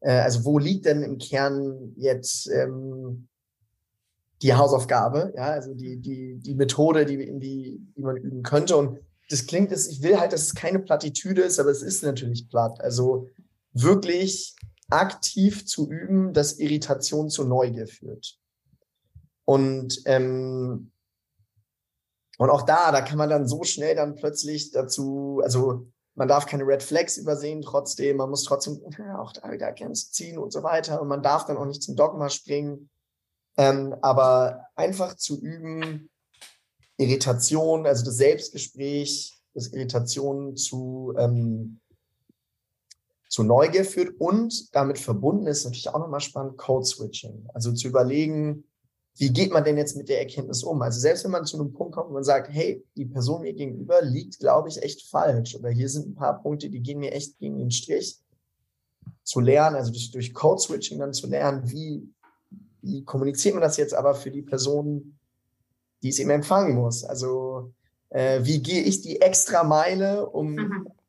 Äh, 0.01 0.13
also 0.13 0.45
wo 0.45 0.59
liegt 0.59 0.85
denn 0.85 1.03
im 1.03 1.19
Kern 1.19 1.95
jetzt 1.97 2.49
ähm, 2.51 3.29
die 4.43 4.55
Hausaufgabe, 4.55 5.33
ja, 5.37 5.47
also 5.47 5.73
die, 5.73 5.97
die, 5.97 6.37
die 6.39 6.55
Methode, 6.55 7.07
die, 7.07 7.17
die, 7.17 7.81
die 7.97 8.03
man 8.03 8.17
üben 8.17 8.43
könnte. 8.43 8.77
Und 8.77 8.99
das 9.31 9.47
klingt, 9.47 9.73
ich 9.73 10.03
will 10.03 10.19
halt, 10.21 10.33
dass 10.33 10.43
es 10.43 10.55
keine 10.55 10.81
Plattitüde 10.81 11.43
ist, 11.43 11.59
aber 11.59 11.71
es 11.71 11.83
ist 11.83 12.03
natürlich 12.03 12.49
platt. 12.49 12.81
Also 12.81 13.29
wirklich 13.73 14.55
aktiv 14.91 15.65
zu 15.67 15.91
üben, 15.91 16.35
dass 16.35 16.59
Irritation 16.59 17.31
zu 17.31 17.45
Neugier 17.45 17.87
führt. 17.87 18.39
Und, 19.45 20.03
ähm, 20.05 20.92
und 22.43 22.51
auch 22.51 22.63
da, 22.63 22.91
da 22.91 23.03
kann 23.03 23.19
man 23.19 23.31
dann 23.31 23.47
so 23.47 23.63
schnell 23.63 23.95
dann 23.95 24.17
plötzlich 24.17 24.73
dazu, 24.73 25.41
also 25.45 25.87
man 26.17 26.27
darf 26.27 26.45
keine 26.47 26.67
Red 26.67 26.83
Flags 26.83 27.17
übersehen 27.17 27.63
trotzdem, 27.63 28.17
man 28.17 28.31
muss 28.31 28.43
trotzdem 28.43 28.83
auch 29.17 29.33
da 29.33 29.53
wieder 29.53 29.73
Grenzen 29.73 30.13
ziehen 30.13 30.39
und 30.39 30.53
so 30.53 30.65
weiter 30.65 31.01
und 31.01 31.07
man 31.07 31.23
darf 31.23 31.47
dann 31.47 31.57
auch 31.57 31.67
nicht 31.67 31.85
zum 31.85 31.95
Dogma 31.95 32.29
springen. 32.31 32.91
Ähm, 33.57 33.95
aber 34.03 34.67
einfach 34.75 35.15
zu 35.15 35.41
üben, 35.41 36.11
Irritation, 36.97 37.87
also 37.87 38.05
das 38.05 38.17
Selbstgespräch, 38.17 39.39
das 39.55 39.69
Irritation 39.69 40.57
zu 40.57 41.15
ähm, 41.17 41.81
zu 43.29 43.45
Neugier 43.45 43.85
führt 43.85 44.21
und 44.21 44.75
damit 44.75 44.99
verbunden 44.99 45.47
ist 45.47 45.65
natürlich 45.65 45.89
auch 45.91 46.01
nochmal 46.01 46.21
spannend 46.21 46.59
Code 46.59 46.85
Switching. 46.85 47.47
Also 47.55 47.73
zu 47.73 47.87
überlegen, 47.87 48.65
wie 49.17 49.31
geht 49.31 49.53
man 49.53 49.65
denn 49.65 49.77
jetzt 49.77 49.97
mit 49.97 50.09
der 50.09 50.21
Erkenntnis 50.21 50.65
um? 50.65 50.81
Also 50.83 51.01
selbst 51.01 51.25
wenn 51.25 51.31
man 51.31 51.45
zu 51.45 51.59
einem 51.59 51.73
Punkt 51.73 51.95
kommt, 51.95 52.09
wo 52.09 52.15
man 52.15 52.25
sagt, 52.25 52.51
hey, 52.51 52.85
die 52.97 53.05
Person 53.05 53.43
mir 53.43 53.53
gegenüber 53.53 54.03
liegt, 54.03 54.39
glaube 54.39 54.69
ich, 54.69 54.83
echt 54.83 55.03
falsch. 55.09 55.55
Oder 55.55 55.71
hier 55.71 55.89
sind 55.89 56.09
ein 56.09 56.15
paar 56.15 56.41
Punkte, 56.41 56.71
die 56.71 56.81
gehen 56.81 56.99
mir 56.99 57.13
echt 57.13 57.39
gegen 57.39 57.59
den 57.59 57.71
Strich. 57.71 58.19
Zu 59.23 59.41
lernen, 59.41 59.77
also 59.77 59.93
durch, 59.93 60.11
durch 60.11 60.35
Code 60.35 60.61
Switching 60.61 60.99
dann 60.99 61.13
zu 61.13 61.27
lernen, 61.27 61.71
wie, 61.71 62.09
wie 62.81 63.05
kommuniziert 63.05 63.55
man 63.55 63.63
das 63.63 63.77
jetzt 63.77 63.95
aber 63.95 64.15
für 64.15 64.31
die 64.31 64.43
Person, 64.43 65.19
die 66.03 66.09
es 66.09 66.19
eben 66.19 66.31
empfangen 66.31 66.75
muss? 66.75 67.05
Also 67.05 67.73
äh, 68.09 68.41
wie 68.43 68.63
gehe 68.63 68.83
ich 68.83 69.03
die 69.03 69.21
extra 69.21 69.63
Meile, 69.63 70.29
um, 70.29 70.55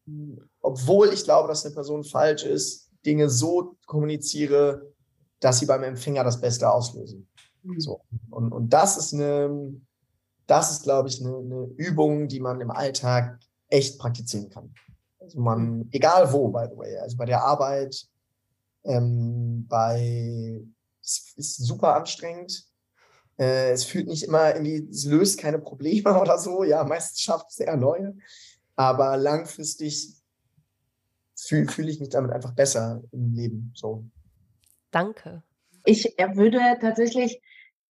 mhm 0.05 0.43
obwohl 0.63 1.09
ich 1.13 1.25
glaube, 1.25 1.49
dass 1.49 1.65
eine 1.65 1.75
Person 1.75 2.03
falsch 2.03 2.43
ist, 2.43 2.89
Dinge 3.05 3.29
so 3.29 3.75
kommuniziere, 3.85 4.93
dass 5.39 5.59
sie 5.59 5.65
beim 5.65 5.83
Empfänger 5.83 6.23
das 6.23 6.39
Beste 6.39 6.71
auslösen. 6.71 7.27
Mhm. 7.63 7.79
So. 7.79 8.01
Und, 8.29 8.51
und 8.51 8.69
das 8.69 8.97
ist 8.97 9.13
eine, 9.13 9.73
das 10.47 10.71
ist, 10.71 10.83
glaube 10.83 11.09
ich, 11.09 11.21
eine, 11.21 11.37
eine 11.37 11.65
Übung, 11.77 12.27
die 12.27 12.39
man 12.39 12.61
im 12.61 12.71
Alltag 12.71 13.39
echt 13.69 13.99
praktizieren 13.99 14.49
kann. 14.49 14.73
Also 15.19 15.39
man, 15.39 15.77
mhm. 15.77 15.89
egal 15.91 16.31
wo, 16.31 16.49
by 16.49 16.65
the 16.69 16.77
way, 16.77 16.97
also 16.97 17.17
bei 17.17 17.25
der 17.25 17.43
Arbeit, 17.43 18.07
ähm, 18.83 19.65
bei, 19.67 20.61
es 21.01 21.33
ist 21.35 21.57
super 21.57 21.95
anstrengend. 21.95 22.65
Äh, 23.37 23.71
es 23.71 23.83
fühlt 23.83 24.07
nicht 24.07 24.23
immer 24.23 24.53
irgendwie, 24.53 24.87
es 24.89 25.05
löst 25.05 25.39
keine 25.39 25.59
Probleme 25.59 26.19
oder 26.21 26.37
so. 26.37 26.63
Ja, 26.63 26.83
meistens 26.83 27.21
schafft 27.21 27.47
es 27.49 27.59
eher 27.59 27.77
neue. 27.77 28.15
Aber 28.75 29.17
langfristig 29.17 30.13
fühle 31.35 31.69
fühl 31.69 31.89
ich 31.89 31.99
mich 31.99 32.09
damit 32.09 32.31
einfach 32.31 32.53
besser 32.53 33.01
im 33.11 33.33
Leben. 33.33 33.71
So. 33.75 34.05
Danke. 34.91 35.43
Ich 35.85 36.15
würde 36.35 36.59
tatsächlich 36.79 37.41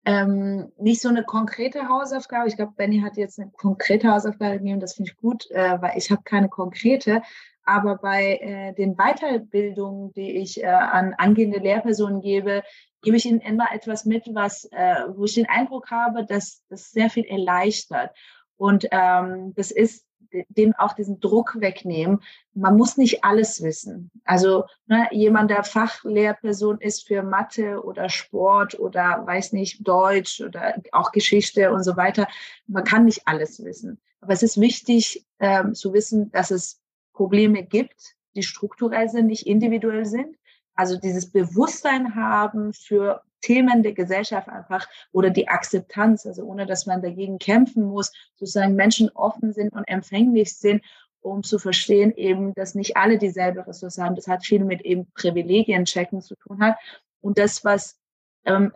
ähm, 0.04 0.72
nicht 0.78 1.02
so 1.02 1.08
eine 1.08 1.24
konkrete 1.24 1.88
Hausaufgabe. 1.88 2.48
Ich 2.48 2.56
glaube, 2.56 2.72
Benny 2.76 3.00
hat 3.00 3.16
jetzt 3.16 3.38
eine 3.38 3.50
konkrete 3.50 4.10
Hausaufgabe 4.10 4.58
gegeben, 4.58 4.80
das 4.80 4.94
finde 4.94 5.10
ich 5.10 5.16
gut, 5.16 5.50
äh, 5.50 5.80
weil 5.80 5.96
ich 5.96 6.10
habe 6.10 6.22
keine 6.24 6.48
konkrete. 6.48 7.22
Aber 7.64 7.96
bei 7.96 8.38
äh, 8.40 8.72
den 8.74 8.96
Weiterbildungen, 8.96 10.12
die 10.14 10.38
ich 10.38 10.62
äh, 10.62 10.66
an 10.66 11.14
angehende 11.18 11.58
Lehrpersonen 11.58 12.20
gebe, 12.20 12.62
gebe 13.02 13.16
ich 13.16 13.26
ihnen 13.26 13.40
immer 13.40 13.72
etwas 13.72 14.04
mit, 14.04 14.24
was, 14.34 14.64
äh, 14.72 15.04
wo 15.14 15.24
ich 15.24 15.34
den 15.34 15.48
Eindruck 15.48 15.90
habe, 15.90 16.24
dass 16.24 16.64
das 16.68 16.90
sehr 16.90 17.10
viel 17.10 17.24
erleichtert. 17.24 18.16
Und 18.56 18.86
ähm, 18.90 19.52
das 19.54 19.70
ist 19.70 20.06
dem 20.48 20.74
auch 20.76 20.92
diesen 20.92 21.20
Druck 21.20 21.60
wegnehmen. 21.60 22.22
Man 22.54 22.76
muss 22.76 22.96
nicht 22.96 23.24
alles 23.24 23.62
wissen. 23.62 24.10
Also 24.24 24.64
ne, 24.86 25.08
jemand, 25.10 25.50
der 25.50 25.64
Fachlehrperson 25.64 26.80
ist 26.80 27.06
für 27.06 27.22
Mathe 27.22 27.82
oder 27.82 28.08
Sport 28.08 28.78
oder 28.78 29.26
weiß 29.26 29.52
nicht, 29.52 29.86
Deutsch 29.86 30.40
oder 30.40 30.74
auch 30.92 31.12
Geschichte 31.12 31.72
und 31.72 31.82
so 31.82 31.96
weiter, 31.96 32.28
man 32.66 32.84
kann 32.84 33.04
nicht 33.04 33.26
alles 33.26 33.64
wissen. 33.64 34.00
Aber 34.20 34.32
es 34.32 34.42
ist 34.42 34.60
wichtig 34.60 35.26
ähm, 35.38 35.74
zu 35.74 35.92
wissen, 35.92 36.30
dass 36.30 36.50
es 36.50 36.80
Probleme 37.12 37.62
gibt, 37.62 38.16
die 38.34 38.42
strukturell 38.42 39.08
sind, 39.08 39.26
nicht 39.26 39.46
individuell 39.46 40.04
sind. 40.04 40.36
Also 40.74 40.96
dieses 40.98 41.30
Bewusstsein 41.30 42.14
haben 42.14 42.72
für 42.72 43.22
Themen 43.40 43.82
der 43.82 43.92
Gesellschaft 43.92 44.48
einfach 44.48 44.88
oder 45.12 45.30
die 45.30 45.48
Akzeptanz, 45.48 46.26
also 46.26 46.44
ohne 46.44 46.66
dass 46.66 46.86
man 46.86 47.02
dagegen 47.02 47.38
kämpfen 47.38 47.84
muss, 47.84 48.12
sozusagen 48.36 48.74
Menschen 48.74 49.10
offen 49.10 49.52
sind 49.52 49.72
und 49.72 49.84
empfänglich 49.84 50.56
sind, 50.56 50.82
um 51.20 51.42
zu 51.42 51.58
verstehen 51.58 52.12
eben, 52.16 52.54
dass 52.54 52.74
nicht 52.74 52.96
alle 52.96 53.18
dieselbe 53.18 53.66
Ressource 53.66 53.98
haben. 53.98 54.14
Das 54.14 54.26
hat 54.26 54.44
viel 54.44 54.64
mit 54.64 54.82
eben 54.82 55.10
Privilegien 55.12 55.84
checken 55.84 56.22
zu 56.22 56.34
tun 56.36 56.62
hat. 56.62 56.76
Und 57.20 57.38
das, 57.38 57.64
was 57.64 57.98
ähm, 58.44 58.72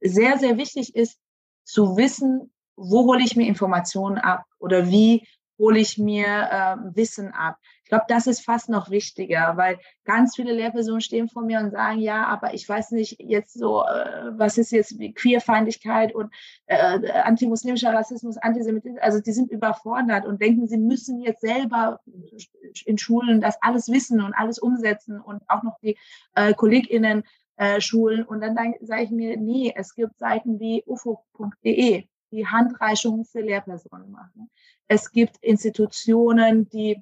sehr, 0.00 0.38
sehr 0.38 0.56
wichtig 0.56 0.94
ist, 0.94 1.18
zu 1.64 1.96
wissen, 1.96 2.50
wo 2.76 3.04
hole 3.04 3.22
ich 3.22 3.36
mir 3.36 3.46
Informationen 3.46 4.18
ab 4.18 4.44
oder 4.58 4.88
wie 4.88 5.26
hole 5.58 5.78
ich 5.78 5.98
mir 5.98 6.26
äh, 6.26 6.96
Wissen 6.96 7.32
ab. 7.32 7.58
Ich 7.92 7.94
glaube, 7.94 8.06
das 8.08 8.26
ist 8.26 8.42
fast 8.42 8.70
noch 8.70 8.88
wichtiger, 8.88 9.58
weil 9.58 9.78
ganz 10.06 10.34
viele 10.34 10.54
Lehrpersonen 10.54 11.02
stehen 11.02 11.28
vor 11.28 11.42
mir 11.42 11.60
und 11.60 11.72
sagen, 11.72 11.98
ja, 11.98 12.24
aber 12.24 12.54
ich 12.54 12.66
weiß 12.66 12.92
nicht 12.92 13.20
jetzt 13.20 13.52
so, 13.52 13.82
äh, 13.82 14.30
was 14.30 14.56
ist 14.56 14.72
jetzt 14.72 14.98
Queerfeindlichkeit 15.14 16.14
und 16.14 16.32
äh, 16.64 17.10
antimuslimischer 17.10 17.92
Rassismus, 17.92 18.38
Antisemitismus, 18.38 18.98
also 19.02 19.20
die 19.20 19.32
sind 19.32 19.50
überfordert 19.50 20.24
und 20.24 20.40
denken, 20.40 20.66
sie 20.68 20.78
müssen 20.78 21.20
jetzt 21.20 21.42
selber 21.42 22.00
in 22.86 22.96
Schulen 22.96 23.42
das 23.42 23.58
alles 23.60 23.92
wissen 23.92 24.22
und 24.22 24.32
alles 24.32 24.58
umsetzen 24.58 25.20
und 25.20 25.42
auch 25.48 25.62
noch 25.62 25.78
die 25.82 25.98
äh, 26.34 26.54
KollegInnen 26.54 27.24
äh, 27.56 27.78
schulen. 27.82 28.24
Und 28.24 28.40
dann 28.40 28.56
sage 28.80 29.02
ich 29.02 29.10
mir, 29.10 29.36
nee, 29.36 29.70
es 29.76 29.94
gibt 29.94 30.18
Seiten 30.18 30.58
wie 30.58 30.82
ufo.de, 30.86 32.06
die 32.30 32.46
Handreichungen 32.46 33.26
für 33.26 33.42
Lehrpersonen 33.42 34.10
machen. 34.10 34.50
Es 34.88 35.12
gibt 35.12 35.36
Institutionen, 35.42 36.70
die 36.70 36.96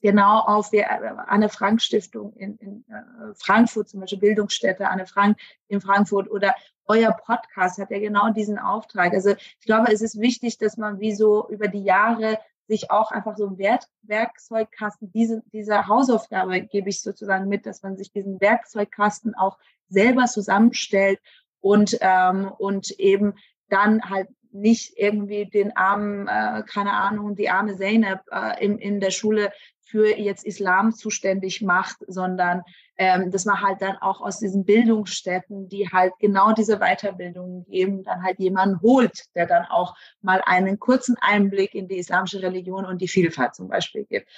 genau 0.00 0.40
auf 0.40 0.70
der 0.70 1.28
Anne 1.28 1.48
Frank 1.48 1.80
Stiftung 1.82 2.32
in, 2.34 2.56
in 2.56 2.84
äh, 2.88 3.34
Frankfurt, 3.34 3.88
zum 3.88 4.00
Beispiel 4.00 4.18
Bildungsstätte 4.18 4.88
Anne 4.88 5.06
Frank 5.06 5.38
in 5.68 5.80
Frankfurt 5.80 6.30
oder 6.30 6.54
euer 6.86 7.12
Podcast 7.12 7.78
hat 7.78 7.90
ja 7.90 7.98
genau 7.98 8.30
diesen 8.30 8.58
Auftrag. 8.58 9.12
Also 9.12 9.30
ich 9.30 9.66
glaube, 9.66 9.92
es 9.92 10.00
ist 10.00 10.20
wichtig, 10.20 10.58
dass 10.58 10.76
man 10.76 11.00
wie 11.00 11.14
so 11.14 11.48
über 11.48 11.68
die 11.68 11.84
Jahre 11.84 12.38
sich 12.66 12.90
auch 12.90 13.10
einfach 13.10 13.36
so 13.36 13.46
ein 13.46 13.58
Werk 13.58 13.82
Werkzeugkasten, 14.02 15.12
diese, 15.12 15.42
diese 15.52 15.88
Hausaufgabe 15.88 16.62
gebe 16.62 16.88
ich 16.88 17.02
sozusagen 17.02 17.48
mit, 17.48 17.66
dass 17.66 17.82
man 17.82 17.96
sich 17.96 18.12
diesen 18.12 18.40
Werkzeugkasten 18.40 19.34
auch 19.34 19.58
selber 19.88 20.26
zusammenstellt 20.26 21.20
und, 21.60 21.98
ähm, 22.00 22.50
und 22.58 22.90
eben 22.98 23.34
dann 23.68 24.08
halt 24.08 24.28
nicht 24.52 24.94
irgendwie 24.96 25.46
den 25.46 25.76
armen, 25.76 26.26
äh, 26.28 26.62
keine 26.66 26.92
Ahnung, 26.92 27.36
die 27.36 27.50
arme 27.50 27.76
Zeynep 27.76 28.20
äh, 28.30 28.64
in, 28.64 28.78
in 28.78 29.00
der 29.00 29.10
Schule 29.10 29.52
für 29.90 30.16
jetzt 30.16 30.44
Islam 30.44 30.92
zuständig 30.92 31.62
macht, 31.62 31.96
sondern 32.06 32.62
ähm, 32.96 33.30
dass 33.30 33.44
man 33.44 33.60
halt 33.60 33.82
dann 33.82 33.96
auch 33.96 34.20
aus 34.20 34.38
diesen 34.38 34.64
Bildungsstätten, 34.64 35.68
die 35.68 35.88
halt 35.88 36.12
genau 36.20 36.52
diese 36.52 36.78
Weiterbildung 36.78 37.64
geben, 37.68 38.04
dann 38.04 38.22
halt 38.22 38.38
jemanden 38.38 38.80
holt, 38.82 39.24
der 39.34 39.46
dann 39.46 39.64
auch 39.64 39.96
mal 40.20 40.42
einen 40.44 40.78
kurzen 40.78 41.16
Einblick 41.20 41.74
in 41.74 41.88
die 41.88 41.98
islamische 41.98 42.42
Religion 42.42 42.84
und 42.84 43.00
die 43.00 43.08
Vielfalt 43.08 43.54
zum 43.54 43.68
Beispiel 43.68 44.04
gibt 44.04 44.28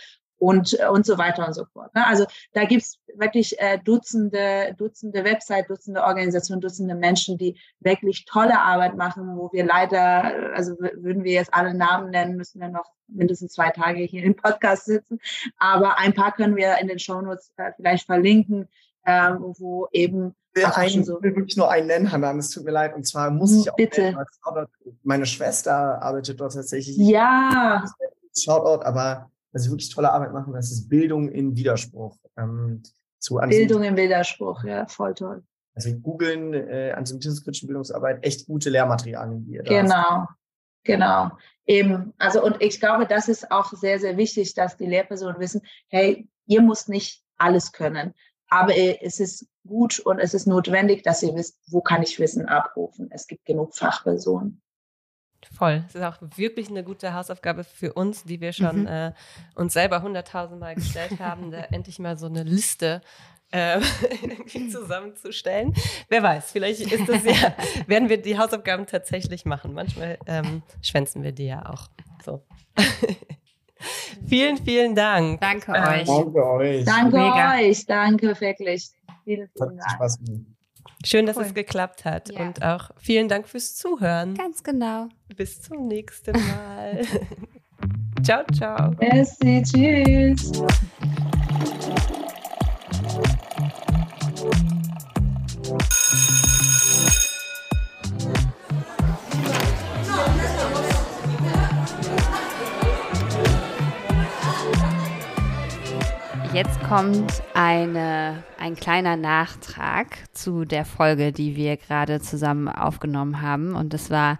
und, 0.42 0.76
äh, 0.80 0.88
und 0.88 1.06
so 1.06 1.18
weiter 1.18 1.46
und 1.46 1.54
so 1.54 1.64
fort. 1.66 1.94
Ne? 1.94 2.04
Also 2.04 2.26
da 2.52 2.64
gibt's 2.64 2.98
wirklich 3.14 3.60
äh, 3.60 3.78
Dutzende, 3.78 4.74
Dutzende 4.76 5.22
Website, 5.22 5.70
Dutzende 5.70 6.02
Organisationen, 6.02 6.60
Dutzende 6.60 6.96
Menschen, 6.96 7.38
die 7.38 7.56
wirklich 7.78 8.24
tolle 8.24 8.58
Arbeit 8.58 8.96
machen, 8.96 9.36
wo 9.36 9.52
wir 9.52 9.64
leider, 9.64 10.52
also 10.54 10.72
würden 10.96 11.22
wir 11.22 11.32
jetzt 11.32 11.54
alle 11.54 11.74
Namen 11.74 12.10
nennen, 12.10 12.36
müssen 12.36 12.60
wir 12.60 12.68
noch 12.68 12.90
mindestens 13.06 13.52
zwei 13.52 13.70
Tage 13.70 14.00
hier 14.00 14.24
im 14.24 14.34
Podcast 14.34 14.86
sitzen. 14.86 15.20
Aber 15.58 16.00
ein 16.00 16.12
paar 16.12 16.32
können 16.32 16.56
wir 16.56 16.78
in 16.78 16.88
den 16.88 16.98
Shownotes 16.98 17.52
äh, 17.56 17.70
vielleicht 17.76 18.06
verlinken, 18.06 18.68
äh, 19.04 19.30
wo 19.38 19.86
eben 19.92 20.34
ich 20.54 21.04
so. 21.06 21.22
will 21.22 21.34
wirklich 21.36 21.56
nur 21.56 21.70
einen 21.70 21.86
nennen, 21.86 22.12
Hanan. 22.12 22.38
Es 22.38 22.50
tut 22.50 22.64
mir 22.64 22.72
leid. 22.72 22.94
Und 22.94 23.06
zwar 23.06 23.30
muss 23.30 23.52
ich 23.54 23.70
auch 23.70 23.76
Bitte. 23.76 24.02
Nennen, 24.02 24.66
meine 25.02 25.24
Schwester 25.24 26.02
arbeitet 26.02 26.40
dort 26.40 26.52
tatsächlich. 26.52 26.96
Ja. 26.98 27.84
Shoutout, 28.36 28.84
aber 28.84 29.30
dass 29.52 29.64
sie 29.64 29.70
wirklich 29.70 29.90
tolle 29.94 30.12
Arbeit 30.12 30.32
machen. 30.32 30.52
Das 30.52 30.70
ist 30.72 30.88
Bildung 30.88 31.28
in 31.28 31.56
Widerspruch. 31.56 32.16
Ähm, 32.36 32.82
zu 33.18 33.36
Bildung 33.36 33.84
im 33.84 33.96
Widerspruch, 33.96 34.64
ja, 34.64 34.86
voll 34.86 35.14
toll. 35.14 35.44
Also 35.74 35.94
googeln 35.94 36.52
äh, 36.54 36.92
antisemitismuskritische 36.96 37.66
Bildungsarbeit, 37.66 38.24
echt 38.26 38.46
gute 38.46 38.68
Lehrmaterialien, 38.68 39.44
die 39.44 39.52
ihr 39.52 39.62
da 39.62 39.70
Genau, 39.80 39.94
hast. 39.94 40.28
genau. 40.82 41.30
Eben, 41.64 42.12
also 42.18 42.44
und 42.44 42.60
ich 42.60 42.80
glaube, 42.80 43.06
das 43.06 43.28
ist 43.28 43.52
auch 43.52 43.72
sehr, 43.72 44.00
sehr 44.00 44.16
wichtig, 44.16 44.54
dass 44.54 44.76
die 44.76 44.86
Lehrpersonen 44.86 45.38
wissen, 45.38 45.62
hey, 45.88 46.28
ihr 46.46 46.60
müsst 46.62 46.88
nicht 46.88 47.22
alles 47.36 47.70
können, 47.72 48.12
aber 48.48 48.76
es 48.76 49.20
ist 49.20 49.46
gut 49.66 50.00
und 50.00 50.18
es 50.18 50.34
ist 50.34 50.46
notwendig, 50.46 51.04
dass 51.04 51.22
ihr 51.22 51.34
wisst, 51.34 51.58
wo 51.68 51.80
kann 51.80 52.02
ich 52.02 52.18
Wissen 52.18 52.46
abrufen. 52.46 53.08
Es 53.10 53.26
gibt 53.26 53.44
genug 53.44 53.74
Fachpersonen. 53.74 54.60
Voll. 55.46 55.84
Das 55.86 55.94
ist 55.94 56.02
auch 56.02 56.16
wirklich 56.36 56.68
eine 56.68 56.84
gute 56.84 57.14
Hausaufgabe 57.14 57.64
für 57.64 57.92
uns, 57.92 58.24
die 58.24 58.40
wir 58.40 58.52
schon 58.52 58.82
mhm. 58.82 58.86
äh, 58.86 59.12
uns 59.54 59.72
selber 59.72 60.02
hunderttausend 60.02 60.60
Mal 60.60 60.74
gestellt 60.74 61.18
haben, 61.20 61.50
da 61.50 61.58
endlich 61.70 61.98
mal 61.98 62.16
so 62.16 62.26
eine 62.26 62.42
Liste 62.42 63.00
äh, 63.50 63.80
zusammenzustellen. 64.70 65.74
Wer 66.08 66.22
weiß, 66.22 66.52
vielleicht 66.52 66.80
ist 66.80 67.08
das 67.08 67.24
ja, 67.24 67.54
werden 67.86 68.08
wir 68.08 68.20
die 68.20 68.38
Hausaufgaben 68.38 68.86
tatsächlich 68.86 69.44
machen. 69.44 69.74
Manchmal 69.74 70.18
ähm, 70.26 70.62
schwänzen 70.80 71.22
wir 71.22 71.32
die 71.32 71.46
ja 71.46 71.68
auch. 71.68 71.88
So. 72.24 72.42
vielen, 74.26 74.56
vielen 74.56 74.94
Dank. 74.94 75.40
Danke 75.40 75.72
ähm, 75.72 75.82
euch. 75.82 76.06
Danke 76.06 76.46
euch. 76.46 76.84
Danke 76.84 77.16
Mega. 77.16 77.54
euch. 77.54 77.86
Danke 77.86 78.40
wirklich. 78.40 78.90
Vielen, 79.24 79.48
vielen 79.56 79.78
Dank. 79.78 80.52
Schön, 81.04 81.26
dass 81.26 81.36
cool. 81.36 81.44
es 81.44 81.54
geklappt 81.54 82.04
hat. 82.04 82.30
Ja. 82.30 82.40
Und 82.40 82.62
auch 82.62 82.90
vielen 82.96 83.28
Dank 83.28 83.48
fürs 83.48 83.74
Zuhören. 83.74 84.34
Ganz 84.34 84.62
genau. 84.62 85.08
Bis 85.36 85.62
zum 85.62 85.88
nächsten 85.88 86.32
Mal. 86.32 87.02
ciao, 88.22 88.44
ciao. 88.52 88.92
Merci, 88.98 89.62
tschüss. 89.62 90.52
Jetzt 106.52 106.82
kommt 106.82 107.42
eine, 107.54 108.44
ein 108.58 108.76
kleiner 108.76 109.16
Nachtrag 109.16 110.18
zu 110.32 110.66
der 110.66 110.84
Folge, 110.84 111.32
die 111.32 111.56
wir 111.56 111.78
gerade 111.78 112.20
zusammen 112.20 112.68
aufgenommen 112.68 113.40
haben. 113.40 113.74
Und 113.74 113.94
es 113.94 114.10
war 114.10 114.38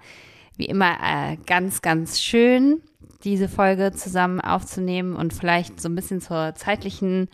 wie 0.59 0.66
immer 0.66 0.93
äh, 1.02 1.39
ganz, 1.47 1.80
ganz 1.80 2.20
schön, 2.20 2.82
diese 3.24 3.48
Folge 3.48 3.93
zusammen 3.93 4.43
aufzunehmen 4.43 5.16
und 5.16 5.32
vielleicht 5.32 5.80
so 5.80 5.89
ein 5.89 5.94
bisschen 5.94 6.20
zur 6.20 6.55
zeitlichen 6.55 7.28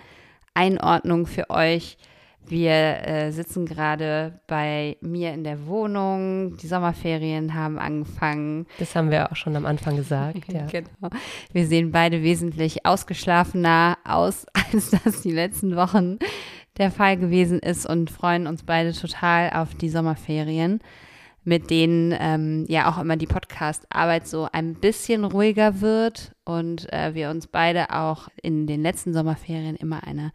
Einordnung 0.55 1.27
für 1.27 1.51
euch. 1.51 1.99
Wir 2.49 3.07
äh, 3.07 3.31
sitzen 3.31 3.67
gerade 3.67 4.41
bei 4.47 4.97
mir 5.01 5.33
in 5.35 5.45
der 5.45 5.67
Wohnung. 5.67 6.57
Die 6.57 6.67
Sommerferien 6.67 7.55
haben 7.55 7.79
angefangen. 7.79 8.67
Das 8.79 8.95
haben 8.97 9.11
wir 9.11 9.31
auch 9.31 9.37
schon 9.37 9.55
am 9.57 9.67
Anfang 9.67 9.97
gesagt. 9.97 10.39
Ja. 10.49 10.65
genau. 10.67 11.11
Wir 11.53 11.67
sehen 11.67 11.93
beide 11.93 12.23
wesentlich 12.23 12.87
ausgeschlafener 12.87 13.99
aus, 14.05 14.47
als 14.73 14.91
das 14.91 15.21
die 15.21 15.31
letzten 15.31 15.77
Wochen 15.77 16.19
der 16.79 16.91
Fall 16.91 17.17
gewesen 17.19 17.59
ist 17.59 17.87
und 17.87 18.11
freuen 18.11 18.47
uns 18.47 18.63
beide 18.63 18.93
total 18.93 19.51
auf 19.51 19.75
die 19.75 19.91
Sommerferien, 19.91 20.81
mit 21.45 21.71
denen 21.71 22.15
ähm, 22.19 22.65
ja 22.69 22.91
auch 22.91 22.99
immer 22.99 23.17
die 23.17 23.27
Podcast-Arbeit 23.27 24.27
so 24.27 24.49
ein 24.53 24.75
bisschen 24.75 25.25
ruhiger 25.25 25.81
wird 25.81 26.33
und 26.45 26.91
äh, 26.93 27.15
wir 27.15 27.31
uns 27.31 27.47
beide 27.47 27.91
auch 27.91 28.29
in 28.43 28.67
den 28.67 28.83
letzten 28.83 29.13
Sommerferien 29.13 29.77
immer 29.77 30.05
eine 30.05 30.33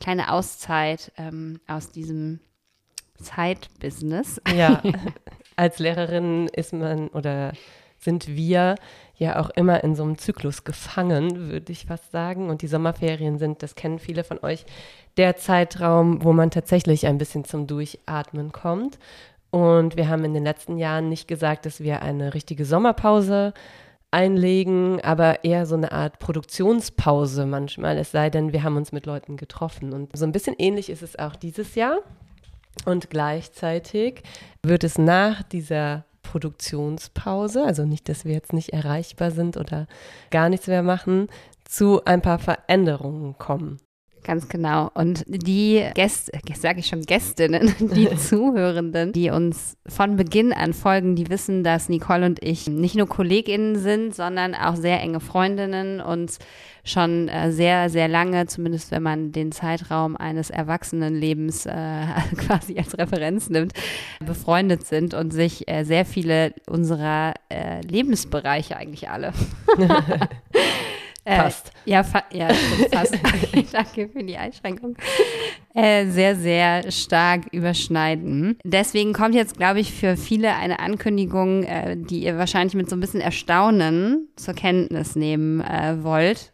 kleine 0.00 0.32
Auszeit 0.32 1.12
ähm, 1.16 1.60
aus 1.66 1.90
diesem 1.90 2.40
Zeitbusiness. 3.20 4.40
Ja, 4.54 4.82
als 5.56 5.78
Lehrerin 5.78 6.48
ist 6.48 6.72
man 6.72 7.08
oder 7.08 7.52
sind 7.98 8.28
wir 8.28 8.74
ja 9.16 9.40
auch 9.40 9.50
immer 9.50 9.82
in 9.82 9.94
so 9.94 10.02
einem 10.02 10.18
Zyklus 10.18 10.64
gefangen, 10.64 11.48
würde 11.48 11.72
ich 11.72 11.86
fast 11.86 12.12
sagen. 12.12 12.50
Und 12.50 12.62
die 12.62 12.66
Sommerferien 12.66 13.38
sind, 13.38 13.62
das 13.62 13.74
kennen 13.74 13.98
viele 13.98 14.24
von 14.24 14.38
euch, 14.42 14.66
der 15.16 15.36
Zeitraum, 15.36 16.22
wo 16.22 16.32
man 16.32 16.50
tatsächlich 16.50 17.06
ein 17.06 17.18
bisschen 17.18 17.44
zum 17.44 17.66
Durchatmen 17.66 18.52
kommt. 18.52 18.98
Und 19.50 19.96
wir 19.96 20.08
haben 20.08 20.24
in 20.24 20.34
den 20.34 20.42
letzten 20.42 20.78
Jahren 20.78 21.08
nicht 21.08 21.28
gesagt, 21.28 21.64
dass 21.64 21.80
wir 21.80 22.02
eine 22.02 22.34
richtige 22.34 22.64
Sommerpause 22.64 23.54
einlegen, 24.14 25.00
aber 25.00 25.42
eher 25.42 25.66
so 25.66 25.74
eine 25.74 25.90
Art 25.90 26.20
Produktionspause 26.20 27.46
manchmal, 27.46 27.98
es 27.98 28.12
sei 28.12 28.30
denn, 28.30 28.52
wir 28.52 28.62
haben 28.62 28.76
uns 28.76 28.92
mit 28.92 29.06
Leuten 29.06 29.36
getroffen. 29.36 29.92
Und 29.92 30.16
so 30.16 30.24
ein 30.24 30.30
bisschen 30.30 30.54
ähnlich 30.56 30.88
ist 30.88 31.02
es 31.02 31.18
auch 31.18 31.34
dieses 31.34 31.74
Jahr. 31.74 31.98
Und 32.86 33.10
gleichzeitig 33.10 34.22
wird 34.62 34.84
es 34.84 34.98
nach 34.98 35.42
dieser 35.42 36.04
Produktionspause, 36.22 37.64
also 37.64 37.84
nicht, 37.84 38.08
dass 38.08 38.24
wir 38.24 38.32
jetzt 38.32 38.52
nicht 38.52 38.70
erreichbar 38.70 39.32
sind 39.32 39.56
oder 39.56 39.86
gar 40.30 40.48
nichts 40.48 40.68
mehr 40.68 40.82
machen, 40.82 41.28
zu 41.64 42.04
ein 42.04 42.22
paar 42.22 42.38
Veränderungen 42.38 43.36
kommen. 43.36 43.78
Ganz 44.24 44.48
genau. 44.48 44.90
Und 44.94 45.24
die 45.26 45.84
Gäste, 45.94 46.32
sage 46.54 46.80
ich 46.80 46.86
schon 46.86 47.02
Gästinnen, 47.02 47.74
die 47.94 48.08
Zuhörenden, 48.16 49.12
die 49.12 49.28
uns 49.28 49.76
von 49.86 50.16
Beginn 50.16 50.54
an 50.54 50.72
folgen, 50.72 51.14
die 51.14 51.28
wissen, 51.28 51.62
dass 51.62 51.90
Nicole 51.90 52.24
und 52.24 52.42
ich 52.42 52.66
nicht 52.66 52.96
nur 52.96 53.06
KollegInnen 53.06 53.76
sind, 53.76 54.14
sondern 54.14 54.54
auch 54.54 54.76
sehr 54.76 55.00
enge 55.00 55.20
Freundinnen 55.20 56.00
und 56.00 56.38
schon 56.84 57.28
äh, 57.28 57.52
sehr, 57.52 57.90
sehr 57.90 58.08
lange, 58.08 58.46
zumindest 58.46 58.90
wenn 58.90 59.02
man 59.02 59.32
den 59.32 59.52
Zeitraum 59.52 60.16
eines 60.16 60.48
Erwachsenenlebens 60.48 61.66
äh, 61.66 62.06
quasi 62.38 62.78
als 62.78 62.96
Referenz 62.96 63.50
nimmt, 63.50 63.74
befreundet 64.24 64.86
sind 64.86 65.12
und 65.12 65.32
sich 65.32 65.68
äh, 65.68 65.84
sehr 65.84 66.06
viele 66.06 66.54
unserer 66.66 67.34
äh, 67.50 67.82
Lebensbereiche 67.82 68.76
eigentlich 68.76 69.10
alle 69.10 69.34
Äh, 71.24 71.36
fast. 71.36 71.72
ja, 71.86 72.04
fa 72.04 72.22
ja, 72.32 72.48
fast. 72.92 73.14
Danke 73.72 74.08
für 74.08 74.22
die 74.22 74.36
Einschränkung. 74.36 74.96
Äh, 75.74 76.06
sehr, 76.06 76.36
sehr 76.36 76.90
stark 76.90 77.46
überschneiden. 77.52 78.58
Deswegen 78.62 79.12
kommt 79.12 79.34
jetzt, 79.34 79.56
glaube 79.56 79.80
ich, 79.80 79.92
für 79.92 80.16
viele 80.16 80.54
eine 80.54 80.80
Ankündigung, 80.80 81.64
äh, 81.64 81.96
die 81.96 82.22
ihr 82.22 82.36
wahrscheinlich 82.36 82.74
mit 82.74 82.90
so 82.90 82.96
ein 82.96 83.00
bisschen 83.00 83.22
Erstaunen 83.22 84.28
zur 84.36 84.54
Kenntnis 84.54 85.16
nehmen 85.16 85.60
äh, 85.62 86.02
wollt, 86.02 86.52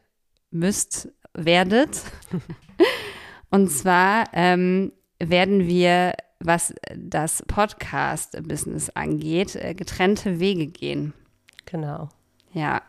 müsst, 0.51 1.09
werdet. 1.35 2.03
Und 3.51 3.71
zwar 3.71 4.27
ähm, 4.33 4.93
werden 5.19 5.67
wir, 5.67 6.15
was 6.39 6.73
das 6.97 7.43
Podcast-Business 7.47 8.91
angeht, 8.91 9.57
äh, 9.57 9.75
getrennte 9.75 10.39
Wege 10.39 10.69
gehen. 10.69 11.13
Genau. 11.67 12.09
Ja. 12.53 12.83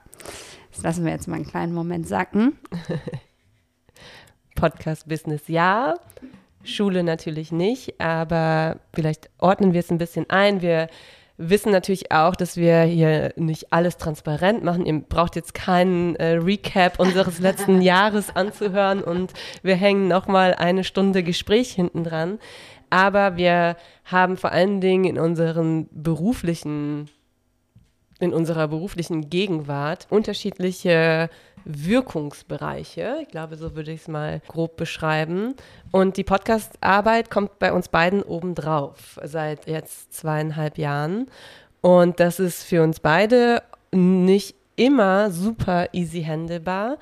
Das 0.81 0.95
lassen 0.95 1.05
wir 1.05 1.11
jetzt 1.11 1.27
mal 1.27 1.35
einen 1.35 1.45
kleinen 1.45 1.75
Moment 1.75 2.07
sacken. 2.07 2.57
Podcast-Business 4.55 5.47
ja, 5.47 5.93
Schule 6.63 7.03
natürlich 7.03 7.51
nicht, 7.51 8.01
aber 8.01 8.77
vielleicht 8.91 9.29
ordnen 9.37 9.73
wir 9.73 9.81
es 9.81 9.91
ein 9.91 9.99
bisschen 9.99 10.27
ein. 10.31 10.63
Wir 10.63 10.87
wissen 11.37 11.71
natürlich 11.71 12.11
auch, 12.11 12.35
dass 12.35 12.57
wir 12.57 12.81
hier 12.81 13.31
nicht 13.35 13.71
alles 13.71 13.97
transparent 13.97 14.63
machen. 14.63 14.87
Ihr 14.87 15.01
braucht 15.01 15.35
jetzt 15.35 15.53
keinen 15.53 16.15
äh, 16.15 16.37
Recap 16.37 16.99
unseres 16.99 17.37
letzten 17.47 17.83
Jahres 17.83 18.35
anzuhören 18.35 19.03
und 19.03 19.33
wir 19.61 19.75
hängen 19.75 20.07
nochmal 20.07 20.55
eine 20.55 20.83
Stunde 20.83 21.21
Gespräch 21.21 21.73
hinten 21.73 22.03
dran. 22.03 22.39
Aber 22.89 23.37
wir 23.37 23.77
haben 24.05 24.35
vor 24.35 24.51
allen 24.51 24.81
Dingen 24.81 25.05
in 25.05 25.19
unseren 25.19 25.89
beruflichen 25.91 27.07
in 28.21 28.33
unserer 28.33 28.67
beruflichen 28.67 29.29
Gegenwart 29.29 30.07
unterschiedliche 30.09 31.29
Wirkungsbereiche. 31.65 33.17
Ich 33.21 33.27
glaube, 33.27 33.55
so 33.55 33.75
würde 33.75 33.91
ich 33.91 34.01
es 34.01 34.07
mal 34.07 34.41
grob 34.47 34.77
beschreiben. 34.77 35.55
Und 35.91 36.17
die 36.17 36.23
Podcast-Arbeit 36.23 37.29
kommt 37.29 37.59
bei 37.59 37.73
uns 37.73 37.89
beiden 37.89 38.23
obendrauf 38.23 39.19
seit 39.23 39.67
jetzt 39.67 40.13
zweieinhalb 40.13 40.77
Jahren. 40.77 41.27
Und 41.81 42.19
das 42.19 42.39
ist 42.39 42.63
für 42.63 42.83
uns 42.83 42.99
beide 42.99 43.61
nicht 43.91 44.55
immer 44.75 45.31
super 45.31 45.89
easy 45.93 46.23
handelbar. 46.23 46.97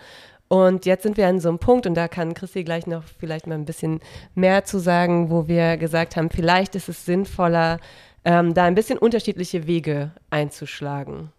Und 0.47 0.87
jetzt 0.87 1.03
sind 1.03 1.15
wir 1.15 1.27
an 1.27 1.39
so 1.39 1.49
einem 1.49 1.59
Punkt, 1.59 1.85
und 1.85 1.93
da 1.93 2.07
kann 2.07 2.33
Christi 2.33 2.63
gleich 2.63 2.87
noch 2.87 3.03
vielleicht 3.19 3.45
mal 3.45 3.53
ein 3.53 3.65
bisschen 3.65 3.99
mehr 4.33 4.65
zu 4.65 4.79
sagen, 4.79 5.29
wo 5.29 5.47
wir 5.47 5.77
gesagt 5.77 6.15
haben, 6.15 6.31
vielleicht 6.31 6.73
ist 6.73 6.89
es 6.89 7.05
sinnvoller, 7.05 7.79
ähm, 8.25 8.53
da 8.53 8.65
ein 8.65 8.75
bisschen 8.75 8.97
unterschiedliche 8.97 9.67
Wege 9.67 10.11
einzuschlagen. 10.29 11.31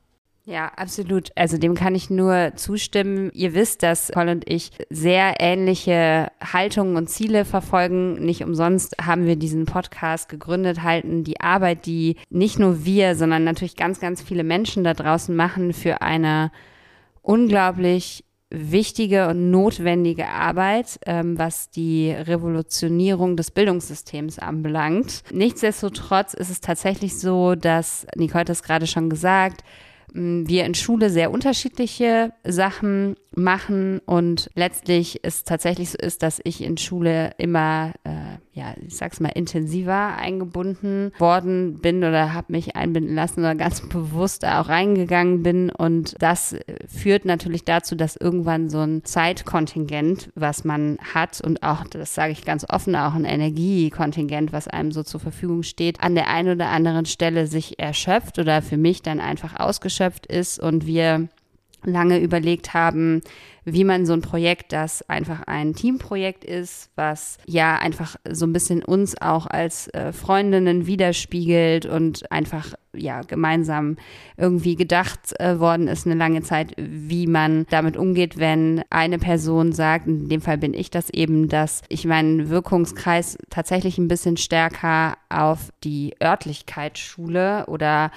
Ja, 0.46 0.72
absolut. 0.74 1.30
Also 1.36 1.58
dem 1.58 1.74
kann 1.74 1.94
ich 1.94 2.10
nur 2.10 2.52
zustimmen. 2.56 3.30
Ihr 3.34 3.54
wisst, 3.54 3.82
dass 3.82 4.10
Paul 4.10 4.30
und 4.30 4.50
ich 4.50 4.72
sehr 4.88 5.34
ähnliche 5.38 6.32
Haltungen 6.42 6.96
und 6.96 7.08
Ziele 7.08 7.44
verfolgen. 7.44 8.14
Nicht 8.24 8.42
umsonst 8.42 8.96
haben 9.00 9.26
wir 9.26 9.36
diesen 9.36 9.66
Podcast 9.66 10.28
gegründet, 10.28 10.82
halten 10.82 11.24
die 11.24 11.40
Arbeit, 11.40 11.86
die 11.86 12.16
nicht 12.30 12.58
nur 12.58 12.84
wir, 12.84 13.14
sondern 13.16 13.44
natürlich 13.44 13.76
ganz, 13.76 14.00
ganz 14.00 14.22
viele 14.22 14.42
Menschen 14.42 14.82
da 14.82 14.94
draußen 14.94 15.36
machen, 15.36 15.72
für 15.72 16.00
eine 16.00 16.50
unglaublich 17.22 18.24
wichtige 18.50 19.28
und 19.28 19.50
notwendige 19.50 20.26
Arbeit, 20.28 20.98
ähm, 21.06 21.38
was 21.38 21.70
die 21.70 22.10
Revolutionierung 22.10 23.36
des 23.36 23.50
Bildungssystems 23.50 24.38
anbelangt. 24.38 25.22
Nichtsdestotrotz 25.32 26.34
ist 26.34 26.50
es 26.50 26.60
tatsächlich 26.60 27.18
so, 27.18 27.54
dass, 27.54 28.06
Nicole 28.16 28.40
hat 28.40 28.50
es 28.50 28.62
gerade 28.62 28.86
schon 28.86 29.08
gesagt, 29.08 29.62
wir 30.14 30.64
in 30.64 30.74
Schule 30.74 31.10
sehr 31.10 31.30
unterschiedliche 31.30 32.32
Sachen 32.44 33.16
machen 33.36 34.00
und 34.06 34.50
letztlich 34.54 35.22
ist 35.22 35.46
tatsächlich 35.46 35.90
so 35.90 35.98
ist, 35.98 36.22
dass 36.22 36.40
ich 36.42 36.62
in 36.62 36.76
Schule 36.76 37.32
immer, 37.38 37.92
äh, 38.02 38.38
ja, 38.52 38.74
ich 38.84 38.96
sag's 38.96 39.20
mal, 39.20 39.28
intensiver 39.28 40.16
eingebunden 40.16 41.12
worden 41.18 41.78
bin 41.80 41.98
oder 41.98 42.32
habe 42.32 42.52
mich 42.52 42.74
einbinden 42.74 43.14
lassen 43.14 43.40
oder 43.40 43.54
ganz 43.54 43.80
bewusst 43.88 44.44
auch 44.44 44.68
reingegangen 44.68 45.44
bin. 45.44 45.70
Und 45.70 46.16
das 46.18 46.56
führt 46.88 47.24
natürlich 47.24 47.64
dazu, 47.64 47.94
dass 47.94 48.16
irgendwann 48.16 48.68
so 48.68 48.80
ein 48.80 49.04
Zeitkontingent, 49.04 50.30
was 50.34 50.64
man 50.64 50.98
hat 51.14 51.40
und 51.40 51.62
auch, 51.62 51.84
das 51.84 52.14
sage 52.14 52.32
ich 52.32 52.44
ganz 52.44 52.66
offen, 52.68 52.96
auch 52.96 53.14
ein 53.14 53.24
Energiekontingent, 53.24 54.52
was 54.52 54.66
einem 54.66 54.90
so 54.90 55.04
zur 55.04 55.20
Verfügung 55.20 55.62
steht, 55.62 56.00
an 56.00 56.16
der 56.16 56.28
einen 56.28 56.56
oder 56.56 56.68
anderen 56.68 57.06
Stelle 57.06 57.46
sich 57.46 57.78
erschöpft 57.78 58.40
oder 58.40 58.60
für 58.60 58.76
mich 58.76 59.02
dann 59.02 59.20
einfach 59.20 59.58
ausgeschöpft 59.58 59.99
ist 60.26 60.58
und 60.58 60.86
wir 60.86 61.28
lange 61.84 62.18
überlegt 62.18 62.74
haben, 62.74 63.22
wie 63.64 63.84
man 63.84 64.06
so 64.06 64.12
ein 64.12 64.22
Projekt, 64.22 64.72
das 64.72 65.08
einfach 65.08 65.42
ein 65.46 65.74
Teamprojekt 65.74 66.44
ist, 66.44 66.90
was 66.96 67.38
ja 67.46 67.76
einfach 67.76 68.16
so 68.28 68.46
ein 68.46 68.52
bisschen 68.52 68.82
uns 68.82 69.20
auch 69.20 69.46
als 69.46 69.88
äh, 69.88 70.12
Freundinnen 70.12 70.86
widerspiegelt 70.86 71.86
und 71.86 72.30
einfach 72.32 72.74
ja 72.92 73.20
gemeinsam 73.20 73.96
irgendwie 74.36 74.76
gedacht 74.76 75.38
äh, 75.38 75.60
worden 75.60 75.88
ist 75.88 76.06
eine 76.06 76.16
lange 76.16 76.42
Zeit, 76.42 76.72
wie 76.76 77.26
man 77.26 77.66
damit 77.70 77.96
umgeht, 77.96 78.38
wenn 78.38 78.82
eine 78.90 79.18
Person 79.18 79.72
sagt, 79.72 80.06
in 80.06 80.28
dem 80.28 80.40
Fall 80.40 80.58
bin 80.58 80.74
ich 80.74 80.90
das 80.90 81.10
eben, 81.10 81.48
dass 81.48 81.82
ich 81.88 82.06
meinen 82.06 82.48
Wirkungskreis 82.48 83.38
tatsächlich 83.50 83.98
ein 83.98 84.08
bisschen 84.08 84.36
stärker 84.38 85.16
auf 85.28 85.70
die 85.84 86.14
Örtlichkeit 86.20 86.98
schule 86.98 87.66
oder 87.66 88.10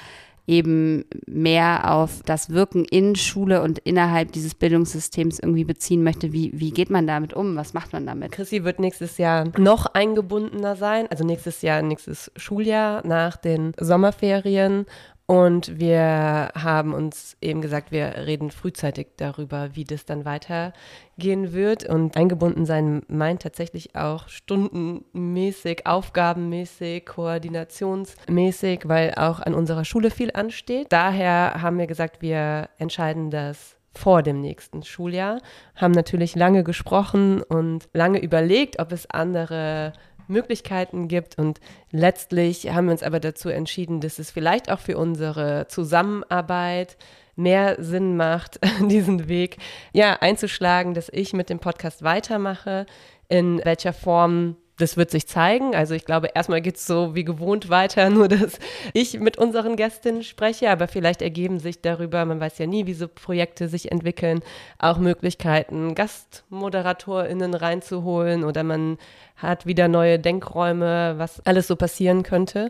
eben 0.46 1.06
mehr 1.26 1.92
auf 1.92 2.22
das 2.26 2.50
Wirken 2.50 2.84
in 2.86 3.16
Schule 3.16 3.62
und 3.62 3.80
innerhalb 3.80 4.34
dieses 4.34 4.56
Bildungssystems 4.56 5.40
irgendwie 5.40 5.64
beziehen 5.64 6.04
möchte. 6.04 6.34
Wie, 6.34 6.52
wie 6.54 6.72
geht 6.72 6.90
man 6.90 7.08
damit 7.08 7.34
um? 7.34 7.56
Was 7.56 7.74
macht 7.74 7.94
man 7.94 8.06
damit? 8.06 8.34
Chrissy 8.34 8.64
wird 8.64 8.80
nächstes 8.80 9.18
Jahr 9.18 9.46
noch 9.58 9.86
eingebundener 9.86 10.76
sein, 10.76 11.08
also 11.10 11.24
nächstes 11.24 11.62
Jahr, 11.62 11.82
nächstes 11.82 12.32
Schuljahr 12.36 13.06
nach 13.08 13.38
den 13.38 13.74
Sommerferien 13.80 14.86
und 15.26 15.80
wir 15.80 16.52
haben 16.54 16.94
uns 16.94 17.38
eben 17.40 17.62
gesagt, 17.62 17.92
wir 17.92 18.26
reden 18.26 18.52
frühzeitig 18.52 19.08
darüber, 19.16 19.70
wie 19.74 19.86
das 19.86 20.06
dann 20.06 20.26
weitergehen 20.26 21.54
wird. 21.54 21.88
Und 21.88 22.18
eingebunden 22.18 22.66
sein 22.66 23.04
meint 23.08 23.42
tatsächlich 23.42 23.96
auch 23.96 24.28
stundenmäßig, 24.28 25.88
aufgabenmäßig, 25.88 27.06
koordinationsmäßig, 27.06 28.82
weil 28.90 29.14
auch 29.16 29.40
an 29.40 29.54
unserer 29.54 29.86
Schule 29.86 30.12
viel 30.12 30.32
ansteht. 30.34 30.88
Daher 30.90 31.62
haben 31.62 31.78
wir 31.78 31.88
gesagt, 31.88 32.22
wir 32.22 32.70
entscheiden 32.78 33.32
das 33.32 33.78
vor 33.96 34.24
dem 34.24 34.42
nächsten 34.42 34.84
Schuljahr, 34.84 35.40
haben 35.76 35.92
natürlich 35.92 36.36
lange 36.36 36.64
gesprochen 36.64 37.42
und 37.44 37.88
lange 37.94 38.20
überlegt, 38.20 38.80
ob 38.80 38.92
es 38.92 39.10
andere 39.10 39.94
Möglichkeiten 40.28 41.08
gibt. 41.08 41.38
Und 41.38 41.60
letztlich 41.92 42.70
haben 42.74 42.86
wir 42.86 42.92
uns 42.92 43.04
aber 43.04 43.20
dazu 43.20 43.50
entschieden, 43.50 44.02
dass 44.02 44.20
es 44.20 44.32
vielleicht 44.32 44.72
auch 44.72 44.80
für 44.80 44.98
unsere 44.98 45.68
Zusammenarbeit 45.68 46.98
mehr 47.36 47.78
Sinn 47.80 48.16
macht, 48.16 48.60
diesen 48.90 49.28
Weg 49.28 49.58
ja 49.92 50.18
einzuschlagen, 50.22 50.94
dass 50.94 51.10
ich 51.10 51.34
mit 51.34 51.50
dem 51.50 51.60
Podcast 51.60 52.04
weitermache. 52.04 52.86
In 53.30 53.64
welcher 53.64 53.94
Form 53.94 54.58
das 54.78 54.98
wird 54.98 55.12
sich 55.12 55.28
zeigen. 55.28 55.76
Also 55.76 55.94
ich 55.94 56.06
glaube, 56.06 56.30
erstmal 56.34 56.62
geht 56.62 56.78
es 56.78 56.86
so 56.86 57.16
wie 57.16 57.24
gewohnt 57.24 57.70
weiter, 57.70 58.10
nur 58.10 58.28
dass 58.28 58.60
ich 58.94 59.20
mit 59.20 59.38
unseren 59.38 59.76
Gästinnen 59.76 60.24
spreche, 60.24 60.70
aber 60.70 60.88
vielleicht 60.88 61.22
ergeben 61.22 61.60
sich 61.60 61.82
darüber, 61.82 62.26
man 62.26 62.40
weiß 62.40 62.58
ja 62.58 62.68
nie, 62.68 62.86
wie 62.86 62.94
so 62.94 63.08
Projekte 63.08 63.68
sich 63.68 63.92
entwickeln, 63.92 64.42
auch 64.80 64.98
Möglichkeiten, 64.98 65.96
GastmoderatorInnen 65.96 67.54
reinzuholen 67.54 68.44
oder 68.44 68.64
man 68.64 68.98
hat 69.36 69.66
wieder 69.66 69.88
neue 69.88 70.20
Denkräume, 70.20 71.16
was 71.18 71.46
alles 71.46 71.68
so 71.68 71.76
passieren 71.76 72.24
könnte. 72.24 72.70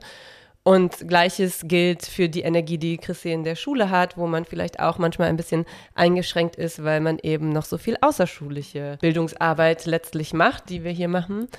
Und 0.65 1.09
gleiches 1.09 1.63
gilt 1.65 2.05
für 2.05 2.29
die 2.29 2.41
Energie, 2.41 2.77
die 2.77 2.97
Chrissy 2.97 3.33
in 3.33 3.43
der 3.43 3.55
Schule 3.55 3.89
hat, 3.89 4.17
wo 4.17 4.27
man 4.27 4.45
vielleicht 4.45 4.79
auch 4.79 4.97
manchmal 4.97 5.27
ein 5.27 5.35
bisschen 5.35 5.65
eingeschränkt 5.93 6.55
ist, 6.55 6.85
weil 6.85 7.01
man 7.01 7.19
eben 7.19 7.49
noch 7.49 7.65
so 7.65 7.77
viel 7.77 7.97
außerschulische 7.99 8.97
Bildungsarbeit 9.01 9.85
letztlich 9.85 10.31
macht, 10.31 10.69
die 10.69 10.85
wir 10.85 10.91
hier 10.91 11.09
machen. 11.09 11.49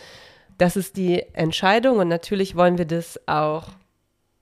Das 0.58 0.76
ist 0.76 0.96
die 0.96 1.22
Entscheidung 1.32 1.98
und 1.98 2.08
natürlich 2.08 2.56
wollen 2.56 2.78
wir 2.78 2.84
das 2.84 3.20
auch 3.26 3.68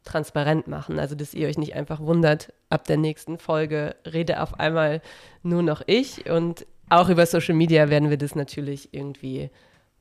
transparent 0.05 0.67
machen, 0.67 0.99
also 0.99 1.15
dass 1.15 1.33
ihr 1.33 1.49
euch 1.49 1.59
nicht 1.59 1.75
einfach 1.75 2.01
wundert, 2.01 2.53
ab 2.71 2.87
der 2.87 2.97
nächsten 2.97 3.39
Folge 3.39 3.95
rede 4.05 4.43
auf 4.43 4.59
einmal 4.59 5.01
nur 5.43 5.63
noch 5.63 5.83
ich 5.87 6.29
und 6.29 6.67
auch 6.89 7.09
über 7.09 7.25
Social 7.25 7.55
Media 7.55 7.89
werden 7.89 8.11
wir 8.11 8.19
das 8.19 8.35
natürlich 8.35 8.93
irgendwie 8.93 9.51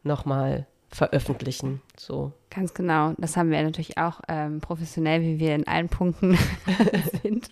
nochmal 0.04 0.68
veröffentlichen. 0.90 1.82
So. 1.98 2.34
Ganz 2.50 2.74
genau. 2.74 3.14
Das 3.18 3.38
haben 3.38 3.50
wir 3.50 3.62
natürlich 3.64 3.98
auch 3.98 4.20
ähm, 4.28 4.60
professionell, 4.60 5.22
wie 5.22 5.40
wir 5.40 5.56
in 5.56 5.66
allen 5.68 5.88
Punkten 5.88 6.38
sind, 7.24 7.50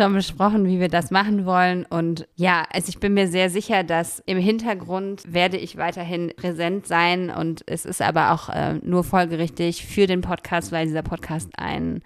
schon 0.00 0.14
besprochen, 0.14 0.66
wie 0.66 0.80
wir 0.80 0.88
das 0.88 1.10
machen 1.10 1.44
wollen. 1.44 1.84
Und 1.84 2.26
ja, 2.34 2.64
also 2.72 2.88
ich 2.88 3.00
bin 3.00 3.12
mir 3.12 3.28
sehr 3.28 3.50
sicher, 3.50 3.84
dass 3.84 4.22
im 4.24 4.38
Hintergrund 4.38 5.22
werde 5.26 5.58
ich 5.58 5.76
weiterhin 5.76 6.32
präsent 6.36 6.86
sein. 6.86 7.28
Und 7.28 7.62
es 7.66 7.84
ist 7.84 8.00
aber 8.00 8.32
auch 8.32 8.48
äh, 8.48 8.74
nur 8.82 9.04
folgerichtig 9.04 9.84
für 9.84 10.06
den 10.06 10.22
Podcast, 10.22 10.72
weil 10.72 10.86
dieser 10.86 11.02
Podcast 11.02 11.50
ein 11.56 12.02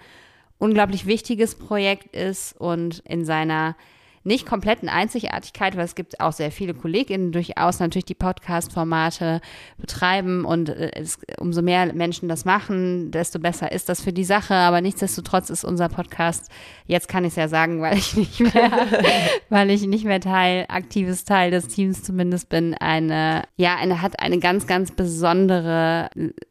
unglaublich 0.59 1.07
wichtiges 1.07 1.55
Projekt 1.55 2.17
ist 2.17 2.59
und 2.61 3.01
in 3.07 3.25
seiner 3.25 3.77
nicht 4.25 4.47
kompletten 4.47 4.89
Einzigartigkeit, 4.89 5.77
weil 5.77 5.85
es 5.85 5.95
gibt 5.95 6.19
auch 6.19 6.33
sehr 6.33 6.51
viele 6.51 6.73
KollegInnen 6.73 7.31
durchaus 7.31 7.79
natürlich 7.79 8.07
die 8.07 8.15
Podcast-Formate 8.15 9.43
betreiben 9.77 10.47
und 10.47 10.71
äh, 10.71 10.91
es, 10.95 11.19
umso 11.39 11.61
mehr 11.61 11.93
Menschen 11.93 12.29
das 12.29 12.47
machen, 12.47 13.11
desto 13.11 13.39
besser 13.39 13.71
ist 13.71 13.91
das 13.91 14.01
für 14.01 14.15
die 14.15 14.25
Sache. 14.25 14.55
Aber 14.55 14.81
nichtsdestotrotz 14.81 15.51
ist 15.51 15.65
unser 15.65 15.91
Podcast, 15.91 16.51
jetzt 16.87 17.09
kann 17.09 17.25
ich 17.25 17.31
es 17.31 17.37
ja 17.37 17.49
sagen, 17.49 17.83
weil 17.83 17.99
ich 17.99 18.17
nicht 18.17 18.41
mehr, 18.41 18.71
weil 19.51 19.71
ich 19.71 19.87
nicht 19.87 20.07
mehr 20.07 20.21
Teil, 20.21 20.65
aktives 20.69 21.25
Teil 21.25 21.51
des 21.51 21.69
Teams 21.69 22.03
zumindest 22.03 22.49
bin, 22.49 22.75
eine, 22.75 23.43
ja, 23.57 23.77
eine, 23.77 24.01
hat 24.01 24.21
eine 24.21 24.39
ganz, 24.39 24.67
ganz 24.67 24.93
besondere 24.93 26.09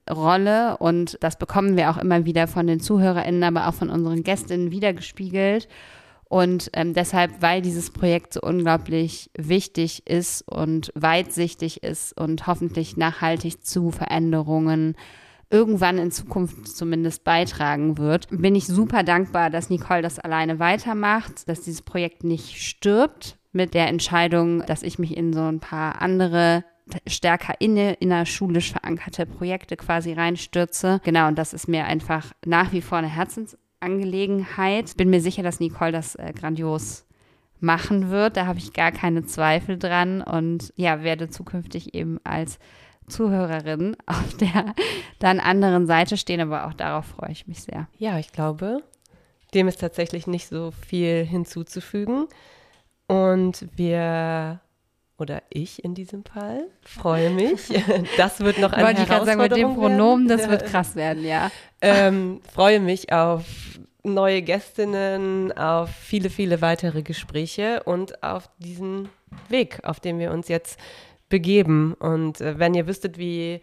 Rolle 0.09 0.77
und 0.77 1.17
das 1.21 1.39
bekommen 1.39 1.75
wir 1.75 1.89
auch 1.89 1.97
immer 1.97 2.25
wieder 2.25 2.47
von 2.47 2.67
den 2.67 2.79
ZuhörerInnen, 2.79 3.43
aber 3.43 3.67
auch 3.67 3.73
von 3.73 3.89
unseren 3.89 4.23
Gästinnen 4.23 4.69
wiedergespiegelt. 4.69 5.67
Und 6.33 6.71
ähm, 6.73 6.95
deshalb, 6.95 7.43
weil 7.43 7.61
dieses 7.61 7.91
Projekt 7.91 8.33
so 8.33 8.41
unglaublich 8.41 9.29
wichtig 9.37 10.09
ist 10.09 10.41
und 10.41 10.91
weitsichtig 10.95 11.83
ist 11.83 12.19
und 12.19 12.47
hoffentlich 12.47 12.97
nachhaltig 12.97 13.63
zu 13.63 13.91
Veränderungen 13.91 14.95
irgendwann 15.51 15.99
in 15.99 16.09
Zukunft 16.09 16.75
zumindest 16.75 17.23
beitragen 17.23 17.99
wird, 17.99 18.29
bin 18.31 18.55
ich 18.55 18.65
super 18.65 19.03
dankbar, 19.03 19.51
dass 19.51 19.69
Nicole 19.69 20.01
das 20.01 20.17
alleine 20.17 20.57
weitermacht, 20.57 21.47
dass 21.47 21.61
dieses 21.61 21.83
Projekt 21.83 22.23
nicht 22.23 22.59
stirbt 22.59 23.37
mit 23.51 23.75
der 23.75 23.87
Entscheidung, 23.87 24.65
dass 24.65 24.81
ich 24.81 24.97
mich 24.97 25.15
in 25.15 25.33
so 25.33 25.41
ein 25.41 25.59
paar 25.59 26.01
andere 26.01 26.63
stärker 27.05 27.53
inne, 27.59 27.93
innerschulisch 27.93 28.71
verankerte 28.71 29.27
Projekte 29.27 29.77
quasi 29.77 30.13
reinstürze. 30.13 30.99
Genau, 31.03 31.27
und 31.27 31.37
das 31.37 31.53
ist 31.53 31.67
mir 31.67 31.85
einfach 31.85 32.31
nach 32.43 32.71
wie 32.71 32.81
vor 32.81 32.97
eine 32.97 33.07
Herzens 33.07 33.55
Angelegenheit. 33.83 34.97
Bin 34.97 35.09
mir 35.09 35.21
sicher, 35.21 35.43
dass 35.43 35.59
Nicole 35.59 35.91
das 35.91 36.15
äh, 36.15 36.33
grandios 36.33 37.05
machen 37.59 38.09
wird. 38.09 38.37
Da 38.37 38.45
habe 38.45 38.59
ich 38.59 38.73
gar 38.73 38.91
keine 38.91 39.25
Zweifel 39.25 39.77
dran 39.77 40.21
und 40.21 40.73
ja, 40.75 41.03
werde 41.03 41.29
zukünftig 41.29 41.93
eben 41.93 42.19
als 42.23 42.59
Zuhörerin 43.07 43.95
auf 44.05 44.35
der 44.37 44.73
dann 45.19 45.39
anderen 45.39 45.87
Seite 45.87 46.17
stehen, 46.17 46.41
aber 46.41 46.67
auch 46.67 46.73
darauf 46.73 47.05
freue 47.05 47.31
ich 47.31 47.47
mich 47.47 47.61
sehr. 47.61 47.87
Ja, 47.97 48.19
ich 48.19 48.31
glaube, 48.31 48.83
dem 49.53 49.67
ist 49.67 49.79
tatsächlich 49.79 50.27
nicht 50.27 50.47
so 50.47 50.71
viel 50.71 51.23
hinzuzufügen. 51.23 52.27
Und 53.07 53.67
wir 53.75 54.61
oder 55.17 55.43
ich 55.49 55.83
in 55.83 55.93
diesem 55.95 56.23
Fall 56.23 56.67
freue 56.81 57.29
mich. 57.29 57.69
Das 58.17 58.39
wird 58.39 58.59
noch 58.59 58.73
eine 58.73 58.87
Wollte 58.87 59.01
Herausforderung 59.01 59.25
ich 59.25 59.25
sagen, 59.25 59.41
mit 59.41 59.57
dem 59.57 59.75
Pronomen, 59.75 60.27
das 60.27 60.49
wird 60.49 60.65
krass 60.65 60.95
werden, 60.95 61.23
ja. 61.25 61.51
Ähm, 61.81 62.41
freue 62.53 62.79
mich 62.79 63.11
auf 63.11 63.45
neue 64.03 64.41
Gästinnen, 64.41 65.51
auf 65.57 65.89
viele, 65.89 66.29
viele 66.29 66.61
weitere 66.61 67.03
Gespräche 67.03 67.83
und 67.83 68.21
auf 68.23 68.49
diesen 68.57 69.09
Weg, 69.49 69.79
auf 69.83 69.99
dem 69.99 70.19
wir 70.19 70.31
uns 70.31 70.47
jetzt 70.49 70.79
begeben. 71.29 71.93
Und 71.93 72.41
äh, 72.41 72.59
wenn 72.59 72.73
ihr 72.73 72.87
wüsstet, 72.87 73.17
wie 73.17 73.61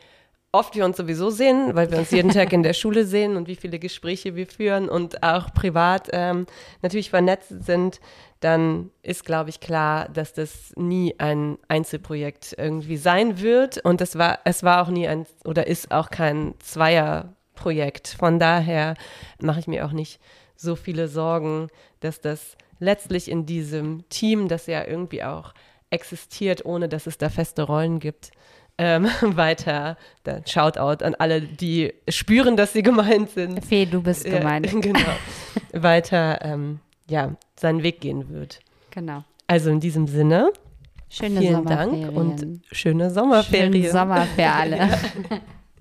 oft 0.52 0.74
wir 0.74 0.84
uns 0.84 0.96
sowieso 0.96 1.30
sehen, 1.30 1.74
weil 1.74 1.90
wir 1.90 1.98
uns 1.98 2.10
jeden 2.10 2.30
Tag 2.30 2.52
in 2.52 2.62
der 2.62 2.72
Schule 2.72 3.04
sehen 3.04 3.36
und 3.36 3.46
wie 3.46 3.56
viele 3.56 3.78
Gespräche 3.78 4.34
wir 4.34 4.46
führen 4.46 4.88
und 4.88 5.22
auch 5.22 5.52
privat 5.54 6.08
ähm, 6.12 6.46
natürlich 6.82 7.10
vernetzt 7.10 7.64
sind, 7.64 8.00
dann 8.40 8.90
ist, 9.02 9.24
glaube 9.24 9.50
ich, 9.50 9.60
klar, 9.60 10.08
dass 10.08 10.32
das 10.32 10.72
nie 10.76 11.14
ein 11.18 11.58
Einzelprojekt 11.68 12.54
irgendwie 12.58 12.96
sein 12.96 13.40
wird. 13.40 13.78
Und 13.84 14.00
es 14.00 14.16
war, 14.16 14.40
es 14.44 14.62
war 14.62 14.82
auch 14.82 14.88
nie 14.88 15.06
ein 15.06 15.26
oder 15.44 15.66
ist 15.66 15.92
auch 15.92 16.10
kein 16.10 16.54
Zweierprojekt. 16.58 18.08
Von 18.08 18.38
daher 18.38 18.94
mache 19.40 19.60
ich 19.60 19.68
mir 19.68 19.84
auch 19.84 19.92
nicht 19.92 20.20
so 20.56 20.74
viele 20.74 21.06
Sorgen, 21.06 21.68
dass 22.00 22.20
das 22.20 22.56
letztlich 22.78 23.30
in 23.30 23.46
diesem 23.46 24.08
Team, 24.08 24.48
das 24.48 24.66
ja 24.66 24.84
irgendwie 24.86 25.22
auch 25.22 25.52
existiert, 25.90 26.64
ohne 26.64 26.88
dass 26.88 27.06
es 27.06 27.18
da 27.18 27.28
feste 27.28 27.62
Rollen 27.62 27.98
gibt, 27.98 28.30
ähm, 28.80 29.08
weiter. 29.36 29.96
Dann 30.24 30.44
Shoutout 30.46 31.04
an 31.04 31.14
alle, 31.18 31.42
die 31.42 31.92
spüren, 32.08 32.56
dass 32.56 32.72
sie 32.72 32.82
gemeint 32.82 33.30
sind. 33.30 33.64
Fee, 33.64 33.84
du 33.84 34.02
bist 34.02 34.24
gemeint. 34.24 34.68
genau. 34.82 34.98
weiter, 35.72 36.38
ähm, 36.42 36.80
ja, 37.08 37.36
seinen 37.56 37.82
Weg 37.82 38.00
gehen 38.00 38.30
wird. 38.30 38.60
Genau. 38.90 39.24
Also 39.46 39.70
in 39.70 39.80
diesem 39.80 40.06
Sinne. 40.06 40.50
Schöne 41.10 41.40
vielen 41.40 41.66
Dank 41.66 42.16
und 42.16 42.60
schöne 42.70 43.10
Sommerferien. 43.10 43.72
Schönen 43.72 43.92
Sommer 43.92 44.26
für 44.26 44.46
alle. 44.46 44.88